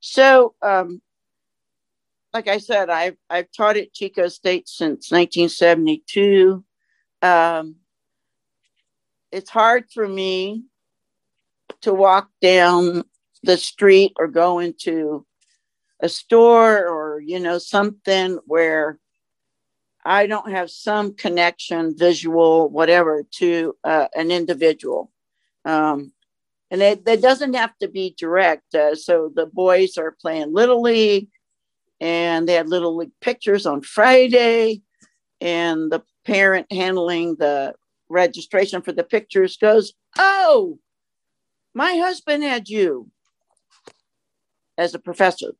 So 0.00 0.54
um, 0.62 1.00
like 2.36 2.48
I 2.48 2.58
said, 2.58 2.90
I've 2.90 3.16
I've 3.30 3.50
taught 3.50 3.78
at 3.78 3.94
Chico 3.94 4.28
State 4.28 4.68
since 4.68 5.10
1972. 5.10 6.62
Um, 7.22 7.76
it's 9.32 9.48
hard 9.48 9.84
for 9.90 10.06
me 10.06 10.64
to 11.80 11.94
walk 11.94 12.28
down 12.42 13.04
the 13.42 13.56
street 13.56 14.12
or 14.18 14.28
go 14.28 14.58
into 14.58 15.24
a 16.00 16.10
store 16.10 16.86
or 16.86 17.20
you 17.20 17.40
know 17.40 17.56
something 17.56 18.38
where 18.44 18.98
I 20.04 20.26
don't 20.26 20.50
have 20.50 20.70
some 20.70 21.14
connection, 21.14 21.96
visual, 21.96 22.68
whatever, 22.68 23.24
to 23.38 23.76
uh, 23.82 24.08
an 24.14 24.30
individual. 24.30 25.10
Um, 25.64 26.12
and 26.70 26.82
it, 26.82 27.02
it, 27.06 27.22
doesn't 27.22 27.54
have 27.54 27.76
to 27.78 27.88
be 27.88 28.14
direct. 28.18 28.74
Uh, 28.74 28.94
so 28.94 29.32
the 29.34 29.46
boys 29.46 29.96
are 29.96 30.14
playing 30.20 30.52
Little 30.52 30.82
League 30.82 31.28
and 32.00 32.48
they 32.48 32.54
had 32.54 32.68
little 32.68 32.96
league 32.96 33.12
pictures 33.20 33.66
on 33.66 33.82
Friday. 33.82 34.82
And 35.40 35.92
the 35.92 36.02
parent 36.24 36.70
handling 36.72 37.36
the 37.36 37.74
registration 38.08 38.82
for 38.82 38.92
the 38.92 39.04
pictures 39.04 39.56
goes, 39.56 39.92
Oh, 40.18 40.78
my 41.74 41.96
husband 41.96 42.42
had 42.42 42.68
you 42.68 43.10
as 44.78 44.94
a 44.94 44.98
professor. 44.98 45.52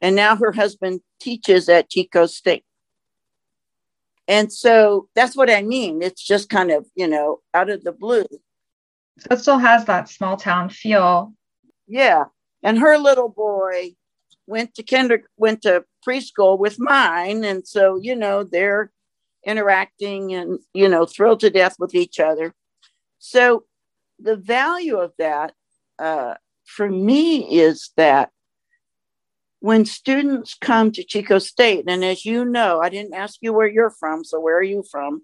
And 0.00 0.14
now 0.14 0.36
her 0.36 0.52
husband 0.52 1.00
teaches 1.20 1.68
at 1.68 1.90
Chico 1.90 2.26
State. 2.26 2.64
And 4.28 4.52
so 4.52 5.08
that's 5.14 5.36
what 5.36 5.50
I 5.50 5.62
mean. 5.62 6.02
It's 6.02 6.22
just 6.22 6.50
kind 6.50 6.70
of, 6.70 6.86
you 6.94 7.08
know, 7.08 7.40
out 7.54 7.70
of 7.70 7.82
the 7.82 7.92
blue. 7.92 8.26
So 9.18 9.28
it 9.30 9.40
still 9.40 9.58
has 9.58 9.86
that 9.86 10.08
small 10.08 10.36
town 10.36 10.68
feel. 10.68 11.32
Yeah. 11.86 12.24
And 12.62 12.78
her 12.78 12.98
little 12.98 13.30
boy 13.30 13.94
went 14.48 14.74
to 14.74 14.82
kinder 14.82 15.22
went 15.36 15.62
to 15.62 15.84
preschool 16.06 16.58
with 16.58 16.80
mine. 16.80 17.44
And 17.44 17.66
so 17.68 17.96
you 18.00 18.16
know 18.16 18.42
they're 18.42 18.90
interacting 19.46 20.34
and 20.34 20.58
you 20.74 20.88
know 20.88 21.06
thrilled 21.06 21.40
to 21.40 21.50
death 21.50 21.76
with 21.78 21.94
each 21.94 22.18
other. 22.18 22.54
So 23.18 23.64
the 24.18 24.36
value 24.36 24.96
of 24.96 25.12
that 25.18 25.52
uh, 25.98 26.34
for 26.64 26.88
me 26.88 27.60
is 27.60 27.90
that 27.96 28.30
when 29.60 29.84
students 29.84 30.54
come 30.54 30.92
to 30.92 31.02
chico 31.02 31.38
state 31.38 31.84
and 31.88 32.04
as 32.04 32.24
you 32.24 32.44
know 32.44 32.80
i 32.80 32.88
didn't 32.88 33.14
ask 33.14 33.38
you 33.40 33.52
where 33.52 33.66
you're 33.66 33.90
from 33.90 34.22
so 34.22 34.38
where 34.38 34.56
are 34.56 34.62
you 34.62 34.84
from? 34.88 35.22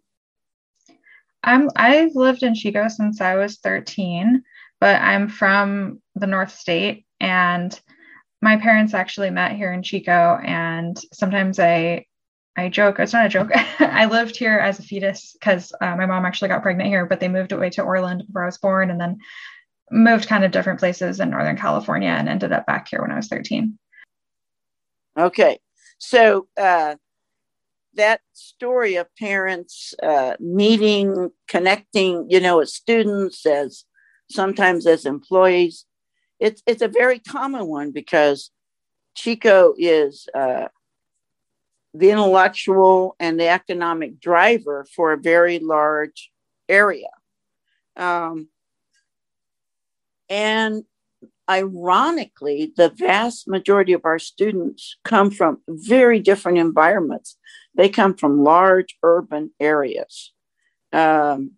I'm 1.44 1.70
i've 1.77 2.16
lived 2.16 2.43
in 2.43 2.55
chico 2.55 2.89
since 2.89 3.20
i 3.20 3.36
was 3.36 3.59
13 3.59 4.43
but 4.81 5.01
i'm 5.01 5.28
from 5.28 6.01
the 6.16 6.27
north 6.27 6.53
state 6.53 7.07
and 7.20 7.81
my 8.45 8.59
parents 8.59 8.93
actually 8.93 9.31
met 9.31 9.57
here 9.57 9.73
in 9.73 9.83
Chico, 9.83 10.39
and 10.45 11.01
sometimes 11.15 11.59
I 11.59 12.05
I 12.57 12.69
joke. 12.69 13.01
It's 13.01 13.15
not 13.15 13.25
a 13.25 13.31
joke. 13.31 13.51
I 13.81 14.05
lived 14.05 14.37
here 14.37 14.59
as 14.59 14.79
a 14.79 14.83
fetus 14.83 15.33
because 15.33 15.73
uh, 15.81 15.97
my 15.97 16.05
mom 16.05 16.27
actually 16.27 16.49
got 16.49 16.62
pregnant 16.62 16.91
here, 16.91 17.07
but 17.07 17.21
they 17.21 17.29
moved 17.29 17.53
away 17.53 17.71
to 17.71 17.83
Orland 17.83 18.25
where 18.31 18.45
I 18.45 18.47
was 18.47 18.59
born, 18.59 18.91
and 18.91 19.01
then 19.01 19.16
moved 19.91 20.29
kind 20.29 20.45
of 20.45 20.53
different 20.53 20.79
places 20.79 21.21
in 21.21 21.31
Northern 21.31 21.57
California, 21.57 22.11
and 22.11 22.29
ended 22.29 22.53
up 22.53 22.66
back 22.66 22.87
here 22.89 23.01
when 23.01 23.11
I 23.11 23.16
was 23.16 23.29
13. 23.29 23.79
Okay, 25.19 25.59
so 25.97 26.47
uh, 26.59 26.97
that 27.95 28.21
story 28.35 28.97
of 28.97 29.07
parents 29.19 29.95
uh, 30.03 30.35
meeting, 30.39 31.31
connecting, 31.49 32.27
you 32.29 32.41
know, 32.41 32.61
as 32.61 32.75
students, 32.75 33.47
as 33.47 33.85
sometimes 34.31 34.87
as 34.87 35.07
employees, 35.07 35.87
it's 36.40 36.62
it's 36.66 36.82
a 36.82 36.89
very 36.89 37.19
common 37.19 37.66
one 37.66 37.90
because 37.90 38.51
Chico 39.15 39.74
is 39.78 40.28
uh, 40.35 40.69
the 41.94 42.11
intellectual 42.11 43.15
and 43.20 43.39
the 43.39 43.48
economic 43.48 44.20
driver 44.20 44.86
for 44.94 45.12
a 45.12 45.19
very 45.19 45.61
large 45.61 46.31
area. 46.69 47.09
Um, 47.97 48.48
and 50.28 50.85
ironically, 51.48 52.73
the 52.77 52.90
vast 52.90 53.47
majority 53.47 53.93
of 53.93 54.05
our 54.05 54.19
students 54.19 54.97
come 55.05 55.31
from 55.31 55.61
very 55.69 56.19
different 56.19 56.59
environments. 56.59 57.36
They 57.77 57.89
come 57.89 58.15
from 58.15 58.43
large 58.43 58.97
urban 59.02 59.52
areas. 59.61 60.32
Um, 60.93 61.52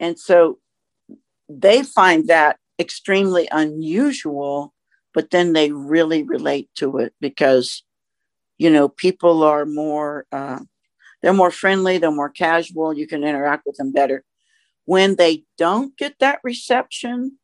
and 0.00 0.18
so 0.18 0.58
they 1.48 1.82
find 1.82 2.26
that 2.28 2.58
extremely 2.78 3.48
unusual, 3.50 4.74
but 5.14 5.30
then 5.30 5.52
they 5.52 5.72
really 5.72 6.22
relate 6.22 6.70
to 6.76 6.98
it 6.98 7.14
because, 7.20 7.82
you 8.58 8.70
know, 8.70 8.88
people 8.88 9.42
are 9.42 9.66
more, 9.66 10.26
uh, 10.32 10.60
they're 11.22 11.32
more 11.32 11.50
friendly, 11.50 11.98
they're 11.98 12.10
more 12.10 12.30
casual, 12.30 12.92
you 12.92 13.06
can 13.06 13.24
interact 13.24 13.64
with 13.66 13.76
them 13.76 13.92
better. 13.92 14.24
When 14.84 15.16
they 15.16 15.44
don't 15.56 15.96
get 15.96 16.14
that 16.20 16.40
reception, 16.44 17.38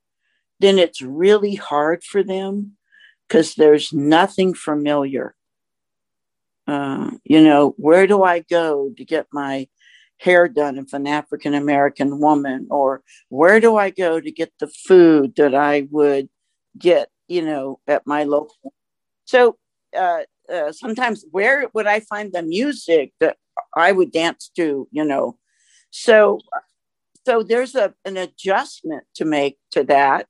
then 0.61 0.78
it's 0.78 1.02
really 1.02 1.56
hard 1.56 2.05
for 2.05 2.23
them 2.23 2.77
because 3.28 3.55
there's 3.55 3.93
nothing 3.93 4.55
familiar. 4.55 5.35
Uh, 6.66 7.11
you 7.24 7.43
know, 7.43 7.74
where 7.77 8.06
do 8.06 8.23
I 8.23 8.40
go 8.40 8.93
to 8.97 9.05
get 9.05 9.27
my 9.32 9.69
hair 10.24 10.48
done 10.48 10.78
if 10.78 10.92
an 10.94 11.06
African 11.06 11.55
American 11.55 12.18
woman, 12.18 12.66
or 12.70 13.02
where 13.28 13.60
do 13.60 13.76
I 13.76 13.90
go 13.90 14.20
to 14.20 14.32
get 14.32 14.52
the 14.59 14.68
food 14.68 15.34
that 15.36 15.55
I 15.55 15.86
would 15.90 16.28
get, 16.78 17.10
you 17.28 17.42
know, 17.42 17.78
at 17.86 18.06
my 18.06 18.24
local. 18.24 18.72
So 19.26 19.59
uh, 19.96 20.22
uh, 20.52 20.72
sometimes 20.72 21.24
where 21.30 21.68
would 21.74 21.86
I 21.86 22.01
find 22.01 22.32
the 22.32 22.42
music 22.42 23.12
that 23.20 23.36
I 23.76 23.92
would 23.92 24.12
dance 24.12 24.51
to, 24.56 24.88
you 24.90 25.05
know? 25.05 25.38
So, 25.90 26.40
so 27.26 27.42
there's 27.42 27.74
a, 27.74 27.94
an 28.06 28.16
adjustment 28.16 29.05
to 29.16 29.26
make 29.26 29.59
to 29.72 29.84
that. 29.84 30.26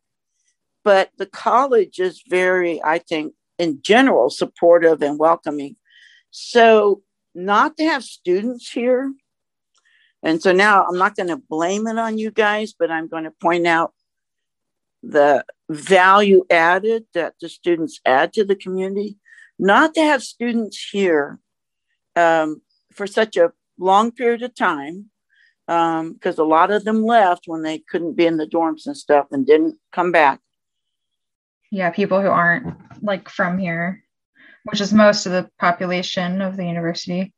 But 0.83 1.11
the 1.17 1.27
college 1.27 1.99
is 1.99 2.23
very, 2.29 2.83
I 2.83 2.99
think, 2.99 3.35
in 3.59 3.81
general, 3.81 4.29
supportive 4.29 5.01
and 5.03 5.19
welcoming. 5.19 5.77
So, 6.31 7.03
not 7.35 7.77
to 7.79 7.85
have 7.85 8.05
students 8.05 8.71
here 8.71 9.13
and 10.25 10.43
so 10.43 10.53
now 10.53 10.87
I'm 10.87 10.97
not 10.97 11.17
going 11.17 11.29
to 11.29 11.37
blame 11.37 11.87
it 11.87 11.99
on 11.99 12.17
you 12.17 12.31
guys, 12.31 12.75
but 12.77 12.91
I'm 12.91 13.09
going 13.09 13.25
to 13.25 13.31
point 13.31 13.67
out 13.67 13.93
the 15.03 15.45
value 15.69 16.45
added 16.51 17.05
that 17.13 17.35
the 17.41 17.49
students 17.51 18.01
add 18.07 18.33
to 18.33 18.45
the 18.45 18.57
community. 18.57 19.19
Not 19.59 19.95
to 19.95 20.01
have 20.01 20.23
students 20.23 20.89
here 20.91 21.39
um, 22.17 22.63
for 22.93 23.07
such 23.07 23.37
a 23.37 23.53
long 23.79 24.13
period 24.13 24.43
of 24.43 24.55
time, 24.55 25.11
because 25.67 26.39
um, 26.39 26.47
a 26.47 26.49
lot 26.49 26.71
of 26.71 26.85
them 26.85 27.05
left 27.05 27.45
when 27.47 27.63
they 27.63 27.79
couldn't 27.79 28.17
be 28.17 28.27
in 28.27 28.39
the 28.39 28.47
dorms 28.47 28.87
and 28.87 28.97
stuff 28.97 29.27
and 29.31 29.47
didn't 29.47 29.77
come 29.93 30.11
back. 30.11 30.41
Yeah, 31.71 31.91
people 31.91 32.23
who 32.23 32.29
aren't 32.29 32.75
like 33.03 33.29
from 33.29 33.59
here, 33.59 34.03
which 34.65 34.81
is 34.81 34.93
most 34.93 35.27
of 35.27 35.33
the 35.33 35.51
population 35.59 36.41
of 36.41 36.57
the 36.57 36.65
university 36.65 37.35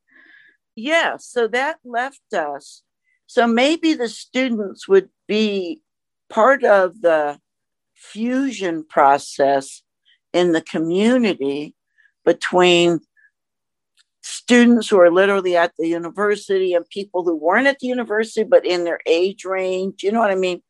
yeah, 0.77 1.17
so 1.17 1.47
that 1.47 1.79
left 1.83 2.33
us. 2.33 2.83
So 3.25 3.47
maybe 3.47 3.95
the 3.95 4.07
students 4.07 4.87
would 4.87 5.09
be 5.27 5.81
part 6.29 6.63
of 6.63 7.01
the 7.01 7.39
fusion 7.95 8.85
process 8.87 9.81
in 10.33 10.51
the 10.51 10.61
community 10.61 11.75
between 12.23 12.99
students 14.21 14.87
who 14.87 14.99
are 14.99 15.11
literally 15.11 15.57
at 15.57 15.73
the 15.79 15.87
university 15.87 16.75
and 16.75 16.87
people 16.89 17.23
who 17.23 17.35
weren't 17.35 17.65
at 17.65 17.79
the 17.79 17.87
university 17.87 18.43
but 18.43 18.65
in 18.65 18.83
their 18.83 18.99
age 19.05 19.45
range 19.45 20.03
you 20.03 20.11
know 20.11 20.19
what 20.19 20.29
i 20.29 20.35
mean 20.35 20.61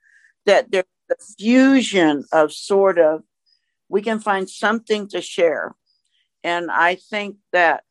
that 0.46 0.70
there's 0.70 0.86
the 1.10 1.16
fusion 1.40 2.24
of 2.32 2.54
sort 2.54 3.00
of 3.00 3.24
we 3.90 4.02
can 4.02 4.20
find 4.20 4.48
something 4.48 5.08
to 5.08 5.22
share 5.22 5.74
and 6.44 6.70
i 6.70 6.94
think 6.94 7.38
that 7.52 7.84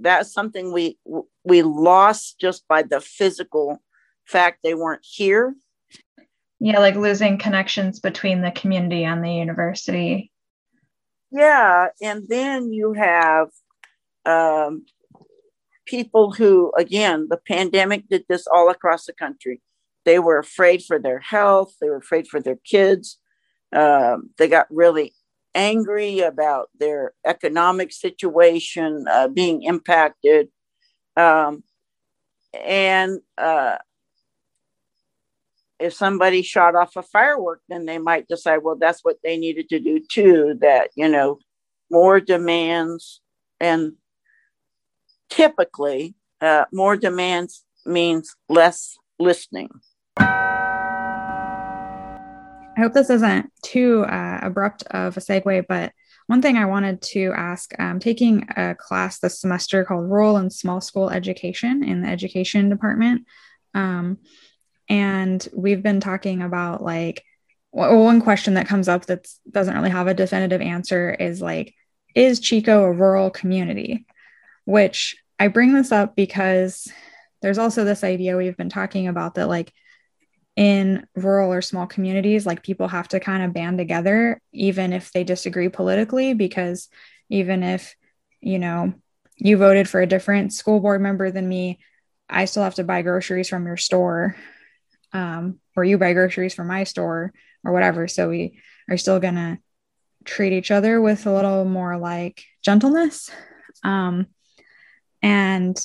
that's 0.00 0.32
something 0.32 0.72
we 0.72 0.98
we 1.44 1.62
lost 1.62 2.38
just 2.40 2.66
by 2.68 2.82
the 2.82 3.00
physical 3.00 3.82
fact 4.24 4.60
they 4.62 4.74
weren't 4.74 5.04
here. 5.04 5.54
Yeah 6.60 6.80
like 6.80 6.96
losing 6.96 7.38
connections 7.38 8.00
between 8.00 8.42
the 8.42 8.50
community 8.50 9.04
and 9.04 9.24
the 9.24 9.32
university. 9.32 10.32
Yeah 11.30 11.88
and 12.02 12.24
then 12.28 12.72
you 12.72 12.92
have 12.94 13.48
um, 14.24 14.86
people 15.86 16.32
who 16.32 16.72
again 16.76 17.28
the 17.30 17.36
pandemic 17.36 18.08
did 18.08 18.24
this 18.28 18.46
all 18.46 18.70
across 18.70 19.06
the 19.06 19.12
country. 19.12 19.60
They 20.04 20.18
were 20.18 20.38
afraid 20.38 20.82
for 20.84 20.98
their 20.98 21.18
health. 21.18 21.74
They 21.80 21.88
were 21.88 21.96
afraid 21.96 22.28
for 22.28 22.40
their 22.40 22.58
kids. 22.64 23.18
Um, 23.74 24.30
they 24.38 24.48
got 24.48 24.66
really 24.70 25.14
angry 25.56 26.20
about 26.20 26.68
their 26.78 27.14
economic 27.24 27.92
situation 27.92 29.06
uh, 29.10 29.26
being 29.26 29.62
impacted. 29.62 30.48
Um, 31.16 31.64
and 32.64 33.20
uh, 33.38 33.76
if 35.80 35.94
somebody 35.94 36.42
shot 36.42 36.74
off 36.74 36.96
a 36.96 37.02
firework, 37.02 37.62
then 37.68 37.86
they 37.86 37.98
might 37.98 38.28
decide, 38.28 38.58
well, 38.62 38.76
that's 38.76 39.02
what 39.02 39.16
they 39.24 39.36
needed 39.36 39.68
to 39.70 39.80
do 39.80 40.00
too, 40.08 40.56
that, 40.60 40.90
you 40.94 41.08
know, 41.08 41.38
more 41.90 42.20
demands 42.20 43.20
and 43.58 43.94
typically 45.30 46.14
uh, 46.40 46.64
more 46.72 46.96
demands 46.96 47.64
means 47.84 48.36
less 48.48 48.96
listening. 49.18 49.70
I 52.76 52.80
hope 52.80 52.92
this 52.92 53.10
isn't 53.10 53.50
too 53.62 54.04
uh, 54.04 54.40
abrupt 54.42 54.82
of 54.90 55.16
a 55.16 55.20
segue, 55.20 55.64
but 55.66 55.92
one 56.26 56.42
thing 56.42 56.56
I 56.56 56.66
wanted 56.66 57.00
to 57.02 57.32
ask 57.34 57.72
I'm 57.78 58.00
taking 58.00 58.46
a 58.56 58.74
class 58.74 59.18
this 59.18 59.40
semester 59.40 59.84
called 59.84 60.10
Rural 60.10 60.36
and 60.36 60.52
Small 60.52 60.80
School 60.80 61.08
Education 61.08 61.82
in 61.82 62.02
the 62.02 62.08
Education 62.08 62.68
Department. 62.68 63.26
Um, 63.74 64.18
and 64.88 65.46
we've 65.54 65.82
been 65.82 66.00
talking 66.00 66.42
about 66.42 66.82
like 66.82 67.24
one 67.70 68.20
question 68.20 68.54
that 68.54 68.68
comes 68.68 68.88
up 68.88 69.06
that 69.06 69.26
doesn't 69.50 69.74
really 69.74 69.90
have 69.90 70.06
a 70.06 70.14
definitive 70.14 70.60
answer 70.60 71.10
is 71.12 71.40
like, 71.40 71.74
is 72.14 72.40
Chico 72.40 72.84
a 72.84 72.92
rural 72.92 73.30
community? 73.30 74.06
Which 74.64 75.16
I 75.38 75.48
bring 75.48 75.74
this 75.74 75.92
up 75.92 76.16
because 76.16 76.88
there's 77.42 77.58
also 77.58 77.84
this 77.84 78.02
idea 78.02 78.36
we've 78.36 78.56
been 78.56 78.68
talking 78.68 79.08
about 79.08 79.34
that 79.34 79.48
like 79.48 79.72
in 80.56 81.06
rural 81.14 81.52
or 81.52 81.60
small 81.60 81.86
communities, 81.86 82.46
like 82.46 82.62
people 82.62 82.88
have 82.88 83.08
to 83.08 83.20
kind 83.20 83.42
of 83.42 83.52
band 83.52 83.76
together, 83.76 84.40
even 84.52 84.92
if 84.94 85.12
they 85.12 85.22
disagree 85.22 85.68
politically, 85.68 86.32
because 86.32 86.88
even 87.28 87.62
if, 87.62 87.94
you 88.40 88.58
know, 88.58 88.94
you 89.36 89.58
voted 89.58 89.86
for 89.86 90.00
a 90.00 90.06
different 90.06 90.54
school 90.54 90.80
board 90.80 91.02
member 91.02 91.30
than 91.30 91.46
me, 91.46 91.78
I 92.28 92.46
still 92.46 92.62
have 92.62 92.76
to 92.76 92.84
buy 92.84 93.02
groceries 93.02 93.50
from 93.50 93.66
your 93.66 93.76
store, 93.76 94.34
um, 95.12 95.60
or 95.76 95.84
you 95.84 95.98
buy 95.98 96.14
groceries 96.14 96.54
from 96.54 96.68
my 96.68 96.84
store, 96.84 97.34
or 97.62 97.72
whatever. 97.72 98.08
So 98.08 98.30
we 98.30 98.58
are 98.88 98.96
still 98.96 99.20
going 99.20 99.34
to 99.34 99.58
treat 100.24 100.54
each 100.54 100.70
other 100.70 101.00
with 101.00 101.26
a 101.26 101.32
little 101.32 101.64
more 101.64 101.98
like 101.98 102.44
gentleness. 102.62 103.30
Um, 103.84 104.26
and 105.22 105.78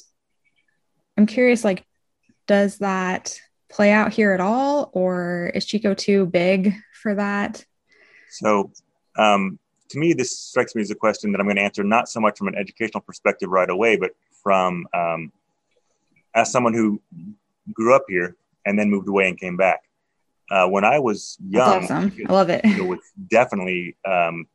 I'm 1.17 1.25
curious, 1.25 1.63
like, 1.65 1.85
does 2.47 2.77
that 2.77 3.37
play 3.71 3.91
out 3.91 4.13
here 4.13 4.33
at 4.33 4.39
all, 4.39 4.89
or 4.93 5.51
is 5.55 5.65
Chico 5.65 5.93
too 5.93 6.25
big 6.25 6.73
for 7.01 7.15
that? 7.15 7.65
So, 8.29 8.71
um, 9.17 9.59
to 9.89 9.99
me, 9.99 10.13
this 10.13 10.37
strikes 10.37 10.75
me 10.75 10.81
as 10.81 10.91
a 10.91 10.95
question 10.95 11.31
that 11.31 11.39
I'm 11.39 11.47
going 11.47 11.57
to 11.57 11.61
answer 11.61 11.83
not 11.83 12.07
so 12.07 12.19
much 12.19 12.37
from 12.37 12.47
an 12.47 12.55
educational 12.55 13.01
perspective 13.01 13.49
right 13.49 13.69
away, 13.69 13.97
but 13.97 14.11
from 14.43 14.87
um, 14.93 15.31
as 16.33 16.51
someone 16.51 16.73
who 16.73 17.01
grew 17.73 17.93
up 17.93 18.05
here 18.07 18.35
and 18.65 18.77
then 18.79 18.89
moved 18.89 19.07
away 19.07 19.27
and 19.27 19.39
came 19.39 19.57
back. 19.57 19.83
Uh, 20.49 20.67
when 20.67 20.83
I 20.83 20.99
was 20.99 21.37
young, 21.47 21.83
awesome. 21.83 22.13
I 22.27 22.31
love 22.31 22.49
it. 22.49 22.61
It 22.63 22.85
was 22.85 22.99
definitely 23.29 23.95
um, 24.05 24.47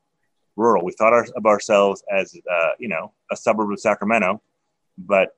rural. 0.55 0.85
We 0.85 0.93
thought 0.93 1.13
our, 1.13 1.27
of 1.35 1.47
ourselves 1.47 2.03
as 2.11 2.35
uh, 2.51 2.71
you 2.79 2.89
know 2.89 3.13
a 3.31 3.37
suburb 3.37 3.71
of 3.73 3.81
Sacramento, 3.81 4.43
but 4.99 5.37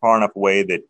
far 0.00 0.16
enough 0.16 0.36
away 0.36 0.62
that 0.62 0.82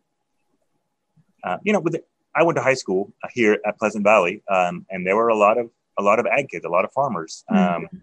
uh, 1.45 1.59
you 1.63 1.73
know, 1.73 1.81
with 1.81 1.97
I 2.35 2.43
went 2.43 2.57
to 2.57 2.63
high 2.63 2.75
school 2.75 3.13
here 3.33 3.59
at 3.65 3.79
Pleasant 3.79 4.03
Valley, 4.03 4.43
um, 4.49 4.87
and 4.91 5.07
there 5.07 5.17
were 5.17 5.29
a 5.29 5.37
lot 5.37 5.59
of 5.59 5.71
a 5.99 6.03
lot 6.03 6.19
of 6.19 6.27
ag 6.27 6.49
kids, 6.49 6.65
a 6.65 6.69
lot 6.69 6.85
of 6.85 6.93
farmers, 6.93 7.45
um, 7.49 7.59
mm-hmm. 7.59 7.97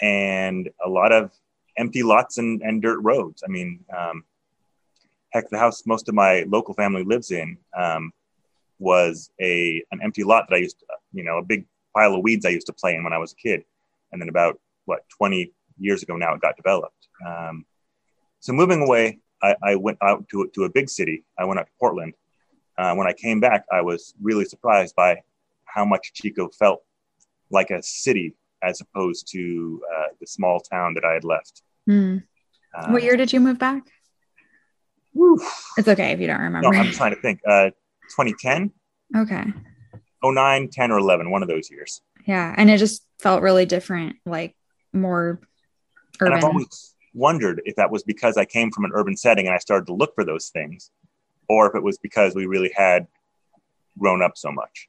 and 0.00 0.70
a 0.84 0.88
lot 0.88 1.10
of 1.12 1.32
empty 1.76 2.02
lots 2.02 2.38
and, 2.38 2.62
and 2.62 2.82
dirt 2.82 3.00
roads. 3.00 3.42
I 3.44 3.50
mean, 3.50 3.84
um, 3.96 4.24
heck, 5.30 5.50
the 5.50 5.58
house 5.58 5.84
most 5.86 6.08
of 6.08 6.14
my 6.14 6.44
local 6.46 6.74
family 6.74 7.02
lives 7.02 7.30
in 7.30 7.58
um, 7.76 8.12
was 8.78 9.30
a 9.40 9.82
an 9.90 10.00
empty 10.02 10.22
lot 10.22 10.46
that 10.48 10.56
I 10.56 10.58
used, 10.60 10.78
to, 10.80 10.86
you 11.12 11.24
know, 11.24 11.38
a 11.38 11.42
big 11.42 11.66
pile 11.96 12.14
of 12.14 12.22
weeds 12.22 12.46
I 12.46 12.50
used 12.50 12.66
to 12.68 12.72
play 12.72 12.94
in 12.94 13.02
when 13.02 13.12
I 13.12 13.18
was 13.18 13.32
a 13.32 13.36
kid, 13.36 13.64
and 14.12 14.20
then 14.20 14.28
about 14.28 14.60
what 14.84 15.00
20 15.18 15.52
years 15.78 16.02
ago 16.02 16.16
now 16.16 16.34
it 16.34 16.40
got 16.40 16.56
developed. 16.56 17.08
Um, 17.26 17.66
so 18.38 18.52
moving 18.52 18.82
away 18.82 19.18
I, 19.42 19.54
I 19.62 19.74
went 19.76 19.98
out 20.02 20.28
to, 20.30 20.50
to 20.54 20.64
a 20.64 20.70
big 20.70 20.88
city. 20.88 21.24
I 21.38 21.44
went 21.44 21.60
out 21.60 21.66
to 21.66 21.72
Portland. 21.78 22.14
Uh, 22.78 22.94
when 22.94 23.06
I 23.06 23.12
came 23.12 23.40
back, 23.40 23.64
I 23.72 23.80
was 23.80 24.14
really 24.20 24.44
surprised 24.44 24.94
by 24.94 25.22
how 25.64 25.84
much 25.84 26.12
Chico 26.14 26.48
felt 26.48 26.82
like 27.50 27.70
a 27.70 27.82
city 27.82 28.34
as 28.62 28.80
opposed 28.80 29.30
to 29.32 29.80
uh, 29.96 30.06
the 30.20 30.26
small 30.26 30.60
town 30.60 30.94
that 30.94 31.04
I 31.04 31.12
had 31.12 31.24
left. 31.24 31.62
Mm. 31.88 32.22
Uh, 32.74 32.88
what 32.88 33.02
year 33.02 33.16
did 33.16 33.32
you 33.32 33.40
move 33.40 33.58
back? 33.58 33.82
It's 35.78 35.88
okay 35.88 36.12
if 36.12 36.20
you 36.20 36.26
don't 36.26 36.40
remember. 36.40 36.70
No, 36.70 36.78
I'm 36.78 36.92
trying 36.92 37.14
to 37.14 37.20
think. 37.20 37.40
Uh, 37.46 37.70
2010? 38.10 38.70
Okay. 39.16 39.44
09, 40.22 40.68
10, 40.68 40.90
or 40.90 40.98
11, 40.98 41.30
one 41.30 41.42
of 41.42 41.48
those 41.48 41.70
years. 41.70 42.02
Yeah. 42.26 42.54
And 42.56 42.70
it 42.70 42.78
just 42.78 43.06
felt 43.18 43.42
really 43.42 43.64
different, 43.66 44.16
like 44.26 44.54
more 44.92 45.40
urban. 46.20 46.32
And 46.32 46.34
I've 46.34 46.44
always, 46.44 46.94
wondered 47.16 47.62
if 47.64 47.74
that 47.76 47.90
was 47.90 48.02
because 48.02 48.36
I 48.36 48.44
came 48.44 48.70
from 48.70 48.84
an 48.84 48.92
urban 48.94 49.16
setting 49.16 49.46
and 49.46 49.54
I 49.54 49.58
started 49.58 49.86
to 49.86 49.94
look 49.94 50.14
for 50.14 50.24
those 50.24 50.50
things, 50.50 50.90
or 51.48 51.66
if 51.68 51.74
it 51.74 51.82
was 51.82 51.98
because 51.98 52.34
we 52.34 52.46
really 52.46 52.70
had 52.76 53.08
grown 53.98 54.22
up 54.22 54.36
so 54.36 54.52
much. 54.52 54.88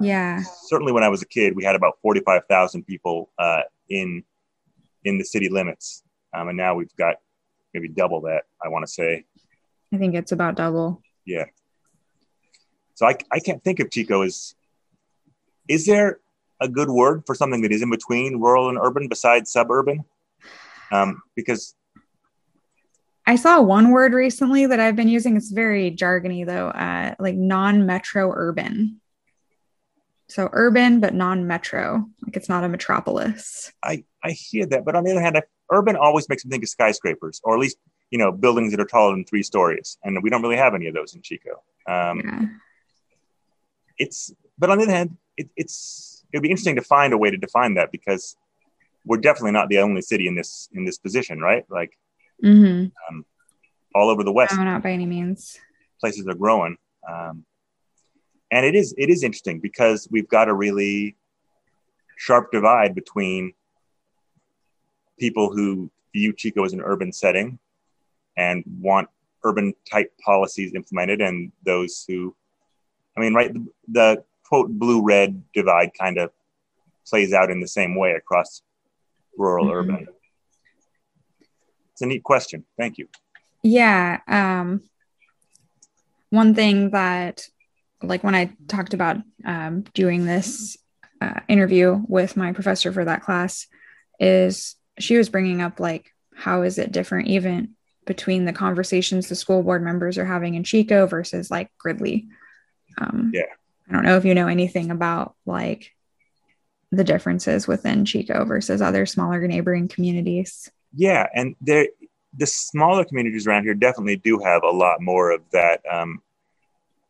Yeah. 0.00 0.42
Certainly, 0.64 0.92
when 0.92 1.04
I 1.04 1.10
was 1.10 1.22
a 1.22 1.26
kid, 1.26 1.54
we 1.54 1.62
had 1.62 1.76
about 1.76 1.98
forty-five 2.02 2.46
thousand 2.48 2.86
people 2.86 3.30
uh, 3.38 3.62
in 3.88 4.24
in 5.04 5.18
the 5.18 5.24
city 5.24 5.48
limits, 5.48 6.02
um, 6.34 6.48
and 6.48 6.56
now 6.56 6.74
we've 6.74 6.96
got 6.96 7.16
maybe 7.74 7.88
double 7.88 8.22
that. 8.22 8.44
I 8.64 8.68
want 8.68 8.86
to 8.86 8.90
say. 8.90 9.24
I 9.92 9.98
think 9.98 10.14
it's 10.14 10.32
about 10.32 10.54
double. 10.56 11.02
Yeah. 11.26 11.44
So 12.94 13.06
I, 13.06 13.16
I 13.30 13.38
can't 13.40 13.62
think 13.62 13.78
of 13.80 13.90
Chico 13.90 14.22
as. 14.22 14.54
Is 15.68 15.86
there 15.86 16.18
a 16.60 16.68
good 16.68 16.90
word 16.90 17.24
for 17.26 17.34
something 17.34 17.62
that 17.62 17.72
is 17.72 17.82
in 17.82 17.90
between 17.90 18.40
rural 18.40 18.68
and 18.68 18.78
urban 18.80 19.08
besides 19.08 19.52
suburban? 19.52 20.04
Um, 20.92 21.22
because 21.34 21.74
I 23.26 23.36
saw 23.36 23.60
one 23.60 23.90
word 23.90 24.12
recently 24.12 24.66
that 24.66 24.80
I've 24.80 24.96
been 24.96 25.08
using. 25.08 25.36
It's 25.36 25.50
very 25.50 25.90
jargony 25.90 26.44
though, 26.44 26.68
uh, 26.68 27.14
like 27.18 27.34
non-metro 27.34 28.32
urban. 28.34 29.00
So 30.28 30.48
urban 30.52 31.00
but 31.00 31.14
non-metro, 31.14 32.06
like 32.24 32.36
it's 32.36 32.48
not 32.48 32.64
a 32.64 32.68
metropolis. 32.68 33.72
I 33.82 34.04
I 34.24 34.30
hear 34.30 34.66
that, 34.66 34.84
but 34.84 34.96
on 34.96 35.04
the 35.04 35.12
other 35.12 35.20
hand, 35.20 35.36
I, 35.36 35.42
urban 35.70 35.96
always 35.96 36.28
makes 36.28 36.44
me 36.44 36.50
think 36.50 36.62
of 36.62 36.68
skyscrapers, 36.68 37.40
or 37.44 37.54
at 37.54 37.60
least 37.60 37.76
you 38.10 38.18
know 38.18 38.32
buildings 38.32 38.72
that 38.72 38.80
are 38.80 38.86
taller 38.86 39.14
than 39.14 39.24
three 39.24 39.42
stories, 39.42 39.98
and 40.04 40.22
we 40.22 40.30
don't 40.30 40.42
really 40.42 40.56
have 40.56 40.74
any 40.74 40.86
of 40.86 40.94
those 40.94 41.14
in 41.14 41.22
Chico. 41.22 41.62
Um, 41.86 42.20
Yeah. 42.24 42.46
It's 43.98 44.32
but 44.58 44.70
on 44.70 44.78
the 44.78 44.84
other 44.84 44.92
hand, 44.92 45.16
it, 45.36 45.48
it's 45.56 46.24
it'd 46.32 46.42
be 46.42 46.50
interesting 46.50 46.76
to 46.76 46.82
find 46.82 47.12
a 47.12 47.18
way 47.18 47.30
to 47.30 47.36
define 47.36 47.74
that 47.74 47.92
because 47.92 48.36
we're 49.04 49.18
definitely 49.18 49.52
not 49.52 49.68
the 49.68 49.78
only 49.78 50.00
city 50.02 50.26
in 50.26 50.34
this 50.34 50.68
in 50.72 50.84
this 50.84 50.98
position, 50.98 51.40
right? 51.40 51.64
Like 51.70 51.96
Mm-hmm. 52.42 53.20
all 53.94 54.08
over 54.10 54.24
the 54.24 54.32
West, 54.32 54.56
No, 54.56 54.64
not 54.64 54.82
by 54.82 54.90
any 54.90 55.06
means. 55.06 55.60
places 56.00 56.26
are 56.26 56.34
growing. 56.34 56.76
Um, 57.08 57.44
and 58.50 58.66
it 58.66 58.74
is 58.74 58.92
it 58.98 59.08
is 59.10 59.22
interesting 59.22 59.60
because 59.60 60.08
we've 60.10 60.28
got 60.28 60.48
a 60.48 60.54
really 60.54 61.14
sharp 62.16 62.50
divide 62.50 62.94
between 62.96 63.52
people 65.18 65.52
who 65.52 65.90
view 66.12 66.32
Chico 66.32 66.64
as 66.64 66.72
an 66.72 66.80
urban 66.80 67.12
setting 67.12 67.58
and 68.36 68.64
want 68.80 69.08
urban 69.44 69.72
type 69.90 70.12
policies 70.24 70.72
implemented, 70.74 71.20
and 71.20 71.52
those 71.64 72.04
who, 72.08 72.34
I 73.16 73.20
mean, 73.20 73.34
right, 73.34 73.52
the, 73.52 73.66
the 73.88 74.24
quote 74.44 74.70
blue 74.70 75.02
red 75.02 75.42
divide 75.54 75.90
kind 75.98 76.18
of 76.18 76.30
plays 77.06 77.32
out 77.32 77.50
in 77.50 77.60
the 77.60 77.68
same 77.68 77.94
way 77.96 78.12
across 78.12 78.62
rural 79.36 79.66
Mhm. 79.66 79.72
urban. 79.74 80.06
It's 81.92 82.02
a 82.02 82.06
neat 82.06 82.22
question. 82.22 82.64
Thank 82.78 82.98
you. 82.98 83.08
Yeah. 83.62 84.20
Um, 84.26 84.82
one 86.30 86.54
thing 86.54 86.90
that, 86.90 87.46
like, 88.02 88.24
when 88.24 88.34
I 88.34 88.56
talked 88.68 88.94
about 88.94 89.18
um, 89.44 89.82
doing 89.94 90.24
this 90.24 90.76
uh, 91.20 91.40
interview 91.48 92.02
with 92.08 92.36
my 92.36 92.52
professor 92.52 92.92
for 92.92 93.04
that 93.04 93.22
class, 93.22 93.68
is 94.18 94.76
she 94.98 95.16
was 95.16 95.28
bringing 95.28 95.60
up, 95.62 95.78
like, 95.78 96.12
how 96.34 96.62
is 96.62 96.78
it 96.78 96.90
different 96.92 97.28
even 97.28 97.74
between 98.06 98.44
the 98.44 98.52
conversations 98.52 99.28
the 99.28 99.36
school 99.36 99.62
board 99.62 99.82
members 99.84 100.18
are 100.18 100.24
having 100.24 100.54
in 100.54 100.64
Chico 100.64 101.06
versus, 101.06 101.50
like, 101.50 101.70
Gridley? 101.78 102.26
Um, 102.98 103.30
Yeah. 103.34 103.42
I 103.88 103.92
don't 103.92 104.04
know 104.04 104.16
if 104.16 104.24
you 104.24 104.34
know 104.34 104.48
anything 104.48 104.90
about, 104.90 105.36
like, 105.46 105.92
the 106.92 107.02
differences 107.02 107.66
within 107.66 108.04
Chico 108.04 108.44
versus 108.44 108.82
other 108.82 109.06
smaller 109.06 109.46
neighboring 109.48 109.88
communities. 109.88 110.70
Yeah, 110.94 111.26
and 111.34 111.56
there, 111.60 111.88
the 112.36 112.46
smaller 112.46 113.04
communities 113.04 113.46
around 113.46 113.64
here 113.64 113.74
definitely 113.74 114.16
do 114.16 114.38
have 114.38 114.62
a 114.62 114.70
lot 114.70 115.00
more 115.00 115.30
of 115.30 115.40
that 115.52 115.80
um, 115.90 116.20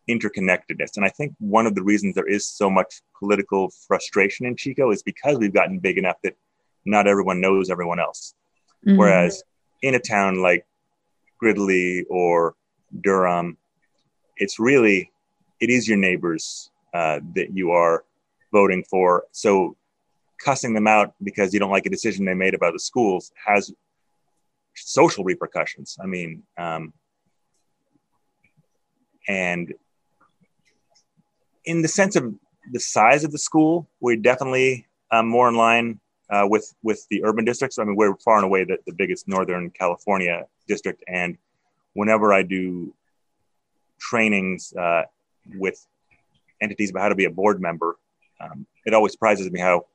interconnectedness. 0.09 0.96
And 0.96 1.04
I 1.04 1.09
think 1.09 1.34
one 1.40 1.66
of 1.66 1.74
the 1.74 1.82
reasons 1.82 2.14
there 2.14 2.28
is 2.28 2.46
so 2.46 2.70
much 2.70 3.02
political 3.18 3.70
frustration 3.86 4.46
in 4.46 4.56
Chico 4.56 4.92
is 4.92 5.02
because 5.02 5.36
we've 5.38 5.52
gotten 5.52 5.80
big 5.80 5.98
enough 5.98 6.16
that 6.22 6.36
not 6.84 7.09
everyone 7.09 7.40
knows 7.40 7.68
everyone 7.68 7.98
else. 7.98 8.34
Mhm. 8.86 8.96
Whereas 8.96 9.42
in 9.82 9.96
a 9.96 10.00
town 10.00 10.42
like 10.42 10.64
Gridley 11.38 12.04
or 12.09 12.54
Durham, 13.00 13.56
it's 14.36 14.60
really 14.60 15.10
it 15.60 15.70
is 15.70 15.88
your 15.88 15.98
neighbors 15.98 16.70
uh, 16.94 17.20
that 17.34 17.56
you 17.56 17.70
are 17.72 18.04
voting 18.52 18.84
for. 18.88 19.24
So 19.32 19.76
cussing 20.38 20.74
them 20.74 20.86
out 20.86 21.14
because 21.22 21.52
you 21.52 21.60
don't 21.60 21.70
like 21.70 21.86
a 21.86 21.90
decision 21.90 22.24
they 22.24 22.34
made 22.34 22.54
about 22.54 22.72
the 22.72 22.80
schools 22.80 23.32
has 23.46 23.72
social 24.74 25.24
repercussions. 25.24 25.96
I 26.02 26.06
mean, 26.06 26.42
um, 26.58 26.92
and 29.28 29.72
in 31.64 31.82
the 31.82 31.88
sense 31.88 32.16
of 32.16 32.34
the 32.72 32.80
size 32.80 33.24
of 33.24 33.32
the 33.32 33.38
school, 33.38 33.88
we're 34.00 34.16
definitely 34.16 34.86
um, 35.10 35.28
more 35.28 35.48
in 35.48 35.54
line 35.54 36.00
uh, 36.30 36.46
with 36.48 36.74
with 36.82 37.06
the 37.10 37.24
urban 37.24 37.44
districts. 37.44 37.78
I 37.78 37.84
mean, 37.84 37.96
we're 37.96 38.16
far 38.16 38.36
and 38.36 38.44
away 38.44 38.64
the, 38.64 38.78
the 38.86 38.94
biggest 38.94 39.28
Northern 39.28 39.70
California 39.70 40.46
district, 40.66 41.04
and 41.06 41.36
whenever 41.92 42.32
I 42.32 42.42
do 42.42 42.94
trainings 43.98 44.72
uh, 44.72 45.02
with 45.54 45.86
entities 46.60 46.90
about 46.90 47.02
how 47.02 47.08
to 47.10 47.14
be 47.14 47.26
a 47.26 47.30
board 47.30 47.60
member, 47.60 47.96
um, 48.43 48.66
it 48.85 48.94
always 48.94 49.12
surprises 49.12 49.51
me 49.51 49.60
how, 49.60 49.86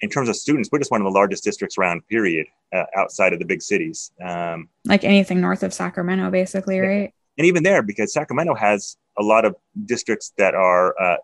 in 0.00 0.10
terms 0.10 0.28
of 0.28 0.36
students, 0.36 0.68
we're 0.70 0.78
just 0.78 0.90
one 0.90 1.00
of 1.00 1.06
the 1.06 1.10
largest 1.10 1.42
districts 1.42 1.78
around. 1.78 2.06
Period, 2.08 2.46
uh, 2.74 2.84
outside 2.96 3.32
of 3.32 3.38
the 3.38 3.46
big 3.46 3.62
cities. 3.62 4.12
Um, 4.22 4.68
like 4.84 5.04
anything 5.04 5.40
north 5.40 5.62
of 5.62 5.72
Sacramento, 5.72 6.30
basically, 6.30 6.78
right? 6.80 7.12
and 7.38 7.46
even 7.46 7.62
there 7.62 7.82
because 7.82 8.12
sacramento 8.12 8.54
has 8.54 8.96
a 9.18 9.22
lot 9.22 9.44
of 9.44 9.56
districts 9.84 10.32
that 10.38 10.54
are 10.54 11.00
uh, 11.00 11.16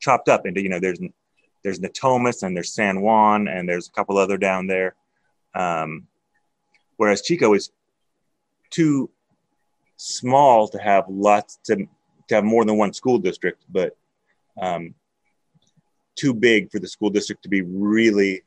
chopped 0.00 0.28
up 0.28 0.46
into 0.46 0.62
you 0.62 0.68
know 0.68 0.80
there's 0.80 1.00
there's 1.62 1.80
natomas 1.80 2.42
and 2.42 2.56
there's 2.56 2.72
san 2.72 3.00
juan 3.00 3.48
and 3.48 3.68
there's 3.68 3.88
a 3.88 3.92
couple 3.92 4.18
other 4.18 4.36
down 4.36 4.66
there 4.66 4.94
um, 5.54 6.06
whereas 6.96 7.22
chico 7.22 7.54
is 7.54 7.70
too 8.70 9.10
small 9.96 10.66
to 10.66 10.78
have 10.78 11.04
lots 11.08 11.58
to, 11.64 11.76
to 12.28 12.34
have 12.34 12.44
more 12.44 12.64
than 12.64 12.76
one 12.76 12.92
school 12.92 13.18
district 13.18 13.64
but 13.70 13.96
um, 14.60 14.94
too 16.16 16.34
big 16.34 16.70
for 16.70 16.78
the 16.78 16.88
school 16.88 17.10
district 17.10 17.42
to 17.42 17.48
be 17.48 17.62
really 17.62 18.42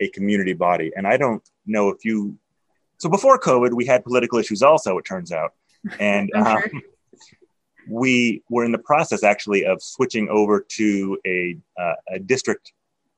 a 0.00 0.08
community 0.08 0.52
body. 0.52 0.92
And 0.96 1.06
i 1.06 1.16
don't 1.16 1.42
know 1.66 1.88
if 1.88 2.04
you 2.04 2.36
so 2.98 3.08
before 3.08 3.38
covid 3.38 3.72
we 3.72 3.86
had 3.86 4.04
political 4.04 4.38
issues 4.38 4.62
also 4.62 4.98
it 4.98 5.04
turns 5.04 5.32
out. 5.32 5.52
And 6.00 6.30
um, 6.34 6.62
we 7.88 8.42
were 8.50 8.64
in 8.64 8.72
the 8.72 8.78
process 8.78 9.22
actually 9.22 9.64
of 9.64 9.82
switching 9.82 10.28
over 10.28 10.64
to 10.68 11.18
a, 11.26 11.56
uh, 11.78 11.94
a 12.14 12.18
district 12.18 12.72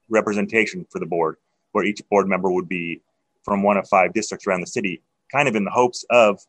representation 0.09 0.87
for 0.91 0.99
the 0.99 1.07
board, 1.07 1.37
where 1.73 1.85
each 1.85 2.03
board 2.11 2.29
member 2.29 2.51
would 2.51 2.69
be 2.69 3.01
from 3.45 3.63
one 3.63 3.77
of 3.77 3.89
five 3.89 4.13
districts 4.13 4.47
around 4.47 4.61
the 4.61 4.67
city, 4.67 5.03
kind 5.33 5.49
of 5.49 5.57
in 5.57 5.65
the 5.65 5.71
hopes 5.71 6.05
of 6.11 6.41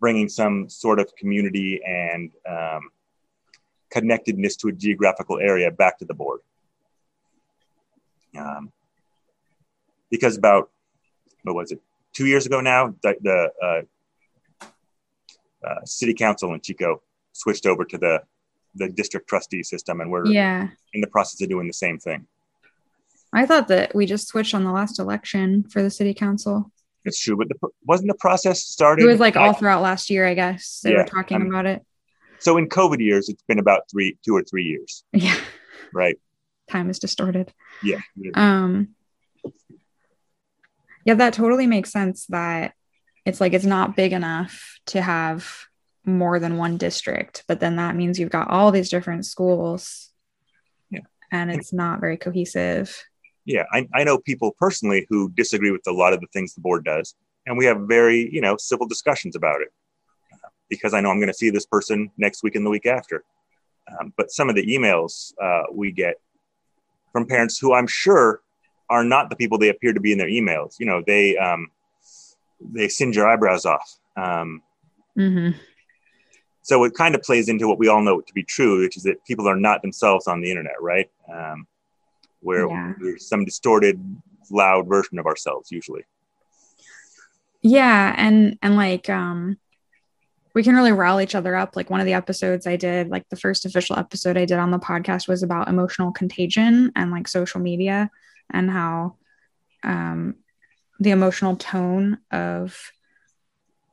bringing 0.00 0.28
some 0.28 0.68
sort 0.68 0.98
of 0.98 1.14
community 1.16 1.80
and 1.86 2.32
um, 2.48 2.90
connectedness 3.90 4.56
to 4.56 4.68
a 4.68 4.72
geographical 4.72 5.38
area 5.38 5.70
back 5.70 5.98
to 5.98 6.04
the 6.04 6.14
board. 6.14 6.40
Um, 8.38 8.72
because 10.10 10.36
about 10.36 10.70
what 11.44 11.54
was 11.56 11.72
it 11.72 11.80
two 12.12 12.26
years 12.26 12.46
ago 12.46 12.60
now 12.60 12.94
the, 13.02 13.14
the 13.22 13.50
uh, 14.62 14.66
uh, 15.66 15.84
city 15.84 16.14
council 16.14 16.52
in 16.54 16.60
Chico 16.60 17.02
switched 17.32 17.66
over 17.66 17.84
to 17.84 17.98
the 17.98 18.22
the 18.76 18.88
district 18.88 19.28
trustee 19.28 19.64
system, 19.64 20.00
and 20.00 20.12
we're 20.12 20.26
Yeah. 20.26 20.68
in 20.92 21.00
the 21.00 21.08
process 21.08 21.40
of 21.42 21.48
doing 21.48 21.66
the 21.66 21.72
same 21.72 21.98
thing. 21.98 22.28
I 23.32 23.44
thought 23.44 23.66
that 23.66 23.94
we 23.96 24.06
just 24.06 24.28
switched 24.28 24.54
on 24.54 24.62
the 24.62 24.70
last 24.70 25.00
election 25.00 25.64
for 25.64 25.82
the 25.82 25.90
city 25.90 26.14
council. 26.14 26.70
It's 27.04 27.18
true, 27.20 27.36
but 27.36 27.48
the, 27.48 27.56
wasn't 27.84 28.08
the 28.10 28.16
process 28.20 28.62
started? 28.62 29.02
It 29.02 29.06
was 29.08 29.18
like 29.18 29.36
all 29.36 29.50
I- 29.50 29.52
throughout 29.54 29.82
last 29.82 30.08
year, 30.08 30.24
I 30.24 30.34
guess. 30.34 30.80
They 30.84 30.92
Yeah, 30.92 30.98
were 30.98 31.04
talking 31.04 31.38
I'm- 31.38 31.48
about 31.48 31.66
it. 31.66 31.84
so 32.38 32.58
in 32.58 32.68
COVID 32.68 33.00
years, 33.00 33.28
it's 33.28 33.42
been 33.48 33.58
about 33.58 33.90
three, 33.90 34.16
two 34.24 34.36
or 34.36 34.44
three 34.44 34.62
years, 34.64 35.02
Yeah. 35.12 35.36
right? 35.92 36.16
Time 36.70 36.88
is 36.88 36.98
distorted. 36.98 37.52
Yeah, 37.82 38.00
Um 38.34 38.94
Yeah, 41.04 41.14
that 41.14 41.34
totally 41.34 41.66
makes 41.66 41.90
sense 41.90 42.26
that 42.26 42.74
it's 43.26 43.40
like 43.40 43.52
it's 43.52 43.64
not 43.64 43.96
big 43.96 44.12
enough 44.12 44.78
to 44.86 45.02
have 45.02 45.66
more 46.04 46.38
than 46.38 46.56
one 46.56 46.76
district, 46.78 47.44
but 47.46 47.60
then 47.60 47.76
that 47.76 47.96
means 47.96 48.18
you've 48.18 48.30
got 48.30 48.50
all 48.50 48.70
these 48.70 48.88
different 48.88 49.26
schools. 49.26 50.10
Yeah. 50.90 51.00
And 51.30 51.50
it's 51.50 51.72
not 51.72 52.00
very 52.00 52.16
cohesive. 52.16 53.04
yeah. 53.44 53.64
I, 53.72 53.88
I 53.94 54.04
know 54.04 54.18
people 54.18 54.54
personally 54.58 55.06
who 55.10 55.30
disagree 55.30 55.70
with 55.70 55.86
a 55.86 55.92
lot 55.92 56.12
of 56.12 56.20
the 56.20 56.26
things 56.32 56.54
the 56.54 56.60
board 56.60 56.84
does, 56.84 57.14
and 57.46 57.58
we 57.58 57.66
have 57.66 57.80
very, 57.82 58.30
you 58.32 58.40
know, 58.40 58.56
civil 58.56 58.86
discussions 58.86 59.36
about 59.36 59.60
it 59.60 59.72
because 60.68 60.94
I 60.94 61.00
know 61.00 61.10
I'm 61.10 61.18
going 61.18 61.28
to 61.28 61.34
see 61.34 61.50
this 61.50 61.66
person 61.66 62.10
next 62.16 62.42
week 62.42 62.54
and 62.54 62.64
the 62.64 62.70
week 62.70 62.86
after. 62.86 63.24
Um, 63.90 64.12
but 64.16 64.30
some 64.30 64.48
of 64.48 64.54
the 64.54 64.64
emails 64.64 65.32
uh, 65.42 65.64
we 65.72 65.90
get 65.90 66.16
from 67.12 67.26
parents 67.26 67.58
who 67.58 67.74
I'm 67.74 67.86
sure 67.86 68.42
are 68.88 69.04
not 69.04 69.30
the 69.30 69.36
people 69.36 69.58
they 69.58 69.68
appear 69.68 69.92
to 69.92 70.00
be 70.00 70.12
in 70.12 70.18
their 70.18 70.28
emails. 70.28 70.74
You 70.78 70.86
know, 70.86 71.02
they 71.06 71.36
um, 71.36 71.70
they 72.60 72.88
singe 72.88 73.16
your 73.16 73.28
eyebrows 73.28 73.64
off. 73.64 73.96
Um, 74.16 74.62
hmm 75.16 75.50
so 76.62 76.84
it 76.84 76.94
kind 76.94 77.14
of 77.14 77.22
plays 77.22 77.48
into 77.48 77.66
what 77.66 77.78
we 77.78 77.88
all 77.88 78.02
know 78.02 78.20
to 78.20 78.34
be 78.34 78.42
true, 78.42 78.82
which 78.82 78.96
is 78.96 79.02
that 79.04 79.24
people 79.24 79.48
are 79.48 79.56
not 79.56 79.82
themselves 79.82 80.26
on 80.26 80.40
the 80.40 80.50
internet, 80.50 80.80
right? 80.80 81.10
Um, 81.32 81.66
where 82.40 82.68
Yeah. 82.68 82.92
there's 83.00 83.26
some 83.28 83.44
distorted, 83.44 83.98
loud 84.50 84.86
version 84.86 85.18
of 85.18 85.26
ourselves 85.26 85.72
usually. 85.72 86.04
Yeah, 87.62 88.14
and 88.16 88.58
and 88.62 88.76
like 88.76 89.08
um 89.10 89.58
we 90.54 90.62
can 90.62 90.74
really 90.74 90.92
rile 90.92 91.20
each 91.20 91.34
other 91.34 91.54
up. 91.54 91.76
Like 91.76 91.90
one 91.90 92.00
of 92.00 92.06
the 92.06 92.14
episodes 92.14 92.66
I 92.66 92.76
did, 92.76 93.08
like 93.08 93.28
the 93.28 93.36
first 93.36 93.64
official 93.64 93.96
episode 93.98 94.36
I 94.36 94.44
did 94.44 94.58
on 94.58 94.70
the 94.70 94.78
podcast 94.78 95.28
was 95.28 95.42
about 95.42 95.68
emotional 95.68 96.12
contagion 96.12 96.92
and 96.96 97.10
like 97.10 97.28
social 97.28 97.60
media 97.60 98.10
and 98.50 98.70
how 98.70 99.16
um, 99.82 100.36
the 100.98 101.10
emotional 101.10 101.56
tone 101.56 102.18
of 102.30 102.90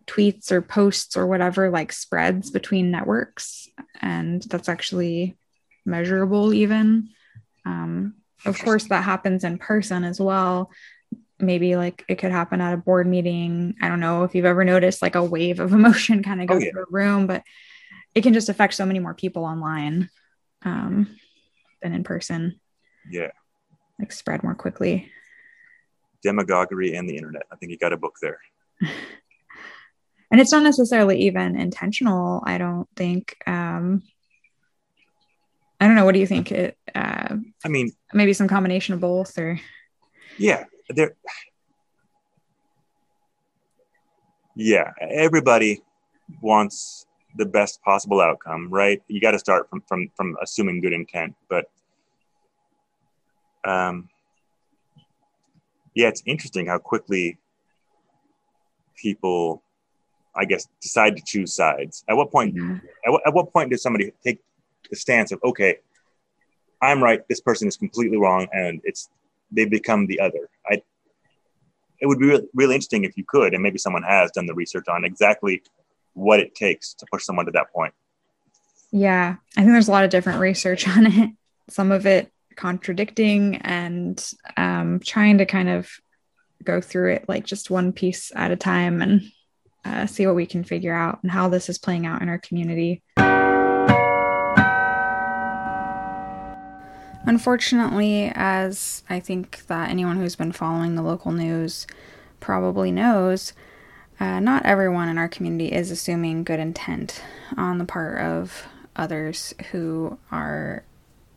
tweets 0.07 0.51
or 0.51 0.61
posts 0.61 1.15
or 1.15 1.27
whatever 1.27 1.69
like 1.69 1.91
spreads 1.91 2.49
between 2.49 2.91
networks. 2.91 3.69
And 4.01 4.41
that's 4.43 4.69
actually 4.69 5.37
measurable, 5.85 6.53
even. 6.53 7.09
Um, 7.65 8.15
of 8.45 8.57
course, 8.59 8.85
that 8.85 9.03
happens 9.03 9.43
in 9.43 9.57
person 9.57 10.03
as 10.03 10.19
well 10.19 10.71
maybe 11.39 11.75
like 11.75 12.03
it 12.07 12.15
could 12.15 12.31
happen 12.31 12.61
at 12.61 12.73
a 12.73 12.77
board 12.77 13.07
meeting. 13.07 13.75
I 13.81 13.89
don't 13.89 13.99
know 13.99 14.23
if 14.23 14.35
you've 14.35 14.45
ever 14.45 14.63
noticed 14.63 15.01
like 15.01 15.15
a 15.15 15.23
wave 15.23 15.59
of 15.59 15.73
emotion 15.73 16.23
kind 16.23 16.41
of 16.41 16.47
go 16.47 16.55
oh, 16.55 16.59
yeah. 16.59 16.71
through 16.71 16.83
a 16.83 16.91
room, 16.91 17.27
but 17.27 17.43
it 18.15 18.21
can 18.21 18.33
just 18.33 18.49
affect 18.49 18.73
so 18.73 18.85
many 18.85 18.99
more 18.99 19.13
people 19.13 19.45
online 19.45 20.09
um, 20.63 21.07
than 21.81 21.93
in 21.93 22.03
person. 22.03 22.59
Yeah. 23.09 23.31
Like 23.99 24.11
spread 24.11 24.43
more 24.43 24.55
quickly. 24.55 25.11
Demagoguery 26.23 26.95
and 26.95 27.07
the 27.07 27.15
internet. 27.15 27.43
I 27.51 27.55
think 27.55 27.71
you 27.71 27.77
got 27.77 27.93
a 27.93 27.97
book 27.97 28.15
there. 28.21 28.39
and 28.81 30.41
it's 30.41 30.51
not 30.51 30.63
necessarily 30.63 31.21
even 31.21 31.55
intentional, 31.55 32.43
I 32.45 32.57
don't 32.57 32.87
think. 32.95 33.37
Um, 33.45 34.03
I 35.79 35.85
don't 35.85 35.95
know. 35.95 36.05
What 36.05 36.13
do 36.13 36.19
you 36.19 36.27
think? 36.27 36.51
It. 36.51 36.77
Uh, 36.93 37.37
I 37.63 37.67
mean, 37.67 37.91
maybe 38.13 38.33
some 38.33 38.47
combination 38.47 38.95
of 38.95 38.99
both, 38.99 39.37
or. 39.37 39.59
Yeah, 40.39 40.65
there 40.89 41.13
yeah 44.55 44.91
everybody 45.01 45.81
wants 46.41 47.05
the 47.35 47.45
best 47.45 47.81
possible 47.83 48.21
outcome 48.21 48.69
right 48.69 49.01
you 49.07 49.21
got 49.21 49.31
to 49.31 49.39
start 49.39 49.69
from 49.69 49.81
from 49.87 50.09
from 50.15 50.35
assuming 50.41 50.81
good 50.81 50.93
intent 50.93 51.35
but 51.49 51.69
um 53.65 54.09
yeah 55.93 56.07
it's 56.07 56.23
interesting 56.25 56.65
how 56.65 56.77
quickly 56.77 57.37
people 58.95 59.61
i 60.35 60.45
guess 60.45 60.67
decide 60.81 61.15
to 61.15 61.23
choose 61.25 61.53
sides 61.53 62.03
at 62.09 62.15
what 62.15 62.31
point 62.31 62.55
mm-hmm. 62.55 62.77
at, 63.05 63.11
what, 63.11 63.21
at 63.27 63.33
what 63.33 63.53
point 63.53 63.69
does 63.69 63.81
somebody 63.81 64.11
take 64.23 64.39
the 64.89 64.95
stance 64.95 65.31
of 65.31 65.39
okay 65.43 65.77
i'm 66.81 67.03
right 67.03 67.27
this 67.27 67.41
person 67.41 67.67
is 67.67 67.77
completely 67.77 68.17
wrong 68.17 68.47
and 68.53 68.81
it's 68.83 69.09
they 69.51 69.65
become 69.65 70.07
the 70.07 70.19
other. 70.19 70.49
I 70.69 70.81
it 71.99 72.05
would 72.05 72.19
be 72.19 72.39
really, 72.53 72.75
interesting 72.75 73.03
if 73.03 73.17
you 73.17 73.23
could, 73.27 73.53
and 73.53 73.63
maybe 73.63 73.79
someone 73.79 74.03
has 74.03 74.31
done 74.31 74.45
the 74.45 74.53
research 74.53 74.87
on 74.87 75.03
exactly 75.03 75.63
what 76.13 76.39
it 76.39 76.53
takes 76.53 76.93
to 76.95 77.05
push 77.11 77.23
someone 77.23 77.45
to 77.45 77.51
that 77.51 77.71
point. 77.73 77.93
Yeah, 78.91 79.35
I 79.55 79.61
think 79.61 79.71
there's 79.71 79.87
a 79.87 79.91
lot 79.91 80.03
of 80.03 80.09
different 80.09 80.39
research 80.39 80.87
on 80.97 81.07
it. 81.07 81.31
Some 81.69 81.91
of 81.91 82.05
it 82.05 82.31
contradicting 82.55 83.57
and 83.57 84.23
um, 84.55 84.99
trying 84.99 85.39
to 85.39 85.45
kind 85.45 85.69
of 85.69 85.89
go 86.63 86.81
through 86.81 87.13
it 87.13 87.25
like 87.27 87.45
just 87.45 87.69
one 87.69 87.93
piece 87.93 88.31
at 88.35 88.51
a 88.51 88.55
time 88.55 89.01
and 89.01 89.21
uh, 89.85 90.05
see 90.05 90.25
what 90.25 90.35
we 90.35 90.45
can 90.45 90.63
figure 90.63 90.93
out 90.93 91.19
and 91.21 91.31
how 91.31 91.49
this 91.49 91.69
is 91.69 91.77
playing 91.77 92.05
out 92.05 92.21
in 92.21 92.29
our 92.29 92.39
community. 92.39 93.03
Unfortunately, 97.27 98.31
as 98.35 99.03
I 99.09 99.19
think 99.19 99.67
that 99.67 99.89
anyone 99.89 100.15
who's 100.15 100.37
been 100.37 100.53
following 100.53 100.95
the 100.95 101.01
local 101.01 101.33
news 101.33 101.85
probably 102.39 102.89
knows, 102.89 103.51
uh, 104.17 104.39
not 104.39 104.65
everyone 104.65 105.09
in 105.09 105.17
our 105.17 105.27
community 105.27 105.73
is 105.73 105.91
assuming 105.91 106.45
good 106.45 106.61
intent 106.61 107.21
on 107.57 107.79
the 107.79 107.85
part 107.85 108.19
of 108.19 108.67
others 108.95 109.53
who 109.71 110.17
are, 110.31 110.83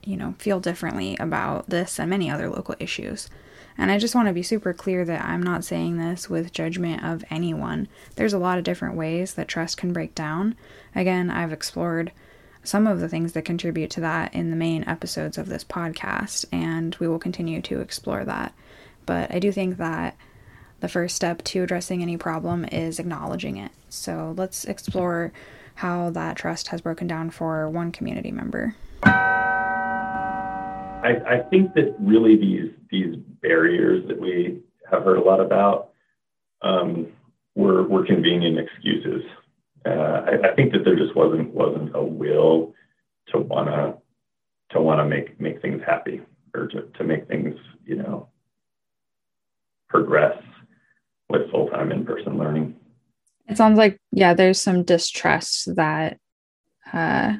you 0.05 0.17
know, 0.17 0.37
feel 0.39 0.61
differently 0.61 1.17
about 1.19 1.69
this 1.69 1.99
and 1.99 2.09
many 2.09 2.31
other 2.31 2.49
local 2.49 2.77
issues. 2.79 3.29
And 3.77 3.91
I 3.91 3.99
just 3.99 4.15
want 4.15 4.29
to 4.29 4.33
be 4.35 4.45
super 4.45 4.73
clear 4.73 5.05
that 5.05 5.25
I'm 5.25 5.43
not 5.43 5.65
saying 5.65 5.99
this 5.99 6.31
with 6.31 6.53
judgment 6.53 7.03
of 7.03 7.25
anyone. 7.31 7.89
There's 8.15 8.33
a 8.33 8.39
lot 8.39 8.59
of 8.59 8.65
different 8.65 8.95
ways 8.95 9.35
that 9.35 9.49
trust 9.49 9.77
can 9.77 9.93
break 9.93 10.15
down. 10.15 10.55
Again, 10.95 11.31
I've 11.31 11.53
explored 11.53 12.13
some 12.63 12.87
of 12.87 13.01
the 13.01 13.09
things 13.09 13.33
that 13.33 13.45
contribute 13.45 13.91
to 13.91 14.01
that 14.01 14.35
in 14.35 14.51
the 14.51 14.57
main 14.57 14.85
episodes 14.85 15.39
of 15.39 15.49
this 15.49 15.65
podcast, 15.65 16.45
and 16.53 16.95
we 17.01 17.09
will 17.09 17.19
continue 17.19 17.63
to 17.63 17.81
explore 17.81 18.25
that. 18.25 18.55
But 19.07 19.35
I 19.35 19.39
do 19.39 19.51
think 19.51 19.79
that 19.79 20.17
the 20.81 20.89
first 20.89 21.17
step 21.17 21.43
to 21.45 21.63
addressing 21.63 22.03
any 22.03 22.17
problem 22.17 22.65
is 22.67 22.99
acknowledging 22.99 23.57
it. 23.57 23.71
So 23.89 24.35
let's 24.37 24.65
explore 24.65 25.33
how 25.77 26.11
that 26.11 26.37
trust 26.37 26.69
has 26.69 26.81
broken 26.81 27.07
down 27.07 27.31
for 27.31 27.69
one 27.69 27.93
community 27.93 28.31
member. 28.31 28.75
I, 31.03 31.17
I 31.27 31.39
think 31.51 31.75
that 31.75 31.97
really 31.99 32.37
these 32.37 32.71
these 32.91 33.17
barriers 33.17 34.07
that 34.09 34.21
we 34.21 34.61
have 34.91 35.05
heard 35.05 35.17
a 35.17 35.23
lot 35.23 35.41
about 35.41 35.93
um, 36.63 37.07
were, 37.55 37.85
were 37.85 38.05
convenient 38.05 38.59
excuses 38.59 39.23
I, 39.87 40.51
I, 40.51 40.55
think 40.55 40.73
that 40.73 40.85
there 40.85 40.97
just 40.97 41.17
wasn't 41.17 41.55
wasn't 41.55 41.95
a 41.95 42.03
will 42.03 42.75
to 43.29 43.39
wanna 43.39 43.97
to 44.73 45.05
make 45.39 45.63
things 45.63 45.83
happy 45.87 46.21
or 46.55 46.69
to, 46.69 47.05
make 47.05 47.27
things 47.29 47.55
you 47.85 47.97
know 47.97 48.29
progress 49.89 50.37
with 51.29 51.51
full 51.51 51.69
time 51.69 51.93
in 51.93 52.05
person 52.05 52.39
learning. 52.39 52.77
It 53.49 53.57
sounds 53.57 53.79
like 53.79 53.99
yeah, 54.13 54.35
there's 54.35 54.61
some 54.61 54.83
distrust 54.83 55.75
that 55.77 56.19
uh, 56.93 57.37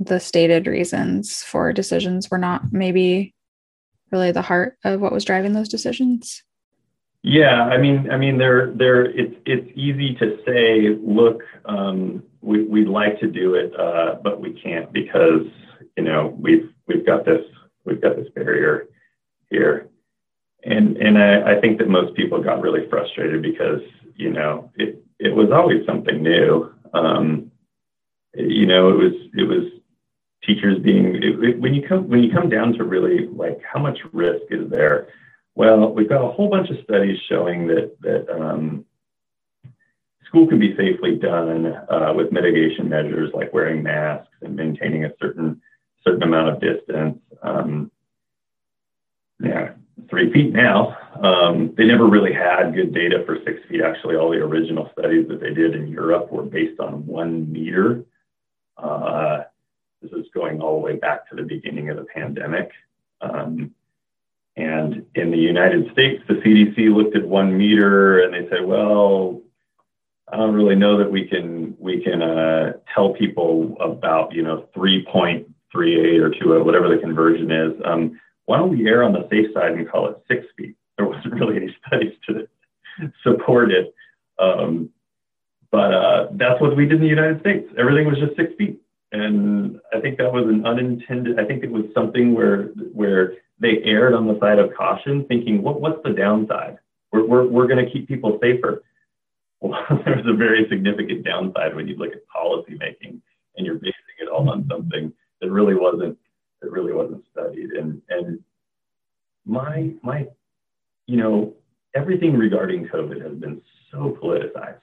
the 0.00 0.18
stated 0.18 0.66
reasons 0.66 1.42
for 1.42 1.72
decisions 1.72 2.30
were 2.30 2.38
not 2.38 2.72
maybe 2.72 3.34
really 4.10 4.32
the 4.32 4.42
heart 4.42 4.76
of 4.84 5.00
what 5.00 5.12
was 5.12 5.24
driving 5.24 5.52
those 5.52 5.68
decisions. 5.68 6.42
Yeah, 7.22 7.62
I 7.62 7.78
mean, 7.78 8.10
I 8.10 8.16
mean, 8.16 8.36
there, 8.36 8.72
there. 8.72 9.04
It's 9.04 9.36
it's 9.46 9.70
easy 9.76 10.14
to 10.16 10.38
say, 10.44 10.88
look, 11.00 11.42
um, 11.66 12.24
we 12.40 12.64
we'd 12.64 12.88
like 12.88 13.20
to 13.20 13.28
do 13.28 13.54
it, 13.54 13.72
uh, 13.78 14.16
but 14.22 14.40
we 14.40 14.60
can't 14.60 14.92
because 14.92 15.46
you 15.96 16.02
know 16.02 16.36
we've 16.40 16.68
we've 16.88 17.06
got 17.06 17.24
this 17.24 17.44
we've 17.84 18.00
got 18.00 18.16
this 18.16 18.26
barrier 18.34 18.88
here, 19.50 19.88
and 20.64 20.96
and 20.96 21.16
I, 21.16 21.56
I 21.56 21.60
think 21.60 21.78
that 21.78 21.88
most 21.88 22.16
people 22.16 22.42
got 22.42 22.60
really 22.60 22.88
frustrated 22.90 23.40
because 23.40 23.82
you 24.16 24.30
know 24.32 24.72
it 24.74 25.00
it 25.20 25.32
was 25.32 25.52
always 25.52 25.86
something 25.86 26.24
new. 26.24 26.72
Um, 26.92 27.52
you 28.34 28.66
know, 28.66 28.88
it 28.88 28.96
was 28.96 29.12
it 29.34 29.44
was 29.44 29.70
teachers 30.44 30.80
being 30.80 31.22
it, 31.22 31.60
when 31.60 31.72
you 31.72 31.86
come 31.86 32.08
when 32.08 32.24
you 32.24 32.32
come 32.32 32.48
down 32.48 32.72
to 32.72 32.82
really 32.82 33.28
like 33.28 33.60
how 33.62 33.78
much 33.78 34.00
risk 34.12 34.42
is 34.50 34.68
there 34.70 35.06
well, 35.54 35.92
we've 35.92 36.08
got 36.08 36.24
a 36.24 36.32
whole 36.32 36.48
bunch 36.48 36.70
of 36.70 36.82
studies 36.84 37.18
showing 37.28 37.66
that 37.68 37.96
that 38.00 38.28
um, 38.30 38.84
school 40.26 40.46
can 40.46 40.58
be 40.58 40.74
safely 40.76 41.16
done 41.16 41.66
uh, 41.90 42.12
with 42.16 42.32
mitigation 42.32 42.88
measures 42.88 43.30
like 43.34 43.52
wearing 43.52 43.82
masks 43.82 44.32
and 44.40 44.56
maintaining 44.56 45.04
a 45.04 45.12
certain 45.20 45.60
certain 46.04 46.22
amount 46.22 46.48
of 46.48 46.60
distance. 46.60 47.18
Um, 47.42 47.90
yeah, 49.40 49.72
three 50.08 50.32
feet 50.32 50.52
now. 50.52 50.96
Um, 51.22 51.74
they 51.76 51.84
never 51.84 52.06
really 52.06 52.32
had 52.32 52.74
good 52.74 52.94
data 52.94 53.22
for 53.26 53.38
six 53.44 53.60
feet. 53.68 53.82
Actually, 53.82 54.16
all 54.16 54.30
the 54.30 54.38
original 54.38 54.88
studies 54.98 55.28
that 55.28 55.40
they 55.40 55.52
did 55.52 55.74
in 55.74 55.88
Europe 55.88 56.32
were 56.32 56.44
based 56.44 56.80
on 56.80 57.06
one 57.06 57.52
meter. 57.52 58.04
Uh, 58.78 59.42
this 60.00 60.12
is 60.12 60.26
going 60.34 60.60
all 60.60 60.80
the 60.80 60.84
way 60.84 60.96
back 60.96 61.28
to 61.28 61.36
the 61.36 61.42
beginning 61.42 61.90
of 61.90 61.96
the 61.96 62.04
pandemic. 62.04 62.70
Um, 63.20 63.72
and 64.56 65.06
in 65.14 65.30
the 65.30 65.38
United 65.38 65.90
States, 65.92 66.22
the 66.28 66.34
CDC 66.34 66.94
looked 66.94 67.16
at 67.16 67.26
one 67.26 67.56
meter 67.56 68.20
and 68.20 68.34
they 68.34 68.48
said, 68.50 68.64
well, 68.64 69.40
I 70.30 70.36
don't 70.36 70.54
really 70.54 70.76
know 70.76 70.98
that 70.98 71.10
we 71.10 71.26
can 71.26 71.76
we 71.78 72.02
can 72.02 72.22
uh, 72.22 72.74
tell 72.94 73.10
people 73.14 73.76
about 73.80 74.32
you 74.32 74.42
know 74.42 74.66
3.38 74.74 75.46
or 76.20 76.30
2, 76.30 76.64
whatever 76.64 76.88
the 76.88 77.00
conversion 77.00 77.50
is. 77.50 77.72
Um, 77.84 78.20
why 78.46 78.58
don't 78.58 78.70
we 78.70 78.88
err 78.88 79.02
on 79.02 79.12
the 79.12 79.28
safe 79.30 79.52
side 79.54 79.72
and 79.72 79.88
call 79.88 80.08
it 80.08 80.22
six 80.28 80.46
feet? 80.56 80.74
There 80.96 81.06
wasn't 81.06 81.34
really 81.34 81.56
any 81.56 81.76
studies 81.86 82.14
to 82.28 82.48
support 83.22 83.72
it, 83.72 83.94
um, 84.38 84.90
but 85.70 85.94
uh, 85.94 86.28
that's 86.32 86.60
what 86.60 86.76
we 86.76 86.84
did 86.84 86.96
in 86.96 87.02
the 87.02 87.08
United 87.08 87.40
States. 87.40 87.68
Everything 87.78 88.06
was 88.06 88.18
just 88.18 88.36
six 88.36 88.54
feet, 88.56 88.80
and 89.12 89.80
I 89.94 90.00
think 90.00 90.18
that 90.18 90.32
was 90.32 90.44
an 90.44 90.66
unintended. 90.66 91.38
I 91.38 91.44
think 91.44 91.62
it 91.62 91.70
was 91.70 91.84
something 91.94 92.34
where 92.34 92.64
where 92.94 93.34
they 93.62 93.78
erred 93.84 94.12
on 94.12 94.26
the 94.26 94.38
side 94.40 94.58
of 94.58 94.74
caution, 94.74 95.24
thinking, 95.26 95.62
what, 95.62 95.80
what's 95.80 96.02
the 96.02 96.10
downside? 96.10 96.78
We're, 97.12 97.24
we're, 97.24 97.46
we're 97.46 97.68
going 97.68 97.84
to 97.84 97.90
keep 97.90 98.08
people 98.08 98.38
safer. 98.42 98.82
Well, 99.60 99.80
there's 100.04 100.26
a 100.26 100.34
very 100.34 100.66
significant 100.68 101.24
downside 101.24 101.74
when 101.76 101.86
you 101.86 101.96
look 101.96 102.12
at 102.12 102.26
policy 102.26 102.76
making 102.78 103.22
and 103.56 103.64
you're 103.64 103.76
basing 103.76 104.18
it 104.20 104.28
all 104.28 104.50
on 104.50 104.66
something 104.68 105.12
that 105.40 105.50
really 105.50 105.74
wasn't 105.74 106.18
that 106.60 106.70
really 106.70 106.92
wasn't 106.92 107.24
studied. 107.30 107.70
And 107.70 108.02
and 108.08 108.40
my 109.46 109.92
my 110.02 110.26
you 111.06 111.16
know 111.16 111.54
everything 111.94 112.36
regarding 112.36 112.88
COVID 112.88 113.22
has 113.22 113.36
been 113.38 113.60
so 113.90 114.18
politicized. 114.20 114.78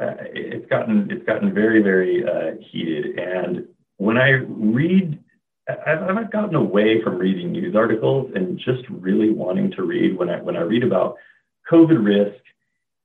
uh, 0.00 0.14
it's 0.32 0.66
gotten 0.66 1.08
it's 1.10 1.24
gotten 1.24 1.52
very 1.54 1.82
very 1.82 2.24
uh, 2.24 2.56
heated. 2.60 3.18
And 3.18 3.68
when 3.98 4.16
I 4.16 4.30
read, 4.30 5.22
I've, 5.68 6.30
gotten 6.30 6.54
away 6.54 7.02
from 7.02 7.16
reading 7.18 7.52
news 7.52 7.74
articles 7.74 8.30
and 8.34 8.58
just 8.58 8.82
really 8.90 9.30
wanting 9.30 9.70
to 9.72 9.82
read 9.82 10.16
when 10.16 10.28
I 10.28 10.40
when 10.40 10.56
I 10.56 10.60
read 10.60 10.82
about 10.82 11.16
COVID 11.70 12.04
risk 12.04 12.42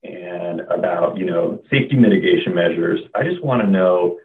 and 0.04 0.62
about 0.62 1.18
you 1.18 1.26
know 1.26 1.62
safety 1.70 1.96
mitigation 1.96 2.54
measures. 2.54 3.00
I 3.16 3.24
just 3.24 3.44
want 3.44 3.62
to 3.62 3.68
know 3.68 4.20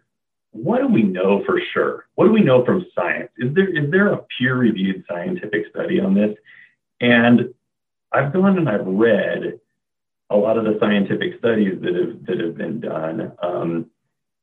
what 0.51 0.81
do 0.81 0.89
we 0.89 1.03
know 1.03 1.45
for 1.45 1.61
sure? 1.73 2.07
What 2.15 2.27
do 2.27 2.33
we 2.33 2.43
know 2.43 2.65
from 2.65 2.87
science? 2.95 3.31
Is 3.39 3.55
there 3.55 3.69
is 3.69 3.91
there 3.91 4.13
a 4.13 4.25
peer 4.39 4.57
reviewed 4.57 5.05
scientific 5.09 5.67
study 5.71 6.01
on 6.01 6.15
this? 6.15 6.37
And 7.01 7.55
I've 8.13 8.33
gone 8.33 8.59
and 8.59 8.69
I've 8.69 8.87
read 8.87 9.61
a 10.31 10.37
lot 10.37 10.57
of 10.57 10.65
the 10.65 10.77
scientific 10.81 11.39
studies 11.39 11.81
that 11.83 11.95
have 11.95 12.27
that 12.27 12.41
have 12.41 12.57
been 12.57 12.81
done. 12.81 13.33
Um, 13.43 13.91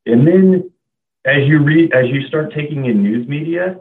and 0.05 0.27
then 0.27 0.71
as 1.25 1.47
you 1.47 1.59
read, 1.59 1.93
as 1.93 2.05
you 2.09 2.27
start 2.27 2.53
taking 2.53 2.85
in 2.85 3.03
news 3.03 3.27
media, 3.27 3.79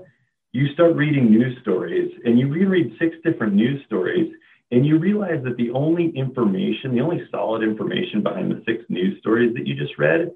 you 0.53 0.73
start 0.75 0.95
reading 0.95 1.31
news 1.31 1.57
stories 1.63 2.13
and 2.25 2.39
you 2.39 2.49
reread 2.49 2.97
six 2.99 3.17
different 3.25 3.55
news 3.55 3.85
stories 3.87 4.33
and 4.73 4.87
you 4.87 4.99
realize 4.99 5.43
that 5.45 5.57
the 5.57 5.71
only 5.71 6.11
information, 6.11 6.95
the 6.95 7.01
only 7.01 7.27
solid 7.31 7.63
information 7.63 8.23
behind 8.23 8.51
the 8.51 8.63
six 8.67 8.85
news 8.89 9.19
stories 9.21 9.55
that 9.55 9.67
you 9.67 9.75
just 9.75 9.99
read 9.99 10.31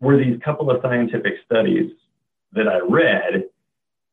were 0.00 0.16
these 0.16 0.38
couple 0.44 0.70
of 0.70 0.80
scientific 0.82 1.34
studies 1.44 1.90
that 2.52 2.68
I 2.68 2.78
read. 2.78 3.44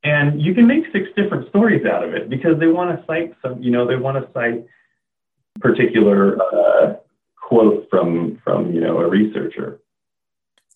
And 0.04 0.42
you 0.42 0.54
can 0.54 0.68
make 0.68 0.86
six 0.92 1.10
different 1.16 1.50
stories 1.50 1.86
out 1.86 2.04
of 2.04 2.14
it 2.14 2.30
because 2.30 2.60
they 2.60 2.68
want 2.68 2.98
to 2.98 3.06
cite 3.06 3.34
some, 3.42 3.62
you 3.62 3.72
know, 3.72 3.88
they 3.88 3.96
want 3.96 4.24
to 4.24 4.32
cite 4.34 4.66
particular 5.60 6.42
uh, 6.42 6.96
quote 7.36 7.88
from 7.90 8.40
from 8.44 8.72
you 8.74 8.82
know 8.82 9.00
a 9.00 9.08
researcher. 9.08 9.80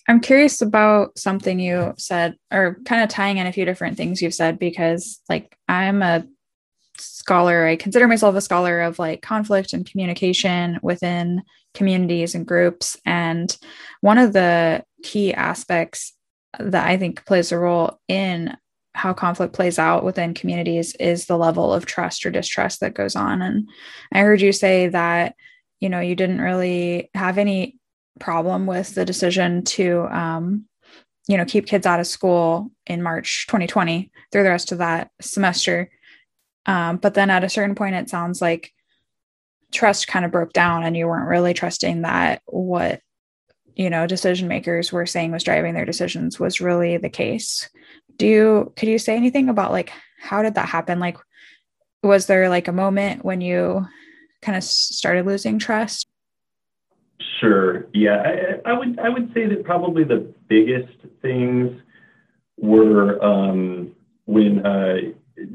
I'm 0.10 0.20
curious 0.20 0.60
about 0.64 1.20
something 1.20 1.60
you 1.60 1.94
said, 1.98 2.36
or 2.52 2.80
kind 2.86 3.04
of 3.04 3.10
tying 3.10 3.38
in 3.38 3.46
a 3.46 3.52
few 3.52 3.64
different 3.64 3.96
things 3.96 4.24
you've 4.24 4.34
said, 4.34 4.58
because 4.58 5.22
like 5.30 5.56
I'm 5.68 6.02
a 6.02 6.26
scholar, 6.98 7.68
I 7.68 7.76
consider 7.76 8.08
myself 8.08 8.36
a 8.36 8.42
scholar 8.42 8.82
of 8.82 8.98
like 8.98 9.22
conflict 9.22 9.72
and 9.72 9.90
communication 9.90 10.80
within 10.82 11.44
communities 11.76 12.34
and 12.34 12.44
groups. 12.48 12.98
And 13.06 13.56
one 14.02 14.18
of 14.18 14.34
the 14.34 14.84
key 15.04 15.32
aspects 15.32 16.16
that 16.58 16.88
I 16.88 16.98
think 16.98 17.24
plays 17.28 17.52
a 17.52 17.60
role 17.60 18.00
in 18.08 18.58
how 18.96 19.14
conflict 19.14 19.54
plays 19.54 19.78
out 19.78 20.04
within 20.04 20.34
communities 20.34 20.96
is 20.96 21.28
the 21.28 21.38
level 21.38 21.72
of 21.72 21.86
trust 21.86 22.26
or 22.26 22.32
distrust 22.32 22.80
that 22.80 22.96
goes 22.96 23.16
on. 23.16 23.44
And 23.44 23.70
I 24.12 24.22
heard 24.22 24.42
you 24.42 24.54
say 24.54 24.88
that, 24.88 25.36
you 25.80 25.88
know, 25.88 26.00
you 26.00 26.16
didn't 26.16 26.42
really 26.42 27.12
have 27.14 27.38
any 27.38 27.79
problem 28.20 28.66
with 28.66 28.96
the 28.96 29.06
decision 29.06 29.64
to, 29.64 30.08
um, 30.12 30.66
you 31.28 31.38
know, 31.38 31.46
keep 31.46 31.66
kids 31.66 31.86
out 31.86 32.00
of 32.00 32.08
school 32.08 32.72
in 32.88 33.04
March 33.04 33.46
2020 33.48 34.12
through 34.32 34.44
the 34.44 34.50
rest 34.50 34.72
of 34.72 34.80
that 34.80 35.12
semester. 35.22 35.90
Um, 36.66 36.98
but 36.98 37.14
then 37.14 37.30
at 37.30 37.44
a 37.44 37.50
certain 37.50 37.76
point, 37.76 37.96
it 37.96 38.10
sounds 38.10 38.42
like 38.42 38.72
trust 39.72 40.08
kind 40.08 40.26
of 40.26 40.32
broke 40.32 40.54
down 40.54 40.84
and 40.84 40.98
you 40.98 41.08
weren't 41.08 41.30
really 41.30 41.54
trusting 41.54 42.02
that 42.02 42.42
what 42.46 43.02
you 43.76 43.90
know 43.90 44.08
decision 44.08 44.48
makers 44.48 44.92
were 44.92 45.06
saying 45.06 45.32
was 45.32 45.44
driving 45.44 45.74
their 45.74 45.86
decisions 45.86 46.40
was 46.40 46.62
really 46.62 46.98
the 46.98 47.10
case. 47.10 47.70
Do 48.18 48.28
you 48.28 48.74
could 48.76 48.90
you 48.90 49.00
say 49.00 49.16
anything 49.16 49.50
about 49.50 49.72
like 49.72 49.92
how 50.20 50.42
did 50.42 50.56
that 50.56 50.68
happen? 50.68 51.00
Like 51.00 51.18
was 52.04 52.26
there 52.26 52.50
like 52.50 52.68
a 52.68 52.74
moment 52.74 53.24
when 53.24 53.42
you 53.42 53.86
kind 54.42 54.58
of 54.58 54.64
started 54.64 55.26
losing 55.26 55.60
trust 55.60 56.10
sure 57.40 57.88
yeah 57.94 58.58
I, 58.66 58.74
would 58.74 59.00
i 59.00 59.10
would 59.10 59.34
say 59.34 59.46
that 59.48 59.64
probably 59.64 60.04
the 60.04 60.34
biggest 60.48 60.94
things 61.22 61.80
were 62.58 63.24
um, 63.24 63.92
when 64.26 64.66
uh, 64.66 64.98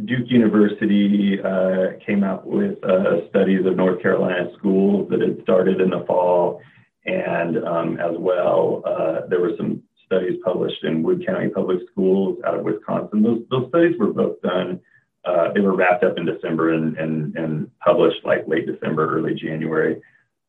Duke 0.04 0.30
University 0.30 1.38
uh, 1.42 1.98
came 2.04 2.24
out 2.24 2.46
with 2.46 2.78
studies 3.30 3.66
of 3.66 3.76
North 3.76 4.00
Carolina 4.00 4.50
schools 4.58 5.08
that 5.10 5.20
had 5.20 5.42
started 5.42 5.80
in 5.80 5.90
the 5.90 6.04
fall, 6.06 6.60
and 7.04 7.62
um, 7.64 7.98
as 7.98 8.16
well, 8.18 8.82
uh, 8.86 9.26
there 9.28 9.40
were 9.40 9.52
some 9.56 9.82
studies 10.06 10.40
published 10.44 10.82
in 10.84 11.02
Wood 11.02 11.24
County 11.26 11.48
Public 11.48 11.80
Schools 11.92 12.38
out 12.46 12.58
of 12.58 12.64
Wisconsin. 12.64 13.22
Those, 13.22 13.42
those 13.50 13.68
studies 13.68 13.98
were 13.98 14.12
both 14.12 14.40
done, 14.40 14.80
they 15.54 15.60
were 15.60 15.76
wrapped 15.76 16.04
up 16.04 16.18
in 16.18 16.24
December 16.24 16.72
and, 16.72 16.96
and, 16.96 17.36
and 17.36 17.70
published 17.78 18.24
like 18.24 18.48
late 18.48 18.66
December, 18.66 19.16
early 19.16 19.34
January. 19.34 20.00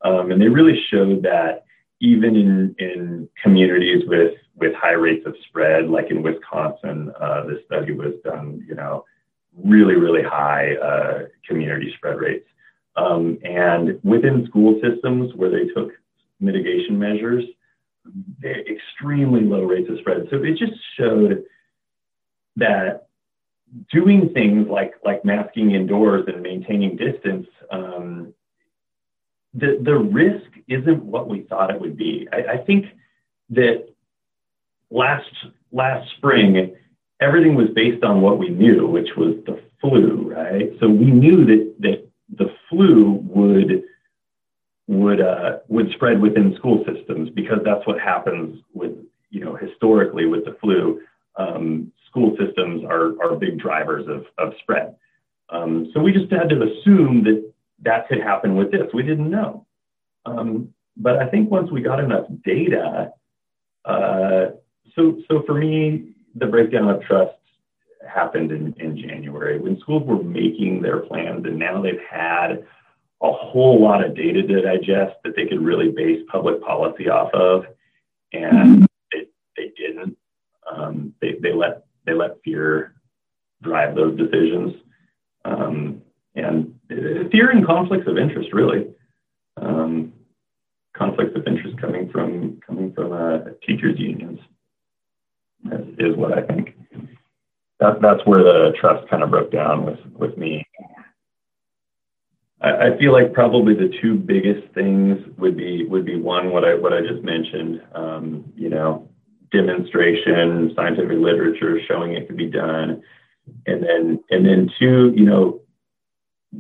Um, 0.06 0.32
and 0.32 0.40
they 0.42 0.48
really 0.48 0.80
showed 0.92 1.24
that 1.24 1.66
even 2.00 2.36
in, 2.36 2.76
in 2.78 3.30
communities 3.42 4.04
with, 4.08 4.34
with 4.56 4.74
high 4.76 4.92
rates 4.92 5.26
of 5.26 5.36
spread, 5.48 5.90
like 5.90 6.12
in 6.12 6.22
Wisconsin, 6.22 7.12
uh, 7.20 7.46
this 7.46 7.60
study 7.66 7.92
was 7.92 8.14
done, 8.24 8.64
you 8.68 8.76
know, 8.76 9.04
really, 9.64 9.96
really 9.96 10.22
high 10.22 10.76
uh, 10.76 11.20
community 11.48 11.92
spread 11.98 12.20
rates. 12.20 12.48
Um, 12.96 13.40
and 13.44 14.00
within 14.04 14.46
school 14.48 14.80
systems 14.82 15.34
where 15.36 15.50
they 15.50 15.66
took 15.74 15.92
mitigation 16.40 17.00
measures, 17.00 17.44
extremely 18.44 19.42
low 19.42 19.64
rates 19.64 19.90
of 19.90 19.98
spread. 20.00 20.28
So 20.30 20.38
it 20.38 20.58
just 20.58 20.80
showed 20.98 21.44
that 22.58 23.08
doing 23.92 24.30
things 24.34 24.68
like 24.70 24.94
like 25.04 25.26
masking 25.26 25.72
indoors 25.72 26.26
and 26.28 26.42
maintaining 26.42 26.96
distance, 26.96 27.48
um, 27.72 28.34
the 29.56 29.80
the 29.82 29.96
risk 29.96 30.50
isn't 30.68 31.04
what 31.04 31.28
we 31.28 31.42
thought 31.42 31.72
it 31.72 31.80
would 31.80 31.98
be. 31.98 32.28
I, 32.32 32.54
I 32.54 32.58
think 32.58 32.86
that 33.50 33.88
last 34.90 35.30
last 35.72 36.10
spring 36.18 36.76
everything 37.22 37.56
was 37.56 37.70
based 37.70 38.04
on 38.04 38.22
what 38.22 38.38
we 38.38 38.50
knew, 38.50 38.88
which 38.88 39.10
was 39.16 39.36
the 39.46 39.62
flu, 39.82 40.34
right? 40.34 40.72
So 40.80 40.90
we 40.90 41.06
knew 41.06 41.46
that 41.46 41.76
that 41.80 42.08
the 42.38 42.54
flu 42.70 43.22
would 43.24 43.84
would 44.88 45.22
uh, 45.22 45.60
would 45.68 45.92
spread 45.92 46.22
within 46.22 46.56
school 46.56 46.84
systems 46.86 47.30
because 47.30 47.60
that's 47.64 47.86
what 47.88 48.00
happens 48.00 48.62
with 48.74 48.92
you 49.30 49.44
know 49.44 49.56
historically 49.56 50.26
with 50.26 50.46
the 50.46 50.58
flu. 50.62 51.02
Um, 51.38 51.92
school 52.10 52.36
systems 52.40 52.84
are 52.86 53.14
are 53.22 53.36
big 53.36 53.60
drivers 53.60 54.08
of 54.08 54.26
of 54.38 54.54
spread. 54.60 54.96
Um, 55.50 55.92
so 55.94 56.00
we 56.00 56.12
just 56.12 56.32
had 56.32 56.50
to 56.50 56.64
assume 56.64 57.24
that 57.24 57.54
that 57.84 58.08
could 58.08 58.22
happen 58.22 58.56
with 58.56 58.72
this. 58.72 58.88
We 58.94 59.04
didn't 59.04 59.30
know. 59.30 59.66
Um, 60.26 60.74
but 60.98 61.18
I 61.18 61.30
think 61.30 61.52
once 61.52 61.72
we 61.72 61.82
got 61.82 62.00
enough 62.00 62.26
data, 62.44 63.12
uh, 63.84 64.46
so 64.96 65.22
so 65.30 65.44
for 65.46 65.54
me, 65.54 66.16
the 66.36 66.46
breakdown 66.46 66.90
of 66.90 67.02
trust 67.04 67.34
happened 68.08 68.52
in, 68.52 68.74
in 68.80 68.98
January 68.98 69.60
when 69.60 69.80
schools 69.80 70.04
were 70.06 70.22
making 70.22 70.82
their 70.82 71.00
plans 71.00 71.44
and 71.46 71.58
now 71.58 71.82
they've 71.82 72.00
had 72.10 72.64
a 73.22 73.32
whole 73.32 73.82
lot 73.82 74.04
of 74.04 74.16
data 74.16 74.44
to 74.44 74.62
digest 74.62 75.16
that 75.24 75.36
they 75.36 75.46
could 75.46 75.62
really 75.62 75.90
base 75.90 76.22
public 76.32 76.62
policy 76.62 77.10
off 77.10 77.34
of, 77.34 77.66
and 78.34 78.54
mm-hmm. 78.54 78.86
they, 79.12 79.26
they 79.58 79.72
didn't. 79.78 80.18
Um, 80.72 81.14
they, 81.22 81.36
they 81.42 81.54
let 81.54 81.86
they 82.06 82.14
let 82.14 82.42
fear 82.44 82.96
drive 83.62 83.96
those 83.96 84.18
decisions, 84.18 84.74
um, 85.46 86.02
and 86.36 86.75
fear 86.88 87.52
and 87.52 87.66
conflicts 87.66 88.08
of 88.08 88.18
interest 88.18 88.54
really. 88.54 88.88
Um, 89.58 90.14
conflicts 90.96 91.36
of 91.36 91.48
interest 91.48 91.78
coming 91.80 92.10
from 92.10 92.60
coming 92.66 92.94
from 92.94 93.12
uh, 93.12 93.40
teachers 93.66 94.00
unions 94.00 94.40
is, 95.98 96.16
what 96.16 96.38
I 96.38 96.42
think. 96.42 96.76
That, 97.80 98.02
that's 98.02 98.26
where 98.26 98.44
the 98.44 98.74
trust 98.80 99.10
kind 99.10 99.24
of 99.24 99.30
broke 99.30 99.52
down 99.52 99.86
with 99.86 100.00
with 100.14 100.38
me 100.38 100.66
I, 102.66 102.88
I 102.88 102.98
feel 102.98 103.14
like 103.14 103.34
probably 103.34 103.74
the 103.74 103.94
two 104.02 104.16
biggest 104.16 104.74
things 104.74 105.20
would 105.38 105.56
be 105.56 105.86
would 105.86 106.06
be 106.06 106.16
one 106.16 106.52
what 106.52 106.66
I 106.66 106.74
what 106.74 106.94
I 106.94 107.02
just 107.02 107.24
mentioned. 107.24 107.82
Um, 107.94 108.52
you 108.56 108.70
know, 108.70 109.08
demonstration, 109.52 110.74
scientific 110.76 111.18
literature 111.18 111.80
showing 111.88 112.14
it 112.14 112.28
could 112.28 112.38
be 112.38 112.50
done, 112.50 113.02
and 113.68 113.84
then 113.84 114.24
and 114.32 114.46
then 114.46 114.72
two, 114.80 115.14
you 115.16 115.26
know, 115.26 115.62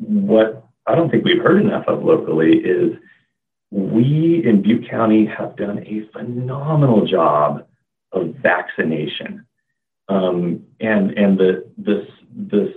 what 0.01 0.67
I 0.87 0.95
don't 0.95 1.09
think 1.09 1.25
we've 1.25 1.41
heard 1.41 1.61
enough 1.61 1.85
of 1.87 2.03
locally 2.03 2.57
is 2.57 2.93
we 3.71 4.43
in 4.45 4.61
Butte 4.61 4.89
County 4.89 5.25
have 5.25 5.55
done 5.57 5.79
a 5.79 6.07
phenomenal 6.13 7.05
job 7.05 7.65
of 8.11 8.35
vaccination. 8.41 9.45
Um, 10.07 10.63
and 10.79 11.11
and 11.11 11.37
the 11.37 11.69
this 11.77 12.05
this 12.35 12.69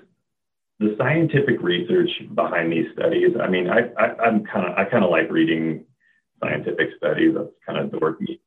the 0.80 0.94
scientific 0.96 1.60
research 1.60 2.10
behind 2.34 2.72
these 2.72 2.86
studies, 2.92 3.32
I 3.40 3.48
mean, 3.48 3.68
I, 3.68 3.90
I, 4.00 4.28
am 4.28 4.44
kind 4.44 4.64
of, 4.64 4.78
I 4.78 4.84
kind 4.84 5.02
of 5.02 5.10
like 5.10 5.28
reading 5.28 5.84
scientific 6.40 6.90
studies. 6.96 7.34
That's 7.36 7.48
kind 7.66 7.78
of 7.78 7.90
dorky. 7.90 8.38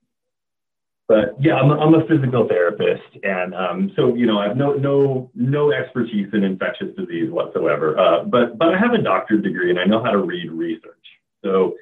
But 1.12 1.36
yeah, 1.42 1.56
I'm, 1.56 1.70
I'm 1.72 1.94
a 1.94 2.08
physical 2.08 2.48
therapist, 2.48 3.04
and 3.24 3.54
um, 3.54 3.92
so 3.98 4.16
you 4.16 4.26
know, 4.26 4.40
I 4.40 4.48
have 4.48 4.56
no 4.56 4.76
no 4.76 5.30
no 5.36 5.74
expertise 5.74 6.30
in 6.32 6.46
infectious 6.46 6.96
disease 6.96 7.30
whatsoever. 7.30 8.00
Uh, 8.00 8.24
but 8.24 8.58
but 8.58 8.74
I 8.74 8.80
have 8.80 8.94
a 8.94 8.98
doctorate 8.98 9.44
degree, 9.44 9.72
and 9.72 9.78
I 9.78 9.84
know 9.84 10.02
how 10.02 10.12
to 10.12 10.20
read 10.20 10.50
research. 10.50 11.06
So 11.44 11.76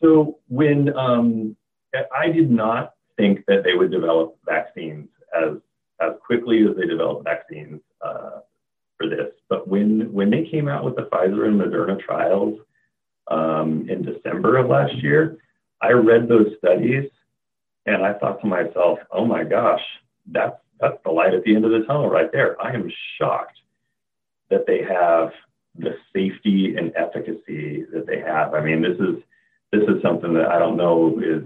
so 0.00 0.38
when 0.48 0.96
um, 0.96 1.54
I 2.16 2.30
did 2.30 2.50
not 2.50 2.94
think 3.18 3.44
that 3.48 3.64
they 3.64 3.74
would 3.74 3.90
develop 3.90 4.38
vaccines 4.46 5.10
as 5.38 5.58
as 6.00 6.12
quickly 6.24 6.66
as 6.66 6.74
they 6.74 6.86
developed 6.86 7.24
vaccines 7.24 7.82
uh, 8.00 8.40
for 8.96 9.10
this. 9.10 9.28
But 9.50 9.68
when 9.68 10.10
when 10.10 10.30
they 10.30 10.46
came 10.50 10.68
out 10.68 10.86
with 10.86 10.96
the 10.96 11.02
Pfizer 11.12 11.46
and 11.48 11.60
Moderna 11.60 12.00
trials 12.00 12.58
um, 13.28 13.86
in 13.90 14.06
December 14.06 14.56
of 14.56 14.70
last 14.70 14.94
year, 15.02 15.36
I 15.82 15.90
read 15.90 16.28
those 16.28 16.46
studies 16.56 17.10
and 17.86 18.04
I 18.04 18.14
thought 18.14 18.40
to 18.40 18.46
myself, 18.46 18.98
"Oh 19.10 19.24
my 19.24 19.44
gosh, 19.44 19.82
that's 20.26 20.56
that's 20.80 20.98
the 21.04 21.10
light 21.10 21.34
at 21.34 21.44
the 21.44 21.54
end 21.54 21.64
of 21.64 21.70
the 21.70 21.84
tunnel 21.86 22.08
right 22.08 22.30
there." 22.32 22.60
I 22.60 22.72
am 22.72 22.90
shocked 23.18 23.58
that 24.50 24.66
they 24.66 24.82
have 24.82 25.32
the 25.76 25.96
safety 26.12 26.76
and 26.76 26.92
efficacy 26.96 27.84
that 27.92 28.06
they 28.06 28.20
have. 28.20 28.54
I 28.54 28.60
mean, 28.60 28.82
this 28.82 28.98
is 28.98 29.16
this 29.72 29.82
is 29.88 30.02
something 30.02 30.34
that 30.34 30.46
I 30.46 30.58
don't 30.58 30.76
know 30.76 31.20
is 31.20 31.42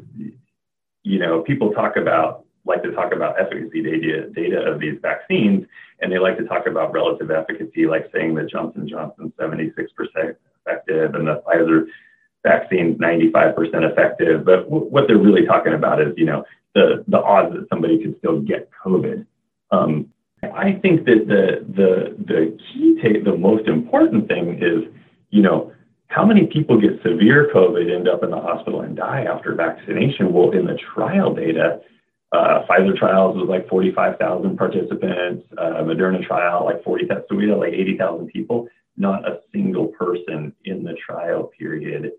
you 1.02 1.18
know 1.18 1.42
people 1.42 1.72
talk 1.72 1.96
about 1.96 2.44
like 2.66 2.82
to 2.82 2.92
talk 2.92 3.12
about 3.14 3.40
efficacy 3.40 3.82
data 3.82 4.28
data 4.30 4.60
of 4.60 4.80
these 4.80 4.98
vaccines, 5.00 5.66
and 6.00 6.12
they 6.12 6.18
like 6.18 6.36
to 6.38 6.44
talk 6.44 6.66
about 6.66 6.92
relative 6.92 7.30
efficacy, 7.30 7.86
like 7.86 8.10
saying 8.12 8.34
that 8.34 8.50
Johnson 8.50 8.86
Johnson 8.86 9.32
76% 9.38 9.72
effective 10.60 11.14
and 11.14 11.26
the 11.26 11.42
Pfizer 11.46 11.86
vaccine 12.42 12.96
95% 12.98 13.56
effective. 13.90 14.44
But 14.44 14.64
w- 14.64 14.86
what 14.86 15.06
they're 15.06 15.18
really 15.18 15.46
talking 15.46 15.74
about 15.74 16.00
is 16.00 16.14
you 16.16 16.26
know 16.26 16.44
the 16.74 17.04
the 17.08 17.20
odds 17.22 17.54
that 17.54 17.68
somebody 17.68 17.98
could 18.02 18.16
still 18.18 18.40
get 18.40 18.70
COVID. 18.84 19.26
Um, 19.70 20.12
I 20.42 20.72
think 20.72 21.04
that 21.06 21.26
the 21.26 21.64
the 21.74 22.14
the 22.24 22.58
key 22.58 22.98
take, 23.02 23.24
the 23.24 23.36
most 23.36 23.66
important 23.68 24.28
thing 24.28 24.62
is, 24.62 24.84
you 25.30 25.42
know, 25.42 25.72
how 26.08 26.24
many 26.24 26.46
people 26.46 26.80
get 26.80 27.02
severe 27.02 27.50
COVID, 27.54 27.94
end 27.94 28.08
up 28.08 28.22
in 28.22 28.30
the 28.30 28.40
hospital 28.40 28.80
and 28.82 28.96
die 28.96 29.24
after 29.24 29.54
vaccination? 29.54 30.32
Well, 30.32 30.50
in 30.52 30.66
the 30.66 30.78
trial 30.94 31.34
data, 31.34 31.80
uh, 32.32 32.64
Pfizer 32.66 32.96
trials 32.96 33.36
was 33.36 33.48
like 33.48 33.68
45,000 33.68 34.56
participants, 34.56 35.46
uh, 35.56 35.82
Moderna 35.82 36.24
trial 36.26 36.64
like 36.64 36.84
40,000. 36.84 37.24
So 37.28 37.36
we 37.36 37.48
had 37.48 37.58
like 37.58 37.72
80,000 37.72 38.28
people. 38.28 38.68
Not 38.96 39.28
a 39.28 39.40
single 39.52 39.88
person 39.88 40.52
in 40.64 40.82
the 40.82 40.94
trial 40.94 41.50
period 41.58 42.12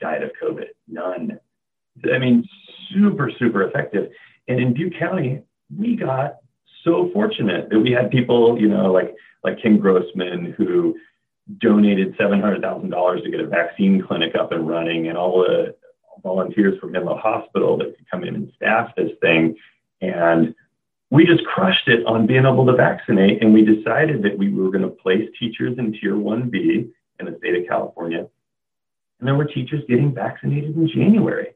died 0.00 0.22
of 0.22 0.30
COVID. 0.42 0.66
None. 0.88 1.38
I 2.12 2.18
mean, 2.18 2.48
super, 2.92 3.30
super 3.38 3.62
effective. 3.64 4.10
And 4.48 4.60
in 4.60 4.74
Butte 4.74 4.98
County, 4.98 5.42
we 5.76 5.96
got 5.96 6.36
so 6.84 7.10
fortunate 7.12 7.68
that 7.70 7.78
we 7.78 7.92
had 7.92 8.10
people, 8.10 8.60
you 8.60 8.68
know, 8.68 8.92
like 8.92 9.14
like 9.44 9.60
Kim 9.62 9.78
Grossman 9.78 10.54
who 10.56 10.96
donated 11.58 12.14
seven 12.18 12.40
hundred 12.40 12.62
thousand 12.62 12.90
dollars 12.90 13.22
to 13.22 13.30
get 13.30 13.40
a 13.40 13.46
vaccine 13.46 14.02
clinic 14.02 14.34
up 14.34 14.52
and 14.52 14.68
running, 14.68 15.08
and 15.08 15.16
all 15.16 15.40
the 15.40 15.74
volunteers 16.22 16.78
from 16.78 16.92
Enloe 16.92 17.20
Hospital 17.20 17.76
that 17.78 17.96
could 17.96 18.10
come 18.10 18.24
in 18.24 18.34
and 18.34 18.52
staff 18.56 18.94
this 18.96 19.12
thing, 19.20 19.56
and 20.00 20.54
we 21.10 21.26
just 21.26 21.44
crushed 21.44 21.88
it 21.88 22.06
on 22.06 22.26
being 22.26 22.46
able 22.46 22.66
to 22.66 22.74
vaccinate. 22.74 23.42
And 23.42 23.52
we 23.52 23.64
decided 23.64 24.22
that 24.22 24.38
we 24.38 24.52
were 24.52 24.70
going 24.70 24.82
to 24.82 24.90
place 24.90 25.28
teachers 25.38 25.76
in 25.78 25.92
Tier 25.92 26.16
One 26.16 26.48
B 26.50 26.90
in 27.18 27.26
the 27.26 27.36
state 27.38 27.56
of 27.56 27.68
California, 27.68 28.28
and 29.20 29.28
there 29.28 29.36
were 29.36 29.44
teachers 29.44 29.84
getting 29.88 30.14
vaccinated 30.14 30.74
in 30.74 30.88
January. 30.88 31.54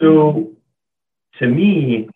So, 0.00 0.52
to 1.40 1.46
me, 1.46 2.08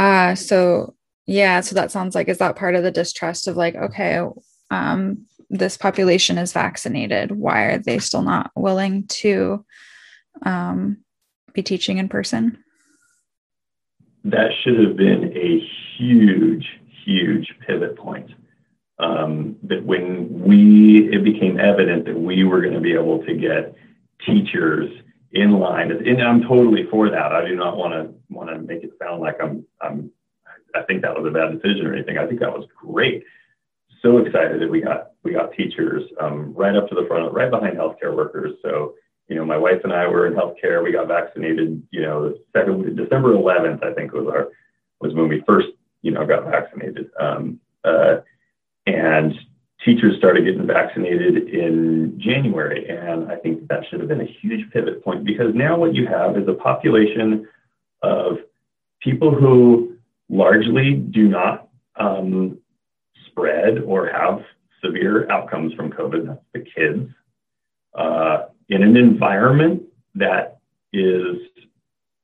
Ah, 0.00 0.34
so 0.34 0.94
yeah, 1.26 1.60
so 1.60 1.74
that 1.74 1.90
sounds 1.90 2.14
like 2.14 2.28
is 2.28 2.38
that 2.38 2.54
part 2.54 2.76
of 2.76 2.84
the 2.84 2.92
distrust 2.92 3.48
of 3.48 3.56
like, 3.56 3.74
okay, 3.74 4.22
um, 4.70 5.26
this 5.50 5.76
population 5.76 6.38
is 6.38 6.52
vaccinated. 6.52 7.32
Why 7.32 7.62
are 7.62 7.78
they 7.78 7.98
still 7.98 8.22
not 8.22 8.52
willing 8.54 9.08
to 9.08 9.64
um, 10.42 10.98
be 11.52 11.64
teaching 11.64 11.98
in 11.98 12.08
person? 12.08 12.62
That 14.22 14.50
should 14.62 14.78
have 14.78 14.96
been 14.96 15.36
a 15.36 15.68
huge, 15.98 16.64
huge 17.04 17.52
pivot 17.66 17.96
point. 17.96 18.30
Um, 19.00 19.56
that 19.62 19.84
when 19.84 20.42
we 20.42 21.08
it 21.12 21.22
became 21.22 21.60
evident 21.60 22.04
that 22.06 22.18
we 22.18 22.42
were 22.42 22.60
going 22.60 22.74
to 22.74 22.80
be 22.80 22.94
able 22.94 23.24
to 23.24 23.34
get 23.34 23.76
teachers 24.26 24.90
in 25.32 25.52
line. 25.52 25.90
And 25.90 26.22
I'm 26.22 26.42
totally 26.42 26.86
for 26.90 27.10
that. 27.10 27.32
I 27.32 27.46
do 27.46 27.54
not 27.54 27.76
want 27.76 27.94
to 27.94 28.14
want 28.30 28.50
to 28.50 28.58
make 28.58 28.82
it 28.82 28.90
sound 29.00 29.20
like 29.20 29.36
I'm 29.42 29.64
I'm 29.80 30.10
I 30.74 30.82
think 30.82 31.02
that 31.02 31.14
was 31.14 31.26
a 31.26 31.30
bad 31.30 31.60
decision 31.60 31.86
or 31.86 31.94
anything. 31.94 32.18
I 32.18 32.26
think 32.26 32.40
that 32.40 32.52
was 32.52 32.66
great. 32.76 33.24
So 34.02 34.18
excited 34.18 34.60
that 34.60 34.70
we 34.70 34.80
got 34.80 35.12
we 35.24 35.32
got 35.32 35.52
teachers 35.52 36.04
um, 36.20 36.54
right 36.54 36.76
up 36.76 36.88
to 36.88 36.94
the 36.94 37.06
front, 37.06 37.32
right 37.32 37.50
behind 37.50 37.76
healthcare 37.76 38.14
workers. 38.14 38.54
So 38.62 38.94
you 39.28 39.36
know, 39.36 39.44
my 39.44 39.58
wife 39.58 39.80
and 39.84 39.92
I 39.92 40.06
were 40.06 40.26
in 40.26 40.34
healthcare. 40.34 40.82
We 40.82 40.92
got 40.92 41.08
vaccinated. 41.08 41.82
You 41.90 42.02
know, 42.02 42.34
December 42.54 43.34
11th, 43.34 43.84
I 43.84 43.92
think 43.92 44.12
was 44.12 44.26
our 44.28 44.48
was 45.00 45.14
when 45.14 45.28
we 45.28 45.42
first 45.46 45.68
you 46.02 46.12
know 46.12 46.26
got 46.26 46.44
vaccinated. 46.44 47.10
And 48.94 49.34
teachers 49.84 50.16
started 50.16 50.44
getting 50.44 50.66
vaccinated 50.66 51.48
in 51.48 52.18
January. 52.18 52.88
And 52.88 53.30
I 53.30 53.36
think 53.36 53.68
that 53.68 53.84
should 53.88 54.00
have 54.00 54.08
been 54.08 54.20
a 54.20 54.36
huge 54.40 54.70
pivot 54.72 55.04
point 55.04 55.24
because 55.24 55.54
now 55.54 55.78
what 55.78 55.94
you 55.94 56.06
have 56.06 56.36
is 56.36 56.48
a 56.48 56.54
population 56.54 57.46
of 58.02 58.38
people 59.00 59.34
who 59.34 59.96
largely 60.28 60.94
do 60.94 61.28
not 61.28 61.68
um, 61.96 62.58
spread 63.26 63.78
or 63.80 64.08
have 64.08 64.42
severe 64.84 65.30
outcomes 65.30 65.74
from 65.74 65.90
COVID. 65.90 66.26
That's 66.26 66.40
the 66.52 66.60
kids. 66.60 67.10
Uh, 67.94 68.46
in 68.68 68.82
an 68.82 68.96
environment 68.96 69.82
that 70.14 70.58
is 70.92 71.36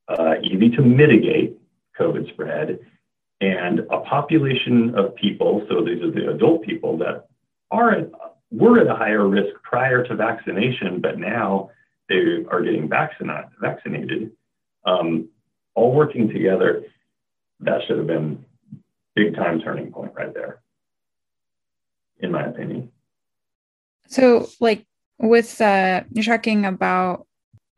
uh, 0.08 0.34
easy 0.42 0.70
to 0.70 0.82
mitigate 0.82 1.56
COVID 1.98 2.28
spread, 2.32 2.78
and 3.50 3.80
a 3.80 4.00
population 4.00 4.94
of 4.96 5.14
people, 5.14 5.66
so 5.68 5.84
these 5.84 6.02
are 6.02 6.10
the 6.10 6.30
adult 6.30 6.62
people 6.62 6.98
that 6.98 7.26
are 7.70 7.92
at, 7.92 8.10
were 8.50 8.80
at 8.80 8.86
a 8.86 8.94
higher 8.94 9.26
risk 9.26 9.54
prior 9.62 10.04
to 10.06 10.14
vaccination, 10.14 11.00
but 11.00 11.18
now 11.18 11.70
they 12.08 12.44
are 12.50 12.62
getting 12.62 12.88
vaccinated, 12.88 13.50
vaccinated 13.60 14.30
um, 14.84 15.28
all 15.74 15.92
working 15.92 16.28
together. 16.28 16.84
That 17.60 17.80
should 17.86 17.98
have 17.98 18.06
been 18.06 18.44
big 19.14 19.34
time 19.34 19.60
turning 19.60 19.90
point 19.92 20.12
right 20.14 20.34
there, 20.34 20.60
in 22.18 22.32
my 22.32 22.44
opinion. 22.44 22.90
So, 24.08 24.48
like 24.60 24.84
with 25.18 25.60
uh, 25.60 26.02
you're 26.12 26.24
talking 26.24 26.66
about 26.66 27.26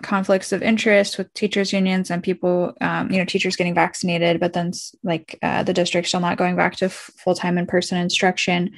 conflicts 0.02 0.52
of 0.52 0.62
interest 0.62 1.16
with 1.16 1.32
teachers 1.32 1.72
unions 1.72 2.10
and 2.10 2.22
people 2.22 2.74
um, 2.82 3.10
you 3.10 3.18
know 3.18 3.24
teachers 3.24 3.56
getting 3.56 3.74
vaccinated 3.74 4.38
but 4.38 4.52
then 4.52 4.70
like 5.02 5.38
uh, 5.42 5.62
the 5.62 5.72
district 5.72 6.06
still 6.06 6.20
not 6.20 6.36
going 6.36 6.54
back 6.54 6.76
to 6.76 6.84
f- 6.86 7.10
full-time 7.16 7.56
in-person 7.56 7.96
instruction 7.96 8.70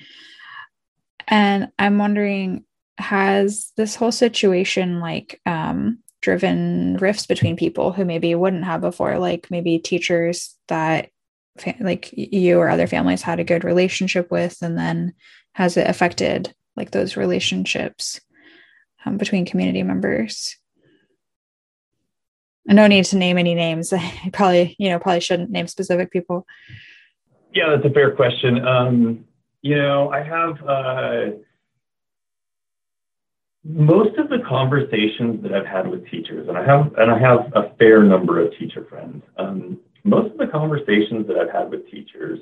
and 1.28 1.68
I'm 1.78 1.98
wondering, 1.98 2.64
has 2.96 3.70
this 3.76 3.94
whole 3.94 4.10
situation 4.10 4.98
like 4.98 5.40
um, 5.46 5.98
driven 6.20 6.96
rifts 6.96 7.26
between 7.26 7.56
people 7.56 7.92
who 7.92 8.04
maybe 8.04 8.34
wouldn't 8.34 8.64
have 8.64 8.80
before, 8.80 9.18
like 9.18 9.48
maybe 9.50 9.78
teachers 9.78 10.56
that 10.68 11.10
like 11.80 12.10
you 12.12 12.58
or 12.58 12.68
other 12.68 12.86
families 12.86 13.22
had 13.22 13.40
a 13.40 13.44
good 13.44 13.62
relationship 13.62 14.30
with, 14.30 14.58
and 14.62 14.76
then 14.76 15.12
has 15.52 15.76
it 15.76 15.88
affected 15.88 16.52
like 16.76 16.90
those 16.90 17.16
relationships 17.16 18.20
um, 19.04 19.18
between 19.18 19.44
community 19.46 19.82
members? 19.82 20.56
No 22.74 22.86
need 22.86 23.04
to 23.06 23.16
name 23.16 23.38
any 23.38 23.54
names. 23.54 23.92
I 23.92 24.30
probably, 24.32 24.76
you 24.78 24.90
know, 24.90 24.98
probably 24.98 25.20
shouldn't 25.20 25.50
name 25.50 25.66
specific 25.66 26.10
people. 26.10 26.46
Yeah, 27.54 27.74
that's 27.74 27.86
a 27.86 27.90
fair 27.90 28.14
question. 28.14 28.66
Um, 28.66 29.24
you 29.62 29.76
know, 29.76 30.10
I 30.10 30.22
have 30.22 30.62
uh, 30.68 31.36
most 33.64 34.16
of 34.18 34.28
the 34.28 34.38
conversations 34.48 35.42
that 35.42 35.52
I've 35.52 35.66
had 35.66 35.88
with 35.88 36.08
teachers, 36.10 36.48
and 36.48 36.56
I 36.56 36.64
have 36.64 36.94
and 36.96 37.10
I 37.10 37.18
have 37.18 37.52
a 37.54 37.74
fair 37.76 38.02
number 38.02 38.40
of 38.40 38.56
teacher 38.58 38.86
friends. 38.88 39.22
Um, 39.36 39.80
most 40.04 40.32
of 40.32 40.38
the 40.38 40.46
conversations 40.46 41.26
that 41.26 41.36
I've 41.36 41.50
had 41.50 41.70
with 41.70 41.90
teachers, 41.90 42.38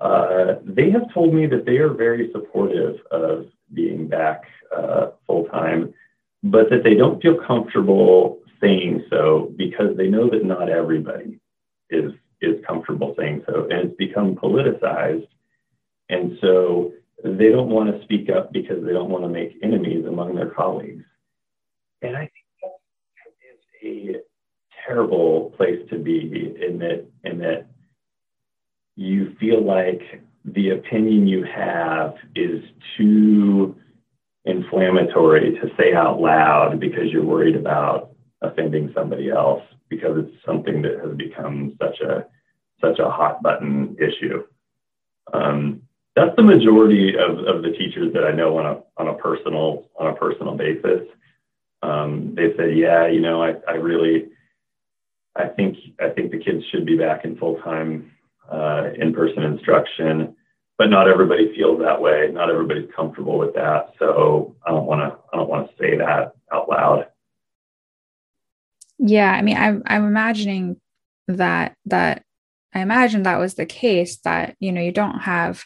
uh, 0.00 0.56
they 0.64 0.90
have 0.90 1.12
told 1.14 1.34
me 1.34 1.46
that 1.46 1.64
they 1.64 1.78
are 1.78 1.92
very 1.92 2.30
supportive 2.32 2.96
of 3.10 3.46
being 3.72 4.06
back 4.06 4.42
uh, 4.76 5.10
full 5.26 5.44
time, 5.46 5.94
but 6.42 6.68
that 6.70 6.84
they 6.84 6.94
don't 6.94 7.22
feel 7.22 7.36
comfortable 7.46 8.38
saying 8.60 9.04
so 9.10 9.52
because 9.56 9.96
they 9.96 10.08
know 10.08 10.28
that 10.30 10.44
not 10.44 10.68
everybody 10.68 11.40
is 11.90 12.12
is 12.40 12.62
comfortable 12.66 13.14
saying 13.18 13.42
so, 13.46 13.62
and 13.70 13.72
it's 13.72 13.96
become 13.96 14.34
politicized 14.34 15.26
and 16.08 16.36
so 16.40 16.92
they 17.22 17.48
don't 17.50 17.70
want 17.70 17.94
to 17.94 18.02
speak 18.04 18.28
up 18.28 18.52
because 18.52 18.84
they 18.84 18.92
don't 18.92 19.10
want 19.10 19.24
to 19.24 19.28
make 19.28 19.56
enemies 19.62 20.04
among 20.06 20.34
their 20.34 20.50
colleagues. 20.50 21.04
And 22.02 22.16
I 22.16 22.20
think 22.20 22.32
that 22.62 23.90
is 23.90 24.16
a 24.16 24.20
terrible 24.86 25.52
place 25.56 25.80
to 25.90 25.98
be 25.98 26.54
in 26.60 26.78
that 26.78 27.06
in 27.24 27.38
that 27.38 27.66
you 28.96 29.34
feel 29.40 29.64
like 29.64 30.02
the 30.44 30.70
opinion 30.70 31.26
you 31.26 31.44
have 31.44 32.14
is 32.36 32.62
too 32.98 33.74
inflammatory 34.44 35.52
to 35.52 35.70
say 35.78 35.94
out 35.94 36.20
loud 36.20 36.78
because 36.78 37.10
you're 37.10 37.24
worried 37.24 37.56
about 37.56 38.10
offending 38.44 38.92
somebody 38.94 39.30
else 39.30 39.62
because 39.88 40.16
it's 40.18 40.44
something 40.44 40.82
that 40.82 41.00
has 41.04 41.16
become 41.16 41.76
such 41.80 42.00
a 42.00 42.26
such 42.80 42.98
a 42.98 43.10
hot 43.10 43.42
button 43.42 43.96
issue. 43.98 44.44
Um, 45.32 45.82
that's 46.16 46.34
the 46.36 46.42
majority 46.42 47.16
of, 47.16 47.38
of 47.38 47.62
the 47.62 47.70
teachers 47.70 48.12
that 48.12 48.24
I 48.24 48.32
know 48.32 48.58
on 48.58 48.66
a 48.66 48.82
on 48.96 49.08
a 49.08 49.14
personal 49.14 49.88
on 49.98 50.08
a 50.08 50.14
personal 50.14 50.56
basis. 50.56 51.02
Um, 51.82 52.34
they 52.34 52.54
said, 52.56 52.76
yeah, 52.76 53.06
you 53.06 53.20
know, 53.20 53.42
I, 53.42 53.54
I 53.68 53.74
really 53.74 54.28
I 55.36 55.48
think 55.48 55.76
I 56.00 56.08
think 56.10 56.30
the 56.30 56.38
kids 56.38 56.64
should 56.70 56.86
be 56.86 56.96
back 56.96 57.24
in 57.24 57.36
full 57.36 57.56
time 57.62 58.12
uh, 58.50 58.90
in 58.96 59.12
person 59.12 59.42
instruction, 59.42 60.36
but 60.78 60.90
not 60.90 61.08
everybody 61.08 61.54
feels 61.54 61.80
that 61.80 62.00
way. 62.00 62.30
Not 62.32 62.50
everybody's 62.50 62.90
comfortable 62.94 63.38
with 63.38 63.54
that. 63.54 63.92
So 63.98 64.54
I 64.66 64.70
don't 64.70 64.86
want 64.86 65.00
to 65.00 65.18
I 65.32 65.36
don't 65.36 65.48
want 65.48 65.68
to 65.68 65.76
say 65.82 65.96
that 65.96 66.34
out 66.52 66.68
loud. 66.68 67.06
Yeah, 68.98 69.30
I 69.30 69.42
mean, 69.42 69.56
I'm 69.56 69.82
I'm 69.86 70.06
imagining 70.06 70.80
that 71.28 71.74
that 71.86 72.22
I 72.74 72.80
imagine 72.80 73.22
that 73.24 73.38
was 73.38 73.54
the 73.54 73.66
case. 73.66 74.18
That 74.18 74.56
you 74.60 74.72
know 74.72 74.80
you 74.80 74.92
don't 74.92 75.20
have. 75.20 75.64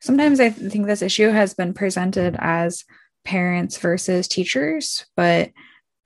Sometimes 0.00 0.40
I 0.40 0.50
think 0.50 0.86
this 0.86 1.02
issue 1.02 1.28
has 1.28 1.54
been 1.54 1.74
presented 1.74 2.36
as 2.38 2.84
parents 3.24 3.76
versus 3.76 4.28
teachers, 4.28 5.04
but 5.14 5.50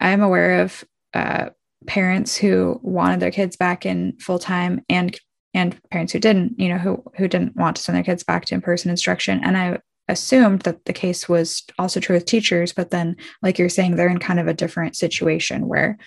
I'm 0.00 0.20
aware 0.20 0.62
of 0.62 0.84
uh, 1.12 1.50
parents 1.86 2.36
who 2.36 2.80
wanted 2.82 3.20
their 3.20 3.30
kids 3.30 3.56
back 3.56 3.86
in 3.86 4.16
full 4.18 4.38
time 4.38 4.82
and 4.88 5.18
and 5.54 5.78
parents 5.90 6.12
who 6.12 6.18
didn't, 6.18 6.58
you 6.58 6.68
know, 6.68 6.78
who 6.78 7.04
who 7.16 7.28
didn't 7.28 7.56
want 7.56 7.76
to 7.76 7.82
send 7.82 7.94
their 7.96 8.04
kids 8.04 8.24
back 8.24 8.46
to 8.46 8.54
in-person 8.54 8.90
instruction. 8.90 9.40
And 9.44 9.56
I 9.56 9.78
assumed 10.08 10.62
that 10.62 10.84
the 10.84 10.92
case 10.92 11.28
was 11.28 11.62
also 11.78 12.00
true 12.00 12.16
with 12.16 12.26
teachers, 12.26 12.72
but 12.72 12.90
then 12.90 13.16
like 13.42 13.58
you're 13.58 13.68
saying, 13.68 13.96
they're 13.96 14.08
in 14.08 14.18
kind 14.18 14.40
of 14.40 14.46
a 14.46 14.54
different 14.54 14.96
situation 14.96 15.68
where 15.68 15.98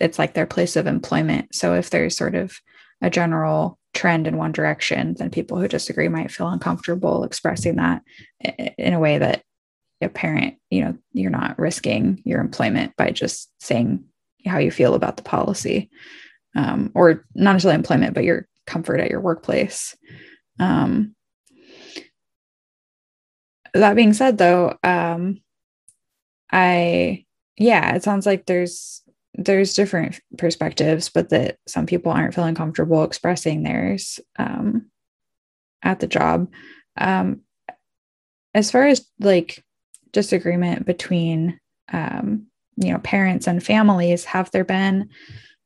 it's 0.00 0.18
like 0.18 0.34
their 0.34 0.46
place 0.46 0.76
of 0.76 0.86
employment. 0.86 1.54
So 1.54 1.74
if 1.74 1.90
there's 1.90 2.16
sort 2.16 2.34
of 2.34 2.58
a 3.02 3.10
general 3.10 3.78
trend 3.92 4.26
in 4.26 4.36
one 4.36 4.52
direction, 4.52 5.14
then 5.14 5.30
people 5.30 5.58
who 5.58 5.68
disagree 5.68 6.08
might 6.08 6.30
feel 6.30 6.48
uncomfortable 6.48 7.24
expressing 7.24 7.76
that 7.76 8.02
in 8.78 8.92
a 8.92 9.00
way 9.00 9.18
that 9.18 9.42
a 10.00 10.08
parent, 10.08 10.56
you 10.70 10.82
know, 10.82 10.96
you're 11.12 11.30
not 11.30 11.58
risking 11.58 12.20
your 12.24 12.40
employment 12.40 12.94
by 12.96 13.10
just 13.10 13.50
saying 13.60 14.04
how 14.46 14.58
you 14.58 14.70
feel 14.70 14.94
about 14.94 15.16
the 15.16 15.22
policy 15.22 15.90
um, 16.54 16.90
or 16.94 17.24
not 17.34 17.52
necessarily 17.52 17.76
employment 17.76 18.14
but 18.14 18.24
your 18.24 18.46
comfort 18.66 19.00
at 19.00 19.10
your 19.10 19.20
workplace 19.20 19.96
um, 20.60 21.14
that 23.74 23.96
being 23.96 24.12
said 24.12 24.38
though 24.38 24.76
um, 24.82 25.40
i 26.50 27.24
yeah 27.58 27.94
it 27.94 28.02
sounds 28.02 28.26
like 28.26 28.46
there's 28.46 29.02
there's 29.36 29.74
different 29.74 30.20
perspectives 30.38 31.08
but 31.08 31.30
that 31.30 31.58
some 31.66 31.86
people 31.86 32.12
aren't 32.12 32.34
feeling 32.34 32.54
comfortable 32.54 33.02
expressing 33.02 33.62
theirs 33.62 34.20
um, 34.38 34.86
at 35.84 36.00
the 36.00 36.06
job. 36.06 36.50
Um, 36.96 37.42
as 38.54 38.70
far 38.70 38.86
as 38.86 39.06
like 39.20 39.62
disagreement 40.12 40.86
between 40.86 41.60
um, 41.92 42.46
you 42.76 42.92
know 42.92 42.98
parents 42.98 43.46
and 43.46 43.62
families 43.62 44.24
have 44.24 44.50
there 44.50 44.64
been 44.64 45.10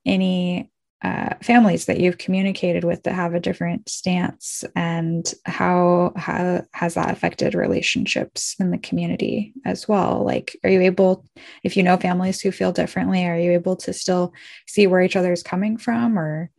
any 0.05 0.71
uh, 1.03 1.35
families 1.43 1.87
that 1.87 2.01
you've 2.01 2.19
communicated 2.19 2.83
with 2.83 3.05
that 3.05 3.15
have 3.15 3.33
a 3.33 3.41
different 3.41 3.89
stance 3.89 4.65
and 4.75 5.33
how, 5.45 6.12
how 6.16 6.62
has 6.73 6.95
that 6.95 7.11
affected 7.11 7.55
relationships 7.55 8.57
in 8.59 8.73
the 8.73 8.79
community 8.79 9.53
as 9.65 9.87
well? 9.87 10.25
Like 10.25 10.59
are 10.65 10.70
you 10.70 10.81
able 10.81 11.25
if 11.62 11.77
you 11.77 11.85
know 11.85 11.97
families 11.97 12.41
who 12.41 12.51
feel 12.51 12.73
differently 12.73 13.25
are 13.27 13.39
you 13.39 13.53
able 13.53 13.77
to 13.77 13.93
still 13.93 14.33
see 14.66 14.87
where 14.89 15.01
each 15.01 15.15
other 15.15 15.33
is 15.33 15.43
coming 15.43 15.77
from 15.77 16.19
or? 16.19 16.51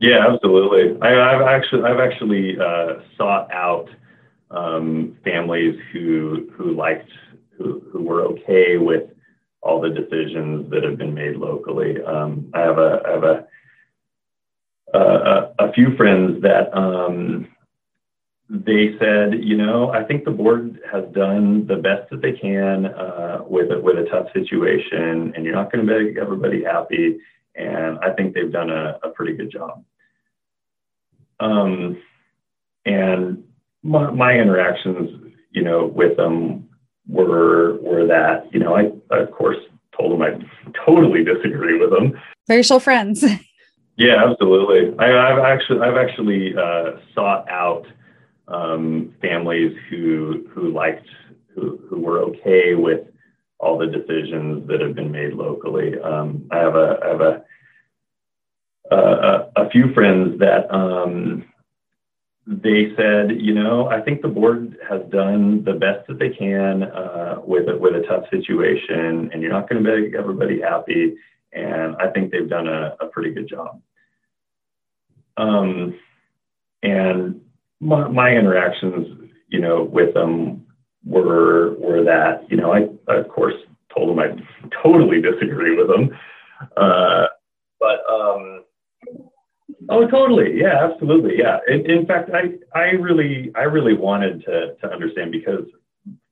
Yeah 0.00 0.26
absolutely. 0.26 0.98
I, 1.02 1.10
have 1.10 1.42
actually 1.42 1.82
i've 1.84 2.00
actually 2.00 2.58
uh, 2.58 2.94
sought 3.16 3.52
out 3.52 3.90
um, 4.50 5.16
families 5.22 5.78
who 5.92 6.50
who 6.52 6.72
liked 6.74 7.10
who, 7.58 7.82
who 7.92 8.02
were 8.02 8.22
okay 8.22 8.78
with 8.78 9.10
all 9.64 9.80
the 9.80 9.90
decisions 9.90 10.70
that 10.70 10.84
have 10.84 10.98
been 10.98 11.14
made 11.14 11.36
locally. 11.36 12.02
Um, 12.02 12.50
I 12.54 12.60
have 12.60 12.78
a 12.78 13.02
I 13.06 13.10
have 13.10 13.24
a 13.24 13.46
a, 14.94 15.54
a 15.58 15.72
few 15.72 15.96
friends 15.96 16.42
that 16.42 16.76
um, 16.76 17.48
they 18.48 18.94
said, 18.98 19.42
you 19.42 19.56
know, 19.56 19.90
I 19.90 20.04
think 20.04 20.24
the 20.24 20.30
board 20.30 20.78
has 20.92 21.04
done 21.12 21.66
the 21.66 21.76
best 21.76 22.10
that 22.10 22.20
they 22.22 22.32
can 22.32 22.86
uh, 22.86 23.38
with 23.46 23.72
a, 23.72 23.80
with 23.80 23.98
a 23.98 24.04
tough 24.10 24.28
situation, 24.32 25.32
and 25.34 25.44
you're 25.44 25.54
not 25.54 25.72
going 25.72 25.84
to 25.84 25.98
make 25.98 26.16
everybody 26.16 26.62
happy. 26.62 27.18
And 27.56 27.98
I 28.00 28.10
think 28.12 28.34
they've 28.34 28.52
done 28.52 28.70
a, 28.70 28.98
a 29.02 29.10
pretty 29.10 29.32
good 29.32 29.50
job. 29.50 29.82
Um, 31.40 32.00
and 32.84 33.44
my, 33.82 34.10
my 34.10 34.34
interactions, 34.34 35.32
you 35.50 35.62
know, 35.62 35.86
with 35.86 36.16
them 36.16 36.68
were 37.08 37.78
were 37.80 38.06
that 38.06 38.52
you 38.52 38.60
know 38.60 38.74
I, 38.74 38.90
I 39.14 39.20
of 39.20 39.30
course 39.32 39.58
told 39.96 40.12
them 40.12 40.22
I 40.22 40.38
totally 40.84 41.24
disagree 41.24 41.78
with 41.78 41.90
them. 41.90 42.20
They're 42.46 42.62
still 42.62 42.80
friends. 42.80 43.24
yeah, 43.96 44.24
absolutely. 44.28 44.96
I, 44.98 45.28
have 45.28 45.38
actually 45.38 45.80
I've 45.80 45.96
actually 45.96 46.54
uh, 46.56 46.98
sought 47.14 47.48
out 47.48 47.86
um, 48.48 49.14
families 49.20 49.76
who 49.88 50.46
who 50.50 50.70
liked 50.70 51.08
who, 51.54 51.80
who 51.88 52.00
were 52.00 52.20
okay 52.20 52.74
with 52.74 53.00
all 53.60 53.78
the 53.78 53.86
decisions 53.86 54.66
that 54.68 54.80
have 54.80 54.94
been 54.94 55.10
made 55.10 55.34
locally. 55.34 55.98
Um, 56.00 56.46
I 56.50 56.58
have 56.58 56.74
a 56.74 56.98
I 57.02 57.08
have 57.08 57.20
a 57.20 57.44
a, 58.90 59.50
a 59.56 59.70
few 59.70 59.92
friends 59.94 60.38
that 60.40 60.72
um, 60.74 61.44
they 62.46 62.92
said, 62.96 63.40
you 63.40 63.54
know, 63.54 63.88
I 63.88 64.00
think 64.00 64.20
the 64.20 64.28
board 64.28 64.76
has 64.88 65.00
done 65.10 65.64
the 65.64 65.72
best 65.72 66.06
that 66.08 66.18
they 66.18 66.28
can 66.28 66.82
uh, 66.82 67.36
with 67.42 67.68
a, 67.68 67.76
with 67.76 67.94
a 67.94 68.02
tough 68.06 68.24
situation, 68.30 69.30
and 69.32 69.40
you're 69.40 69.52
not 69.52 69.68
going 69.68 69.82
to 69.82 70.00
make 70.00 70.14
everybody 70.14 70.60
happy. 70.60 71.14
And 71.52 71.96
I 71.96 72.10
think 72.10 72.30
they've 72.30 72.48
done 72.48 72.68
a, 72.68 72.96
a 73.00 73.06
pretty 73.06 73.30
good 73.30 73.48
job. 73.48 73.80
Um, 75.36 75.98
and 76.82 77.40
my, 77.80 78.08
my, 78.08 78.30
interactions, 78.30 79.30
you 79.48 79.60
know, 79.60 79.82
with 79.82 80.14
them 80.14 80.66
were 81.04 81.74
were 81.78 82.04
that, 82.04 82.46
you 82.50 82.56
know, 82.56 82.72
I, 82.72 82.88
of 83.12 83.28
course 83.28 83.54
told 83.94 84.10
them 84.10 84.18
I 84.18 84.36
totally 84.82 85.20
disagree 85.20 85.76
with 85.76 85.88
them, 85.88 86.10
uh, 86.76 87.26
but 87.80 88.00
um, 88.08 88.64
Oh, 89.88 90.06
totally. 90.06 90.60
Yeah, 90.60 90.88
absolutely. 90.90 91.38
Yeah. 91.38 91.58
In, 91.68 91.90
in, 91.90 92.06
fact, 92.06 92.30
I, 92.32 92.54
I 92.78 92.90
really, 92.92 93.50
I 93.54 93.62
really 93.62 93.94
wanted 93.94 94.44
to, 94.44 94.74
to 94.80 94.90
understand 94.90 95.32
because 95.32 95.64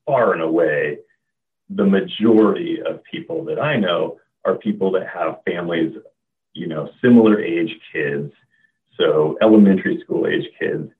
far 0.06 0.32
and 0.32 0.42
away, 0.42 0.98
the 1.70 1.84
majority 1.84 2.78
of 2.82 3.02
people 3.04 3.44
that 3.44 3.58
I 3.58 3.76
know 3.76 4.18
are 4.44 4.56
people 4.56 4.90
that 4.92 5.06
have 5.08 5.38
families, 5.46 5.94
you 6.52 6.66
know, 6.66 6.90
similar 7.00 7.40
age 7.40 7.74
kids. 7.92 8.32
So 8.98 9.36
elementary 9.40 10.00
school 10.02 10.26
age 10.26 10.48
kids. 10.58 10.90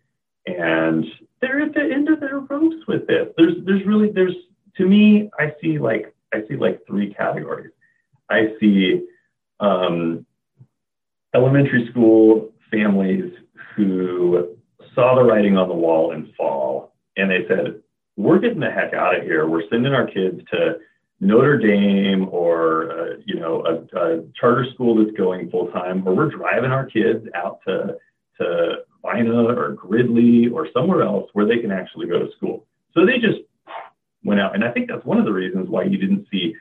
And 0.46 1.04
they're 1.40 1.60
at 1.60 1.74
the 1.74 1.82
end 1.82 2.08
of 2.08 2.20
their 2.20 2.40
ropes 2.40 2.86
with 2.88 3.06
this. 3.06 3.28
There's, 3.36 3.54
there's 3.64 3.84
really, 3.86 4.10
there's, 4.10 4.34
to 4.76 4.86
me, 4.86 5.30
I 5.38 5.52
see 5.60 5.78
like, 5.78 6.14
I 6.32 6.46
see 6.48 6.56
like 6.56 6.80
three 6.86 7.12
categories. 7.12 7.72
I 8.30 8.54
see, 8.58 9.06
um, 9.60 10.24
elementary 11.34 11.88
school 11.90 12.50
families 12.70 13.32
who 13.76 14.56
saw 14.94 15.14
the 15.14 15.22
writing 15.22 15.56
on 15.56 15.68
the 15.68 15.74
wall 15.74 16.12
in 16.12 16.32
fall 16.36 16.94
and 17.16 17.30
they 17.30 17.46
said, 17.48 17.80
we're 18.16 18.38
getting 18.38 18.60
the 18.60 18.70
heck 18.70 18.92
out 18.94 19.16
of 19.16 19.22
here. 19.22 19.48
We're 19.48 19.68
sending 19.70 19.92
our 19.92 20.06
kids 20.06 20.40
to 20.52 20.78
Notre 21.20 21.56
Dame 21.56 22.28
or, 22.28 22.90
uh, 22.90 23.16
you 23.24 23.38
know, 23.38 23.64
a, 23.64 23.98
a, 23.98 24.22
charter 24.38 24.66
school 24.74 25.02
that's 25.02 25.16
going 25.16 25.50
full 25.50 25.68
time, 25.68 26.06
or 26.06 26.14
we're 26.14 26.30
driving 26.30 26.70
our 26.70 26.86
kids 26.86 27.26
out 27.34 27.60
to, 27.66 27.96
to 28.40 28.76
Vina 29.04 29.44
or 29.44 29.72
Gridley 29.72 30.48
or 30.48 30.68
somewhere 30.74 31.02
else 31.02 31.30
where 31.32 31.46
they 31.46 31.58
can 31.58 31.70
actually 31.70 32.06
go 32.06 32.18
to 32.18 32.32
school. 32.36 32.66
So 32.92 33.06
they 33.06 33.18
just 33.18 33.38
went 34.24 34.40
out. 34.40 34.54
And 34.54 34.64
I 34.64 34.70
think 34.72 34.88
that's 34.88 35.04
one 35.04 35.18
of 35.18 35.24
the 35.24 35.32
reasons 35.32 35.68
why 35.68 35.84
you 35.84 35.96
didn't 35.96 36.26
see 36.30 36.54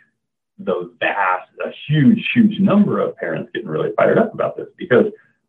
the 0.66 0.94
vast, 1.00 1.50
a 1.66 1.72
huge, 1.88 2.30
huge 2.34 2.60
number 2.60 3.00
of 3.00 3.16
parents 3.18 3.52
getting 3.54 3.70
really 3.70 3.92
fired 3.96 4.18
up 4.18 4.34
about 4.34 4.58
this 4.58 4.68
because 4.78 5.06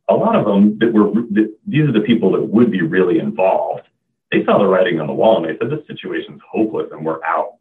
a 0.09 0.15
lot 0.15 0.35
of 0.35 0.45
them 0.45 0.79
that 0.79 0.93
were 0.93 1.11
that 1.31 1.55
these 1.67 1.89
are 1.89 1.93
the 1.93 2.01
people 2.01 2.33
that 2.33 2.43
would 2.43 2.71
be 2.71 2.83
really 2.83 3.19
involved. 3.19 3.83
They 4.31 4.45
saw 4.45 4.59
the 4.59 4.67
writing 4.67 5.01
on 5.01 5.07
the 5.07 5.13
wall 5.13 5.37
and 5.37 5.47
they 5.47 5.59
said 5.59 5.71
this 5.71 5.87
situation's 5.87 6.41
hopeless 6.51 6.89
and 6.93 7.05
we're 7.05 7.23
out. 7.25 7.55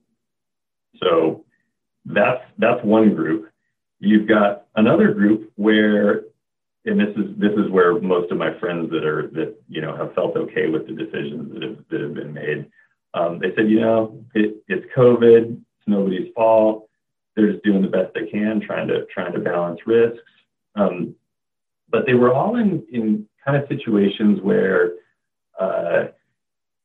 So 1.02 1.46
that's 2.06 2.42
that's 2.58 2.84
one 2.84 3.14
group. 3.16 3.52
You've 4.00 4.28
got 4.28 4.66
another 4.76 5.14
group 5.14 5.52
where 5.56 6.24
and 6.86 7.00
this 7.00 7.16
is 7.16 7.38
this 7.38 7.52
is 7.54 7.70
where 7.70 8.00
most 8.00 8.32
of 8.32 8.38
my 8.38 8.58
friends 8.60 8.90
that 8.92 9.06
are 9.06 9.28
that 9.34 9.56
you 9.70 9.82
know 9.82 9.96
have 9.96 10.16
felt 10.16 10.36
okay 10.36 10.68
with 10.68 10.88
the 10.88 10.94
decisions 10.94 11.54
that 11.54 11.64
have 11.64 11.78
that 11.90 12.02
have 12.02 12.14
been 12.14 12.34
made. 12.34 12.70
Um, 13.14 13.40
they 13.40 13.54
said, 13.56 13.70
you 13.70 13.82
know, 13.82 14.24
it, 14.34 14.64
it's 14.70 14.86
COVID, 14.96 15.52
it's 15.52 15.88
nobody's 15.88 16.32
fault 16.34 16.90
they're 17.36 17.52
just 17.52 17.64
doing 17.64 17.82
the 17.82 17.88
best 17.88 18.14
they 18.14 18.28
can, 18.28 18.62
trying 18.62 18.88
to 18.88 19.06
trying 19.06 19.34
to 19.34 19.40
balance 19.40 19.80
risks. 19.86 20.24
Um, 20.76 21.16
but 21.90 22.06
they 22.06 22.14
were 22.14 22.34
all 22.34 22.56
in 22.56 22.86
in 22.92 23.28
kind 23.46 23.62
of 23.62 23.68
situations 23.68 24.40
where 24.42 24.94
uh, 25.60 26.06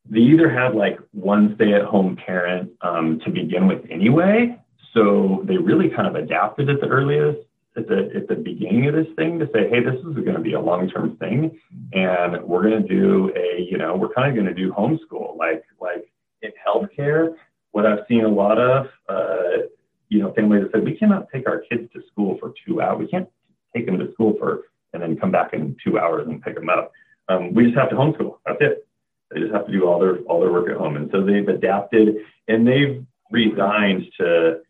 they 0.09 0.21
either 0.21 0.49
had 0.49 0.75
like 0.75 0.99
one 1.13 1.55
stay-at-home 1.57 2.17
parent 2.17 2.71
um, 2.81 3.21
to 3.25 3.31
begin 3.31 3.67
with 3.67 3.85
anyway, 3.91 4.57
so 4.93 5.43
they 5.45 5.57
really 5.57 5.91
kind 5.91 6.07
of 6.07 6.15
adapted 6.15 6.71
at 6.71 6.81
the 6.81 6.87
earliest 6.87 7.47
at 7.77 7.87
the 7.89 8.11
at 8.17 8.29
the 8.29 8.35
beginning 8.35 8.87
of 8.87 8.95
this 8.95 9.07
thing 9.17 9.39
to 9.39 9.47
say, 9.53 9.69
hey, 9.69 9.83
this 9.83 9.97
is 9.97 10.15
going 10.15 10.35
to 10.35 10.41
be 10.41 10.55
a 10.55 10.61
long-term 10.61 11.17
thing, 11.17 11.59
and 11.93 12.43
we're 12.43 12.63
going 12.63 12.83
to 12.83 12.89
do 12.89 13.33
a 13.37 13.61
you 13.61 13.79
know 13.79 13.95
we're 13.97 14.13
kind 14.13 14.29
of 14.29 14.35
going 14.35 14.47
to 14.47 14.55
do 14.55 14.73
homeschool 14.73 15.37
like 15.37 15.65
like 15.81 16.11
in 16.43 16.51
healthcare. 16.67 17.35
What 17.73 17.85
I've 17.85 18.07
seen 18.09 18.25
a 18.25 18.29
lot 18.29 18.59
of, 18.59 18.87
uh, 19.09 19.67
you 20.09 20.21
know, 20.21 20.33
families 20.33 20.65
that 20.65 20.73
said 20.73 20.85
we 20.85 20.97
cannot 20.97 21.29
take 21.33 21.49
our 21.49 21.61
kids 21.71 21.91
to 21.93 22.03
school 22.11 22.37
for 22.39 22.53
two 22.67 22.81
hours. 22.81 22.99
We 22.99 23.09
can't 23.09 23.29
take 23.75 23.87
them 23.87 23.99
to 23.99 24.13
school 24.13 24.35
for 24.39 24.65
and 24.93 25.03
then 25.03 25.17
come 25.17 25.31
back 25.31 25.53
in 25.53 25.77
two 25.85 25.99
hours 25.99 26.27
and 26.27 26.43
pick 26.43 26.55
them 26.55 26.69
up. 26.69 26.93
Um, 27.29 27.55
we 27.55 27.65
just 27.65 27.77
have 27.77 27.91
to 27.91 27.97
homeschool. 27.97 28.39
That's 28.47 28.59
it. 28.61 28.87
They 29.31 29.41
just 29.41 29.53
have 29.53 29.67
to 29.67 29.73
do 29.73 29.87
all 29.87 29.99
their 29.99 30.19
all 30.21 30.41
their 30.41 30.53
work 30.53 30.71
at 30.71 30.77
home, 30.77 30.97
and 30.97 31.11
so 31.11 31.25
they've 31.25 31.49
adapted 31.49 32.17
and 32.47 32.67
they've 32.67 33.05
resigned 33.31 34.05
to 34.19 34.61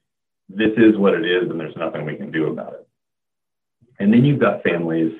this 0.48 0.72
is 0.76 0.96
what 0.96 1.14
it 1.14 1.26
is, 1.26 1.50
and 1.50 1.60
there's 1.60 1.76
nothing 1.76 2.06
we 2.06 2.16
can 2.16 2.30
do 2.30 2.46
about 2.46 2.72
it. 2.74 2.88
And 3.98 4.12
then 4.12 4.24
you've 4.24 4.40
got 4.40 4.62
families 4.62 5.12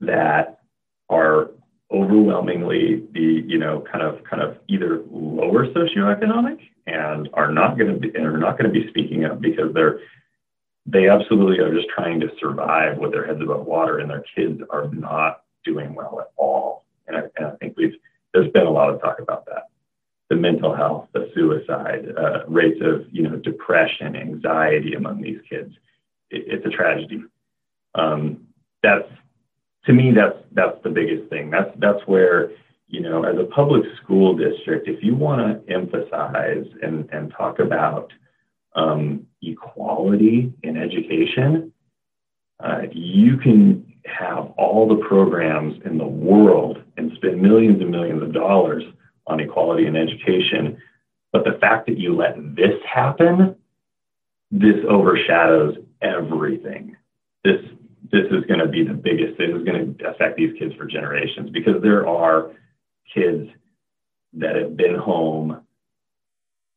that 0.00 0.60
are 1.08 1.50
overwhelmingly 1.92 3.06
the 3.12 3.44
you 3.46 3.58
know 3.58 3.84
kind 3.90 4.02
of 4.02 4.22
kind 4.24 4.42
of 4.42 4.58
either 4.68 5.02
lower 5.10 5.66
socioeconomic 5.68 6.58
and 6.86 7.28
are 7.34 7.52
not 7.52 7.78
going 7.78 7.92
to 7.92 7.98
be 7.98 8.16
are 8.18 8.38
not 8.38 8.58
going 8.58 8.72
to 8.72 8.80
be 8.80 8.88
speaking 8.88 9.24
up 9.24 9.40
because 9.40 9.72
they're 9.72 10.00
they 10.86 11.08
absolutely 11.08 11.58
are 11.58 11.74
just 11.74 11.88
trying 11.88 12.20
to 12.20 12.28
survive 12.40 12.96
with 12.98 13.12
their 13.12 13.26
heads 13.26 13.40
above 13.42 13.66
water 13.66 13.98
and 13.98 14.10
their 14.10 14.24
kids 14.34 14.60
are 14.70 14.88
not 14.92 15.42
doing 15.64 15.94
well 15.94 16.20
at 16.20 16.30
all. 16.36 16.84
And 17.08 17.16
I, 17.16 17.20
and 17.36 17.46
I 17.46 17.50
think 17.56 17.76
we've 17.76 17.94
there's 18.32 18.50
been 18.52 18.66
a 18.66 18.70
lot 18.70 18.90
of 18.90 19.00
talk 19.00 19.18
about 19.18 19.46
that. 19.46 19.64
The 20.28 20.36
mental 20.36 20.74
health 20.74 21.08
the 21.12 21.30
suicide 21.34 22.12
uh, 22.16 22.46
rates 22.48 22.80
of 22.82 23.06
you 23.12 23.22
know 23.22 23.36
depression 23.36 24.16
anxiety 24.16 24.94
among 24.94 25.22
these 25.22 25.38
kids 25.48 25.72
it, 26.30 26.44
it's 26.46 26.66
a 26.66 26.70
tragedy. 26.70 27.22
Um, 27.94 28.46
that's 28.82 29.08
to 29.86 29.92
me 29.92 30.12
that's 30.12 30.38
that's 30.52 30.82
the 30.82 30.90
biggest 30.90 31.30
thing. 31.30 31.50
That's 31.50 31.70
that's 31.78 32.06
where 32.06 32.50
you 32.88 33.00
know 33.00 33.24
as 33.24 33.38
a 33.38 33.44
public 33.44 33.84
school 34.02 34.36
district 34.36 34.88
if 34.88 35.02
you 35.02 35.14
want 35.14 35.66
to 35.66 35.72
emphasize 35.72 36.66
and 36.82 37.08
and 37.10 37.32
talk 37.36 37.58
about 37.58 38.12
um, 38.74 39.26
equality 39.42 40.52
in 40.62 40.76
education 40.76 41.72
uh, 42.62 42.82
you 42.92 43.36
can 43.36 43.84
have 44.04 44.46
all 44.56 44.88
the 44.88 45.04
programs 45.06 45.74
in 45.84 45.98
the 45.98 46.06
world 46.06 46.82
and 46.96 47.12
spend 47.16 47.40
millions 47.40 47.80
and 47.80 47.90
millions 47.90 48.22
of 48.22 48.32
dollars 48.32 48.82
on 49.26 49.40
equality 49.40 49.86
in 49.86 49.96
education. 49.96 50.80
But 51.32 51.44
the 51.44 51.58
fact 51.60 51.86
that 51.86 51.98
you 51.98 52.14
let 52.14 52.36
this 52.54 52.80
happen 52.88 53.56
this 54.50 54.76
overshadows 54.88 55.76
everything. 56.00 56.96
This 57.44 57.60
this 58.12 58.26
is 58.30 58.44
going 58.46 58.60
to 58.60 58.68
be 58.68 58.84
the 58.84 58.94
biggest, 58.94 59.38
this 59.38 59.50
is 59.50 59.64
going 59.64 59.96
to 59.96 60.08
affect 60.08 60.36
these 60.36 60.56
kids 60.58 60.74
for 60.74 60.86
generations 60.86 61.50
because 61.50 61.82
there 61.82 62.06
are 62.06 62.52
kids 63.12 63.48
that 64.34 64.56
have 64.56 64.76
been 64.76 64.96
home 64.96 65.62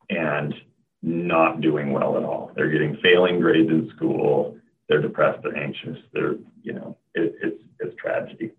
and 0.10 0.54
not 1.02 1.62
doing 1.62 1.92
well 1.92 2.18
at 2.18 2.24
all. 2.24 2.52
They're 2.56 2.70
getting 2.70 2.98
failing 3.02 3.40
grades 3.40 3.70
in 3.70 3.92
school. 3.96 4.58
They're 4.88 5.02
depressed. 5.02 5.44
They're 5.44 5.58
anxious. 5.58 5.98
They're, 6.14 6.36
you 6.64 6.74
know, 6.74 6.98
it, 7.14 7.36
it's, 7.42 7.64
it's 7.80 7.96
tragedy. 7.96 8.52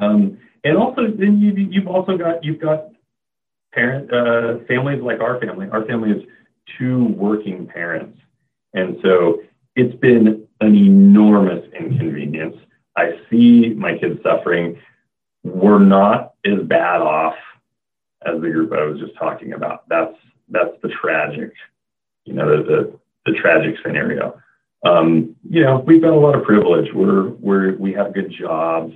Um, 0.00 0.38
and 0.64 0.76
also 0.76 1.02
then 1.06 1.40
you, 1.40 1.52
you've 1.52 1.88
also 1.88 2.16
got, 2.16 2.42
you've 2.44 2.60
got 2.60 2.88
parent, 3.72 4.12
uh, 4.12 4.64
families 4.66 5.02
like 5.02 5.20
our 5.20 5.38
family. 5.38 5.68
Our 5.70 5.84
family 5.84 6.10
is 6.10 6.22
two 6.78 7.08
working 7.16 7.66
parents. 7.66 8.18
And 8.72 8.96
so 9.02 9.42
it's 9.76 9.94
been 9.96 10.46
an 10.60 10.74
enormous 10.74 11.64
inconvenience. 11.72 12.56
I 12.96 13.18
see 13.30 13.70
my 13.70 13.96
kids 13.96 14.20
suffering. 14.22 14.78
We're 15.42 15.78
not 15.78 16.34
as 16.44 16.60
bad 16.64 17.00
off 17.00 17.36
as 18.26 18.40
the 18.40 18.50
group 18.50 18.72
I 18.72 18.84
was 18.84 19.00
just 19.00 19.16
talking 19.16 19.52
about. 19.52 19.88
That's 19.88 20.16
that's 20.48 20.74
the 20.82 20.88
tragic, 20.88 21.52
you 22.24 22.34
know, 22.34 22.48
the 22.48 22.62
the, 22.62 23.32
the 23.32 23.38
tragic 23.38 23.76
scenario. 23.82 24.40
Um, 24.84 25.36
you 25.48 25.62
know, 25.62 25.78
we've 25.86 26.02
got 26.02 26.12
a 26.12 26.18
lot 26.18 26.34
of 26.34 26.44
privilege. 26.44 26.92
We're 26.92 27.28
we're 27.28 27.76
we 27.76 27.92
have 27.92 28.14
good 28.14 28.30
jobs. 28.30 28.94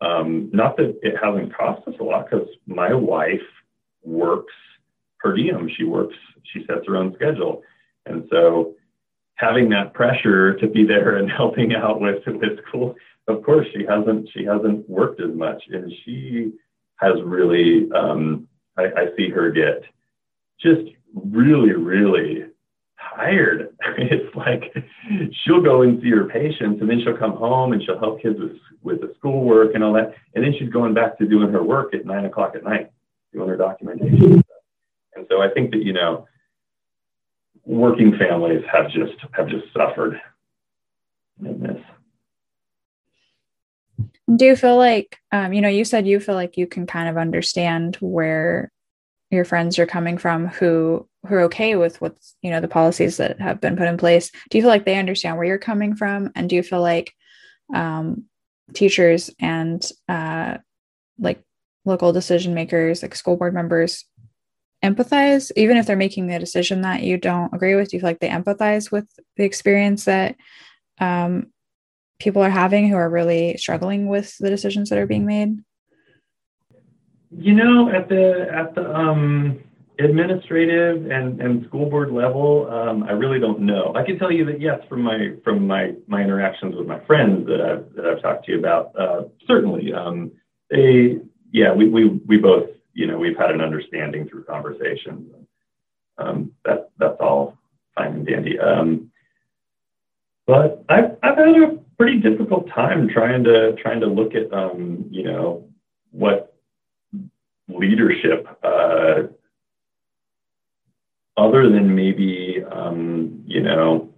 Um, 0.00 0.50
not 0.52 0.76
that 0.76 0.98
it 1.02 1.14
hasn't 1.22 1.56
cost 1.56 1.86
us 1.88 1.94
a 2.00 2.04
lot, 2.04 2.28
because 2.28 2.48
my 2.66 2.92
wife 2.92 3.40
works 4.02 4.54
per 5.18 5.34
diem. 5.34 5.68
She 5.76 5.84
works. 5.84 6.16
She 6.52 6.64
sets 6.66 6.86
her 6.86 6.96
own 6.96 7.14
schedule, 7.14 7.62
and 8.06 8.26
so 8.30 8.74
having 9.36 9.68
that 9.68 9.92
pressure 9.94 10.56
to 10.56 10.66
be 10.66 10.84
there 10.84 11.16
and 11.16 11.30
helping 11.36 11.74
out 11.74 12.00
with 12.00 12.22
with 12.26 12.58
school. 12.66 12.96
Of 13.28 13.42
course 13.42 13.66
she 13.72 13.84
hasn't 13.88 14.28
she 14.34 14.44
hasn't 14.44 14.88
worked 14.88 15.20
as 15.20 15.34
much 15.34 15.62
and 15.70 15.92
she 16.04 16.52
has 16.96 17.14
really 17.24 17.88
um, 17.94 18.48
I, 18.76 18.84
I 18.84 19.06
see 19.16 19.28
her 19.30 19.50
get 19.50 19.82
just 20.60 20.90
really 21.14 21.72
really 21.72 22.46
tired. 23.14 23.68
It's 23.98 24.34
like 24.36 24.74
she'll 25.42 25.62
go 25.62 25.82
and 25.82 26.00
see 26.02 26.10
her 26.10 26.26
patients 26.26 26.80
and 26.80 26.90
then 26.90 27.00
she'll 27.02 27.16
come 27.16 27.36
home 27.36 27.72
and 27.72 27.82
she'll 27.82 27.98
help 27.98 28.20
kids 28.20 28.38
with 28.38 28.56
with 28.82 29.00
the 29.00 29.14
schoolwork 29.18 29.74
and 29.74 29.82
all 29.82 29.92
that 29.94 30.14
and 30.34 30.44
then 30.44 30.54
she's 30.58 30.68
going 30.68 30.94
back 30.94 31.18
to 31.18 31.26
doing 31.26 31.50
her 31.50 31.62
work 31.62 31.94
at 31.94 32.04
nine 32.04 32.24
o'clock 32.26 32.54
at 32.54 32.62
night 32.62 32.90
doing 33.32 33.48
her 33.48 33.56
documentation. 33.56 34.44
And 35.14 35.26
so 35.30 35.40
i 35.42 35.48
think 35.48 35.70
that 35.72 35.82
you 35.82 35.92
know 35.92 36.26
working 37.66 38.16
families 38.16 38.64
have 38.72 38.90
just 38.90 39.14
have 39.32 39.48
just 39.48 39.66
suffered 39.76 40.20
in 41.44 41.60
this. 41.60 41.82
Do 44.34 44.44
you 44.44 44.56
feel 44.56 44.76
like, 44.76 45.18
um, 45.32 45.52
you 45.52 45.60
know, 45.60 45.68
you 45.68 45.84
said 45.84 46.06
you 46.06 46.18
feel 46.20 46.34
like 46.34 46.56
you 46.56 46.66
can 46.66 46.86
kind 46.86 47.08
of 47.08 47.16
understand 47.16 47.96
where 48.00 48.72
your 49.30 49.44
friends 49.44 49.78
are 49.78 49.86
coming 49.86 50.18
from 50.18 50.46
who 50.46 51.06
who 51.26 51.34
are 51.34 51.42
okay 51.42 51.76
with 51.76 52.00
what's 52.00 52.36
you 52.42 52.50
know 52.50 52.60
the 52.60 52.68
policies 52.68 53.16
that 53.16 53.40
have 53.40 53.60
been 53.60 53.76
put 53.76 53.88
in 53.88 53.96
place 53.96 54.30
do 54.50 54.58
you 54.58 54.62
feel 54.62 54.70
like 54.70 54.84
they 54.84 54.98
understand 54.98 55.36
where 55.36 55.46
you're 55.46 55.58
coming 55.58 55.96
from 55.96 56.30
and 56.36 56.48
do 56.48 56.56
you 56.56 56.62
feel 56.62 56.80
like 56.80 57.12
um, 57.74 58.24
teachers 58.72 59.30
and 59.40 59.90
uh, 60.08 60.56
like 61.18 61.42
local 61.84 62.12
decision 62.12 62.54
makers 62.54 63.02
like 63.02 63.14
school 63.14 63.36
board 63.36 63.54
members 63.54 64.04
empathize, 64.88 65.50
even 65.56 65.76
if 65.76 65.86
they're 65.86 65.96
making 65.96 66.26
the 66.26 66.38
decision 66.38 66.82
that 66.82 67.02
you 67.02 67.16
don't 67.16 67.52
agree 67.52 67.74
with? 67.74 67.90
Do 67.90 67.96
you 67.96 68.00
feel 68.00 68.08
like 68.08 68.20
they 68.20 68.28
empathize 68.28 68.90
with 68.90 69.06
the 69.36 69.44
experience 69.44 70.04
that 70.04 70.36
um, 70.98 71.48
people 72.18 72.42
are 72.42 72.50
having 72.50 72.88
who 72.88 72.96
are 72.96 73.10
really 73.10 73.56
struggling 73.56 74.08
with 74.08 74.36
the 74.38 74.50
decisions 74.50 74.90
that 74.90 74.98
are 74.98 75.06
being 75.06 75.26
made? 75.26 75.58
You 77.30 77.54
know, 77.54 77.90
at 77.90 78.08
the 78.08 78.48
at 78.52 78.74
the 78.74 78.94
um, 78.94 79.60
administrative 79.98 81.10
and, 81.10 81.40
and 81.40 81.66
school 81.66 81.90
board 81.90 82.12
level, 82.12 82.70
um, 82.70 83.02
I 83.02 83.12
really 83.12 83.40
don't 83.40 83.60
know. 83.60 83.92
I 83.94 84.04
can 84.04 84.18
tell 84.18 84.30
you 84.30 84.44
that 84.46 84.60
yes, 84.60 84.80
from 84.88 85.02
my 85.02 85.32
from 85.44 85.66
my 85.66 85.94
my 86.06 86.22
interactions 86.22 86.76
with 86.76 86.86
my 86.86 87.00
friends 87.06 87.46
that 87.46 87.60
I've 87.60 87.92
that 87.94 88.06
I've 88.06 88.22
talked 88.22 88.46
to 88.46 88.52
you 88.52 88.58
about, 88.58 88.92
uh, 88.98 89.24
certainly 89.46 89.92
um, 89.92 90.32
they 90.70 91.18
yeah 91.52 91.72
we 91.72 91.88
we 91.88 92.08
we 92.26 92.38
both 92.38 92.68
you 92.96 93.06
know, 93.06 93.18
we've 93.18 93.36
had 93.36 93.50
an 93.50 93.60
understanding 93.60 94.26
through 94.26 94.44
conversations. 94.44 95.30
Um, 96.16 96.52
that, 96.64 96.90
that's 96.98 97.20
all 97.20 97.58
fine 97.94 98.14
and 98.14 98.26
dandy. 98.26 98.58
Um, 98.58 99.10
but 100.46 100.82
I've, 100.88 101.16
I've 101.22 101.36
had 101.36 101.48
a 101.48 101.78
pretty 101.98 102.20
difficult 102.20 102.68
time 102.70 103.08
trying 103.08 103.44
to 103.44 103.74
trying 103.74 104.00
to 104.00 104.06
look 104.06 104.34
at 104.34 104.50
um, 104.52 105.04
you 105.10 105.24
know 105.24 105.68
what 106.10 106.54
leadership 107.68 108.46
uh, 108.62 109.24
other 111.36 111.68
than 111.68 111.94
maybe 111.94 112.62
um, 112.72 113.42
you 113.46 113.60
know 113.60 114.08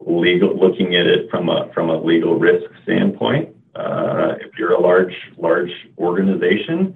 legal 0.00 0.54
looking 0.54 0.96
at 0.96 1.06
it 1.06 1.30
from 1.30 1.48
a 1.48 1.70
from 1.72 1.88
a 1.88 1.96
legal 1.96 2.38
risk 2.38 2.70
standpoint. 2.82 3.56
Uh, 3.74 4.34
if 4.40 4.58
you're 4.58 4.72
a 4.72 4.80
large 4.80 5.14
large 5.38 5.70
organization, 5.96 6.94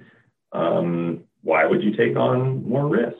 um, 0.51 1.23
why 1.41 1.65
would 1.65 1.83
you 1.83 1.95
take 1.95 2.15
on 2.15 2.67
more 2.67 2.87
risk? 2.87 3.17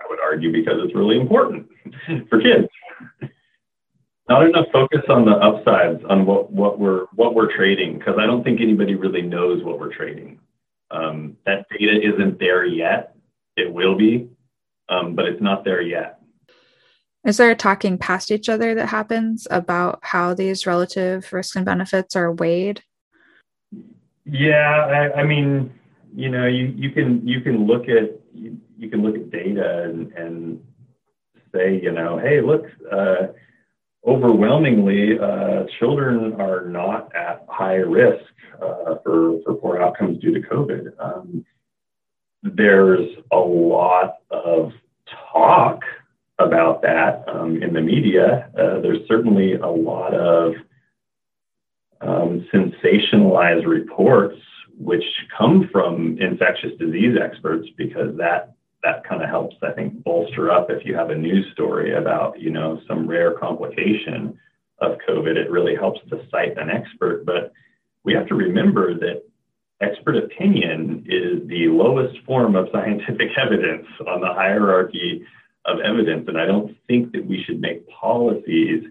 I 0.00 0.04
would 0.08 0.20
argue 0.20 0.52
because 0.52 0.74
it's 0.84 0.94
really 0.94 1.18
important 1.18 1.68
for 2.28 2.40
kids. 2.40 2.68
Not 4.28 4.44
enough 4.44 4.66
focus 4.72 5.02
on 5.08 5.24
the 5.24 5.32
upsides 5.32 6.02
on 6.08 6.26
what, 6.26 6.50
what 6.50 6.80
we're 6.80 7.06
what 7.14 7.34
we're 7.34 7.54
trading 7.54 7.98
because 7.98 8.16
I 8.18 8.26
don't 8.26 8.42
think 8.42 8.60
anybody 8.60 8.96
really 8.96 9.22
knows 9.22 9.62
what 9.62 9.78
we're 9.78 9.94
trading. 9.94 10.40
Um, 10.90 11.36
that 11.46 11.66
data 11.70 12.00
isn't 12.02 12.38
there 12.38 12.64
yet. 12.64 13.14
It 13.56 13.72
will 13.72 13.96
be, 13.96 14.28
um, 14.88 15.14
but 15.14 15.26
it's 15.26 15.40
not 15.40 15.64
there 15.64 15.80
yet. 15.80 16.20
Is 17.24 17.38
there 17.38 17.50
a 17.50 17.56
talking 17.56 17.98
past 17.98 18.30
each 18.30 18.48
other 18.48 18.74
that 18.74 18.88
happens 18.88 19.48
about 19.50 19.98
how 20.02 20.34
these 20.34 20.66
relative 20.66 21.32
risks 21.32 21.56
and 21.56 21.64
benefits 21.64 22.14
are 22.14 22.32
weighed? 22.32 22.82
Yeah, 24.24 25.10
I, 25.14 25.20
I 25.20 25.24
mean, 25.24 25.72
you 26.14 26.28
know, 26.28 26.46
you, 26.46 26.72
you 26.76 26.90
can 26.90 27.26
you 27.26 27.40
can 27.40 27.66
look 27.66 27.88
at 27.88 28.20
you, 28.34 28.58
you 28.78 28.88
can 28.90 29.02
look 29.02 29.16
at 29.16 29.30
data 29.30 29.84
and, 29.84 30.12
and 30.12 30.62
say, 31.54 31.80
you 31.82 31.92
know, 31.92 32.18
hey, 32.18 32.40
look, 32.40 32.66
uh, 32.90 33.28
overwhelmingly, 34.06 35.18
uh, 35.18 35.64
children 35.78 36.40
are 36.40 36.66
not 36.66 37.14
at 37.14 37.44
high 37.48 37.76
risk 37.76 38.24
uh, 38.62 38.96
for, 39.02 39.40
for 39.42 39.54
poor 39.54 39.82
outcomes 39.82 40.20
due 40.20 40.32
to 40.32 40.40
COVID. 40.40 40.92
Um, 40.98 41.44
there's 42.42 43.08
a 43.32 43.38
lot 43.38 44.16
of 44.30 44.72
talk 45.32 45.80
about 46.38 46.82
that 46.82 47.24
um, 47.28 47.62
in 47.62 47.72
the 47.72 47.80
media. 47.80 48.50
Uh, 48.56 48.80
there's 48.80 49.06
certainly 49.08 49.54
a 49.54 49.66
lot 49.66 50.14
of 50.14 50.54
um, 52.00 52.46
sensationalized 52.52 53.66
reports 53.66 54.38
which 54.78 55.04
come 55.36 55.68
from 55.72 56.18
infectious 56.20 56.72
disease 56.78 57.16
experts 57.22 57.68
because 57.76 58.16
that 58.18 58.56
that 58.82 59.02
kind 59.04 59.20
of 59.22 59.28
helps, 59.28 59.56
I 59.62 59.72
think, 59.72 60.04
bolster 60.04 60.50
up 60.52 60.70
if 60.70 60.84
you 60.84 60.94
have 60.94 61.10
a 61.10 61.14
news 61.14 61.44
story 61.52 61.94
about, 61.94 62.40
you 62.40 62.50
know, 62.50 62.80
some 62.86 63.08
rare 63.08 63.32
complication 63.32 64.38
of 64.78 64.98
COVID. 65.08 65.34
It 65.34 65.50
really 65.50 65.74
helps 65.74 66.00
to 66.10 66.20
cite 66.30 66.56
an 66.56 66.70
expert. 66.70 67.26
But 67.26 67.52
we 68.04 68.14
have 68.14 68.28
to 68.28 68.36
remember 68.36 68.94
that 68.94 69.24
expert 69.80 70.16
opinion 70.16 71.04
is 71.08 71.46
the 71.48 71.66
lowest 71.66 72.16
form 72.24 72.54
of 72.54 72.68
scientific 72.72 73.30
evidence 73.36 73.86
on 74.06 74.20
the 74.20 74.32
hierarchy 74.32 75.26
of 75.64 75.80
evidence. 75.80 76.26
And 76.28 76.38
I 76.38 76.46
don't 76.46 76.76
think 76.86 77.10
that 77.12 77.26
we 77.26 77.42
should 77.42 77.60
make 77.60 77.88
policies 77.88 78.84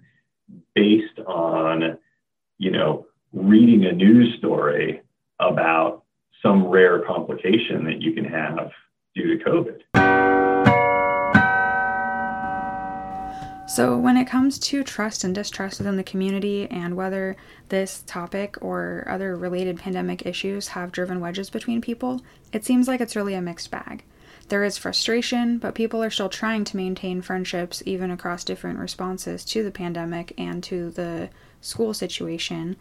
based 0.73 1.19
on, 1.25 1.97
you 2.57 2.71
know, 2.71 3.05
reading 3.31 3.85
a 3.85 3.93
news 3.93 4.37
story 4.39 5.01
about 5.39 6.03
some 6.41 6.67
rare 6.67 6.99
complication 7.05 7.83
that 7.85 8.01
you 8.01 8.13
can 8.13 8.25
have 8.25 8.71
due 9.15 9.37
to 9.37 9.43
COVID. 9.43 9.81
So, 13.67 13.97
when 13.97 14.15
it 14.15 14.25
comes 14.27 14.59
to 14.59 14.83
trust 14.83 15.23
and 15.23 15.33
distrust 15.33 15.79
within 15.79 15.97
the 15.97 16.03
community 16.03 16.67
and 16.69 16.95
whether 16.95 17.35
this 17.69 18.03
topic 18.05 18.57
or 18.61 19.05
other 19.09 19.35
related 19.35 19.79
pandemic 19.79 20.25
issues 20.25 20.69
have 20.69 20.91
driven 20.91 21.19
wedges 21.19 21.49
between 21.49 21.81
people, 21.81 22.21
it 22.53 22.63
seems 22.63 22.87
like 22.87 23.01
it's 23.01 23.15
really 23.15 23.33
a 23.33 23.41
mixed 23.41 23.71
bag. 23.71 24.03
There 24.49 24.63
is 24.63 24.77
frustration, 24.77 25.57
but 25.57 25.73
people 25.73 26.03
are 26.03 26.11
still 26.11 26.29
trying 26.29 26.63
to 26.65 26.77
maintain 26.77 27.21
friendships 27.21 27.81
even 27.85 28.11
across 28.11 28.43
different 28.43 28.77
responses 28.77 29.43
to 29.45 29.63
the 29.63 29.71
pandemic 29.71 30.33
and 30.37 30.63
to 30.65 30.91
the 30.91 31.29
school 31.59 31.95
situation, 31.95 32.77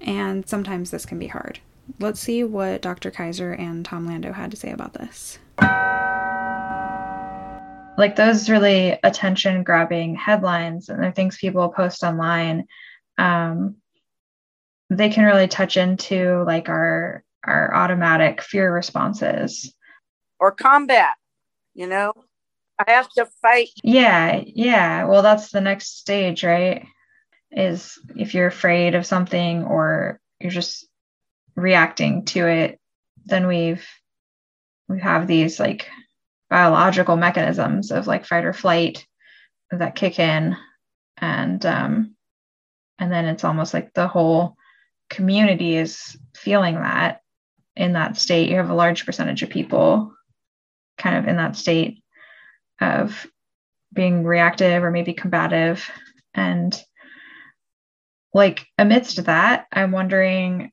and 0.00 0.48
sometimes 0.48 0.90
this 0.90 1.06
can 1.06 1.20
be 1.20 1.28
hard. 1.28 1.60
Let's 1.98 2.20
see 2.20 2.44
what 2.44 2.82
Dr. 2.82 3.10
Kaiser 3.10 3.52
and 3.52 3.84
Tom 3.84 4.06
Lando 4.06 4.32
had 4.32 4.50
to 4.50 4.56
say 4.56 4.70
about 4.70 4.94
this. 4.94 5.38
Like 7.96 8.14
those 8.14 8.48
really 8.48 8.98
attention 9.02 9.64
grabbing 9.64 10.14
headlines 10.14 10.88
and 10.88 11.02
the 11.02 11.10
things 11.10 11.36
people 11.36 11.68
post 11.70 12.04
online, 12.04 12.66
um, 13.18 13.76
they 14.90 15.08
can 15.08 15.24
really 15.24 15.48
touch 15.48 15.76
into 15.76 16.44
like 16.44 16.68
our 16.68 17.24
our 17.44 17.74
automatic 17.74 18.42
fear 18.42 18.72
responses 18.72 19.72
or 20.40 20.52
combat 20.52 21.14
you 21.74 21.86
know 21.86 22.12
i 22.78 22.90
have 22.90 23.08
to 23.10 23.26
fight 23.40 23.68
yeah 23.82 24.42
yeah 24.46 25.04
well 25.04 25.22
that's 25.22 25.50
the 25.50 25.60
next 25.60 25.98
stage 25.98 26.42
right 26.42 26.86
is 27.50 27.98
if 28.16 28.34
you're 28.34 28.46
afraid 28.46 28.94
of 28.94 29.06
something 29.06 29.64
or 29.64 30.20
you're 30.40 30.50
just 30.50 30.87
reacting 31.58 32.24
to 32.24 32.46
it 32.46 32.78
then 33.28 33.46
we've 33.46 33.86
we 34.88 35.00
have 35.00 35.26
these 35.26 35.60
like 35.60 35.88
biological 36.48 37.16
mechanisms 37.16 37.90
of 37.90 38.06
like 38.06 38.24
fight 38.24 38.44
or 38.44 38.52
flight 38.52 39.06
that 39.70 39.94
kick 39.94 40.18
in. 40.18 40.56
And 41.18 41.64
um 41.66 42.16
and 42.98 43.12
then 43.12 43.26
it's 43.26 43.44
almost 43.44 43.74
like 43.74 43.92
the 43.92 44.08
whole 44.08 44.56
community 45.10 45.76
is 45.76 46.16
feeling 46.34 46.76
that 46.76 47.20
in 47.76 47.92
that 47.92 48.16
state. 48.16 48.48
You 48.48 48.56
have 48.56 48.70
a 48.70 48.74
large 48.74 49.04
percentage 49.04 49.42
of 49.42 49.50
people 49.50 50.12
kind 50.96 51.16
of 51.16 51.28
in 51.28 51.36
that 51.36 51.56
state 51.56 52.02
of 52.80 53.26
being 53.92 54.24
reactive 54.24 54.82
or 54.82 54.90
maybe 54.90 55.12
combative. 55.12 55.88
And 56.34 56.78
like 58.34 58.66
amidst 58.76 59.24
that 59.24 59.66
i'm 59.72 59.90
wondering 59.90 60.70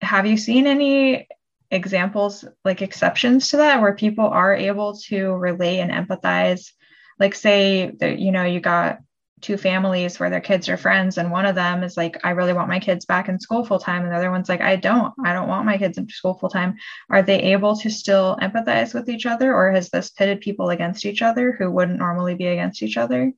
have 0.00 0.26
you 0.26 0.36
seen 0.36 0.66
any 0.66 1.28
examples 1.70 2.44
like 2.64 2.82
exceptions 2.82 3.50
to 3.50 3.56
that 3.58 3.80
where 3.80 3.94
people 3.94 4.26
are 4.26 4.54
able 4.54 4.96
to 5.08 5.32
relate 5.32 5.80
and 5.80 5.90
empathize? 5.90 6.70
Like 7.18 7.34
say 7.34 7.92
that 8.00 8.18
you 8.18 8.32
know 8.32 8.44
you 8.44 8.60
got 8.60 8.98
two 9.42 9.56
families 9.56 10.18
where 10.18 10.30
their 10.30 10.40
kids 10.40 10.68
are 10.68 10.78
friends 10.78 11.18
and 11.18 11.30
one 11.30 11.44
of 11.44 11.54
them 11.54 11.82
is 11.82 11.96
like 11.96 12.18
i 12.24 12.30
really 12.30 12.54
want 12.54 12.70
my 12.70 12.80
kids 12.80 13.04
back 13.04 13.28
in 13.28 13.38
school 13.38 13.64
full 13.64 13.78
time 13.78 14.02
and 14.02 14.10
the 14.10 14.16
other 14.16 14.30
one's 14.30 14.48
like 14.48 14.62
i 14.62 14.76
don't. 14.76 15.12
I 15.24 15.34
don't 15.34 15.48
want 15.48 15.66
my 15.66 15.76
kids 15.76 15.98
in 15.98 16.08
school 16.08 16.34
full 16.34 16.48
time 16.48 16.76
are 17.10 17.22
they 17.22 17.52
able 17.52 17.76
to 17.76 17.90
still 17.90 18.38
empathize 18.40 18.94
with 18.94 19.08
each 19.08 19.26
other 19.26 19.54
or 19.54 19.70
has 19.72 19.90
this 19.90 20.10
pitted 20.10 20.40
people 20.40 20.70
against 20.70 21.04
each 21.04 21.20
other 21.20 21.52
who 21.52 21.70
wouldn't 21.70 21.98
normally 21.98 22.34
be 22.34 22.46
against 22.46 22.82
each 22.82 22.96
other? 22.96 23.32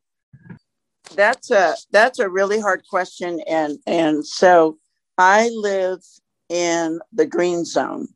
That's 1.15 1.51
a 1.51 1.75
that's 1.91 2.19
a 2.19 2.29
really 2.29 2.61
hard 2.61 2.83
question 2.89 3.41
and 3.49 3.79
and 3.87 4.25
so 4.25 4.79
i 5.17 5.49
live 5.53 6.01
in 6.49 7.01
the 7.13 7.27
green 7.27 7.65
zone 7.65 8.09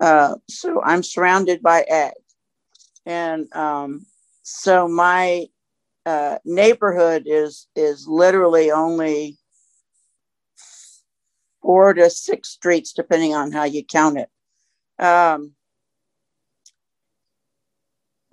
uh, 0.00 0.34
so 0.48 0.80
i'm 0.82 1.02
surrounded 1.02 1.62
by 1.62 1.82
ag 1.82 2.12
and 3.06 3.52
um, 3.54 4.06
so 4.42 4.88
my 4.88 5.46
uh, 6.06 6.38
neighborhood 6.44 7.24
is 7.26 7.66
is 7.76 8.06
literally 8.08 8.70
only 8.70 9.38
four 11.62 11.92
to 11.94 12.10
six 12.10 12.48
streets, 12.48 12.92
depending 12.92 13.34
on 13.34 13.52
how 13.52 13.64
you 13.64 13.84
count 13.84 14.18
it. 14.18 15.04
Um, 15.04 15.52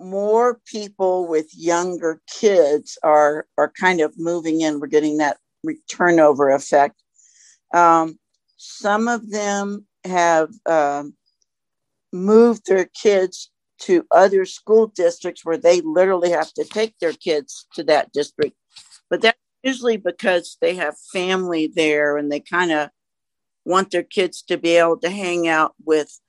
more 0.00 0.60
people 0.66 1.26
with 1.26 1.48
younger 1.54 2.20
kids 2.28 2.98
are 3.02 3.46
are 3.56 3.72
kind 3.78 4.00
of 4.00 4.18
moving 4.18 4.60
in. 4.60 4.80
We're 4.80 4.86
getting 4.86 5.18
that 5.18 5.38
turnover 5.90 6.50
effect. 6.50 7.02
Um, 7.74 8.18
some 8.58 9.08
of 9.08 9.30
them 9.30 9.86
have 10.04 10.50
um, 10.66 11.14
moved 12.12 12.66
their 12.66 12.86
kids 12.86 13.50
to 13.80 14.04
other 14.10 14.44
school 14.44 14.88
districts 14.88 15.44
where 15.44 15.56
they 15.56 15.80
literally 15.80 16.30
have 16.30 16.52
to 16.52 16.64
take 16.64 16.98
their 16.98 17.12
kids 17.12 17.66
to 17.74 17.84
that 17.84 18.12
district. 18.12 18.56
But 19.08 19.22
that's 19.22 19.38
usually 19.62 19.96
because 19.96 20.58
they 20.60 20.74
have 20.74 20.96
family 21.12 21.70
there 21.74 22.16
and 22.16 22.30
they 22.30 22.40
kind 22.40 22.72
of 22.72 22.90
want 23.64 23.92
their 23.92 24.02
kids 24.02 24.42
to 24.42 24.58
be 24.58 24.70
able 24.76 24.98
to 24.98 25.10
hang 25.10 25.46
out 25.46 25.74
with 25.84 26.20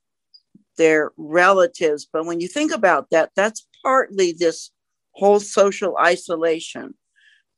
their 0.77 1.11
relatives. 1.17 2.07
But 2.11 2.25
when 2.25 2.39
you 2.39 2.47
think 2.47 2.71
about 2.71 3.07
that, 3.09 3.31
that's 3.35 3.67
partly 3.83 4.33
this 4.37 4.71
whole 5.13 5.39
social 5.39 5.97
isolation. 5.97 6.93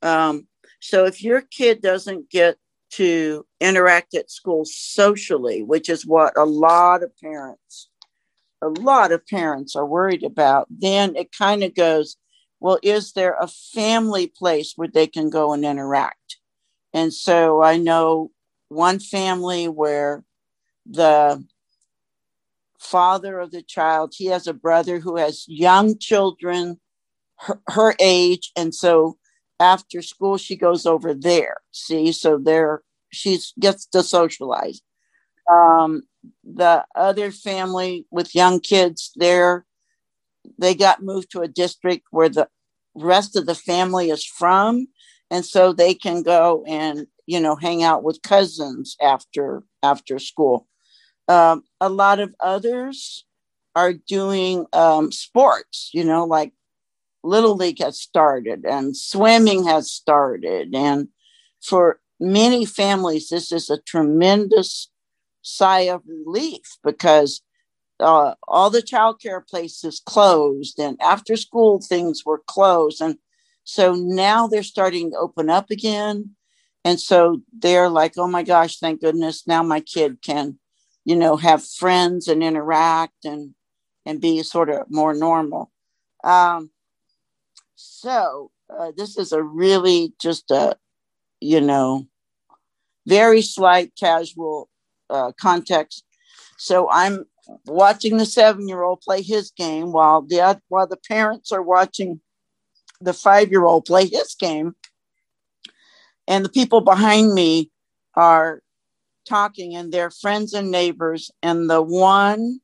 Um, 0.02 0.48
so 0.80 1.06
if 1.06 1.22
your 1.22 1.42
kid 1.42 1.82
doesn't 1.82 2.30
get 2.30 2.58
to 2.92 3.46
interact 3.60 4.14
at 4.16 4.32
school 4.32 4.64
socially, 4.66 5.64
which 5.64 5.90
is 5.90 6.06
what 6.06 6.38
a 6.38 6.46
lot 6.46 7.04
of 7.04 7.12
parents 7.18 7.90
a 8.62 8.70
lot 8.70 9.12
of 9.12 9.26
parents 9.26 9.76
are 9.76 9.86
worried 9.86 10.24
about, 10.24 10.68
then 10.70 11.16
it 11.16 11.36
kind 11.36 11.64
of 11.64 11.74
goes, 11.74 12.18
well, 12.60 12.80
is 12.84 13.14
there 13.14 13.36
a 13.40 13.48
family 13.48 14.28
place 14.28 14.74
where 14.76 14.88
they 14.88 15.08
can 15.08 15.30
go 15.30 15.52
and 15.54 15.66
interact? 15.66 16.38
And 16.94 17.14
so 17.14 17.64
I 17.64 17.78
know 17.78 18.32
one 18.70 19.00
family 19.00 19.68
where 19.68 20.24
the 20.86 21.44
father 22.80 23.40
of 23.40 23.52
the 23.52 23.64
child, 23.64 24.14
he 24.16 24.28
has 24.28 24.46
a 24.46 24.54
brother 24.54 25.00
who 25.00 25.18
has 25.18 25.46
young 25.48 25.98
children 25.98 26.80
her, 27.38 27.60
her 27.68 27.96
age. 28.00 28.52
And 28.56 28.76
so 28.76 29.18
after 29.62 30.02
school, 30.02 30.38
she 30.38 30.56
goes 30.56 30.86
over 30.86 31.14
there. 31.14 31.58
See, 31.72 32.12
so 32.12 32.38
there 32.38 32.82
she 33.12 33.40
gets 33.60 33.86
to 33.88 34.04
socialize. 34.04 34.82
Um, 35.50 36.04
the 36.44 36.86
other 36.96 37.32
family 37.32 38.06
with 38.10 38.36
young 38.36 38.60
kids 38.60 39.12
there, 39.16 39.66
they 40.58 40.74
got 40.74 41.04
moved 41.04 41.32
to 41.32 41.42
a 41.42 41.48
district 41.48 42.08
where 42.12 42.30
the 42.30 42.48
rest 42.96 43.36
of 43.36 43.46
the 43.46 43.56
family 43.56 44.10
is 44.10 44.26
from. 44.26 44.88
And 45.30 45.46
so 45.46 45.72
they 45.72 45.94
can 45.94 46.24
go 46.24 46.64
and, 46.68 47.08
you 47.26 47.40
know, 47.40 47.56
hang 47.56 47.84
out 47.84 48.04
with 48.04 48.22
cousins 48.22 48.98
after 49.02 49.64
after 49.84 50.20
school. 50.20 50.68
Um, 51.28 51.64
a 51.80 51.88
lot 51.88 52.20
of 52.20 52.36
others 52.42 53.26
are 53.76 53.94
doing 53.94 54.66
um, 54.74 55.12
sports, 55.12 55.90
you 55.94 56.04
know, 56.04 56.26
like 56.26 56.52
Little 57.24 57.56
League 57.56 57.80
has 57.80 58.00
started 58.00 58.66
and 58.66 58.96
swimming 58.96 59.66
has 59.66 59.92
started. 59.92 60.74
And 60.76 61.10
for 61.62 62.00
many 62.20 62.66
families, 62.66 63.30
this 63.30 63.52
is 63.52 63.70
a 63.70 63.82
tremendous 63.82 64.90
sigh 65.42 65.82
of 65.82 66.02
relief 66.08 66.78
because 66.84 67.42
uh, 68.00 68.34
all 68.48 68.70
the 68.70 68.82
childcare 68.82 69.48
places 69.48 70.02
closed 70.06 70.80
and 70.80 71.00
after 71.02 71.36
school 71.36 71.80
things 71.80 72.24
were 72.26 72.42
closed. 72.48 73.02
And 73.02 73.18
so 73.64 73.94
now 73.94 74.48
they're 74.48 74.64
starting 74.64 75.12
to 75.12 75.18
open 75.18 75.50
up 75.50 75.70
again. 75.70 76.32
And 76.84 77.00
so 77.00 77.42
they're 77.58 77.90
like, 77.90 78.14
oh 78.18 78.28
my 78.28 78.44
gosh, 78.44 78.80
thank 78.80 79.02
goodness 79.02 79.48
now 79.48 79.62
my 79.62 79.82
kid 79.82 80.18
can, 80.24 80.58
you 81.06 81.16
know, 81.16 81.38
have 81.38 81.64
friends 81.64 82.28
and 82.28 82.44
interact 82.44 83.26
and 83.26 83.54
and 84.04 84.20
be 84.20 84.42
sort 84.42 84.70
of 84.70 84.88
more 84.90 85.14
normal. 85.14 85.72
Um, 86.24 86.72
so 87.82 88.52
uh, 88.70 88.92
this 88.96 89.18
is 89.18 89.32
a 89.32 89.42
really 89.42 90.14
just 90.22 90.52
a, 90.52 90.76
you 91.40 91.60
know, 91.60 92.08
very 93.08 93.42
slight 93.42 93.94
casual 94.00 94.70
uh, 95.10 95.32
context. 95.40 96.04
So 96.58 96.90
I'm 96.92 97.26
watching 97.66 98.18
the 98.18 98.26
seven 98.26 98.68
year 98.68 98.84
old 98.84 99.02
play 99.02 99.22
his 99.22 99.52
game 99.52 99.92
while 99.92 100.22
the 100.22 100.62
while 100.70 100.88
the 100.88 100.98
parents 100.98 101.52
are 101.52 101.62
watching 101.62 102.22
the 103.00 103.14
five 103.14 103.50
year 103.50 103.66
old 103.66 103.86
play 103.86 104.06
his 104.06 104.36
game, 104.36 104.76
and 106.28 106.46
the 106.46 106.50
people 106.50 106.82
behind 106.82 107.34
me 107.34 107.72
are 108.16 108.62
talking 109.28 109.76
and 109.76 109.92
they're 109.92 110.12
friends 110.12 110.54
and 110.54 110.70
neighbors, 110.70 111.32
and 111.42 111.70
the 111.70 111.82
one 111.82 112.60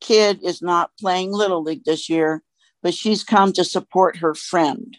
kid 0.00 0.42
is 0.42 0.62
not 0.62 0.90
playing 0.98 1.32
little 1.32 1.62
league 1.62 1.84
this 1.84 2.08
year, 2.08 2.42
but 2.86 2.94
she's 2.94 3.24
come 3.24 3.52
to 3.52 3.64
support 3.64 4.18
her 4.18 4.32
friend. 4.32 4.96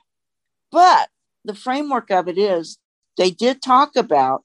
But 0.73 1.07
the 1.45 1.55
framework 1.55 2.11
of 2.11 2.27
it 2.27 2.37
is 2.37 2.79
they 3.15 3.31
did 3.31 3.61
talk 3.61 3.95
about 3.95 4.43